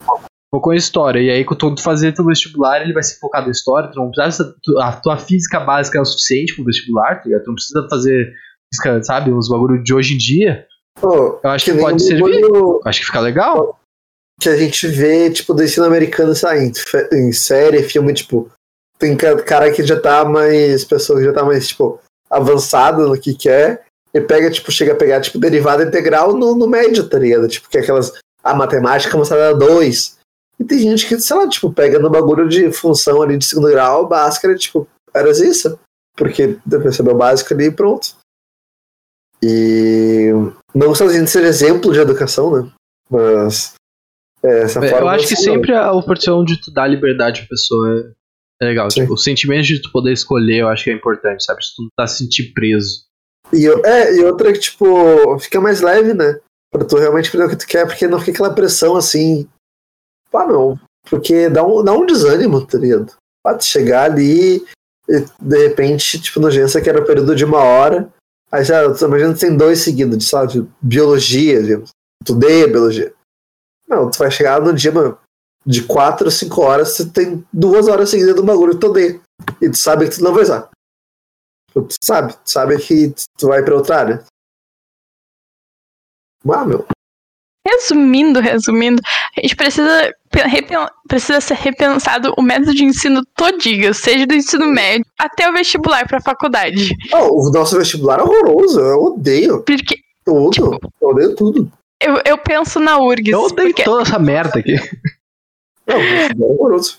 Focou 0.51 0.73
em 0.73 0.77
história, 0.77 1.19
e 1.19 1.29
aí 1.29 1.45
quando 1.45 1.75
tu 1.75 1.81
fazer 1.81 2.11
teu 2.11 2.25
vestibular, 2.25 2.81
ele 2.81 2.93
vai 2.93 3.03
ser 3.03 3.19
focado 3.19 3.47
em 3.47 3.51
história, 3.51 3.91
tu 3.91 3.99
não 3.99 4.09
precisa, 4.09 4.55
tu, 4.63 4.79
a 4.79 4.93
tua 4.93 5.17
física 5.17 5.59
básica 5.59 5.99
é 5.99 6.01
o 6.01 6.05
suficiente 6.05 6.55
pro 6.55 6.65
vestibular, 6.65 7.15
tá 7.15 7.21
tu 7.23 7.47
não 7.47 7.55
precisa 7.55 7.87
fazer, 7.89 8.33
sabe, 9.03 9.31
uns 9.31 9.47
bagulho 9.47 9.83
de 9.83 9.93
hoje 9.93 10.15
em 10.15 10.17
dia, 10.17 10.65
eu 11.01 11.39
acho 11.43 11.65
que, 11.65 11.73
que 11.73 11.79
pode 11.79 12.03
servir. 12.03 12.45
Acho 12.85 12.99
que 12.99 13.05
fica 13.05 13.19
legal. 13.19 13.79
Que 14.39 14.49
a 14.49 14.57
gente 14.57 14.87
vê, 14.87 15.29
tipo, 15.29 15.53
do 15.53 15.63
ensino 15.63 15.85
americano 15.85 16.33
saindo 16.35 16.77
em 17.11 17.31
série, 17.31 17.83
filme, 17.83 18.13
tipo, 18.13 18.49
tem 18.97 19.15
cara 19.15 19.71
que 19.71 19.83
já 19.83 19.99
tá 19.99 20.25
mais. 20.25 20.83
pessoa 20.85 21.19
que 21.19 21.25
já 21.25 21.33
tá 21.33 21.43
mais, 21.43 21.67
tipo, 21.67 21.99
avançada 22.29 23.05
no 23.05 23.19
que 23.19 23.33
quer. 23.33 23.85
E 24.13 24.19
pega, 24.19 24.49
tipo, 24.49 24.71
chega 24.71 24.93
a 24.93 24.95
pegar, 24.95 25.21
tipo, 25.21 25.37
derivada 25.37 25.83
integral 25.83 26.33
no, 26.33 26.55
no 26.55 26.67
médio, 26.67 27.07
tá 27.07 27.19
ligado? 27.19 27.47
Tipo, 27.47 27.69
que 27.69 27.77
é 27.77 27.81
aquelas. 27.81 28.13
A 28.43 28.53
matemática 28.55 29.17
mostrada 29.17 29.53
2. 29.53 30.17
E 30.59 30.63
tem 30.63 30.79
gente 30.79 31.07
que, 31.07 31.19
sei 31.19 31.35
lá, 31.35 31.47
tipo, 31.47 31.71
pega 31.71 31.99
no 31.99 32.09
bagulho 32.09 32.47
de 32.47 32.71
função 32.71 33.21
ali 33.21 33.37
de 33.37 33.45
segundo 33.45 33.69
grau, 33.69 34.07
Bhaskara, 34.07 34.55
tipo, 34.55 34.87
era 35.13 35.29
isso. 35.29 35.77
Porque 36.15 36.57
depois 36.65 36.95
saber 36.95 37.11
o 37.11 37.17
básico 37.17 37.53
ali 37.53 37.65
e 37.65 37.71
pronto. 37.71 38.15
E 39.41 40.31
não 40.73 40.93
só 40.93 41.05
a 41.05 41.13
gente 41.13 41.29
ser 41.29 41.43
exemplo 41.43 41.91
de 41.91 41.99
educação, 41.99 42.51
né? 42.51 42.71
Mas 43.09 43.73
é, 44.43 44.61
essa 44.61 44.83
é, 44.83 44.89
forma. 44.89 45.05
Eu 45.05 45.09
acho 45.09 45.27
que 45.27 45.35
sempre 45.35 45.73
a 45.73 45.91
oportunidade 45.91 46.55
de 46.55 46.61
tu 46.61 46.71
dar 46.71 46.87
liberdade 46.87 47.41
à 47.41 47.47
pessoa 47.47 48.13
é 48.61 48.65
legal. 48.65 48.87
Tipo, 48.89 49.13
o 49.13 49.17
sentimento 49.17 49.65
de 49.65 49.81
tu 49.81 49.91
poder 49.91 50.13
escolher, 50.13 50.61
eu 50.61 50.67
acho 50.67 50.83
que 50.83 50.89
é 50.89 50.93
importante, 50.93 51.43
sabe? 51.43 51.63
Se 51.63 51.75
tu 51.75 51.83
não 51.83 51.89
tá 51.97 52.07
se 52.07 52.23
sentir 52.23 52.53
preso. 52.53 53.03
E, 53.53 53.67
é, 53.67 54.15
e 54.15 54.23
outra 54.25 54.53
que, 54.53 54.59
tipo, 54.59 55.39
fica 55.39 55.59
mais 55.59 55.81
leve, 55.81 56.13
né? 56.13 56.39
Pra 56.71 56.85
tu 56.85 56.97
realmente 56.97 57.31
fazer 57.31 57.45
o 57.45 57.49
que 57.49 57.55
tu 57.55 57.67
quer, 57.67 57.85
porque 57.85 58.07
não 58.07 58.19
fica 58.19 58.31
aquela 58.31 58.53
pressão 58.53 58.95
assim. 58.95 59.47
Pá, 60.31 60.45
não. 60.45 60.79
Porque 61.09 61.49
dá 61.49 61.65
um, 61.65 61.83
dá 61.83 61.93
um 61.93 62.05
desânimo, 62.05 62.65
tá 62.65 62.77
ligado? 62.77 63.15
Pode 63.43 63.65
chegar 63.65 64.03
ali 64.03 64.63
e 65.07 65.25
de 65.41 65.67
repente, 65.67 66.21
tipo, 66.21 66.39
no 66.39 66.47
agência 66.47 66.79
que 66.81 66.89
era 66.89 67.03
período 67.03 67.35
de 67.35 67.43
uma 67.43 67.57
hora, 67.57 68.13
Aí 68.51 68.63
já, 68.63 68.83
imagina 68.83 69.33
que 69.33 69.39
tem 69.39 69.55
dois 69.55 69.79
seguidos 69.79 70.17
de, 70.17 70.25
sabe, 70.25 70.53
de 70.53 70.67
biologia, 70.81 71.61
de, 71.61 71.83
tu 72.25 72.33
odeia 72.33 72.67
biologia. 72.67 73.13
Não, 73.87 74.09
tu 74.09 74.17
vai 74.17 74.31
chegar 74.31 74.61
no 74.61 74.73
dia, 74.73 74.91
mano, 74.91 75.17
de 75.65 75.83
4 75.83 76.25
ou 76.25 76.31
5 76.31 76.61
horas, 76.61 76.89
você 76.89 77.09
tem 77.09 77.45
duas 77.53 77.87
horas 77.87 78.09
seguidas 78.09 78.35
do 78.35 78.43
bagulho 78.43 78.73
que 78.73 78.79
tu 78.79 78.87
odeia. 78.87 79.21
E 79.61 79.69
tu 79.69 79.77
sabe 79.77 80.09
que 80.09 80.15
tu 80.15 80.23
não 80.23 80.33
vai 80.33 80.43
usar. 80.43 80.69
Tu 81.73 81.87
sabe, 82.03 82.33
tu 82.33 82.49
sabe 82.49 82.77
que 82.79 83.13
tu 83.37 83.47
vai 83.47 83.63
pra 83.63 83.75
outra 83.75 83.99
área. 83.99 84.25
Ah, 86.51 86.65
meu. 86.65 86.85
Resumindo, 87.67 88.39
resumindo, 88.39 89.01
a 89.37 89.41
gente 89.41 89.55
precisa, 89.55 90.13
precisa 91.07 91.41
ser 91.41 91.55
repensado 91.55 92.33
o 92.37 92.41
método 92.41 92.73
de 92.73 92.85
ensino 92.85 93.21
todinho, 93.35 93.93
seja 93.93 94.25
do 94.25 94.33
ensino 94.33 94.65
médio 94.65 95.05
até 95.19 95.49
o 95.49 95.53
vestibular 95.53 96.07
para 96.07 96.17
a 96.19 96.21
faculdade. 96.21 96.95
Oh, 97.13 97.47
o 97.47 97.51
nosso 97.51 97.77
vestibular 97.77 98.19
é 98.19 98.23
horroroso, 98.23 98.79
eu 98.79 99.03
odeio. 99.03 99.61
Porque, 99.63 99.97
tudo, 100.23 100.49
tipo, 100.51 100.79
eu 101.01 101.09
odeio 101.09 101.35
tudo. 101.35 101.71
Eu, 102.01 102.21
eu 102.25 102.37
penso 102.37 102.79
na 102.79 102.97
URGS. 102.97 103.33
Eu 103.33 103.41
odeio 103.41 103.67
porque... 103.69 103.83
toda 103.83 104.03
essa 104.03 104.17
merda 104.17 104.59
aqui. 104.59 104.75
Não, 105.85 105.97
o 105.97 106.01
vestibular 106.01 106.49
é 106.49 106.53
horroroso. 106.53 106.97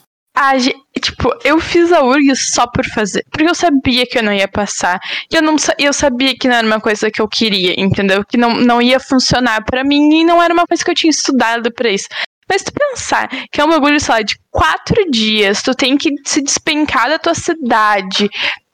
Ah, 0.97 1.01
tipo, 1.01 1.32
eu 1.45 1.61
fiz 1.61 1.93
a 1.93 2.03
URG 2.03 2.34
só 2.36 2.66
por 2.66 2.84
fazer. 2.86 3.24
Porque 3.30 3.49
eu 3.49 3.55
sabia 3.55 4.07
que 4.07 4.18
eu 4.18 4.22
não 4.22 4.32
ia 4.32 4.49
passar. 4.49 5.01
E 5.30 5.36
eu, 5.36 5.43
não, 5.43 5.57
eu 5.78 5.93
sabia 5.93 6.36
que 6.36 6.49
não 6.49 6.57
era 6.57 6.66
uma 6.66 6.80
coisa 6.80 7.11
que 7.11 7.20
eu 7.20 7.28
queria, 7.28 7.74
entendeu? 7.78 8.24
Que 8.24 8.36
não, 8.36 8.55
não 8.55 8.82
ia 8.82 8.99
funcionar 8.99 9.64
para 9.64 9.84
mim 9.84 10.20
e 10.20 10.24
não 10.24 10.43
era 10.43 10.53
uma 10.53 10.66
coisa 10.66 10.84
que 10.84 10.91
eu 10.91 10.95
tinha 10.95 11.11
estudado 11.11 11.72
para 11.72 11.91
isso. 11.91 12.09
Mas 12.49 12.64
tu 12.64 12.72
pensar 12.72 13.28
que 13.53 13.61
é 13.61 13.64
um 13.64 13.70
bagulho, 13.70 14.01
sei 14.01 14.14
lá, 14.14 14.22
de 14.22 14.36
quatro 14.51 15.09
dias, 15.09 15.62
tu 15.62 15.72
tem 15.72 15.97
que 15.97 16.12
se 16.26 16.43
despencar 16.43 17.09
da 17.09 17.16
tua 17.18 17.34
cidade 17.34 18.28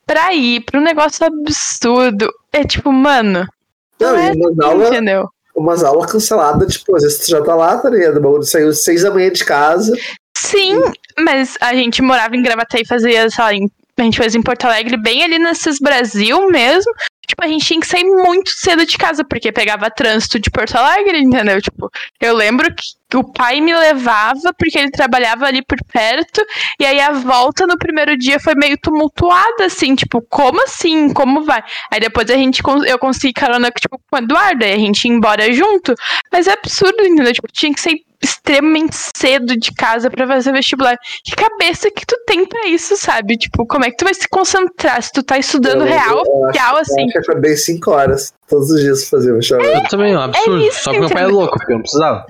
pra 0.07 0.33
ir 0.33 0.61
pra 0.61 0.81
um 0.81 0.83
negócio 0.83 1.27
absurdo. 1.27 2.33
É 2.51 2.65
tipo, 2.65 2.91
mano. 2.91 3.47
Não, 4.01 4.13
não 4.13 4.19
é 4.19 4.31
assim, 4.31 4.63
aula, 4.63 4.89
entendeu? 4.89 5.29
Umas 5.55 5.85
aulas 5.85 6.11
canceladas, 6.11 6.73
tipo, 6.73 6.97
às 6.97 7.03
vezes 7.03 7.19
tu 7.19 7.31
já 7.31 7.43
tá 7.43 7.55
lá, 7.55 7.77
tá 7.77 7.91
ligado? 7.91 8.17
O 8.17 8.21
bagulho 8.21 8.43
saiu 8.43 8.73
seis 8.73 9.03
da 9.03 9.11
manhã 9.11 9.31
de 9.31 9.45
casa. 9.45 9.95
Sim, 10.47 10.81
mas 11.19 11.57
a 11.61 11.75
gente 11.75 12.01
morava 12.01 12.37
em 12.37 12.43
Gravataí 12.43 12.83
e 12.83 12.87
fazia, 12.87 13.29
sei 13.29 13.45
lá, 13.45 13.53
em, 13.53 13.69
a 13.99 14.03
gente 14.03 14.17
fez 14.17 14.35
em 14.35 14.43
Porto 14.43 14.65
Alegre, 14.65 14.97
bem 14.97 15.25
ali 15.25 15.41
nesses 15.41 15.81
Brasil 15.81 16.49
mesmo. 16.51 16.93
tipo, 17.27 17.43
a 17.43 17.49
gente 17.49 17.65
tinha 17.67 17.81
que 17.81 17.87
sair 17.87 18.05
muito 18.05 18.51
cedo 18.51 18.87
de 18.87 18.97
casa, 18.97 19.25
porque 19.25 19.51
pegava 19.51 19.91
trânsito 19.91 20.39
de 20.39 20.49
Porto 20.49 20.77
Alegre, 20.77 21.19
entendeu? 21.19 21.61
Tipo, 21.61 21.91
eu 22.21 22.33
lembro 22.37 22.73
que 23.09 23.17
o 23.17 23.25
pai 23.25 23.61
me 23.61 23.75
levava 23.75 24.53
porque 24.57 24.79
ele 24.79 24.91
trabalhava 24.93 25.47
ali 25.47 25.65
por 25.65 25.79
perto, 25.93 26.41
e 26.79 26.87
aí 26.87 27.01
a 27.01 27.11
volta 27.11 27.67
no 27.67 27.77
primeiro 27.77 28.17
dia 28.17 28.39
foi 28.39 28.55
meio 28.55 28.79
tumultuada, 28.79 29.65
assim, 29.65 29.97
tipo, 29.97 30.23
como 30.23 30.63
assim? 30.63 31.13
Como 31.13 31.43
vai? 31.43 31.65
Aí 31.93 31.99
depois 31.99 32.31
a 32.31 32.35
gente, 32.35 32.63
eu 32.87 32.99
consegui 33.01 33.33
carona, 33.33 33.73
tipo, 33.73 33.99
com 33.99 34.17
o 34.17 34.19
Eduardo, 34.21 34.65
aí 34.65 34.75
a 34.75 34.79
gente 34.79 35.07
ia 35.07 35.13
embora 35.13 35.53
junto, 35.53 35.93
mas 36.33 36.47
é 36.47 36.53
absurdo, 36.53 37.03
entendeu? 37.03 37.33
Tipo, 37.33 37.49
tinha 37.51 37.75
que 37.75 37.81
sair 37.81 38.06
extremamente 38.23 38.97
cedo 39.17 39.57
de 39.57 39.73
casa 39.73 40.11
para 40.11 40.27
fazer 40.27 40.53
vestibular. 40.53 40.97
Que 41.25 41.35
cabeça 41.35 41.91
que 41.91 42.07
tu 42.07 42.17
tem 42.27 42.47
para 42.47 42.69
isso, 42.69 42.97
sabe? 42.97 43.37
Tipo, 43.37 43.67
como 43.67 43.85
é 43.85 43.91
que 43.91 43.97
tu 43.97 44.05
vai 44.05 44.15
se 44.15 44.29
concentrar 44.29 45.03
se 45.03 45.13
tu 45.13 45.23
tá 45.23 45.39
estudando 45.39 45.83
eu, 45.83 45.87
real, 45.87 46.23
eu 46.25 46.51
real, 46.53 46.77
acho, 46.77 46.93
assim? 46.93 47.03
Eu 47.03 47.07
acho 47.07 47.13
que 47.13 47.19
acordei 47.19 47.57
5 47.57 47.91
horas 47.91 48.35
todos 48.49 48.71
os 48.71 48.81
dias 48.81 49.01
pra 49.03 49.19
fazer 49.19 49.35
vestibular. 49.35 49.67
É, 49.67 49.77
eu 49.79 49.89
também, 49.89 50.13
é 50.13 50.19
um 50.19 50.23
absurdo. 50.23 50.63
É 50.63 50.69
isso, 50.69 50.83
Só 50.83 50.93
que 50.93 51.01
meu 51.01 51.11
pai 51.11 51.23
é 51.25 51.27
louco, 51.27 51.59
porque 51.59 51.73
eu 51.73 51.77
não 51.77 51.83
precisava. 51.83 52.27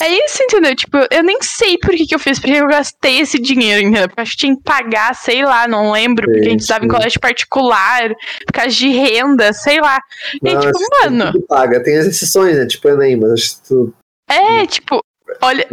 É 0.00 0.24
isso, 0.26 0.42
entendeu? 0.42 0.76
Tipo, 0.76 0.98
eu 1.10 1.22
nem 1.22 1.38
sei 1.40 1.78
por 1.78 1.90
que, 1.90 2.06
que 2.06 2.14
eu 2.14 2.18
fiz, 2.18 2.38
porque 2.38 2.54
eu 2.54 2.68
gastei 2.68 3.20
esse 3.20 3.38
dinheiro, 3.38 3.80
entendeu? 3.80 4.06
Porque 4.06 4.20
eu 4.20 4.22
acho 4.22 4.32
que 4.32 4.38
tinha 4.38 4.54
que 4.54 4.62
pagar, 4.62 5.14
sei 5.14 5.42
lá, 5.44 5.66
não 5.66 5.90
lembro, 5.90 6.26
porque 6.26 6.46
a 6.46 6.50
gente 6.50 6.60
estava 6.60 6.84
em 6.84 6.88
colégio 6.88 7.18
particular, 7.18 8.10
por 8.46 8.52
causa 8.52 8.70
de 8.70 8.88
renda, 8.90 9.52
sei 9.52 9.80
lá. 9.80 9.98
E 10.42 10.52
não, 10.52 10.60
tipo, 10.60 10.78
mano. 11.02 11.32
Paga, 11.48 11.82
tem 11.82 11.96
as 11.96 12.06
exceções, 12.06 12.56
né? 12.56 12.66
Tipo, 12.66 12.88
Enem, 12.90 13.16
mas 13.16 13.32
acho 13.32 13.56
que 13.56 13.68
tu. 13.68 13.94
É, 14.28 14.66
tipo, 14.66 15.02
olha. 15.42 15.66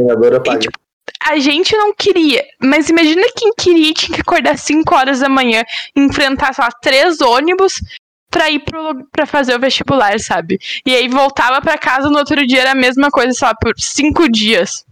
E, 0.55 0.59
tipo, 0.59 0.79
a 1.21 1.37
gente 1.37 1.75
não 1.75 1.93
queria, 1.93 2.43
mas 2.61 2.89
imagina 2.89 3.23
quem 3.35 3.51
queria 3.55 3.93
tinha 3.93 4.15
que 4.15 4.21
acordar 4.21 4.57
5 4.57 4.95
horas 4.95 5.19
da 5.19 5.29
manhã, 5.29 5.63
enfrentar, 5.95 6.53
sei 6.53 6.63
lá, 6.63 6.71
três 6.81 7.21
ônibus 7.21 7.81
pra 8.29 8.49
ir 8.49 8.59
pro, 8.59 9.05
pra 9.11 9.25
fazer 9.25 9.55
o 9.55 9.59
vestibular, 9.59 10.19
sabe? 10.19 10.59
E 10.85 10.93
aí 10.93 11.07
voltava 11.07 11.61
pra 11.61 11.77
casa 11.77 12.09
no 12.09 12.17
outro 12.17 12.45
dia 12.45 12.61
era 12.61 12.71
a 12.71 12.75
mesma 12.75 13.09
coisa, 13.09 13.33
sei 13.33 13.47
lá, 13.47 13.55
por 13.55 13.73
cinco 13.77 14.29
dias. 14.29 14.85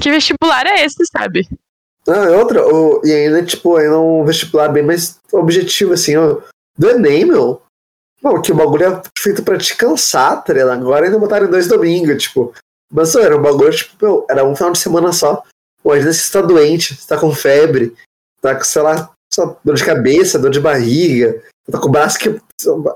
Que 0.00 0.10
vestibular 0.10 0.66
é 0.66 0.84
esse, 0.84 1.04
sabe? 1.06 1.48
Ah, 2.08 2.24
é 2.24 2.36
outra, 2.36 2.64
o, 2.64 3.00
e 3.04 3.12
ainda, 3.12 3.42
tipo, 3.42 3.76
ainda 3.76 3.98
um 3.98 4.24
vestibular 4.24 4.68
bem 4.68 4.82
mais 4.82 5.18
objetivo, 5.32 5.92
assim, 5.92 6.16
ó, 6.16 6.40
do 6.78 6.90
Enem, 6.90 7.24
meu. 7.24 7.62
Não, 8.26 8.42
que 8.42 8.50
o 8.50 8.56
bagulho 8.56 8.84
é 8.84 9.02
feito 9.16 9.44
pra 9.44 9.56
te 9.56 9.76
cansar, 9.76 10.42
tá 10.42 10.52
ligado? 10.52 10.72
Agora 10.72 11.06
ainda 11.06 11.16
botaram 11.16 11.48
dois 11.48 11.68
domingos, 11.68 12.24
tipo. 12.24 12.52
Mas 12.92 13.10
só, 13.10 13.20
era 13.20 13.36
um 13.36 13.42
bagulho, 13.42 13.70
tipo, 13.70 14.04
meu, 14.04 14.26
era 14.28 14.44
um 14.44 14.56
final 14.56 14.72
de 14.72 14.80
semana 14.80 15.12
só. 15.12 15.44
Pô, 15.80 15.92
às 15.92 16.02
vezes 16.02 16.22
você 16.22 16.32
tá 16.32 16.44
doente, 16.44 16.96
você 16.96 17.06
tá 17.06 17.20
com 17.20 17.32
febre, 17.32 17.94
tá 18.40 18.56
com, 18.56 18.64
sei 18.64 18.82
lá, 18.82 19.12
só 19.32 19.56
dor 19.64 19.76
de 19.76 19.84
cabeça, 19.84 20.40
dor 20.40 20.50
de 20.50 20.58
barriga, 20.58 21.40
tá 21.70 21.78
com 21.78 21.86
o 21.86 21.92
braço 21.92 22.18
que. 22.18 22.40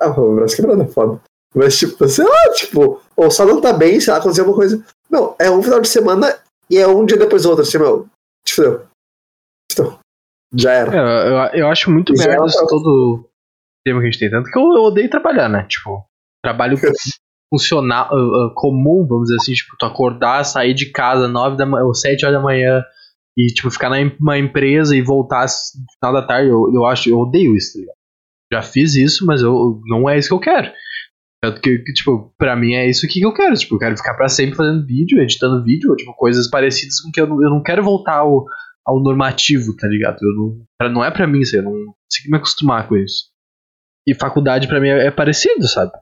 Ah, 0.01 0.21
o 0.21 0.35
braço 0.35 0.57
quebrado 0.57 0.83
é 0.83 0.89
foda. 0.89 1.21
Mas, 1.55 1.79
tipo, 1.79 2.09
sei 2.09 2.25
lá, 2.25 2.53
tipo, 2.55 3.01
ou 3.15 3.31
só 3.31 3.45
não 3.45 3.61
tá 3.61 3.73
bem, 3.73 4.01
sei 4.01 4.13
lá, 4.13 4.19
aconteceu 4.19 4.43
alguma 4.43 4.59
coisa. 4.59 4.85
Não, 5.09 5.37
é 5.39 5.49
um 5.49 5.63
final 5.63 5.81
de 5.81 5.89
semana 5.89 6.37
e 6.69 6.77
é 6.77 6.89
um 6.89 7.07
dia 7.07 7.17
depois 7.17 7.45
do 7.45 7.51
outro, 7.51 7.63
assim, 7.63 7.79
meu. 7.79 8.09
Tipo, 8.45 8.81
então, 9.71 9.97
já 10.57 10.73
era. 10.73 10.93
É, 10.93 11.29
eu, 11.29 11.61
eu 11.61 11.69
acho 11.69 11.89
muito 11.89 12.13
merda 12.15 12.47
todo 12.69 13.30
tema 13.85 14.01
que 14.01 14.07
a 14.07 14.11
gente 14.11 14.21
tem. 14.21 14.31
Tanto 14.31 14.51
que 14.51 14.59
eu, 14.59 14.63
eu 14.63 14.83
odeio 14.85 15.11
trabalhar, 15.11 15.49
né? 15.49 15.65
Tipo, 15.69 16.05
trabalho 16.43 16.77
funcional, 17.53 18.09
uh, 18.13 18.47
uh, 18.47 18.55
comum, 18.55 19.07
vamos 19.07 19.25
dizer 19.25 19.37
assim, 19.37 19.55
tipo, 19.55 19.77
tu 19.79 19.87
acordar, 19.87 20.45
sair 20.45 20.75
de 20.75 20.91
casa 20.91 21.29
nove 21.29 21.57
da 21.57 21.67
manhã 21.67 21.85
ou 21.85 21.95
sete 21.95 22.25
horas 22.25 22.39
da 22.39 22.43
manhã 22.43 22.83
e, 23.37 23.47
tipo, 23.47 23.71
ficar 23.71 23.91
numa 23.91 24.39
empresa 24.39 24.95
e 24.95 25.03
voltar 25.03 25.45
no 25.45 25.93
final 25.95 26.21
da 26.21 26.27
tarde, 26.27 26.51
eu, 26.51 26.71
eu 26.73 26.85
acho, 26.85 27.09
eu 27.09 27.19
odeio 27.19 27.57
isso, 27.57 27.73
tá 27.73 27.81
ligado? 27.81 27.97
Já 28.53 28.63
fiz 28.63 28.95
isso, 28.97 29.25
mas 29.25 29.43
eu 29.43 29.81
não 29.87 30.09
é 30.09 30.19
isso 30.19 30.29
que 30.29 30.35
eu 30.35 30.41
quero. 30.41 30.73
Tanto 31.43 31.61
que, 31.61 31.83
tipo, 31.95 32.35
pra 32.37 32.55
mim 32.55 32.75
é 32.75 32.89
isso 32.89 33.09
que 33.09 33.23
eu 33.23 33.33
quero. 33.33 33.55
Tipo, 33.55 33.77
eu 33.77 33.79
quero 33.79 33.97
ficar 33.97 34.15
pra 34.15 34.29
sempre 34.29 34.57
fazendo 34.57 34.85
vídeo, 34.85 35.21
editando 35.23 35.65
vídeo, 35.65 35.91
ou, 35.91 35.97
tipo, 35.97 36.13
coisas 36.15 36.51
parecidas 36.51 37.01
com 37.01 37.11
que 37.11 37.21
eu 37.21 37.27
não, 37.27 37.43
eu 37.43 37.51
não 37.51 37.63
quero 37.63 37.83
voltar 37.83 38.17
ao, 38.17 38.45
ao 38.85 39.01
normativo, 39.01 39.75
tá 39.77 39.89
ligado? 39.89 40.19
Eu 40.21 40.35
não, 40.37 40.67
pra, 40.77 40.89
não 40.91 41.05
é 41.05 41.11
pra 41.11 41.27
mim 41.27 41.41
isso, 41.41 41.57
eu 41.57 41.63
não 41.63 41.73
consigo 41.73 42.31
me 42.31 42.37
acostumar 42.37 42.87
com 42.89 42.97
isso. 42.97 43.30
E 44.11 44.15
faculdade 44.15 44.67
pra 44.67 44.81
mim 44.81 44.89
é, 44.89 45.07
é 45.07 45.11
parecido, 45.11 45.69
sabe? 45.69 45.93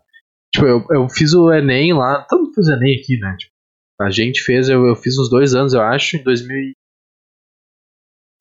Tipo, 0.52 0.66
eu, 0.66 0.86
eu 0.90 1.08
fiz 1.08 1.34
o 1.34 1.52
Enem 1.52 1.92
lá, 1.92 2.22
todo 2.22 2.44
mundo 2.44 2.54
fez 2.54 2.68
o 2.68 2.72
Enem 2.72 2.98
aqui, 2.98 3.18
né? 3.18 3.36
Tipo, 3.38 3.52
a 4.00 4.10
gente 4.10 4.42
fez, 4.42 4.68
eu, 4.68 4.86
eu 4.86 4.96
fiz 4.96 5.18
uns 5.18 5.28
dois 5.28 5.54
anos, 5.54 5.74
eu 5.74 5.82
acho, 5.82 6.16
em 6.16 6.22
2000, 6.22 6.72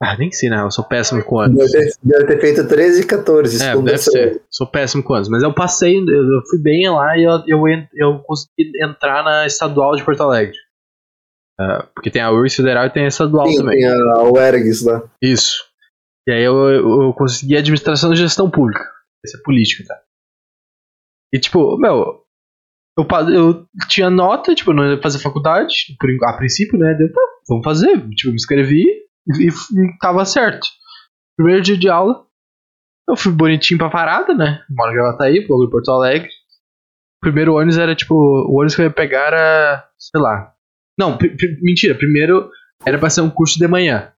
ah, 0.02 0.16
nem 0.16 0.32
sei, 0.32 0.50
né? 0.50 0.62
Eu 0.62 0.70
sou 0.70 0.86
péssimo 0.86 1.24
com 1.24 1.40
anos. 1.40 1.58
Deve 1.58 1.72
ter, 1.72 1.94
deve 2.04 2.26
ter 2.26 2.40
feito 2.40 2.68
13 2.68 3.02
e 3.02 3.06
14. 3.06 3.64
É, 3.64 3.76
deve 3.76 3.98
ser. 3.98 4.42
Sou 4.50 4.68
péssimo 4.68 5.02
com 5.02 5.16
anos. 5.16 5.28
Mas 5.28 5.42
eu 5.42 5.52
passei, 5.54 5.98
eu 5.98 6.42
fui 6.48 6.60
bem 6.60 6.88
lá 6.88 7.18
e 7.18 7.24
eu, 7.24 7.44
eu, 7.48 7.64
eu 7.96 8.20
consegui 8.20 8.72
entrar 8.84 9.24
na 9.24 9.48
estadual 9.48 9.96
de 9.96 10.04
Porto 10.04 10.22
Alegre. 10.22 10.56
Uh, 11.60 11.88
porque 11.96 12.12
tem 12.12 12.22
a 12.22 12.32
URSS 12.32 12.58
Federal 12.58 12.86
e 12.86 12.92
tem 12.92 13.06
a 13.06 13.08
estadual 13.08 13.48
Sim, 13.48 13.58
também. 13.58 13.80
Tem 13.80 13.88
a 13.88 14.24
UERGS 14.24 14.86
lá. 14.86 15.02
Isso. 15.20 15.66
E 16.28 16.32
aí 16.32 16.44
eu, 16.44 16.56
eu, 16.70 17.02
eu 17.02 17.14
consegui 17.14 17.58
administração 17.58 18.12
de 18.12 18.20
gestão 18.20 18.52
pública. 18.52 18.86
Política, 19.44 19.84
tá? 19.88 19.96
E 21.34 21.40
tipo, 21.40 21.78
meu, 21.78 22.24
eu, 22.98 23.06
eu 23.34 23.68
tinha 23.90 24.10
nota, 24.10 24.56
tipo, 24.56 24.74
não 24.74 24.92
ia 24.92 25.02
fazer 25.02 25.20
faculdade, 25.20 25.96
por, 26.00 26.10
a 26.30 26.38
princípio, 26.38 26.80
né? 26.80 26.94
Deu, 26.94 27.12
tá, 27.12 27.22
vamos 27.48 27.64
fazer. 27.64 28.10
Tipo, 28.12 28.30
me 28.30 28.36
inscrevi, 28.36 28.84
e, 28.84 29.48
e 29.48 29.98
tava 30.00 30.26
certo. 30.26 30.68
Primeiro 31.36 31.62
dia 31.62 31.78
de 31.78 31.90
aula, 31.90 32.26
eu 33.08 33.16
fui 33.16 33.32
bonitinho 33.32 33.78
pra 33.78 33.90
parada, 33.90 34.34
né? 34.34 34.64
Moro 34.70 34.92
em 34.92 34.96
Gravataí, 34.96 35.46
pro 35.46 35.70
Porto 35.70 35.92
Alegre. 35.92 36.30
Primeiro 37.22 37.56
ônibus 37.56 37.78
era 37.78 37.96
tipo. 37.96 38.14
O 38.16 38.58
ônibus 38.58 38.76
que 38.76 38.82
eu 38.82 38.86
ia 38.86 38.92
pegar 38.92 39.28
era. 39.28 39.90
sei 39.98 40.22
lá. 40.22 40.54
Não, 40.98 41.18
mentira. 41.62 41.96
Primeiro 41.96 42.50
era 42.86 42.98
pra 42.98 43.10
ser 43.10 43.22
um 43.22 43.30
curso 43.30 43.58
de 43.58 43.68
manhã. 43.68 44.12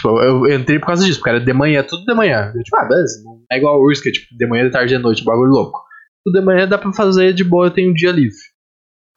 Tipo, 0.00 0.22
eu 0.22 0.58
entrei 0.58 0.78
por 0.78 0.86
causa 0.86 1.04
disso, 1.04 1.18
porque 1.18 1.28
era 1.28 1.40
de 1.40 1.52
manhã, 1.52 1.82
tudo 1.82 2.06
de 2.06 2.14
manhã. 2.14 2.50
Eu, 2.54 2.62
tipo, 2.62 2.76
ah, 2.78 2.88
beleza. 2.88 3.22
É 3.52 3.58
igual 3.58 3.78
o 3.78 3.92
é 3.92 3.94
tipo 3.94 4.34
de 4.34 4.46
manhã, 4.46 4.64
de 4.64 4.70
tarde, 4.70 4.96
de 4.96 5.02
noite, 5.02 5.22
bagulho 5.22 5.50
louco. 5.50 5.84
Tudo 6.24 6.40
de 6.40 6.44
manhã 6.44 6.66
dá 6.66 6.78
pra 6.78 6.90
fazer 6.92 7.34
de 7.34 7.44
boa, 7.44 7.66
eu 7.66 7.70
tenho 7.70 7.90
um 7.90 7.94
dia 7.94 8.10
livre. 8.10 8.38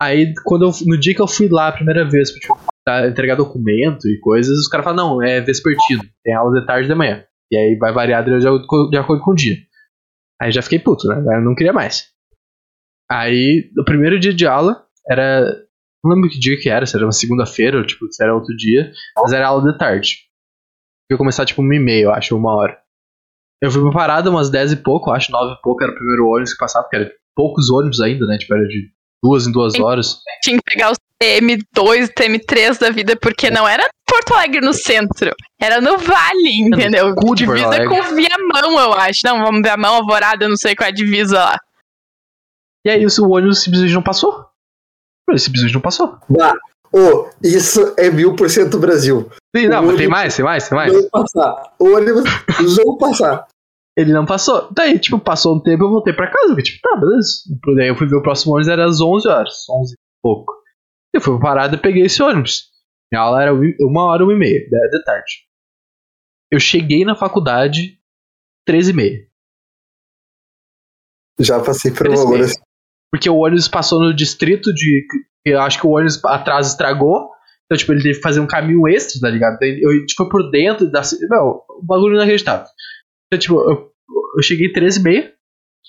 Aí, 0.02 0.34
quando 0.44 0.66
eu, 0.66 0.72
no 0.86 1.00
dia 1.00 1.16
que 1.16 1.22
eu 1.22 1.28
fui 1.28 1.48
lá 1.48 1.70
a 1.70 1.72
primeira 1.72 2.04
vez, 2.04 2.32
tipo, 2.32 2.60
tá, 2.86 3.08
entregar 3.08 3.36
documento 3.36 4.10
e 4.10 4.20
coisas, 4.20 4.58
os 4.58 4.68
caras 4.68 4.84
falam, 4.84 5.18
não, 5.18 5.24
é 5.24 5.40
vespertino, 5.40 6.04
tem 6.22 6.34
aula 6.34 6.60
de 6.60 6.66
tarde 6.66 6.86
e 6.86 6.90
de 6.90 6.96
manhã. 6.96 7.24
E 7.50 7.56
aí 7.56 7.78
vai 7.78 7.94
variar 7.94 8.26
de, 8.26 8.38
de 8.40 8.98
acordo 8.98 9.24
com 9.24 9.32
o 9.32 9.36
dia. 9.36 9.56
Aí 10.42 10.52
já 10.52 10.62
fiquei 10.62 10.80
puto, 10.80 11.08
né? 11.08 11.38
Eu 11.38 11.42
não 11.42 11.56
queria 11.56 11.72
mais. 11.72 12.08
Aí, 13.10 13.72
o 13.80 13.86
primeiro 13.86 14.20
dia 14.20 14.34
de 14.34 14.46
aula 14.46 14.84
era. 15.10 15.46
Não 16.04 16.14
lembro 16.14 16.30
que 16.30 16.40
dia 16.40 16.60
que 16.60 16.70
era, 16.70 16.86
se 16.86 16.98
era 16.98 17.06
uma 17.06 17.14
segunda-feira 17.14 17.78
ou 17.78 17.86
tipo, 17.86 18.12
se 18.12 18.22
era 18.22 18.36
outro 18.36 18.54
dia, 18.58 18.92
mas 19.16 19.32
era 19.32 19.48
aula 19.48 19.72
de 19.72 19.78
tarde. 19.78 20.18
Eu 21.10 21.16
ia 21.16 21.18
começar 21.18 21.46
tipo 21.46 21.62
uma 21.62 21.76
e 21.76 21.80
meia, 21.80 22.04
eu 22.04 22.12
acho, 22.12 22.36
uma 22.36 22.56
hora. 22.56 22.80
Eu 23.62 23.72
fui 23.72 23.82
pra 23.82 23.92
parada 23.92 24.30
umas 24.30 24.50
dez 24.50 24.72
e 24.72 24.76
pouco, 24.76 25.12
acho, 25.12 25.32
nove 25.32 25.54
e 25.54 25.62
pouco 25.62 25.84
era 25.84 25.92
o 25.92 25.96
primeiro 25.96 26.28
ônibus 26.28 26.54
que 26.54 26.60
passava, 26.60 26.84
porque 26.84 26.98
era 26.98 27.12
poucos 27.36 27.70
ônibus 27.70 28.02
ainda, 28.02 28.26
né? 28.26 28.38
Tipo, 28.38 28.56
era 28.56 28.68
de 28.68 28.92
duas 29.24 29.48
em 29.48 29.52
duas 29.52 29.80
horas. 29.80 30.20
Tinha 30.42 30.58
que 30.58 30.64
pegar 30.64 30.92
os 30.92 30.98
TM2, 31.22 32.10
TM3 32.14 32.80
da 32.80 32.90
vida, 32.90 33.16
porque 33.16 33.50
não 33.50 33.68
era 33.68 33.90
Porto 34.06 34.34
Alegre 34.34 34.60
no 34.62 34.74
centro, 34.74 35.32
era 35.60 35.80
no 35.80 35.98
Vale, 35.98 36.60
entendeu? 36.60 37.16
No 37.16 37.36
divisa 37.36 37.86
com 37.88 38.02
Viamão, 38.16 38.80
eu 38.80 38.94
acho. 38.94 39.22
Não, 39.24 39.44
vamos 39.44 39.62
Viamão, 39.62 39.96
Alvorada, 39.96 40.46
eu 40.46 40.50
não 40.50 40.58
sei 40.58 40.76
qual 40.76 40.88
é 40.88 40.92
a 40.92 40.94
divisa 40.94 41.40
lá. 41.40 41.58
E 42.86 42.90
aí 42.90 43.06
o 43.06 43.30
ônibus 43.30 43.64
simplesmente 43.64 43.94
não 43.94 44.04
passou. 44.04 44.46
Ele 45.30 45.40
simplesmente 45.40 45.74
não 45.74 45.82
passou. 45.82 46.18
Ah, 46.40 46.54
oh, 46.94 47.30
isso 47.42 47.94
é 47.98 48.10
mil 48.10 48.36
por 48.36 48.50
cento 48.50 48.80
Brasil. 48.80 49.30
Sim, 49.56 49.68
não, 49.68 49.84
mas 49.84 49.98
tem 49.98 50.08
mais, 50.08 50.36
tem 50.36 50.46
mais, 50.46 50.70
tem 50.70 50.78
mais. 50.78 50.94
Não 50.94 51.10
passar. 51.10 51.76
O 51.80 51.96
ônibus 51.96 52.24
não 52.78 52.98
passar. 52.98 53.48
Ele 53.96 54.12
não 54.12 54.26
passou. 54.26 54.72
Daí, 54.72 54.98
tipo, 54.98 55.20
passou 55.20 55.56
um 55.56 55.60
tempo 55.60 55.84
eu 55.84 55.90
voltei 55.90 56.14
pra 56.14 56.32
casa. 56.32 56.48
Porque, 56.48 56.64
tipo, 56.64 56.80
tá, 56.82 56.96
beleza. 56.96 57.44
Daí 57.76 57.88
eu 57.88 57.96
fui 57.96 58.08
ver 58.08 58.16
o 58.16 58.24
próximo 58.24 58.54
ônibus, 58.54 58.72
era 58.72 58.86
às 58.86 59.00
11 59.00 59.28
horas. 59.28 59.54
11 59.70 59.94
e 59.94 59.98
pouco. 60.22 60.54
Eu 61.14 61.22
fui 61.22 61.38
pra 61.38 61.50
parada 61.50 61.76
e 61.76 61.80
peguei 61.80 62.04
esse 62.04 62.22
ônibus. 62.22 62.72
Minha 63.12 63.22
aula 63.22 63.44
era 63.44 63.54
uma 63.54 64.06
hora, 64.06 64.24
uma 64.24 64.34
e 64.34 64.38
meia, 64.38 64.68
da 64.70 65.04
tarde. 65.04 65.44
Eu 66.52 66.60
cheguei 66.60 67.06
na 67.06 67.16
faculdade 67.16 68.00
13 68.66 68.90
e 68.90 68.94
meia. 68.94 69.28
Já 71.40 71.64
passei 71.64 71.92
por 71.92 72.08
uma 72.08 72.30
hora. 72.30 72.46
Porque 73.12 73.30
o 73.30 73.38
ônibus 73.38 73.68
passou 73.68 74.00
no 74.00 74.16
distrito 74.16 74.74
de. 74.74 75.06
Eu 75.46 75.62
acho 75.62 75.80
que 75.80 75.88
o 75.88 75.92
ônibus 75.92 76.24
atrás 76.26 76.68
estragou. 76.68 77.30
Então, 77.66 77.78
tipo, 77.78 77.92
ele 77.92 78.04
teve 78.04 78.16
que 78.16 78.22
fazer 78.22 78.40
um 78.40 78.48
caminho 78.48 78.88
extra, 78.88 79.20
tá 79.22 79.30
ligado? 79.30 79.58
Eu, 79.62 80.06
tipo, 80.06 80.30
por 80.30 80.50
dentro 80.52 80.90
da. 80.90 81.02
Meu, 81.30 81.62
o 81.70 81.84
bagulho 81.84 82.16
inacreditável. 82.16 82.68
Então, 83.28 83.40
tipo, 83.40 83.56
eu, 83.56 83.92
eu 84.38 84.44
cheguei 84.44 84.72
13 84.72 85.00
e 85.00 85.04
meia. 85.04 85.34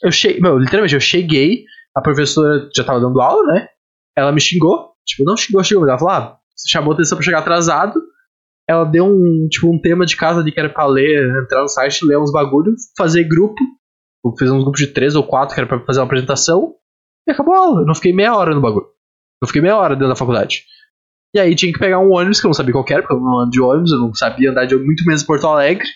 Eu 0.02 0.10
cheguei, 0.10 0.40
meu, 0.40 0.58
literalmente, 0.58 0.94
eu 0.94 1.00
cheguei, 1.00 1.64
a 1.96 2.00
professora 2.00 2.68
já 2.74 2.84
tava 2.84 3.00
dando 3.00 3.20
aula, 3.20 3.52
né? 3.52 3.68
Ela 4.16 4.32
me 4.32 4.40
xingou. 4.40 4.92
Tipo, 5.06 5.24
não 5.24 5.36
xingou, 5.36 5.62
xingou, 5.62 5.88
ela 5.88 5.98
falou, 5.98 6.14
ah, 6.14 6.38
você 6.56 6.70
chamou 6.70 6.94
atenção 6.94 7.16
pra 7.18 7.24
chegar 7.24 7.38
atrasado. 7.38 8.00
Ela 8.68 8.84
deu 8.84 9.04
um, 9.04 9.46
tipo, 9.50 9.70
um 9.70 9.80
tema 9.80 10.06
de 10.06 10.16
casa 10.16 10.40
ali 10.40 10.50
que 10.50 10.58
era 10.58 10.70
pra 10.70 10.86
ler, 10.86 11.42
entrar 11.42 11.60
no 11.60 11.68
site, 11.68 12.04
ler 12.04 12.18
uns 12.18 12.32
bagulhos, 12.32 12.80
fazer 12.96 13.24
grupo 13.24 13.62
Eu 14.24 14.32
fiz 14.38 14.50
um 14.50 14.62
grupo 14.62 14.78
de 14.78 14.86
três 14.86 15.14
ou 15.14 15.22
quatro 15.22 15.54
que 15.54 15.60
era 15.60 15.68
pra 15.68 15.84
fazer 15.84 16.00
uma 16.00 16.06
apresentação. 16.06 16.74
E 17.28 17.32
acabou 17.32 17.54
a 17.54 17.58
aula. 17.58 17.80
Eu 17.82 17.86
não 17.86 17.94
fiquei 17.94 18.12
meia 18.12 18.34
hora 18.34 18.54
no 18.54 18.60
bagulho. 18.60 18.93
Eu 19.44 19.46
fiquei 19.46 19.62
meia 19.62 19.76
hora 19.76 19.94
dentro 19.94 20.08
da 20.08 20.16
faculdade. 20.16 20.64
E 21.34 21.40
aí 21.40 21.54
tinha 21.54 21.72
que 21.72 21.78
pegar 21.78 21.98
um 21.98 22.12
ônibus, 22.12 22.40
que 22.40 22.46
eu 22.46 22.48
não 22.48 22.54
sabia 22.54 22.72
qual 22.72 22.84
era, 22.88 23.02
porque 23.02 23.14
eu 23.14 23.20
não 23.20 23.40
ando 23.40 23.50
de 23.50 23.60
ônibus, 23.60 23.92
eu 23.92 23.98
não 23.98 24.14
sabia 24.14 24.50
andar 24.50 24.66
de 24.66 24.76
muito 24.76 25.04
menos 25.04 25.22
Porto 25.22 25.46
Alegre. 25.46 25.86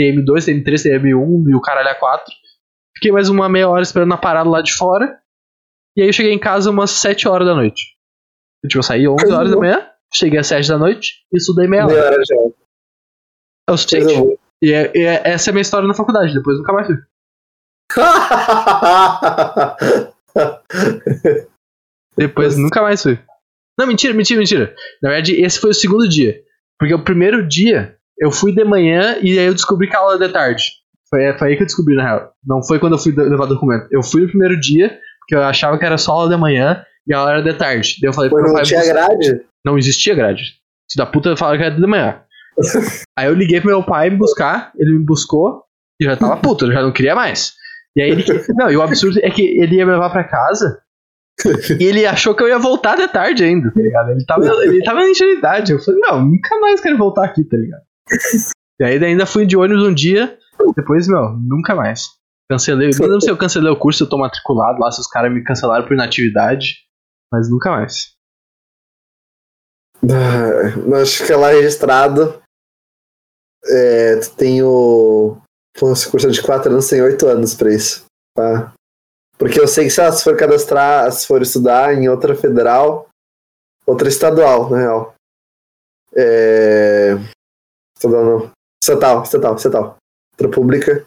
TM2, 0.00 0.46
TM3, 0.46 0.64
TM1 0.64 1.50
e 1.50 1.54
o 1.54 1.60
caralho 1.60 1.88
A4. 1.90 2.20
Fiquei 2.96 3.12
mais 3.12 3.28
uma 3.28 3.48
meia 3.48 3.68
hora 3.68 3.82
esperando 3.82 4.08
na 4.08 4.16
parada 4.16 4.48
lá 4.48 4.62
de 4.62 4.72
fora. 4.74 5.18
E 5.96 6.02
aí 6.02 6.08
eu 6.08 6.12
cheguei 6.12 6.32
em 6.32 6.38
casa 6.38 6.70
umas 6.70 6.90
7 6.92 7.28
horas 7.28 7.46
da 7.46 7.54
noite. 7.54 7.94
Eu, 8.64 8.68
tipo, 8.68 8.78
eu 8.78 8.82
saí 8.82 9.06
11 9.06 9.32
horas 9.32 9.50
da 9.50 9.56
manhã, 9.56 9.86
cheguei 10.12 10.38
às 10.38 10.46
7 10.46 10.68
da 10.68 10.78
noite 10.78 11.12
e 11.32 11.36
estudei 11.36 11.68
meia 11.68 11.84
hora. 11.84 11.94
Meia 11.94 12.06
hora 12.06 12.24
já. 12.24 12.36
É 13.68 13.72
o 13.72 13.76
suficiente. 13.76 14.38
E, 14.62 14.72
é- 14.72 14.92
e 14.94 15.02
é- 15.02 15.22
essa 15.24 15.48
é 15.48 15.50
a 15.50 15.54
minha 15.54 15.62
história 15.62 15.86
na 15.86 15.94
faculdade, 15.94 16.34
depois 16.34 16.58
nunca 16.58 16.72
mais 16.72 16.86
fui. 16.86 16.96
Depois 22.16 22.56
nunca 22.56 22.82
mais 22.82 23.02
fui. 23.02 23.18
Não, 23.78 23.86
mentira, 23.86 24.12
mentira, 24.12 24.38
mentira. 24.38 24.74
Na 25.02 25.10
verdade, 25.10 25.40
esse 25.40 25.58
foi 25.58 25.70
o 25.70 25.74
segundo 25.74 26.08
dia. 26.08 26.40
Porque 26.78 26.94
o 26.94 27.02
primeiro 27.02 27.46
dia, 27.46 27.96
eu 28.18 28.30
fui 28.30 28.54
de 28.54 28.64
manhã 28.64 29.16
e 29.22 29.38
aí 29.38 29.46
eu 29.46 29.54
descobri 29.54 29.88
que 29.88 29.96
a 29.96 29.98
aula 29.98 30.14
era 30.16 30.26
de 30.26 30.32
tarde. 30.32 30.64
Foi, 31.08 31.32
foi 31.38 31.48
aí 31.48 31.56
que 31.56 31.62
eu 31.62 31.66
descobri, 31.66 31.94
na 31.94 32.02
real. 32.02 32.32
Não 32.44 32.62
foi 32.62 32.78
quando 32.78 32.94
eu 32.94 32.98
fui 32.98 33.12
levar 33.12 33.46
documento. 33.46 33.86
Eu 33.90 34.02
fui 34.02 34.22
no 34.22 34.28
primeiro 34.28 34.58
dia, 34.60 34.98
porque 35.20 35.34
eu 35.34 35.42
achava 35.42 35.78
que 35.78 35.84
era 35.84 35.98
só 35.98 36.12
aula 36.12 36.30
de 36.30 36.36
manhã 36.36 36.84
e 37.06 37.14
a 37.14 37.18
aula 37.18 37.32
era 37.32 37.42
de 37.42 37.54
tarde. 37.54 37.96
Daí 38.00 38.08
eu 38.08 38.12
falei 38.12 38.30
pro 38.30 38.38
Quando 38.38 38.48
meu 38.48 38.56
não 38.56 38.62
tinha 38.62 38.84
grade. 38.84 39.40
Não 39.64 39.78
existia 39.78 40.14
grade. 40.14 40.54
Se 40.90 40.96
da 40.96 41.06
puta 41.06 41.36
falava 41.36 41.56
que 41.56 41.64
era 41.64 41.74
de 41.74 41.86
manhã. 41.86 42.20
Aí 43.16 43.26
eu 43.26 43.34
liguei 43.34 43.60
pro 43.60 43.70
meu 43.70 43.82
pai 43.82 44.10
me 44.10 44.16
buscar, 44.16 44.72
ele 44.76 44.98
me 44.98 45.04
buscou 45.04 45.62
e 46.00 46.04
já 46.04 46.16
tava 46.16 46.36
puto, 46.36 46.66
eu 46.66 46.72
já 46.72 46.82
não 46.82 46.92
queria 46.92 47.14
mais. 47.14 47.54
E 47.96 48.02
aí 48.02 48.10
ele. 48.10 48.24
Não, 48.56 48.70
e 48.70 48.76
o 48.76 48.82
absurdo 48.82 49.18
é 49.22 49.30
que 49.30 49.42
ele 49.42 49.76
ia 49.76 49.86
me 49.86 49.92
levar 49.92 50.10
pra 50.10 50.24
casa 50.24 50.80
e 51.78 51.84
ele 51.84 52.06
achou 52.06 52.34
que 52.34 52.42
eu 52.42 52.48
ia 52.48 52.58
voltar 52.58 52.96
de 52.96 53.08
tarde 53.08 53.44
ainda, 53.44 53.70
tá 53.72 53.80
ligado? 53.80 54.10
Ele 54.10 54.24
tava, 54.24 54.44
ele 54.64 54.82
tava 54.82 55.00
na 55.00 55.08
ingenuidade. 55.08 55.72
Eu 55.72 55.78
falei, 55.78 56.00
não, 56.00 56.24
nunca 56.24 56.58
mais 56.60 56.80
quero 56.80 56.98
voltar 56.98 57.24
aqui, 57.24 57.44
tá 57.44 57.56
ligado? 57.56 57.82
E 58.80 58.84
aí 58.84 59.04
ainda 59.04 59.26
fui 59.26 59.46
de 59.46 59.56
ônibus 59.56 59.86
um 59.86 59.94
dia, 59.94 60.38
depois, 60.76 61.06
meu, 61.06 61.32
nunca 61.32 61.74
mais. 61.74 62.08
Cancelei, 62.50 62.90
eu 63.00 63.08
não 63.08 63.20
sei 63.20 63.28
se 63.28 63.30
eu 63.30 63.36
cancelei 63.36 63.70
o 63.70 63.78
curso, 63.78 64.02
eu 64.02 64.08
tô 64.08 64.18
matriculado 64.18 64.80
lá, 64.80 64.90
se 64.90 65.00
os 65.00 65.06
caras 65.06 65.32
me 65.32 65.44
cancelaram 65.44 65.86
por 65.86 65.94
inatividade, 65.94 66.78
mas 67.32 67.48
nunca 67.48 67.70
mais. 67.70 68.12
Ah, 70.02 71.00
Acho 71.02 71.26
que 71.26 71.32
é 71.32 71.36
lá 71.36 71.50
registrado. 71.50 72.42
É, 73.66 74.16
tu 74.16 74.34
tem 74.36 74.62
o. 74.62 75.36
Pô, 75.78 75.92
curso 76.10 76.30
de 76.30 76.42
4 76.42 76.72
anos, 76.72 76.88
tem 76.88 77.02
8 77.02 77.26
anos 77.26 77.54
pra 77.54 77.72
isso. 77.72 78.04
Tá? 78.34 78.72
Porque 79.40 79.58
eu 79.58 79.66
sei 79.66 79.84
que 79.84 79.90
se 79.90 79.98
ela 80.02 80.12
se 80.12 80.22
for 80.22 80.36
cadastrar, 80.36 81.10
se 81.10 81.26
for 81.26 81.40
estudar 81.40 81.94
em 81.94 82.10
outra 82.10 82.34
federal, 82.36 83.08
outra 83.86 84.06
estadual, 84.06 84.68
na 84.68 84.76
real. 84.78 85.14
É. 86.14 87.16
Estadual 87.96 88.24
não. 88.24 88.50
Estatal, 88.82 89.22
estatal, 89.22 89.54
estatal. 89.56 89.96
Outra 90.34 90.48
pública. 90.54 91.06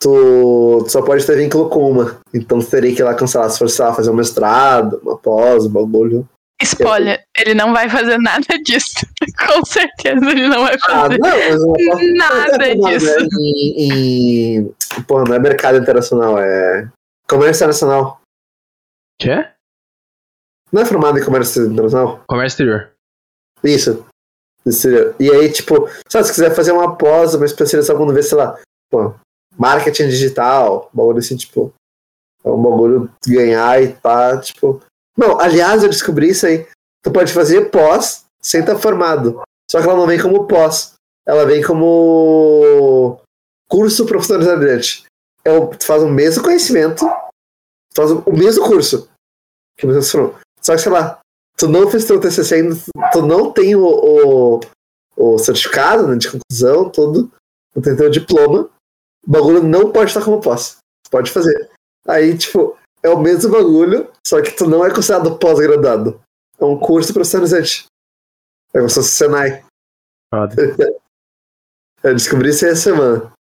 Tu, 0.00 0.82
tu 0.84 0.88
só 0.90 1.02
pode 1.02 1.24
ter 1.24 1.36
vínculo 1.36 1.68
com 1.70 1.88
uma. 1.88 2.18
Então 2.34 2.58
tu 2.58 2.66
teria 2.66 2.92
que 2.92 3.00
ir 3.00 3.04
lá 3.04 3.14
cancelar 3.14 3.48
se 3.48 3.58
for, 3.60 3.70
sei 3.70 3.84
lá, 3.84 3.94
fazer 3.94 4.10
um 4.10 4.14
mestrado, 4.14 5.00
uma 5.04 5.16
pós, 5.16 5.66
um 5.66 5.70
bagulho. 5.70 6.28
Spoiler, 6.60 7.22
ele 7.38 7.54
não 7.54 7.72
vai 7.72 7.88
fazer 7.88 8.18
nada 8.18 8.58
disso. 8.64 9.06
Com 9.46 9.64
certeza 9.64 10.30
ele 10.32 10.48
não 10.48 10.64
vai 10.64 10.74
Ah, 10.88 11.02
fazer 11.02 11.18
não, 11.18 11.64
uma 11.64 11.74
pós 11.74 12.14
nada 12.16 12.74
Não, 12.74 12.88
disso. 12.90 13.06
né, 13.20 13.28
Em, 13.40 14.56
em, 14.56 14.74
porra, 15.06 15.24
não 15.28 15.34
é 15.34 15.38
mercado 15.38 15.78
internacional, 15.78 16.38
é 16.40 16.90
comércio 17.28 17.60
internacional. 17.60 18.20
Quê? 19.18 19.48
Não 20.72 20.82
é 20.82 20.84
formado 20.84 21.18
em 21.18 21.24
comércio 21.24 21.66
internacional? 21.66 22.22
Comércio 22.28 22.54
exterior. 22.54 22.92
Isso. 23.62 24.06
Isso. 24.64 24.88
E 25.18 25.30
aí, 25.30 25.50
tipo, 25.50 25.88
sabe, 26.08 26.26
se 26.26 26.32
quiser 26.32 26.54
fazer 26.54 26.72
uma 26.72 26.96
pós, 26.96 27.34
uma 27.34 27.46
especialização 27.46 27.96
quando 27.96 28.12
vê, 28.12 28.22
sei 28.22 28.36
lá, 28.36 28.58
pô, 28.90 29.14
marketing 29.56 30.08
digital, 30.08 30.90
bagulho 30.92 31.18
assim, 31.18 31.36
tipo, 31.36 31.72
é 32.44 32.48
um 32.48 32.62
bagulho 32.62 33.10
ganhar 33.26 33.82
e 33.82 33.92
tá, 33.92 34.38
tipo. 34.40 34.82
Não, 35.16 35.40
aliás, 35.40 35.82
eu 35.82 35.88
descobri 35.88 36.30
isso 36.30 36.46
aí. 36.46 36.66
Tu 37.02 37.10
pode 37.10 37.32
fazer 37.32 37.70
pós 37.70 38.24
sem 38.42 38.60
estar 38.60 38.76
formado. 38.76 39.42
Só 39.70 39.80
que 39.80 39.88
ela 39.88 39.96
não 39.96 40.06
vem 40.06 40.20
como 40.20 40.46
pós. 40.46 40.94
Ela 41.26 41.46
vem 41.46 41.62
como 41.62 43.20
curso 43.68 44.04
profissionalizante. 44.06 45.05
É 45.46 45.50
o, 45.50 45.68
tu 45.68 45.86
faz 45.86 46.02
o 46.02 46.08
mesmo 46.08 46.42
conhecimento, 46.42 47.04
tu 47.04 47.94
faz 47.94 48.10
o, 48.10 48.18
o 48.26 48.36
mesmo 48.36 48.64
curso 48.64 49.08
que 49.78 49.86
você. 49.86 50.16
Só 50.60 50.74
que, 50.74 50.78
sei 50.78 50.90
lá, 50.90 51.20
tu 51.56 51.68
não 51.68 51.88
fez 51.88 52.04
teu 52.04 52.20
TCC 52.20 52.56
ainda, 52.56 52.74
tu 53.12 53.22
não 53.22 53.52
tem 53.52 53.76
o, 53.76 53.86
o, 53.86 54.60
o 55.16 55.38
certificado 55.38 56.08
né, 56.08 56.16
de 56.16 56.28
conclusão, 56.30 56.90
todo, 56.90 57.30
não 57.74 57.80
tem 57.80 57.96
teu 57.96 58.10
diploma, 58.10 58.68
o 59.24 59.30
bagulho 59.30 59.62
não 59.62 59.92
pode 59.92 60.10
estar 60.10 60.24
como 60.24 60.40
pós. 60.40 60.78
Tu 61.04 61.10
pode 61.10 61.30
fazer. 61.30 61.70
Aí, 62.08 62.36
tipo, 62.36 62.76
é 63.00 63.08
o 63.08 63.20
mesmo 63.20 63.52
bagulho, 63.52 64.10
só 64.26 64.42
que 64.42 64.50
tu 64.50 64.68
não 64.68 64.84
é 64.84 64.92
considerado 64.92 65.38
pós-graduado. 65.38 66.20
É 66.58 66.64
um 66.64 66.76
curso 66.76 67.12
profissionalizante. 67.12 67.86
É 68.74 68.78
como 68.78 68.88
se 68.88 68.96
fosse 68.96 69.10
Senai. 69.10 69.64
Foda. 70.34 70.56
Eu 72.02 72.14
descobri 72.14 72.50
isso 72.50 72.64
aí 72.64 72.72
essa 72.72 72.82
semana. 72.82 73.32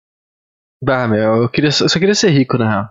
Bah, 0.84 1.08
meu, 1.08 1.42
eu, 1.42 1.48
queria, 1.48 1.68
eu 1.68 1.88
só 1.88 1.98
queria 1.98 2.14
ser 2.14 2.30
rico, 2.30 2.58
na 2.58 2.68
real. 2.68 2.88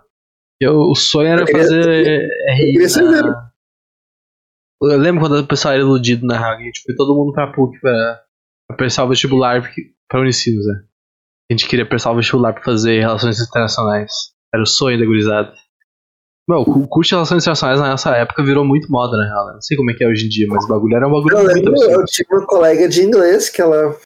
Eu, 0.60 0.76
o 0.78 0.96
sonho 0.96 1.28
era 1.28 1.42
Eu 1.42 1.46
queria- 1.46 1.62
fazer 1.64 2.22
eu 2.50 2.56
RI. 2.56 2.72
queria 2.74 2.90
ser 2.90 3.02
na- 3.04 3.12
mesmo. 3.12 3.36
Eu 4.82 4.98
lembro 4.98 5.22
quando 5.22 5.38
o 5.40 5.48
pessoal 5.48 5.74
era 5.74 5.84
iludido, 5.84 6.26
na 6.26 6.38
real. 6.38 6.58
que, 6.58 6.72
Tipo, 6.72 6.86
foi 6.88 6.96
todo 6.96 7.16
mundo 7.16 7.34
pra 7.34 7.52
PUC 7.52 7.80
pra, 7.80 8.22
pra 8.68 8.78
prestar 8.78 9.04
o 9.06 9.10
vestibular 9.10 9.62
porque- 9.62 9.92
pra 10.10 10.22
Unicinos, 10.22 10.66
né? 10.66 10.74
A 11.50 11.54
gente 11.54 11.68
queria 11.68 11.88
prestar 11.88 12.12
o 12.12 12.16
vestibular 12.16 12.54
pra 12.54 12.64
fazer 12.64 13.00
relações 13.00 13.40
internacionais. 13.40 14.12
Era 14.54 14.64
o 14.64 14.68
sonho 14.68 15.00
da 15.00 15.06
gurizada. 15.06 15.54
Meu, 16.50 16.60
o 16.60 16.88
curso 16.88 17.10
de 17.10 17.16
relações 17.16 17.44
internacionais 17.44 17.80
na 17.80 17.90
nossa 17.92 18.12
época 18.18 18.44
virou 18.44 18.66
muito 18.66 18.90
moda, 18.92 19.16
na 19.18 19.26
real. 19.26 19.48
né? 19.48 19.54
Não 19.54 19.62
sei 19.62 19.78
como 19.78 19.92
é 19.92 19.94
que 19.94 20.04
é 20.04 20.08
hoje 20.08 20.26
em 20.26 20.30
dia, 20.30 20.46
mas 20.50 20.66
o 20.66 20.68
bagulho 20.68 20.96
era 20.96 21.08
um 21.08 21.12
bagulho 21.12 21.38
Eu 21.38 21.44
lembro, 21.46 21.74
eu 21.84 22.06
tinha 22.06 22.26
uma 22.30 22.46
colega 22.46 22.90
de 22.90 23.02
inglês 23.04 23.50
que 23.50 23.62
ela 23.62 23.98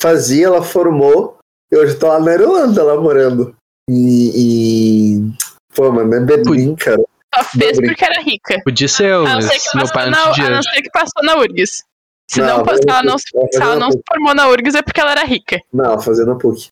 fazia, 0.00 0.46
ela 0.46 0.62
formou, 0.62 1.35
e 1.72 1.76
hoje 1.76 1.96
tá 1.96 2.08
lá 2.08 2.20
na 2.20 2.32
Irlanda, 2.32 2.82
lá 2.82 3.00
morando. 3.00 3.54
E. 3.88 4.30
e... 4.34 5.32
Pô, 5.74 5.92
mano, 5.92 6.14
é 6.14 6.20
Berlim, 6.20 6.74
cara. 6.74 7.02
Só 7.34 7.44
fez 7.44 7.78
Não, 7.78 7.86
porque 7.86 8.04
era 8.04 8.20
rica. 8.22 8.60
Podia 8.64 8.88
ser 8.88 9.10
eu, 9.10 9.26
A 9.26 9.34
não 9.34 9.34
mas 9.34 9.48
meu 9.74 9.82
passou 9.82 9.92
pai 9.94 10.10
na, 10.10 10.18
não 10.18 10.30
a 10.30 10.32
tinha 10.32 10.50
não 10.50 10.62
ser 10.62 10.82
que 10.82 10.90
passou 10.90 11.22
na 11.22 11.36
URGS. 11.36 11.84
Se, 12.28 12.40
Não, 12.40 12.58
não, 12.58 12.64
se 12.64 12.88
ela 12.88 13.02
não, 13.02 13.12
eu- 13.12 13.18
se 13.18 13.62
ela 13.62 13.76
não 13.76 13.90
se 13.92 14.00
formou 14.08 14.34
na 14.34 14.48
URGS 14.48 14.74
é 14.76 14.82
porque 14.82 15.00
ela 15.00 15.12
era 15.12 15.24
rica. 15.24 15.60
Não, 15.72 15.98
fazendo 16.00 16.32
a 16.32 16.38
PUC. 16.38 16.68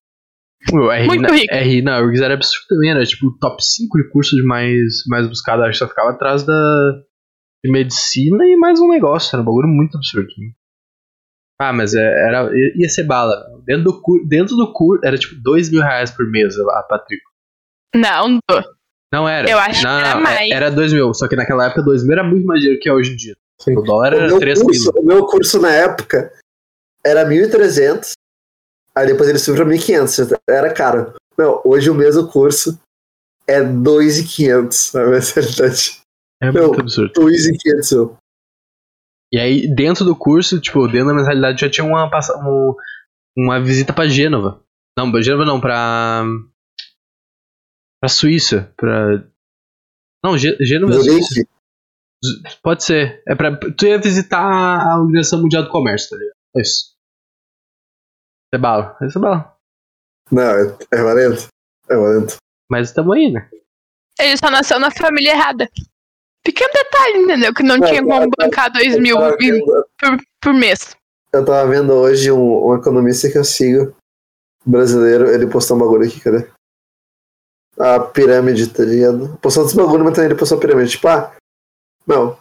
Meu, 0.73 0.91
RI, 0.91 1.07
Muito 1.07 1.21
na, 1.21 1.29
rico. 1.29 1.55
RI 1.55 1.83
na 1.83 2.01
URGS 2.01 2.23
era 2.23 2.35
absurdo 2.35 2.67
também, 2.69 2.91
era 2.91 3.05
tipo 3.05 3.27
o 3.27 3.39
top 3.39 3.63
5 3.63 3.99
de 3.99 4.09
cursos 4.11 4.43
mais, 4.45 5.05
mais 5.07 5.29
buscado. 5.29 5.63
Acho 5.63 5.73
que 5.73 5.79
só 5.79 5.89
ficava 5.89 6.11
atrás 6.11 6.43
da 6.45 6.93
de 7.65 7.71
medicina 7.71 8.45
e 8.45 8.57
mais 8.57 8.81
um 8.81 8.89
negócio. 8.89 9.35
Era 9.37 9.43
um 9.43 9.45
bagulho 9.45 9.69
muito 9.69 9.97
absurdo. 9.97 10.29
Ah, 11.61 11.73
mas 11.73 11.95
é- 11.95 12.01
era, 12.29 12.51
ia 12.75 12.89
ser 12.89 13.05
bala. 13.05 13.35
Dentro 13.65 13.85
do, 13.85 14.03
cur, 14.03 14.27
dentro 14.27 14.57
do 14.57 14.73
curso 14.73 15.05
era 15.05 15.17
tipo 15.17 15.35
2 15.43 15.71
mil 15.71 15.81
reais 15.81 16.11
por 16.11 16.29
mês 16.31 16.59
a 16.59 16.83
patrícula. 16.83 17.31
Não, 17.95 18.39
Não 19.13 19.29
era. 19.29 19.49
Eu 19.49 19.59
acho 19.59 19.79
que 19.81 19.85
não, 19.87 19.99
era 20.01 20.15
não, 20.17 20.21
mais. 20.23 20.51
Era 20.51 20.71
2 20.71 20.93
mil. 20.93 21.15
Só 21.15 21.29
que 21.29 21.37
naquela 21.37 21.67
época 21.67 21.83
2 21.83 22.03
mil 22.03 22.13
era 22.13 22.25
muito 22.25 22.45
mais 22.45 22.61
dinheiro 22.61 22.81
que 22.81 22.89
é 22.89 22.93
hoje 22.93 23.13
em 23.13 23.17
dia. 23.17 23.37
Sim. 23.61 23.77
O 23.79 23.83
dólar 23.83 24.13
O 24.13 24.17
era 24.17 24.27
meu, 24.27 24.39
3 24.41 24.61
curso, 24.63 24.93
pila. 24.93 25.03
o 25.03 25.07
meu 25.07 25.27
curso 25.27 25.61
na 25.61 25.71
época 25.71 26.33
era 27.07 27.25
1.300, 27.25 28.13
aí 28.97 29.07
depois 29.07 29.29
ele 29.29 29.39
subiu 29.39 29.65
pra 29.65 29.73
1.500, 29.75 30.37
era 30.51 30.73
caro. 30.75 31.15
Meu, 31.39 31.63
hoje 31.65 31.89
o 31.89 31.95
mesmo 31.95 32.27
curso 32.29 32.77
é 33.47 33.61
2.500, 33.63 34.95
na 34.95 35.07
mensalidade. 35.07 36.01
É 36.43 36.51
Meu, 36.51 36.69
muito 36.69 36.81
absurdo. 36.81 37.13
2.500. 37.15 38.17
E 39.35 39.39
aí, 39.41 39.75
dentro 39.75 40.05
do 40.05 40.15
curso, 40.15 40.61
tipo, 40.61 40.87
dentro 40.87 41.09
da 41.09 41.15
mensalidade 41.15 41.61
já 41.61 41.69
tinha 41.71 41.85
uma, 41.85 42.09
passa- 42.09 42.37
um- 42.39 42.75
uma 43.37 43.61
visita 43.61 43.93
pra 43.93 44.07
Gênova. 44.07 44.63
Não, 44.97 45.11
pra 45.11 45.21
Gênova 45.23 45.45
não, 45.45 45.61
pra. 45.61 46.23
pra 48.01 48.09
Suíça. 48.09 48.73
Pra. 48.77 49.25
Não, 50.25 50.39
Gê- 50.39 50.57
Gênova 50.61 50.95
é 50.95 51.01
Suíça. 51.03 51.47
Pode 52.63 52.85
ser. 52.85 53.23
É 53.27 53.35
pra. 53.35 53.57
Tu 53.57 53.87
ia 53.87 53.99
visitar 54.01 54.41
a 54.41 54.99
Organização 55.01 55.41
Mundial 55.43 55.65
do 55.65 55.69
Comércio, 55.71 56.11
tá 56.11 56.17
ligado? 56.17 56.35
É 56.57 56.61
isso. 56.63 56.95
É 58.55 58.59
bala. 58.59 58.97
Isso 59.03 59.19
é 59.19 59.21
bala. 59.21 59.57
Não, 60.31 60.43
é, 60.43 60.79
é 60.93 61.03
valendo. 61.03 61.37
É 61.89 61.97
valendo. 61.97 62.33
Mas 62.71 62.93
tamo 62.93 63.13
aí, 63.13 63.31
né? 63.33 63.51
ele 64.21 64.37
só 64.37 64.49
nasceu 64.49 64.79
na 64.79 64.91
família 64.93 65.33
errada. 65.33 65.69
Pequeno 66.45 66.71
detalhe, 66.73 67.19
entendeu? 67.19 67.55
Que 67.55 67.63
não 67.63 67.79
Não, 67.79 67.87
tinha 67.87 68.03
como 68.03 68.31
bancar 68.39 68.71
2 68.73 68.99
mil 68.99 69.17
vendo- 69.39 69.65
por, 69.99 70.19
por 70.41 70.55
mês. 70.55 70.95
Eu 71.33 71.45
tava 71.45 71.69
vendo 71.69 71.93
hoje 71.93 72.31
um, 72.31 72.69
um 72.69 72.77
economista 72.77 73.29
que 73.31 73.39
eu 73.39 73.45
sigo, 73.45 73.97
brasileiro, 74.65 75.29
ele 75.31 75.47
postou 75.47 75.77
um 75.77 75.81
bagulho 75.81 76.07
aqui, 76.07 76.21
cadê? 76.21 76.47
a 77.77 77.99
pirâmide, 77.99 78.69
tá 78.69 78.85
ligado? 78.85 79.37
Postou 79.43 79.65
dos 79.65 79.75
bagulho, 79.75 80.05
mas 80.05 80.15
também 80.15 80.31
ele 80.31 80.39
postou 80.39 80.59
a 80.59 80.61
pirâmide. 80.61 80.93
Tipo, 80.93 81.09
ah, 81.09 81.35
não. 82.07 82.39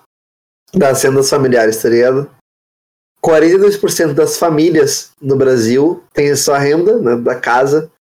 Das 0.73 1.01
rendas 1.01 1.27
familiares, 1.29 1.81
tá 1.81 1.89
ligado? 1.89 2.29
42% 3.23 4.13
das 4.13 4.37
famílias 4.37 5.11
no 5.21 5.35
Brasil 5.35 6.03
têm 6.13 6.35
sua 6.35 6.59
renda 6.59 6.99
né, 6.99 7.15
da 7.15 7.39
casa 7.39 7.91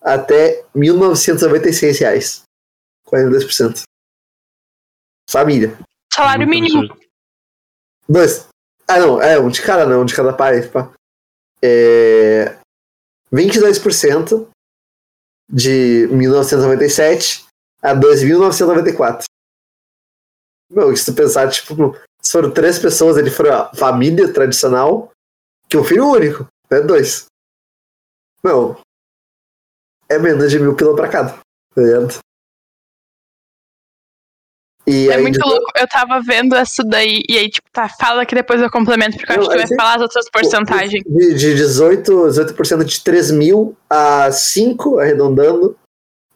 até 0.00 0.62
1.996 0.76 2.00
reais. 2.00 2.42
42%. 3.06 3.82
Família. 5.28 5.76
Salário 6.12 6.46
Muito 6.46 6.60
mínimo. 6.62 6.82
absurdo. 6.82 7.04
Dois. 8.08 8.48
Ah, 8.86 8.98
não, 8.98 9.20
é 9.20 9.38
um 9.38 9.48
de 9.48 9.62
cada, 9.62 9.86
não, 9.86 10.02
um 10.02 10.04
de 10.04 10.14
cada 10.14 10.32
pai. 10.32 10.62
Tipo, 10.62 10.92
é, 11.62 12.56
22% 13.32 14.46
de 15.48 16.06
1997 16.10 17.44
a 17.82 17.94
2.994. 17.94 19.24
Meu, 20.70 20.94
se 20.96 21.06
tu 21.06 21.14
pensar, 21.14 21.50
tipo, 21.50 21.96
se 22.20 22.32
foram 22.32 22.50
três 22.52 22.78
pessoas, 22.78 23.16
ele 23.16 23.30
foi 23.30 23.50
a 23.50 23.72
família 23.74 24.32
tradicional, 24.32 25.10
que 25.68 25.76
um 25.76 25.84
filho 25.84 26.08
único, 26.08 26.46
né? 26.70 26.80
Dois. 26.80 27.26
Meu, 28.42 28.80
é 30.08 30.18
menos 30.18 30.50
de 30.50 30.58
mil 30.58 30.76
pila 30.76 30.94
pra 30.94 31.08
cada, 31.08 31.32
tá 31.32 31.80
ligado? 31.80 32.18
E 34.86 35.08
É 35.08 35.16
muito 35.18 35.40
louco. 35.40 35.70
Eu 35.76 35.88
tava 35.88 36.20
vendo 36.20 36.54
essa 36.54 36.84
daí, 36.84 37.22
e 37.28 37.38
aí, 37.38 37.48
tipo, 37.48 37.66
tá, 37.72 37.88
fala 37.88 38.26
que 38.26 38.34
depois 38.34 38.60
eu 38.60 38.70
complemento, 38.70 39.16
porque 39.16 39.32
eu 39.32 39.40
acho 39.40 39.48
que 39.48 39.56
tu 39.56 39.62
vai 39.62 39.72
é- 39.72 39.76
falar 39.76 39.94
as 39.96 40.02
outras 40.02 40.30
porcentagens. 40.30 41.02
De, 41.06 41.34
de 41.34 41.54
18, 41.54 42.26
18% 42.28 42.84
de 42.84 43.02
3 43.02 43.30
mil 43.30 43.76
a 43.88 44.30
5, 44.30 44.98
arredondando. 44.98 45.76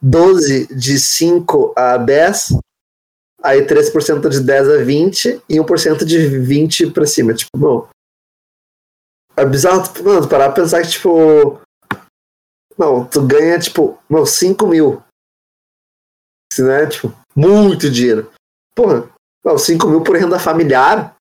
12 0.01 0.65
de 0.73 0.99
5 0.99 1.73
a 1.75 1.97
10. 1.97 2.57
Aí 3.43 3.65
3% 3.65 4.29
de 4.29 4.41
10 4.41 4.69
a 4.69 4.77
20 4.77 5.41
e 5.47 5.59
1% 5.59 6.03
de 6.03 6.27
20 6.39 6.89
pra 6.91 7.05
cima. 7.05 7.33
Tipo, 7.33 7.57
bom. 7.57 7.87
É 9.37 9.45
bizarro, 9.45 9.83
tipo, 9.83 10.03
mano, 10.03 10.21
tu 10.21 10.27
parar 10.27 10.51
pra 10.51 10.63
pensar 10.63 10.81
que, 10.81 10.89
tipo. 10.89 11.61
Não, 12.77 13.05
tu 13.05 13.21
ganha, 13.25 13.59
tipo, 13.59 13.97
não, 14.09 14.25
5 14.25 14.65
mil. 14.67 15.01
Isso, 16.51 16.63
né? 16.63 16.87
Tipo, 16.87 17.13
muito 17.35 17.89
dinheiro. 17.89 18.31
Porra, 18.79 19.09
não, 19.43 19.57
5 19.57 19.87
mil 19.89 20.01
por 20.01 20.15
renda 20.15 20.39
familiar. 20.39 21.13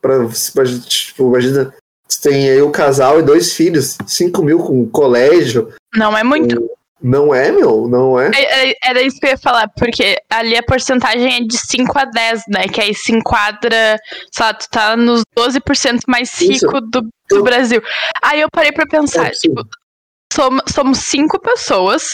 Pra, 0.00 0.14
tipo, 0.86 1.28
imagina, 1.28 1.74
você 2.08 2.28
tem 2.30 2.48
aí 2.48 2.62
o 2.62 2.70
casal 2.70 3.18
e 3.18 3.22
dois 3.24 3.54
filhos. 3.54 3.98
5 4.06 4.40
mil 4.42 4.58
com 4.60 4.88
colégio. 4.88 5.72
Não 5.96 6.16
é 6.16 6.22
muito. 6.22 6.70
Não 7.02 7.34
é, 7.34 7.50
meu? 7.50 7.88
Não 7.88 8.20
é? 8.20 8.30
É- 8.32 8.70
é- 8.70 8.74
Era 8.84 9.02
isso 9.02 9.18
que 9.18 9.26
eu 9.26 9.30
ia 9.30 9.36
falar, 9.38 9.68
porque 9.76 10.16
ali 10.30 10.56
a 10.56 10.62
porcentagem 10.62 11.34
é 11.34 11.40
de 11.40 11.58
5 11.58 11.98
a 11.98 12.04
10, 12.04 12.42
né? 12.48 12.68
Que 12.68 12.80
aí 12.80 12.94
se 12.94 13.10
enquadra, 13.12 13.98
sei 14.30 14.46
lá, 14.46 14.54
tu 14.54 14.68
tá 14.70 14.96
nos 14.96 15.22
12% 15.36 16.02
mais 16.06 16.32
rico 16.40 16.80
do, 16.80 17.00
do 17.02 17.08
Eu- 17.32 17.42
Brasil. 17.42 17.82
Aí 18.22 18.40
eu 18.42 18.48
parei 18.52 18.70
pra 18.70 18.86
pensar, 18.86 19.26
É, 19.26 19.30
tipo, 19.30 19.64
som- 20.32 20.60
somos 20.68 20.98
cinco 21.00 21.40
pessoas, 21.40 22.10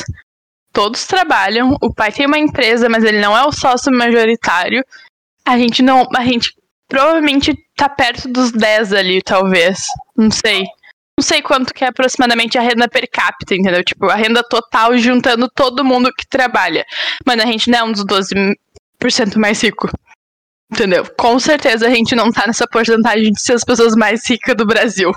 todos 0.73 1.07
trabalham, 1.07 1.77
o 1.83 1.93
pai 1.93 2.13
tem 2.13 2.27
uma 2.27 2.39
empresa, 2.39 2.89
mas 2.89 3.05
ele 3.05 3.21
não 3.21 3.37
é 3.37 3.45
o 3.45 3.53
sócio 3.53 3.93
majoritário. 3.93 4.85
A 5.45 5.59
gente 5.59 5.83
não. 5.83 6.07
A 6.15 6.25
gente 6.25 6.55
provavelmente 6.89 7.55
tá 7.77 7.89
perto 7.89 8.29
dos 8.29 8.51
10 8.53 8.93
ali, 8.93 9.23
talvez. 9.23 9.87
Não 10.17 10.31
sei. 10.31 10.65
Não 11.19 11.23
sei 11.23 11.43
quanto 11.43 11.75
que 11.75 11.85
é 11.85 11.89
aproximadamente 11.89 12.57
a 12.57 12.61
renda 12.61 12.89
per 12.89 13.09
capita, 13.11 13.55
entendeu? 13.55 13.83
Tipo, 13.83 14.07
a 14.07 14.15
renda 14.15 14.43
total 14.43 14.97
juntando 14.97 15.49
todo 15.53 15.85
mundo 15.85 16.13
que 16.17 16.27
trabalha. 16.29 16.87
Mano, 17.27 17.43
a 17.43 17.47
gente 17.47 17.69
não 17.71 17.79
é 17.79 17.85
um 17.85 17.93
dos 17.93 18.05
12% 18.05 19.37
mais 19.37 19.61
rico. 19.61 19.91
Entendeu? 20.71 21.05
Com 21.19 21.39
certeza 21.41 21.87
a 21.87 21.91
gente 21.91 22.15
não 22.15 22.31
tá 22.31 22.47
nessa 22.47 22.69
porcentagem 22.69 23.33
de 23.33 23.41
ser 23.41 23.55
as 23.55 23.65
pessoas 23.65 23.97
mais 23.97 24.29
ricas 24.29 24.55
do 24.55 24.67
Brasil. 24.67 25.11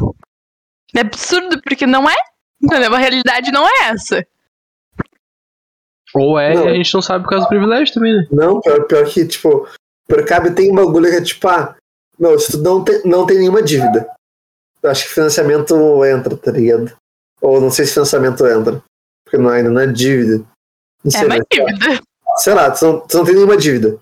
É 0.95 1.01
absurdo, 1.01 1.61
porque 1.61 1.85
não 1.85 2.09
é. 2.09 2.15
Entendeu? 2.61 2.93
A 2.95 2.97
realidade 2.97 3.51
não 3.51 3.67
é 3.67 3.89
essa. 3.89 4.25
Ou 6.15 6.37
é 6.39 6.53
Não. 6.53 6.67
a 6.67 6.73
gente 6.73 6.93
não 6.93 7.01
sabe 7.01 7.23
por 7.23 7.29
causa 7.31 7.45
do 7.45 7.49
privilégio 7.49 7.93
também, 7.93 8.13
né? 8.15 8.27
Não, 8.31 8.59
pior, 8.59 8.83
pior 8.85 9.05
que, 9.05 9.25
tipo, 9.25 9.67
per 10.07 10.25
cabe 10.25 10.51
tem 10.51 10.71
um 10.71 10.75
bagulho 10.75 11.09
que 11.09 11.15
é 11.17 11.21
tipo, 11.21 11.47
ah, 11.47 11.75
meu, 12.19 12.37
se 12.39 12.51
tu 12.51 12.57
não 12.59 12.83
tem, 12.83 13.01
não 13.05 13.25
tem 13.25 13.37
nenhuma 13.39 13.61
dívida. 13.63 14.09
Eu 14.83 14.89
acho 14.89 15.03
que 15.07 15.13
financiamento 15.13 16.03
entra, 16.05 16.35
tá 16.35 16.51
ligado? 16.51 16.91
Ou 17.41 17.61
não 17.61 17.69
sei 17.71 17.85
se 17.85 17.93
financiamento 17.93 18.45
entra. 18.45 18.83
Porque 19.23 19.37
não, 19.37 19.49
ainda 19.49 19.69
não 19.69 19.79
é 19.81 19.87
dívida. 19.87 20.37
Não 21.03 21.09
É 21.09 21.11
sei, 21.11 21.25
uma 21.25 21.35
mas, 21.37 21.43
dívida. 21.51 22.01
sei 22.37 22.53
lá, 22.53 22.71
tu 22.71 22.85
não, 22.85 22.99
tu 22.99 23.17
não 23.17 23.25
tem 23.25 23.35
nenhuma 23.35 23.57
dívida. 23.57 23.97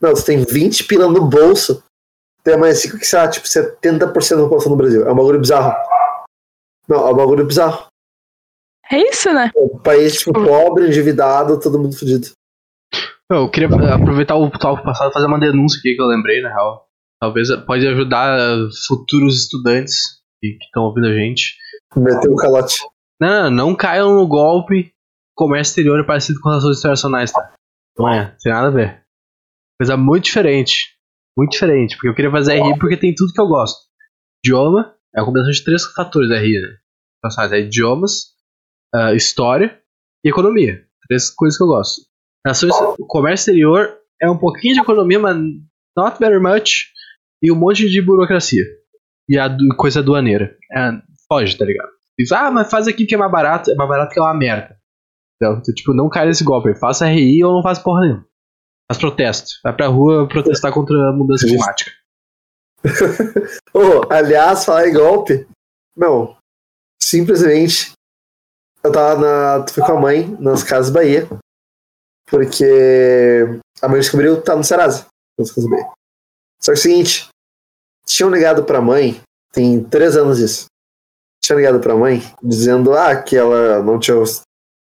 Não, 0.00 0.14
tu 0.14 0.24
tem 0.24 0.44
20 0.44 0.84
pila 0.84 1.08
no 1.08 1.26
bolso. 1.26 1.82
Tu 2.44 2.50
é 2.50 2.56
mais 2.56 2.84
rico 2.84 2.98
que, 2.98 3.06
sei 3.06 3.18
lá, 3.18 3.28
tipo, 3.28 3.46
70% 3.46 3.98
da 3.98 4.06
população 4.44 4.70
no 4.70 4.76
Brasil. 4.76 5.06
É 5.08 5.12
um 5.12 5.16
bagulho 5.16 5.40
bizarro. 5.40 5.74
Não, 6.86 7.08
é 7.08 7.10
um 7.10 7.16
bagulho 7.16 7.46
bizarro. 7.46 7.86
É 8.90 8.98
isso, 8.98 9.32
né? 9.32 9.50
Um 9.56 9.78
país, 9.78 10.18
tipo, 10.18 10.32
pobre, 10.32 10.86
endividado, 10.86 11.58
todo 11.58 11.78
mundo 11.78 11.96
fudido. 11.96 12.28
Eu 13.30 13.50
queria 13.50 13.68
aproveitar 13.94 14.36
o 14.36 14.50
talk 14.50 14.82
passado 14.84 15.10
e 15.10 15.14
fazer 15.14 15.26
uma 15.26 15.40
denúncia 15.40 15.78
aqui 15.78 15.94
que 15.94 16.00
eu 16.00 16.06
lembrei, 16.06 16.42
na 16.42 16.50
real. 16.50 16.86
Talvez 17.20 17.48
pode 17.64 17.86
ajudar 17.86 18.38
futuros 18.86 19.44
estudantes 19.44 20.22
que 20.40 20.58
estão 20.62 20.84
ouvindo 20.84 21.06
a 21.06 21.14
gente. 21.14 21.56
Meteu 21.96 22.32
o 22.32 22.36
calote. 22.36 22.76
Não, 23.20 23.44
não, 23.44 23.50
não 23.50 23.74
caiam 23.74 24.14
no 24.14 24.26
golpe. 24.26 24.92
Comércio 25.34 25.72
exterior 25.72 25.98
é 25.98 26.04
parecido 26.04 26.38
com 26.40 26.50
relações 26.50 26.78
internacionais, 26.78 27.32
tá? 27.32 27.54
Não 27.98 28.08
é, 28.08 28.36
tem 28.42 28.52
nada 28.52 28.68
a 28.68 28.70
ver. 28.70 29.02
Coisa 29.80 29.96
muito 29.96 30.24
diferente. 30.24 30.94
Muito 31.36 31.52
diferente. 31.52 31.96
Porque 31.96 32.08
eu 32.08 32.14
queria 32.14 32.30
fazer 32.30 32.60
RI 32.60 32.78
porque 32.78 32.96
tem 32.96 33.14
tudo 33.14 33.32
que 33.32 33.40
eu 33.40 33.48
gosto. 33.48 33.78
Idioma 34.44 34.94
é 35.14 35.20
a 35.20 35.24
combinação 35.24 35.50
de 35.50 35.64
três 35.64 35.84
fatores 35.84 36.30
RI, 36.30 36.60
né? 36.60 36.76
Internacionais. 37.18 37.52
É 37.52 37.60
idiomas, 37.60 38.33
ah, 38.94 39.14
história 39.14 39.80
e 40.24 40.28
economia. 40.28 40.84
Três 41.08 41.30
coisas 41.30 41.56
que 41.58 41.64
eu 41.64 41.68
gosto. 41.68 42.02
Relações, 42.46 42.72
comércio 43.08 43.50
exterior 43.50 43.98
é 44.20 44.30
um 44.30 44.38
pouquinho 44.38 44.74
de 44.74 44.80
economia, 44.80 45.18
mas 45.18 45.36
not 45.96 46.18
very 46.18 46.38
much. 46.38 46.92
E 47.42 47.50
um 47.52 47.56
monte 47.56 47.88
de 47.90 48.00
burocracia. 48.00 48.64
E 49.28 49.38
a 49.38 49.48
du- 49.48 49.76
coisa 49.76 50.00
aduaneira. 50.00 50.56
É, 50.72 50.90
foge, 51.28 51.56
tá 51.56 51.64
ligado? 51.64 51.88
Diz, 52.18 52.30
ah, 52.32 52.50
mas 52.50 52.70
faz 52.70 52.86
aqui 52.88 53.04
que 53.06 53.14
é 53.14 53.18
mais 53.18 53.30
barato. 53.32 53.70
É 53.70 53.74
mais 53.74 53.88
barato 53.88 54.12
que 54.12 54.18
é 54.18 54.22
uma 54.22 54.34
merda. 54.34 54.76
Então, 55.36 55.60
tipo, 55.74 55.92
não 55.92 56.08
cai 56.08 56.26
nesse 56.26 56.44
golpe. 56.44 56.74
Faça 56.74 57.06
RI 57.06 57.42
ou 57.44 57.54
não 57.54 57.62
faz 57.62 57.78
porra 57.78 58.02
nenhuma. 58.02 58.26
Faz 58.90 58.98
protesto. 58.98 59.50
Vai 59.62 59.74
pra 59.74 59.88
rua 59.88 60.26
protestar 60.28 60.72
contra 60.74 60.96
a 60.96 61.12
mudança 61.12 61.46
climática. 61.46 61.90
Ô, 63.74 64.12
aliás, 64.12 64.64
falar 64.64 64.88
em 64.88 64.92
golpe. 64.92 65.46
Meu, 65.96 66.36
simplesmente. 67.02 67.92
Eu 68.84 68.92
tava 68.92 69.18
na. 69.18 69.66
Fui 69.66 69.82
com 69.82 69.92
a 69.92 70.00
mãe 70.00 70.36
nas 70.38 70.62
Casas 70.62 70.92
Bahia. 70.92 71.26
Porque 72.26 72.64
a 73.80 73.88
mãe 73.88 73.98
descobriu 73.98 74.38
que 74.38 74.44
tá 74.44 74.54
no 74.54 74.62
Serasa. 74.62 75.06
Nas 75.38 75.50
Casas 75.50 75.70
Bahia. 75.70 75.90
Só 76.60 76.72
que 76.72 76.78
é 76.78 76.80
o 76.80 76.82
seguinte. 76.82 77.28
Tinham 78.04 78.30
ligado 78.30 78.62
pra 78.64 78.82
mãe. 78.82 79.22
Tem 79.52 79.82
três 79.82 80.16
anos 80.16 80.38
isso. 80.38 80.66
Tinham 81.42 81.58
ligado 81.58 81.80
pra 81.80 81.96
mãe 81.96 82.20
dizendo 82.42 82.92
ah, 82.92 83.16
que 83.16 83.34
ela 83.34 83.82
não 83.82 83.98
tinha. 83.98 84.16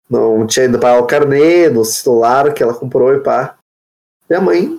Não 0.07 0.45
tinha 0.45 0.65
ido 0.65 0.79
pagar 0.79 1.01
o 1.01 1.07
carnê 1.07 1.67
no 1.67 1.83
celular 1.83 2.53
que 2.53 2.61
ela 2.61 2.73
comprou 2.73 3.13
e 3.15 3.19
pá. 3.19 3.57
E 4.29 4.35
a 4.35 4.39
mãe. 4.39 4.77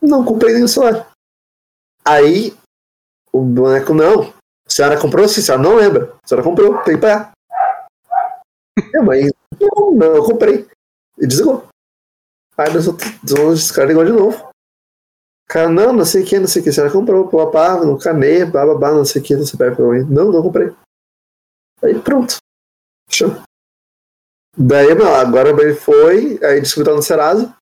Não 0.00 0.24
comprei 0.24 0.62
o 0.62 0.68
celular. 0.68 1.10
Aí 2.02 2.56
o 3.30 3.42
boneco, 3.42 3.92
não. 3.92 4.32
A 4.66 4.70
senhora 4.70 5.00
comprou? 5.00 5.28
Sim, 5.28 5.40
a 5.40 5.44
senhora 5.44 5.62
não 5.62 5.76
lembra. 5.76 6.16
A 6.22 6.26
senhora 6.26 6.42
comprou, 6.42 6.78
tem 6.82 6.94
que 6.94 7.00
pagar. 7.00 7.33
Minha 8.78 9.02
mãe, 9.02 9.30
não, 9.60 9.90
não, 9.92 10.16
eu 10.16 10.24
comprei. 10.24 10.66
E 11.18 11.26
desligou. 11.26 11.66
Aí 12.56 12.72
nós 12.72 12.86
outros 12.86 13.70
caras 13.70 13.88
ligou 13.88 14.04
de 14.04 14.12
novo. 14.12 14.50
Cara, 15.46 15.68
não, 15.68 15.92
não 15.92 16.04
sei 16.04 16.22
o 16.22 16.26
que, 16.26 16.38
não 16.38 16.46
sei 16.46 16.62
o 16.62 16.64
que. 16.64 16.72
Senhora 16.72 16.92
comprou, 16.92 17.28
pô, 17.28 17.50
pá, 17.50 17.76
no 17.84 17.98
carnê, 17.98 18.44
bababá, 18.44 18.92
não 18.92 19.04
sei 19.04 19.20
o 19.20 19.24
que, 19.24 19.36
não 19.36 19.44
sei 19.44 19.54
o 19.54 19.76
que. 19.76 19.82
Não, 20.12 20.32
não 20.32 20.42
comprei. 20.42 20.74
Aí 21.82 21.98
pronto. 22.00 22.36
Fechou. 23.08 23.42
Daí, 24.56 24.94
meu, 24.94 25.14
agora 25.14 25.50
ele 25.50 25.74
foi, 25.74 26.38
aí 26.42 26.60
descobriu 26.60 26.94
no 26.94 27.02
Serasa. 27.02 27.54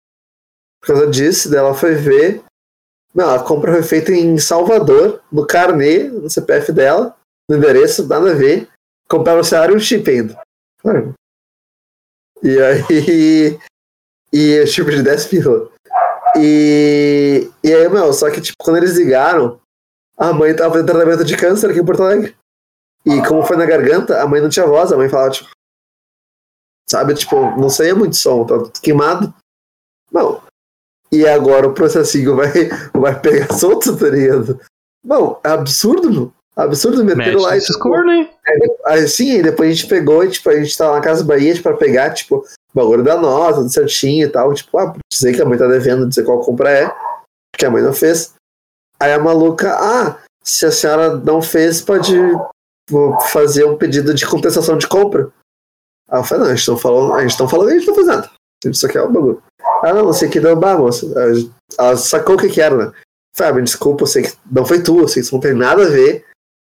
Por 0.80 0.89
causa 0.89 1.06
disso, 1.06 1.51
daí 1.51 1.59
ela 1.59 1.74
foi 1.74 1.94
ver. 1.94 2.43
Não, 3.14 3.34
a 3.34 3.44
compra 3.44 3.72
foi 3.72 3.82
feita 3.82 4.12
em 4.12 4.39
Salvador, 4.39 5.22
no 5.30 5.47
carnê, 5.47 6.05
no 6.05 6.30
CPF 6.30 6.72
dela, 6.72 7.16
no 7.48 7.56
endereço, 7.56 8.06
nada 8.06 8.30
a 8.30 8.34
ver. 8.34 8.68
Compraram 9.09 9.40
o 9.40 9.44
celular 9.44 9.70
e 9.70 9.76
um 9.76 9.80
chip 9.80 10.09
ainda. 10.10 10.40
Claro. 10.82 11.14
E 12.42 12.59
aí. 12.60 13.59
E 14.34 14.62
o 14.62 14.66
chip 14.66 14.90
de 14.90 15.02
10 15.02 15.26
pila. 15.26 15.68
E. 16.38 17.50
E 17.62 17.74
aí, 17.74 17.86
meu, 17.90 18.10
só 18.14 18.30
que, 18.30 18.40
tipo, 18.40 18.56
quando 18.59 18.78
eles 18.78 18.96
ligaram, 18.96 19.60
a 20.16 20.32
mãe 20.32 20.56
tava 20.56 20.70
fazendo 20.70 20.86
tratamento 20.86 21.22
de 21.22 21.36
câncer 21.36 21.68
aqui 21.68 21.80
em 21.80 21.84
Porto 21.84 22.02
Alegre. 22.02 22.34
E 23.04 23.20
como 23.28 23.42
foi 23.42 23.59
na 23.59 23.66
garganta, 23.66 24.22
a 24.22 24.26
mãe 24.26 24.40
não 24.40 24.48
tinha 24.48 24.66
voz, 24.66 24.90
a 24.90 24.96
mãe 24.96 25.09
falava, 25.09 25.32
tipo. 25.32 25.50
sabe? 26.88 27.14
Tipo, 27.14 27.36
não 27.60 27.68
saía 27.68 27.94
muito 27.94 28.16
som, 28.16 28.46
tá 28.46 28.56
tudo 28.56 28.80
queimado. 28.80 29.34
Não. 30.10 30.42
E 31.12 31.28
agora 31.28 31.68
o 31.68 31.74
processinho 31.74 32.34
vai, 32.34 32.48
vai 32.94 33.20
pegar 33.20 33.52
solto, 33.52 33.94
tá 33.98 34.09
ligado? 34.09 34.59
Não, 35.04 35.38
é 35.44 35.50
absurdo, 35.50 36.10
meu. 36.10 36.32
Absurdo 36.54 37.02
meter 37.04 37.16
Mete 37.16 37.36
lá 37.36 37.54
e. 37.54 37.58
esses 37.58 37.76
corno, 37.76 38.12
hein? 38.12 38.30
Aí, 38.84 39.08
sim, 39.08 39.36
aí 39.36 39.42
depois 39.42 39.70
a 39.70 39.72
gente 39.72 39.86
pegou 39.86 40.22
e, 40.22 40.30
tipo, 40.30 40.50
a 40.50 40.56
gente 40.56 40.76
tava 40.76 40.94
na 40.94 41.00
Casa 41.00 41.24
Bahia 41.24 41.60
pra 41.62 41.74
pegar, 41.74 42.10
tipo, 42.10 42.36
o 42.36 42.44
bagulho 42.74 43.02
da 43.02 43.16
nota, 43.16 43.56
tudo 43.56 43.72
certinho 43.72 44.26
e 44.26 44.30
tal. 44.30 44.52
Tipo, 44.52 44.78
ah, 44.78 44.94
dizer 45.10 45.34
que 45.34 45.40
a 45.40 45.46
mãe 45.46 45.58
tá 45.58 45.66
devendo, 45.66 46.06
dizer 46.06 46.24
qual 46.24 46.40
compra 46.40 46.70
é, 46.70 46.94
porque 47.50 47.64
a 47.64 47.70
mãe 47.70 47.82
não 47.82 47.92
fez. 47.92 48.34
Aí 49.00 49.12
a 49.12 49.18
maluca, 49.18 49.74
ah, 49.74 50.18
se 50.44 50.66
a 50.66 50.70
senhora 50.70 51.16
não 51.16 51.40
fez, 51.40 51.80
pode 51.80 52.14
vou 52.90 53.18
fazer 53.22 53.64
um 53.64 53.76
pedido 53.76 54.12
de 54.12 54.26
compensação 54.26 54.76
de 54.76 54.86
compra. 54.86 55.30
Aí 56.10 56.20
eu 56.20 56.24
falei, 56.24 56.44
não, 56.44 56.52
a 56.52 56.54
gente 56.54 56.68
não 56.68 56.76
falou, 56.76 57.14
a 57.14 57.26
gente 57.26 57.40
não 57.40 57.48
falou, 57.48 57.66
a 57.66 57.70
gente 57.70 57.86
não 57.86 57.94
fez 57.94 58.06
nada. 58.06 58.30
Isso 58.64 58.86
aqui 58.86 58.98
é 58.98 59.02
o 59.02 59.10
bagulho. 59.10 59.42
Ah, 59.82 59.94
não, 59.94 60.04
não 60.04 60.12
sei 60.12 60.28
que 60.28 60.38
deu 60.38 60.54
bar, 60.54 60.78
moça. 60.78 61.06
Ela 61.78 61.96
sacou 61.96 62.36
o 62.36 62.38
que 62.38 62.48
que 62.48 62.60
era, 62.60 62.76
né? 62.76 62.92
Ah, 63.40 63.52
me 63.52 63.62
desculpa, 63.62 64.02
eu 64.02 64.06
sei 64.06 64.24
que 64.24 64.32
não 64.50 64.66
foi 64.66 64.82
tu, 64.82 65.00
eu 65.00 65.08
sei 65.08 65.22
que 65.22 65.26
isso 65.26 65.34
não 65.34 65.40
tem 65.40 65.54
nada 65.54 65.82
a 65.82 65.88
ver. 65.88 66.24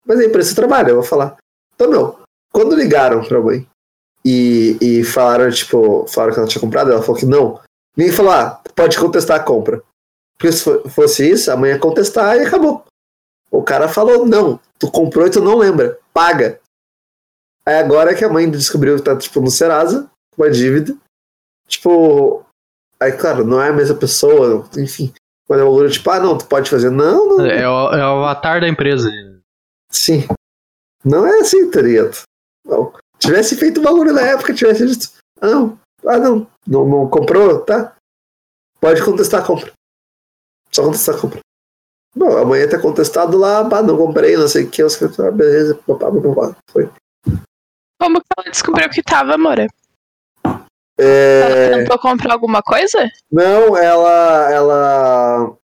Mas 0.06 0.20
é 0.20 0.26
empresa 0.26 0.50
de 0.50 0.56
trabalho, 0.56 0.90
eu 0.90 0.96
vou 0.96 1.04
falar. 1.04 1.38
Então, 1.76 1.90
meu, 1.90 2.20
quando 2.52 2.76
ligaram 2.76 3.24
pra 3.24 3.40
mãe 3.42 3.66
e, 4.26 4.78
e 4.82 5.04
falaram, 5.04 5.50
tipo, 5.50 6.06
falaram 6.08 6.34
que 6.34 6.40
ela 6.40 6.48
tinha 6.48 6.62
comprado, 6.62 6.92
ela 6.92 7.02
falou 7.02 7.20
que 7.20 7.26
não. 7.26 7.60
Ninguém 7.96 8.14
falou, 8.14 8.32
ah, 8.32 8.62
pode 8.76 8.98
contestar 9.00 9.40
a 9.40 9.44
compra. 9.44 9.82
Porque 10.38 10.52
se 10.52 10.64
fo- 10.64 10.90
fosse 10.90 11.30
isso, 11.30 11.52
a 11.52 11.56
mãe 11.56 11.72
ia 11.72 11.80
contestar 11.80 12.36
e 12.38 12.42
acabou. 12.46 12.84
O 13.52 13.62
cara 13.64 13.88
falou, 13.88 14.26
não, 14.26 14.60
tu 14.80 14.90
comprou 14.92 15.28
e 15.28 15.30
tu 15.30 15.42
não 15.42 15.58
lembra, 15.58 15.98
paga. 16.14 16.60
Aí 17.66 17.76
agora 17.78 18.14
que 18.16 18.26
a 18.26 18.30
mãe 18.30 18.50
descobriu 18.50 18.96
que 18.98 19.04
tá, 19.04 19.16
tipo, 19.16 19.40
no 19.40 19.50
Serasa, 19.52 20.10
com 20.36 20.42
uma 20.44 20.50
dívida, 20.52 20.96
tipo, 21.68 22.44
aí, 23.00 23.12
claro, 23.14 23.46
não 23.46 23.62
é 23.62 23.70
a 23.70 23.74
mesma 23.74 23.96
pessoa, 23.96 24.68
enfim. 24.78 25.14
Mas 25.48 25.60
é 25.60 25.64
um 25.64 25.68
bagulho, 25.70 25.92
tipo, 25.92 26.10
ah, 26.10 26.20
não, 26.20 26.38
tu 26.38 26.46
pode 26.46 26.70
fazer. 26.70 26.90
Não, 26.90 27.38
não, 27.38 27.46
É 27.46 27.68
o, 27.70 27.90
é 27.94 28.00
o 28.08 28.24
avatar 28.24 28.60
da 28.60 28.68
empresa. 28.68 29.10
Sim. 29.94 30.26
Não 31.06 31.26
é 31.26 31.40
assim, 31.40 31.70
tá 31.70 31.82
ligado? 31.82 32.24
Não. 32.66 32.94
Tivesse 33.20 33.56
feito 33.56 33.80
o 33.80 33.84
bagulho 33.84 34.14
na 34.14 34.22
época, 34.22 34.54
tivesse 34.54 34.86
dito. 34.86 35.10
Ah, 35.40 35.48
não. 35.48 35.80
Ah, 36.06 36.18
não. 36.18 36.48
Não, 36.68 36.86
não 36.88 37.10
comprou? 37.10 37.60
Tá. 37.64 37.96
Pode 38.80 39.04
contestar 39.04 39.42
a 39.42 39.46
compra. 39.46 39.72
Só 40.72 40.84
contestar 40.84 41.16
a 41.16 41.20
compra. 41.20 41.40
Bom, 42.16 42.38
amanhã 42.38 42.68
tá 42.70 42.80
contestado 42.80 43.38
lá, 43.38 43.68
pá, 43.68 43.82
não 43.82 43.98
comprei, 43.98 44.36
não 44.36 44.48
sei 44.48 44.66
o 44.66 44.70
que. 44.70 44.84
Os 44.84 44.96
caras, 44.96 45.20
ah, 45.20 45.32
beleza, 45.32 45.76
papá, 45.88 46.12
papá, 46.12 46.56
foi. 46.70 46.90
Como 48.00 48.20
que 48.20 48.28
ela 48.38 48.50
descobriu 48.52 48.90
que 48.90 49.02
tava, 49.02 49.36
amor? 49.36 49.60
É, 51.00 51.40
Ela 51.70 51.78
tentou 51.80 51.98
comprar 52.00 52.34
alguma 52.34 52.62
coisa? 52.62 53.10
não, 53.32 53.76
ela. 53.78 54.52
Ela. 54.52 55.58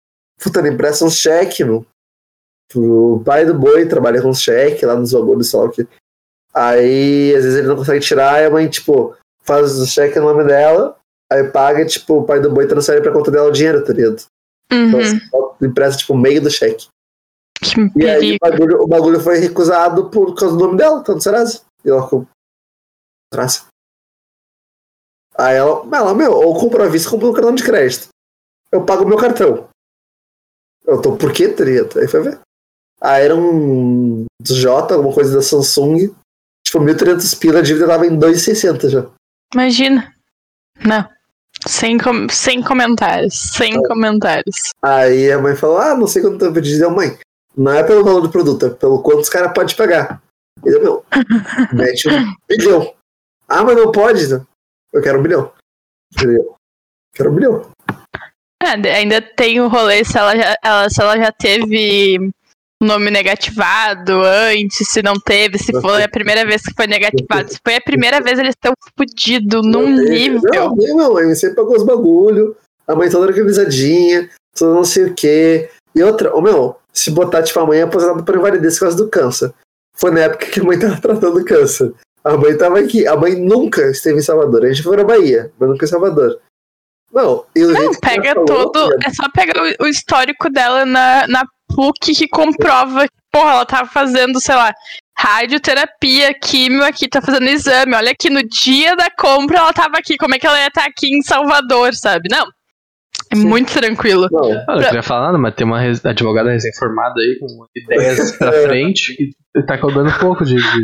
Puta, 0.42 0.60
ela 0.60 0.70
empresta 0.70 1.04
um 1.04 1.10
cheque, 1.10 1.64
meu. 1.64 1.86
O 2.76 3.22
pai 3.26 3.46
do 3.46 3.54
boi 3.54 3.88
trabalha 3.88 4.22
com 4.22 4.34
cheque 4.34 4.86
lá 4.86 4.96
nos 4.96 5.14
bagulhos, 5.14 5.50
sei 5.50 5.60
lá 5.60 5.66
o 5.66 5.70
que. 5.72 5.88
Aí, 6.54 7.34
às 7.36 7.44
vezes 7.44 7.60
ele 7.60 7.68
não 7.68 7.76
consegue 7.76 8.04
tirar, 8.04 8.42
e 8.42 8.46
a 8.46 8.50
mãe, 8.50 8.68
tipo, 8.70 9.16
faz 9.44 9.78
o 9.80 9.86
cheque 9.86 10.20
no 10.20 10.26
nome 10.26 10.44
dela, 10.46 10.98
aí 11.32 11.44
paga, 11.52 11.82
e, 11.82 11.86
tipo, 11.86 12.16
o 12.20 12.26
pai 12.26 12.40
do 12.42 12.52
boi 12.52 12.68
transfere 12.68 13.02
pra 13.02 13.14
conta 13.14 13.32
dela 13.32 13.48
o 13.50 13.52
dinheiro, 13.52 13.84
tá 13.86 13.94
ligado? 13.94 14.24
Então, 14.72 15.00
Uhum. 15.00 15.06
você 15.06 15.20
só 15.30 15.58
empresta, 15.62 16.00
tipo, 16.00 16.16
meio 16.18 16.42
do 16.42 16.50
cheque. 16.50 16.88
Que 17.64 18.02
E 18.04 18.10
aí, 18.10 18.18
o 18.18 18.20
perigo. 18.20 18.38
bagulho, 18.42 18.82
o 18.84 18.88
bagulho 18.88 19.20
foi 19.20 19.38
recusado 19.38 20.10
por 20.10 20.36
causa 20.36 20.56
do 20.58 20.66
nome 20.66 20.78
dela, 20.78 21.02
tá 21.04 21.14
no 21.14 21.22
Serasa. 21.22 21.62
E 21.86 21.90
ela 21.90 22.04
ficou. 22.04 22.28
Traça. 23.32 23.66
Aí 25.38 25.56
ela, 25.56 25.84
ela, 25.96 26.14
meu, 26.14 26.32
ou 26.34 26.60
compra 26.60 26.86
à 26.86 26.88
vista, 26.90 27.10
compra 27.10 27.28
no 27.28 27.34
cartão 27.34 27.56
de 27.56 27.64
crédito. 27.64 28.10
Eu 28.72 28.84
pago 28.86 29.04
o 29.04 29.08
meu 29.08 29.18
cartão. 29.18 29.70
Eu 30.86 31.02
tô, 31.02 31.16
por 31.18 31.32
que, 31.32 31.48
treta? 31.50 32.00
Aí 32.00 32.08
foi 32.08 32.22
ver. 32.22 32.40
Era 33.02 33.36
um 33.36 34.26
J, 34.42 34.94
alguma 34.94 35.14
coisa 35.14 35.36
da 35.36 35.42
Samsung. 35.42 36.14
Tipo, 36.66 36.80
1.300 36.80 37.38
pila, 37.40 37.60
a 37.60 37.62
dívida 37.62 37.88
tava 37.88 38.06
em 38.08 38.18
2.600 38.18 38.90
já. 38.90 39.06
Imagina. 39.54 40.14
Não. 40.84 41.08
Sem, 41.66 41.98
com- 41.98 42.28
sem 42.30 42.62
comentários. 42.62 43.34
Sem 43.36 43.82
comentários. 43.84 44.72
Aí 44.82 45.32
a 45.32 45.40
mãe 45.40 45.56
falou: 45.56 45.78
Ah, 45.78 45.96
não 45.96 46.08
sei 46.08 46.22
quanto 46.22 46.38
tempo 46.40 46.62
de 46.62 46.78
deu, 46.78 46.92
mãe. 46.92 47.18
Não 47.56 47.72
é 47.74 47.84
pelo 47.84 48.04
valor 48.04 48.22
do 48.22 48.30
produto, 48.30 48.66
é 48.68 48.70
pelo 48.70 49.02
quanto 49.02 49.22
os 49.22 49.30
caras 49.30 49.52
podem 49.54 49.76
pagar. 49.76 50.22
E 50.66 50.70
eu, 50.70 50.82
meu, 50.82 51.06
mete 51.74 52.08
um 52.10 52.34
bilhão. 52.48 52.94
Ah, 53.48 53.64
mas 53.64 53.76
não 53.76 53.92
pode. 53.92 54.28
né? 54.28 54.42
Eu 54.94 55.02
quero 55.02 55.20
um 55.20 55.24
bilhão. 55.24 55.52
Eu 56.16 56.20
falei, 56.22 56.38
"Eu 56.38 56.56
Quero 57.16 57.32
um 57.32 57.36
bilhão. 57.36 57.72
É, 58.62 58.70
ainda 58.96 59.22
tem 59.22 59.60
o 59.62 59.68
rolê 59.68 60.04
se 60.04 60.18
ela 60.18 60.36
já, 60.36 60.56
ela, 60.64 60.90
se 60.90 61.02
ela 61.02 61.18
já 61.18 61.32
teve 61.32 62.30
nome 62.82 63.10
negativado 63.10 64.22
antes, 64.24 64.88
se 64.88 65.02
não 65.02 65.16
teve, 65.16 65.58
se 65.58 65.72
foi 65.82 66.04
a 66.04 66.10
primeira 66.10 66.46
vez 66.46 66.62
que 66.62 66.74
foi 66.76 66.88
negativado. 66.88 67.52
Se 67.52 67.60
foi 67.64 67.76
a 67.76 67.82
primeira 67.82 68.22
vez, 68.22 68.38
eles 68.38 68.56
estão 68.56 68.74
fodidos 68.98 69.66
num 69.66 69.90
Não, 69.90 70.04
nível. 70.04 70.76
Não, 70.76 70.98
não, 70.98 71.14
mãe 71.14 71.36
sempre 71.36 71.56
pagou 71.56 71.76
os 71.76 71.84
bagulho. 71.84 72.56
A 72.88 72.96
mãe 72.96 73.10
toda 73.10 73.28
organizadinha, 73.28 74.30
toda 74.58 74.74
não 74.74 74.84
sei 74.84 75.06
o 75.06 75.14
quê. 75.14 75.70
E 75.94 76.04
outra, 76.04 76.34
ô 76.36 76.42
meu, 76.42 76.78
se 76.94 77.12
botar 77.12 77.44
tipo 77.44 77.60
a 77.60 77.66
mãe 77.66 77.80
é 77.80 77.84
aposentada 77.84 78.24
por 78.24 78.36
invalidez 78.36 78.76
por 78.76 78.82
causa 78.82 78.98
do 78.98 79.10
câncer. 79.10 79.54
Foi 79.96 80.12
na 80.12 80.22
época 80.22 80.46
que 80.46 80.60
a 80.60 80.64
mãe 80.64 80.78
tava 80.80 81.02
tratando 81.02 81.44
câncer. 81.44 81.94
A 82.24 82.38
mãe 82.38 82.58
tava 82.58 82.80
aqui. 82.80 83.08
A 83.08 83.16
mãe 83.16 83.36
nunca 83.36 83.90
esteve 83.90 84.20
em 84.20 84.22
Salvador. 84.22 84.66
A 84.66 84.68
gente 84.70 84.84
foi 84.84 84.96
na 84.96 85.04
Bahia, 85.04 85.52
mas 85.60 85.70
nunca 85.70 85.86
em 85.86 85.90
Salvador. 85.90 86.40
Não, 87.12 87.46
e 87.56 87.64
o 87.64 87.72
Não, 87.72 87.92
pega 87.94 88.30
ela 88.30 88.46
falou, 88.46 88.72
todo. 88.72 88.94
É 89.06 89.14
só 89.14 89.30
pegar 89.34 89.62
o, 89.62 89.86
o 89.86 89.88
histórico 89.88 90.50
dela 90.50 90.86
na, 90.86 91.28
na 91.28 91.46
PUC 91.78 92.16
que 92.16 92.28
comprova 92.28 93.08
que, 93.08 93.14
porra, 93.32 93.52
ela 93.52 93.66
tava 93.66 93.88
fazendo, 93.88 94.42
sei 94.42 94.56
lá, 94.56 94.74
radioterapia, 95.18 96.34
químio 96.34 96.84
aqui, 96.84 97.08
tá 97.08 97.22
fazendo 97.22 97.48
exame. 97.48 97.94
Olha 97.96 98.12
aqui, 98.12 98.30
no 98.30 98.42
dia 98.44 98.96
da 98.96 99.10
compra 99.12 99.60
ela 99.60 99.74
tava 99.74 99.98
aqui. 99.98 100.18
Como 100.18 100.34
é 100.36 100.40
que 100.40 100.48
ela 100.48 100.60
ia 100.60 100.68
estar 100.68 100.86
aqui 100.86 101.08
em 101.16 101.22
Salvador, 101.22 101.94
sabe? 101.94 102.28
Não. 102.32 102.46
É 103.32 103.36
Sim. 103.36 103.46
muito 103.48 103.72
tranquilo. 103.74 104.28
Não, 104.32 104.52
Ah, 104.68 104.76
não 104.76 104.84
queria 104.84 105.04
falar 105.04 105.28
nada, 105.28 105.38
mas 105.38 105.54
tem 105.56 105.66
uma 105.68 105.80
res- 105.80 106.06
advogada 106.06 106.52
recém-formada 106.52 107.20
aí 107.20 107.38
com 107.40 107.66
ideias 107.76 108.32
pra 108.38 108.52
frente 108.52 109.16
que 109.16 109.64
tá 109.66 109.78
cobrando 109.78 110.18
pouco 110.20 110.46
de, 110.46 110.56
de, 110.56 110.82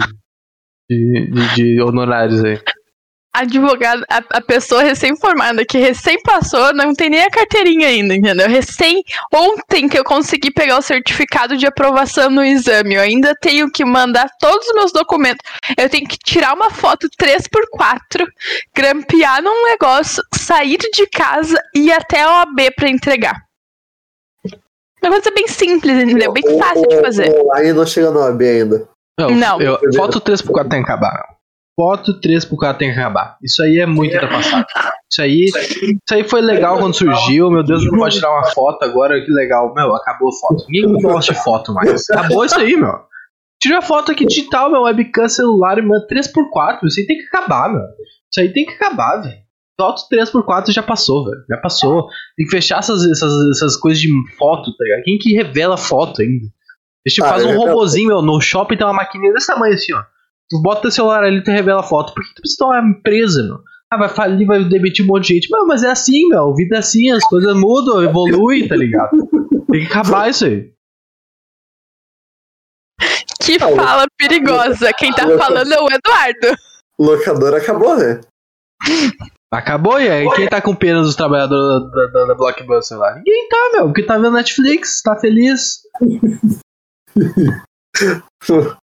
de, 0.89 1.31
de- 1.31 1.55
de 1.55 1.81
honorários 1.81 2.43
aí. 2.43 2.59
Advogado, 3.33 4.05
a, 4.09 4.17
a 4.37 4.41
pessoa 4.41 4.83
recém-formada 4.83 5.65
que 5.65 5.77
recém 5.79 6.21
passou, 6.21 6.73
não 6.73 6.93
tem 6.93 7.09
nem 7.09 7.23
a 7.23 7.29
carteirinha 7.29 7.87
ainda, 7.87 8.13
entendeu? 8.13 8.47
Recém, 8.47 9.03
ontem 9.33 9.89
que 9.89 9.97
eu 9.97 10.03
consegui 10.03 10.51
pegar 10.51 10.77
o 10.77 10.81
certificado 10.81 11.57
de 11.57 11.65
aprovação 11.65 12.29
no 12.29 12.43
exame, 12.43 12.95
eu 12.95 13.01
ainda 13.01 13.33
tenho 13.41 13.71
que 13.71 13.83
mandar 13.83 14.29
todos 14.39 14.67
os 14.67 14.73
meus 14.75 14.91
documentos. 14.91 15.43
Eu 15.77 15.89
tenho 15.89 16.07
que 16.07 16.17
tirar 16.17 16.53
uma 16.53 16.69
foto 16.69 17.07
3x4, 17.19 18.25
grampear 18.75 19.41
num 19.41 19.63
negócio, 19.65 20.21
sair 20.35 20.77
de 20.77 21.07
casa 21.07 21.59
e 21.75 21.87
ir 21.87 21.91
até 21.91 22.21
a 22.21 22.39
OAB 22.41 22.71
pra 22.75 22.89
entregar. 22.89 23.41
Uma 25.01 25.11
coisa 25.11 25.31
bem 25.31 25.47
simples, 25.47 26.01
entendeu? 26.01 26.31
Bem 26.31 26.57
fácil 26.57 26.87
de 26.87 27.01
fazer. 27.01 27.29
Online 27.41 27.73
não 27.73 27.85
chega 27.85 28.09
no 28.09 28.21
AB 28.21 28.45
ainda. 28.47 28.87
Não, 29.19 29.29
Não. 29.31 29.61
eu- 29.61 29.77
foto 29.95 30.21
3x4 30.21 30.69
tem 30.69 30.83
que 30.83 30.89
acabar. 30.91 31.32
Meu. 31.77 31.87
Foto 31.87 32.19
3x4 32.19 32.77
tem 32.77 32.93
que 32.93 32.99
acabar. 32.99 33.37
Isso 33.43 33.61
aí 33.63 33.79
é 33.79 33.85
muito 33.85 34.13
ultrapassado. 34.13 34.65
Isso 35.11 35.21
aí, 35.21 35.45
isso 35.45 36.13
aí 36.13 36.23
foi 36.23 36.41
legal 36.41 36.77
quando 36.79 36.95
surgiu. 36.95 37.49
Meu 37.51 37.63
Deus, 37.63 37.83
não 37.85 37.97
pode 37.97 38.15
tirar 38.15 38.31
uma 38.31 38.45
foto 38.51 38.83
agora, 38.83 39.23
que 39.23 39.31
legal. 39.31 39.73
Meu, 39.73 39.95
acabou 39.95 40.29
a 40.29 40.31
foto. 40.31 40.65
Ninguém 40.69 41.01
gosta 41.01 41.33
de 41.33 41.39
foto 41.43 41.73
mais. 41.73 42.09
Acabou 42.09 42.45
isso 42.45 42.59
aí, 42.59 42.75
meu. 42.75 42.93
Tira 43.61 43.77
a 43.79 43.81
foto 43.81 44.11
aqui 44.11 44.25
digital, 44.25 44.69
meu, 44.71 44.81
webcam, 44.83 45.27
celular, 45.29 45.81
mano, 45.81 46.05
3x4. 46.11 46.79
Isso 46.85 46.99
aí 46.99 47.05
tem 47.07 47.17
que 47.17 47.25
acabar, 47.25 47.71
meu. 47.71 47.81
Isso 47.81 48.39
aí 48.41 48.51
tem 48.51 48.65
que 48.65 48.73
acabar, 48.73 49.21
velho. 49.21 49.37
Foto 49.79 50.01
3x4 50.11 50.71
já 50.71 50.83
passou, 50.83 51.25
velho. 51.25 51.43
Já 51.49 51.57
passou. 51.57 52.07
Tem 52.35 52.45
que 52.45 52.51
fechar 52.51 52.79
essas, 52.79 53.03
essas, 53.05 53.31
essas 53.55 53.77
coisas 53.77 54.01
de 54.01 54.09
foto, 54.37 54.75
tá 54.75 54.83
ligado? 54.83 55.03
Quem 55.03 55.17
que 55.17 55.33
revela 55.33 55.77
foto 55.77 56.21
ainda? 56.21 56.45
A 57.05 57.09
gente 57.09 57.21
Ah, 57.23 57.29
faz 57.29 57.45
um 57.45 57.55
robozinho, 57.57 58.07
meu, 58.07 58.21
no 58.21 58.39
shopping 58.41 58.77
tem 58.77 58.85
uma 58.85 58.93
maquininha 58.93 59.33
desse 59.33 59.47
tamanho 59.47 59.73
assim, 59.73 59.93
ó. 59.93 60.03
Bota 60.61 60.83
teu 60.83 60.91
celular 60.91 61.23
ali 61.23 61.37
e 61.37 61.43
tu 61.43 61.51
revela 61.51 61.79
a 61.79 61.83
foto. 61.83 62.13
Por 62.13 62.23
que 62.23 62.35
tu 62.35 62.41
precisa 62.41 62.57
de 62.57 62.63
uma 62.65 62.89
empresa, 62.89 63.43
meu? 63.43 63.59
Ah, 63.91 63.97
vai 63.97 64.09
falir, 64.09 64.45
vai 64.45 64.63
demitir 64.63 65.05
um 65.05 65.07
monte 65.07 65.27
de 65.27 65.33
gente. 65.35 65.51
Meu, 65.51 65.65
mas 65.67 65.83
é 65.83 65.91
assim, 65.91 66.27
meu. 66.27 66.51
A 66.51 66.55
vida 66.55 66.75
é 66.75 66.79
assim, 66.79 67.11
as 67.11 67.23
coisas 67.23 67.55
mudam, 67.55 68.03
evoluem, 68.03 68.67
tá 68.67 68.75
ligado? 68.75 69.11
Tem 69.71 69.81
que 69.81 69.87
acabar 69.87 70.29
isso 70.29 70.45
aí. 70.45 70.73
Que 73.41 73.59
fala 73.59 74.05
perigosa. 74.17 74.91
Quem 74.93 75.11
tá 75.11 75.27
falando 75.37 75.71
é 75.71 75.79
o 75.79 75.87
Eduardo. 75.91 76.57
Locador 76.99 77.53
acabou, 77.53 77.97
né? 77.97 78.21
Acabou, 79.51 79.99
e 80.01 80.09
aí 80.09 80.27
quem 80.31 80.47
tá 80.47 80.59
com 80.59 80.75
pena 80.75 81.01
dos 81.01 81.15
trabalhadores 81.15 81.91
da, 81.91 82.07
da, 82.07 82.25
da 82.25 82.35
Blockbuster 82.35 82.97
lá? 82.97 83.15
Ninguém 83.17 83.47
tá, 83.47 83.69
meu. 83.73 83.85
Porque 83.85 84.03
tá 84.03 84.15
vendo 84.17 84.31
Netflix, 84.31 85.01
tá 85.03 85.15
feliz. 85.15 85.81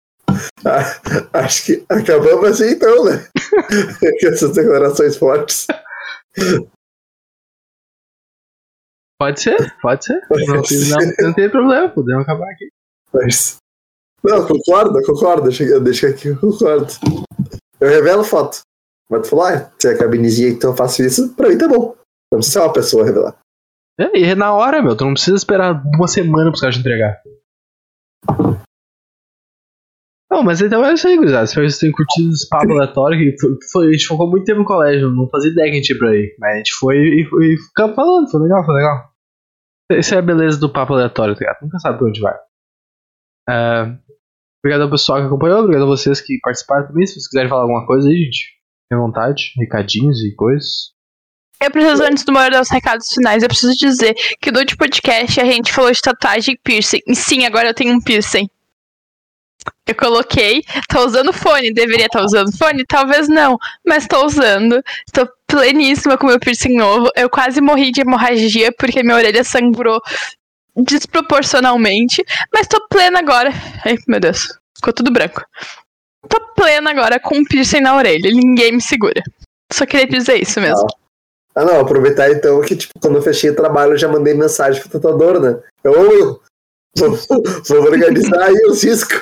Acho 1.34 1.66
que 1.66 1.86
acabamos 1.90 2.46
assim 2.62 2.72
então, 2.72 3.06
né? 3.06 3.28
Com 4.22 4.28
essas 4.28 4.54
declarações 4.54 5.18
fortes. 5.18 5.68
Pode 9.20 9.42
ser, 9.42 9.76
pode 9.82 10.06
ser. 10.06 10.20
Não, 10.30 10.62
tem- 10.62 10.80
não, 10.90 11.28
não 11.28 11.34
tem 11.34 11.50
problema, 11.50 11.90
podemos 11.90 12.24
acabar 12.24 12.50
aqui. 12.52 12.70
Mas. 13.14 13.58
Não, 14.24 14.48
concordo, 14.48 15.02
concordo. 15.04 15.44
Deixa, 15.44 15.80
deixa 15.80 16.08
aqui, 16.10 16.30
eu 16.30 16.40
concordo. 16.40 16.88
Eu 17.80 17.90
revelo 17.90 18.24
foto. 18.24 18.62
Mas 19.10 19.24
tu 19.24 19.30
falou, 19.32 19.46
ah, 19.46 19.72
se 19.80 19.90
é 19.90 19.98
cabinezinha, 19.98 20.50
então 20.50 20.72
eu 20.72 20.78
faço 20.78 21.04
isso, 21.04 21.34
pra 21.36 21.50
mim 21.50 21.58
tá 21.58 21.68
bom. 21.68 21.96
Não 22.32 22.40
precisa 22.40 22.60
ser 22.60 22.66
uma 22.66 22.74
pessoa 22.74 23.06
revelar. 23.06 23.38
É, 24.00 24.18
e 24.18 24.24
é 24.24 24.36
na 24.36 24.54
hora, 24.54 24.82
meu. 24.82 24.96
Tu 24.96 25.04
não 25.04 25.14
precisa 25.14 25.36
esperar 25.36 25.84
uma 25.96 26.08
semana 26.08 26.50
pros 26.50 26.62
caras 26.62 26.76
te 26.76 26.80
entregar. 26.82 27.22
Não, 30.32 30.42
mas 30.44 30.62
então 30.62 30.84
é 30.86 30.94
isso 30.94 31.08
aí, 31.08 31.18
gurizada. 31.18 31.44
Espero 31.44 31.66
que 31.66 31.72
vocês 31.72 31.80
tenham 31.80 31.94
curtido 31.94 32.30
esse 32.32 32.48
papo 32.48 32.72
aleatório. 32.72 33.18
Que 33.20 33.36
foi, 33.40 33.50
foi- 33.72 33.88
a 33.90 33.92
gente 33.92 34.08
ficou 34.08 34.30
muito 34.30 34.46
tempo 34.46 34.60
no 34.60 34.66
colégio, 34.66 35.10
não 35.12 35.28
fazia 35.30 35.52
ideia 35.52 35.68
que 35.70 35.74
a 35.74 35.76
gente 35.76 35.90
ia 35.90 35.98
pra 36.00 36.10
aí. 36.10 36.36
Mas 36.40 36.54
a 36.54 36.58
gente 36.58 36.74
foi 36.76 36.96
e, 36.96 37.22
e 37.22 37.58
ficamos 37.58 37.96
falando, 37.96 38.32
foi 38.32 38.42
legal, 38.42 38.66
foi 38.66 38.76
legal. 38.76 39.12
Essa 39.92 40.16
é 40.16 40.20
a 40.20 40.22
beleza 40.22 40.58
do 40.58 40.72
papo 40.72 40.94
aleatório, 40.94 41.36
tá 41.36 41.40
ligado? 41.42 41.58
Nunca 41.64 41.80
sabe 41.80 41.98
pra 41.98 42.08
onde 42.08 42.22
vai. 42.22 42.36
É, 43.50 43.98
obrigado 44.64 44.84
ao 44.84 44.90
pessoal 44.90 45.20
que 45.20 45.26
acompanhou, 45.28 45.60
obrigado 45.60 45.84
a 45.84 45.88
vocês 45.88 46.22
que 46.22 46.40
participaram 46.42 46.88
também. 46.88 47.06
Se 47.06 47.14
vocês 47.16 47.28
quiserem 47.28 47.50
falar 47.50 47.64
alguma 47.64 47.86
coisa 47.86 48.08
aí, 48.08 48.16
gente, 48.16 48.46
fiquem 48.84 48.98
à 48.98 49.02
vontade, 49.02 49.52
recadinhos 49.58 50.24
e 50.24 50.34
coisas. 50.36 50.92
Eu 51.62 51.70
preciso, 51.70 52.04
antes 52.04 52.24
do 52.24 52.32
Moro 52.32 52.50
dar 52.50 52.62
os 52.62 52.70
recados 52.70 53.08
finais, 53.14 53.44
eu 53.44 53.50
preciso 53.50 53.76
dizer 53.78 54.16
que 54.42 54.50
no 54.52 54.60
último 54.60 54.78
podcast 54.80 55.40
a 55.42 55.46
gente 55.46 55.72
falou 55.74 55.92
de 55.92 56.02
tatuagem 56.02 56.56
e 56.56 56.58
piercing. 56.58 57.00
E 57.06 57.16
sim, 57.16 57.46
agora 57.46 57.68
eu 57.70 57.74
tenho 57.74 57.94
um 57.94 58.02
piercing. 58.02 58.48
Eu 59.92 59.96
coloquei, 59.96 60.64
tô 60.88 61.06
usando 61.06 61.34
fone, 61.34 61.74
deveria 61.74 62.06
estar 62.06 62.24
usando 62.24 62.50
fone? 62.58 62.86
Talvez 62.86 63.28
não, 63.28 63.58
mas 63.86 64.08
tô 64.08 64.26
usando. 64.26 64.82
Tô 65.12 65.28
pleníssima 65.46 66.18
com 66.18 66.28
meu 66.28 66.40
piercing 66.40 66.78
novo. 66.78 67.10
Eu 67.14 67.30
quase 67.30 67.60
morri 67.60 67.92
de 67.92 68.00
hemorragia 68.00 68.72
porque 68.72 69.04
minha 69.04 69.18
orelha 69.18 69.44
sangrou 69.44 70.00
desproporcionalmente, 70.78 72.24
mas 72.54 72.68
tô 72.68 72.80
plena 72.88 73.20
agora. 73.20 73.52
Ai, 73.86 73.98
meu 74.08 74.22
Deus, 74.22 74.58
ficou 74.78 74.94
tudo 74.94 75.12
branco. 75.12 75.44
Tô 76.30 76.40
plena 76.56 76.90
agora 76.90 77.20
com 77.20 77.40
um 77.40 77.44
piercing 77.44 77.82
na 77.82 77.98
orelha, 77.98 78.32
ninguém 78.32 78.72
me 78.72 78.82
segura. 78.82 79.22
Só 79.74 79.86
queria 79.86 80.08
dizer 80.08 80.42
isso 80.42 80.62
mesmo. 80.62 80.88
Ah, 81.54 81.66
não, 81.66 81.82
aproveitar 81.82 82.32
então 82.32 82.62
que, 82.62 82.78
tipo, 82.78 82.94
quando 83.02 83.18
eu 83.18 83.22
fechei 83.22 83.50
o 83.50 83.56
trabalho, 83.56 83.92
eu 83.92 83.98
já 83.98 84.08
mandei 84.08 84.34
mensagem 84.34 84.82
pro 84.82 84.90
tatuador, 84.90 85.42
né? 85.42 85.60
Eu, 85.84 86.42
vou, 86.98 87.18
vou 87.68 87.82
organizar 87.84 88.42
aí 88.44 88.56
o 88.68 88.74
Cisco. 88.74 89.14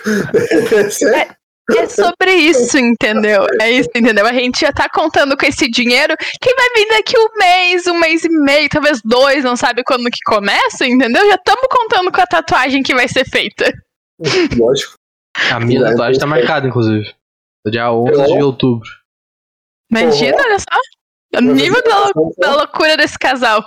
Sério? 0.92 1.36
É 1.78 1.88
sobre 1.88 2.34
isso, 2.34 2.80
entendeu? 2.80 3.46
É 3.62 3.70
isso, 3.70 3.90
entendeu? 3.96 4.26
A 4.26 4.34
gente 4.34 4.62
já 4.62 4.72
tá 4.74 4.90
contando 4.92 5.38
com 5.38 5.46
esse 5.46 5.70
dinheiro 5.70 6.16
que 6.42 6.56
vai 6.56 6.68
vir 6.76 6.88
daqui 6.88 7.14
um 7.16 7.28
mês, 7.38 7.86
um 7.86 7.94
mês 8.00 8.24
e 8.24 8.30
meio, 8.30 8.68
talvez 8.70 9.00
dois, 9.06 9.44
não 9.44 9.56
sabe 9.56 9.84
quando 9.84 10.10
que 10.10 10.18
começa, 10.26 10.88
entendeu? 10.88 11.24
Já 11.28 11.36
estamos 11.36 11.68
contando 11.70 12.12
com 12.12 12.22
a 12.22 12.26
tatuagem 12.26 12.82
que 12.82 12.96
vai 12.96 13.08
ser 13.08 13.24
feita. 13.24 13.72
Lógico. 14.58 14.94
A 15.52 15.60
minha 15.60 15.80
Vai, 15.82 15.92
tatuagem 15.92 16.20
tá 16.20 16.26
marcada, 16.26 16.68
inclusive. 16.68 17.14
Dia 17.68 17.92
11 17.92 18.34
de 18.34 18.42
outubro. 18.44 18.90
Imagina, 19.92 20.38
olha 20.38 20.58
só. 20.60 21.38
O 21.38 21.42
nível 21.42 21.84
da, 21.84 22.00
lou- 22.16 22.34
da 22.40 22.56
loucura 22.56 22.98
desse 22.98 23.18
casal. 23.20 23.64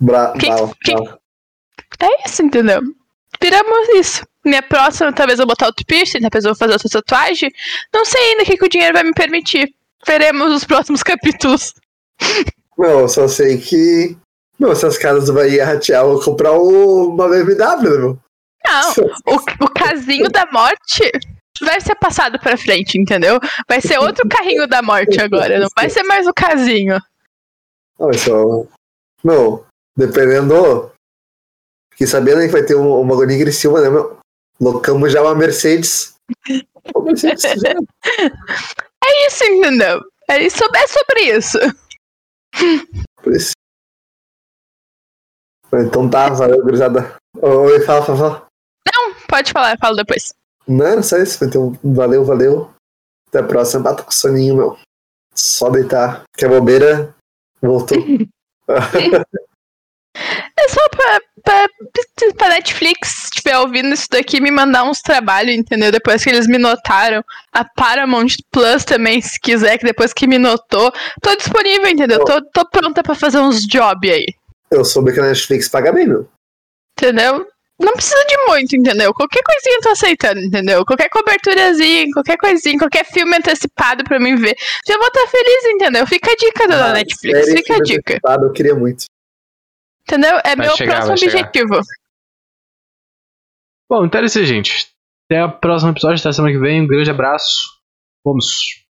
Bra 0.00 0.32
Que- 0.32 0.46
bravo, 0.46 0.74
que- 0.82 0.94
bravo. 0.94 1.18
É 2.04 2.28
isso, 2.28 2.42
entendeu? 2.42 2.82
Viramos 3.40 3.88
isso. 3.94 4.26
Minha 4.44 4.62
próxima, 4.62 5.12
talvez 5.12 5.38
eu 5.38 5.46
botar 5.46 5.66
outro 5.66 5.84
piercing, 5.86 6.20
talvez 6.20 6.44
eu 6.44 6.50
vou 6.50 6.58
fazer 6.58 6.74
outra 6.74 6.88
tatuagem. 6.88 7.50
Não 7.92 8.04
sei 8.04 8.20
ainda 8.20 8.42
o 8.42 8.46
que, 8.46 8.58
que 8.58 8.64
o 8.64 8.68
dinheiro 8.68 8.92
vai 8.92 9.02
me 9.02 9.14
permitir. 9.14 9.74
Veremos 10.06 10.52
os 10.52 10.64
próximos 10.64 11.02
capítulos. 11.02 11.74
Não, 12.76 13.00
eu 13.00 13.08
só 13.08 13.26
sei 13.26 13.58
que. 13.58 14.16
Meu, 14.58 14.72
essas 14.72 14.98
casas 14.98 15.26
do 15.26 15.32
Bahia 15.32 15.64
ratear, 15.64 16.04
vou 16.04 16.22
comprar 16.22 16.52
uma 16.52 17.28
BMW, 17.28 17.98
meu? 17.98 18.18
Não, 18.66 18.90
o, 19.26 19.64
o 19.64 19.68
casinho 19.68 20.30
da 20.30 20.46
morte 20.52 21.10
vai 21.60 21.80
ser 21.80 21.94
passado 21.96 22.38
pra 22.38 22.56
frente, 22.56 22.98
entendeu? 22.98 23.40
Vai 23.68 23.80
ser 23.80 23.98
outro 23.98 24.28
carrinho 24.28 24.66
da 24.66 24.80
morte 24.80 25.20
agora, 25.20 25.58
não 25.58 25.68
vai 25.76 25.90
ser 25.90 26.02
mais 26.04 26.26
o 26.26 26.32
casinho. 26.32 27.00
Não, 27.98 28.10
isso. 28.10 28.68
Meu, 29.22 29.66
dependendo. 29.96 30.93
Fiquei 31.94 32.06
sabendo 32.06 32.40
que 32.40 32.48
vai 32.48 32.62
ter 32.64 32.74
um- 32.74 33.00
uma 33.00 33.14
Goninha 33.14 33.38
em 33.38 33.42
Criciúma, 33.42 33.80
né, 33.80 33.88
meu? 33.88 34.18
Locamos 34.60 35.12
já 35.12 35.22
uma 35.22 35.34
Mercedes. 35.34 36.14
Ô, 36.94 37.00
Mercedes, 37.02 37.42
já. 37.42 37.74
É 39.06 39.26
isso, 39.26 39.44
entendeu? 39.44 40.00
É, 40.30 40.38
isso, 40.42 40.64
é 40.74 40.86
sobre 40.86 41.20
isso. 41.36 41.58
Então 45.72 46.08
tá, 46.08 46.30
valeu, 46.30 46.62
gurizada. 46.62 47.16
Oi, 47.36 47.80
fala, 47.80 48.04
fala, 48.06 48.18
fala. 48.18 48.46
Pode 49.28 49.52
falar, 49.52 49.72
eu 49.72 49.78
falo 49.78 49.96
depois. 49.96 50.32
Não, 50.66 50.86
era 50.86 51.02
só 51.02 51.18
isso. 51.18 51.44
Então, 51.44 51.78
valeu, 51.84 52.24
valeu. 52.24 52.70
Até 53.28 53.40
a 53.40 53.42
próxima. 53.42 53.82
Bata 53.82 54.02
com 54.04 54.10
soninho, 54.10 54.56
meu. 54.56 54.78
Só 55.34 55.68
deitar. 55.68 56.22
Que 56.36 56.44
a 56.44 56.48
bobeira 56.48 57.14
voltou. 57.60 57.98
É 60.56 60.68
só 60.68 60.88
pra, 60.90 61.20
pra, 61.44 61.68
pra 62.36 62.48
Netflix, 62.48 63.08
se 63.08 63.24
estiver 63.26 63.58
ouvindo 63.58 63.92
isso 63.92 64.08
daqui, 64.10 64.40
me 64.40 64.50
mandar 64.50 64.84
uns 64.84 65.00
trabalhos, 65.00 65.54
entendeu? 65.54 65.92
Depois 65.92 66.24
que 66.24 66.30
eles 66.30 66.46
me 66.46 66.58
notaram. 66.58 67.22
A 67.52 67.64
Paramount 67.64 68.36
Plus 68.50 68.84
também, 68.84 69.20
se 69.20 69.38
quiser, 69.38 69.78
que 69.78 69.84
depois 69.84 70.12
que 70.12 70.26
me 70.26 70.38
notou. 70.38 70.92
Tô 71.22 71.36
disponível, 71.36 71.88
entendeu? 71.88 72.24
Tô, 72.24 72.42
tô 72.42 72.68
pronta 72.68 73.02
pra 73.02 73.14
fazer 73.14 73.38
uns 73.38 73.64
job 73.66 74.10
aí. 74.10 74.26
Eu 74.70 74.84
soube 74.84 75.12
que 75.12 75.20
a 75.20 75.22
Netflix 75.22 75.68
paga 75.68 75.92
bem, 75.92 76.06
meu. 76.08 76.28
Entendeu? 76.98 77.46
Não 77.78 77.92
precisa 77.92 78.24
de 78.26 78.36
muito, 78.46 78.76
entendeu? 78.76 79.12
Qualquer 79.12 79.42
coisinha 79.42 79.76
eu 79.76 79.80
tô 79.82 79.88
aceitando, 79.90 80.40
entendeu? 80.40 80.84
Qualquer 80.84 81.08
coberturazinha, 81.08 82.06
qualquer 82.12 82.36
coisinha, 82.36 82.78
qualquer 82.78 83.04
filme 83.04 83.36
antecipado 83.36 84.04
pra 84.04 84.20
mim 84.20 84.36
ver. 84.36 84.56
Já 84.86 84.96
vou 84.96 85.08
estar 85.08 85.26
feliz, 85.26 85.64
entendeu? 85.64 86.06
Fica 86.06 86.30
a 86.30 86.36
dica 86.36 86.68
da 86.68 86.86
Ah, 86.86 86.92
Netflix, 86.92 87.52
fica 87.52 87.74
a 87.74 87.80
dica. 87.80 88.20
Eu 88.40 88.52
queria 88.52 88.76
muito. 88.76 89.06
Entendeu? 90.06 90.38
É 90.44 90.54
Vai 90.54 90.66
meu 90.66 90.76
chegar, 90.76 91.04
próximo 91.04 91.28
objetivo. 91.28 91.80
Bom, 93.90 94.04
então 94.04 94.20
é 94.20 94.24
isso 94.24 94.38
aí, 94.38 94.46
gente. 94.46 94.88
Até 95.30 95.44
o 95.44 95.52
próximo 95.52 95.92
episódio, 95.92 96.20
até 96.20 96.32
semana 96.32 96.52
que 96.52 96.60
vem. 96.60 96.82
Um 96.82 96.86
grande 96.86 97.10
abraço. 97.10 97.62
Vamos. 98.24 98.84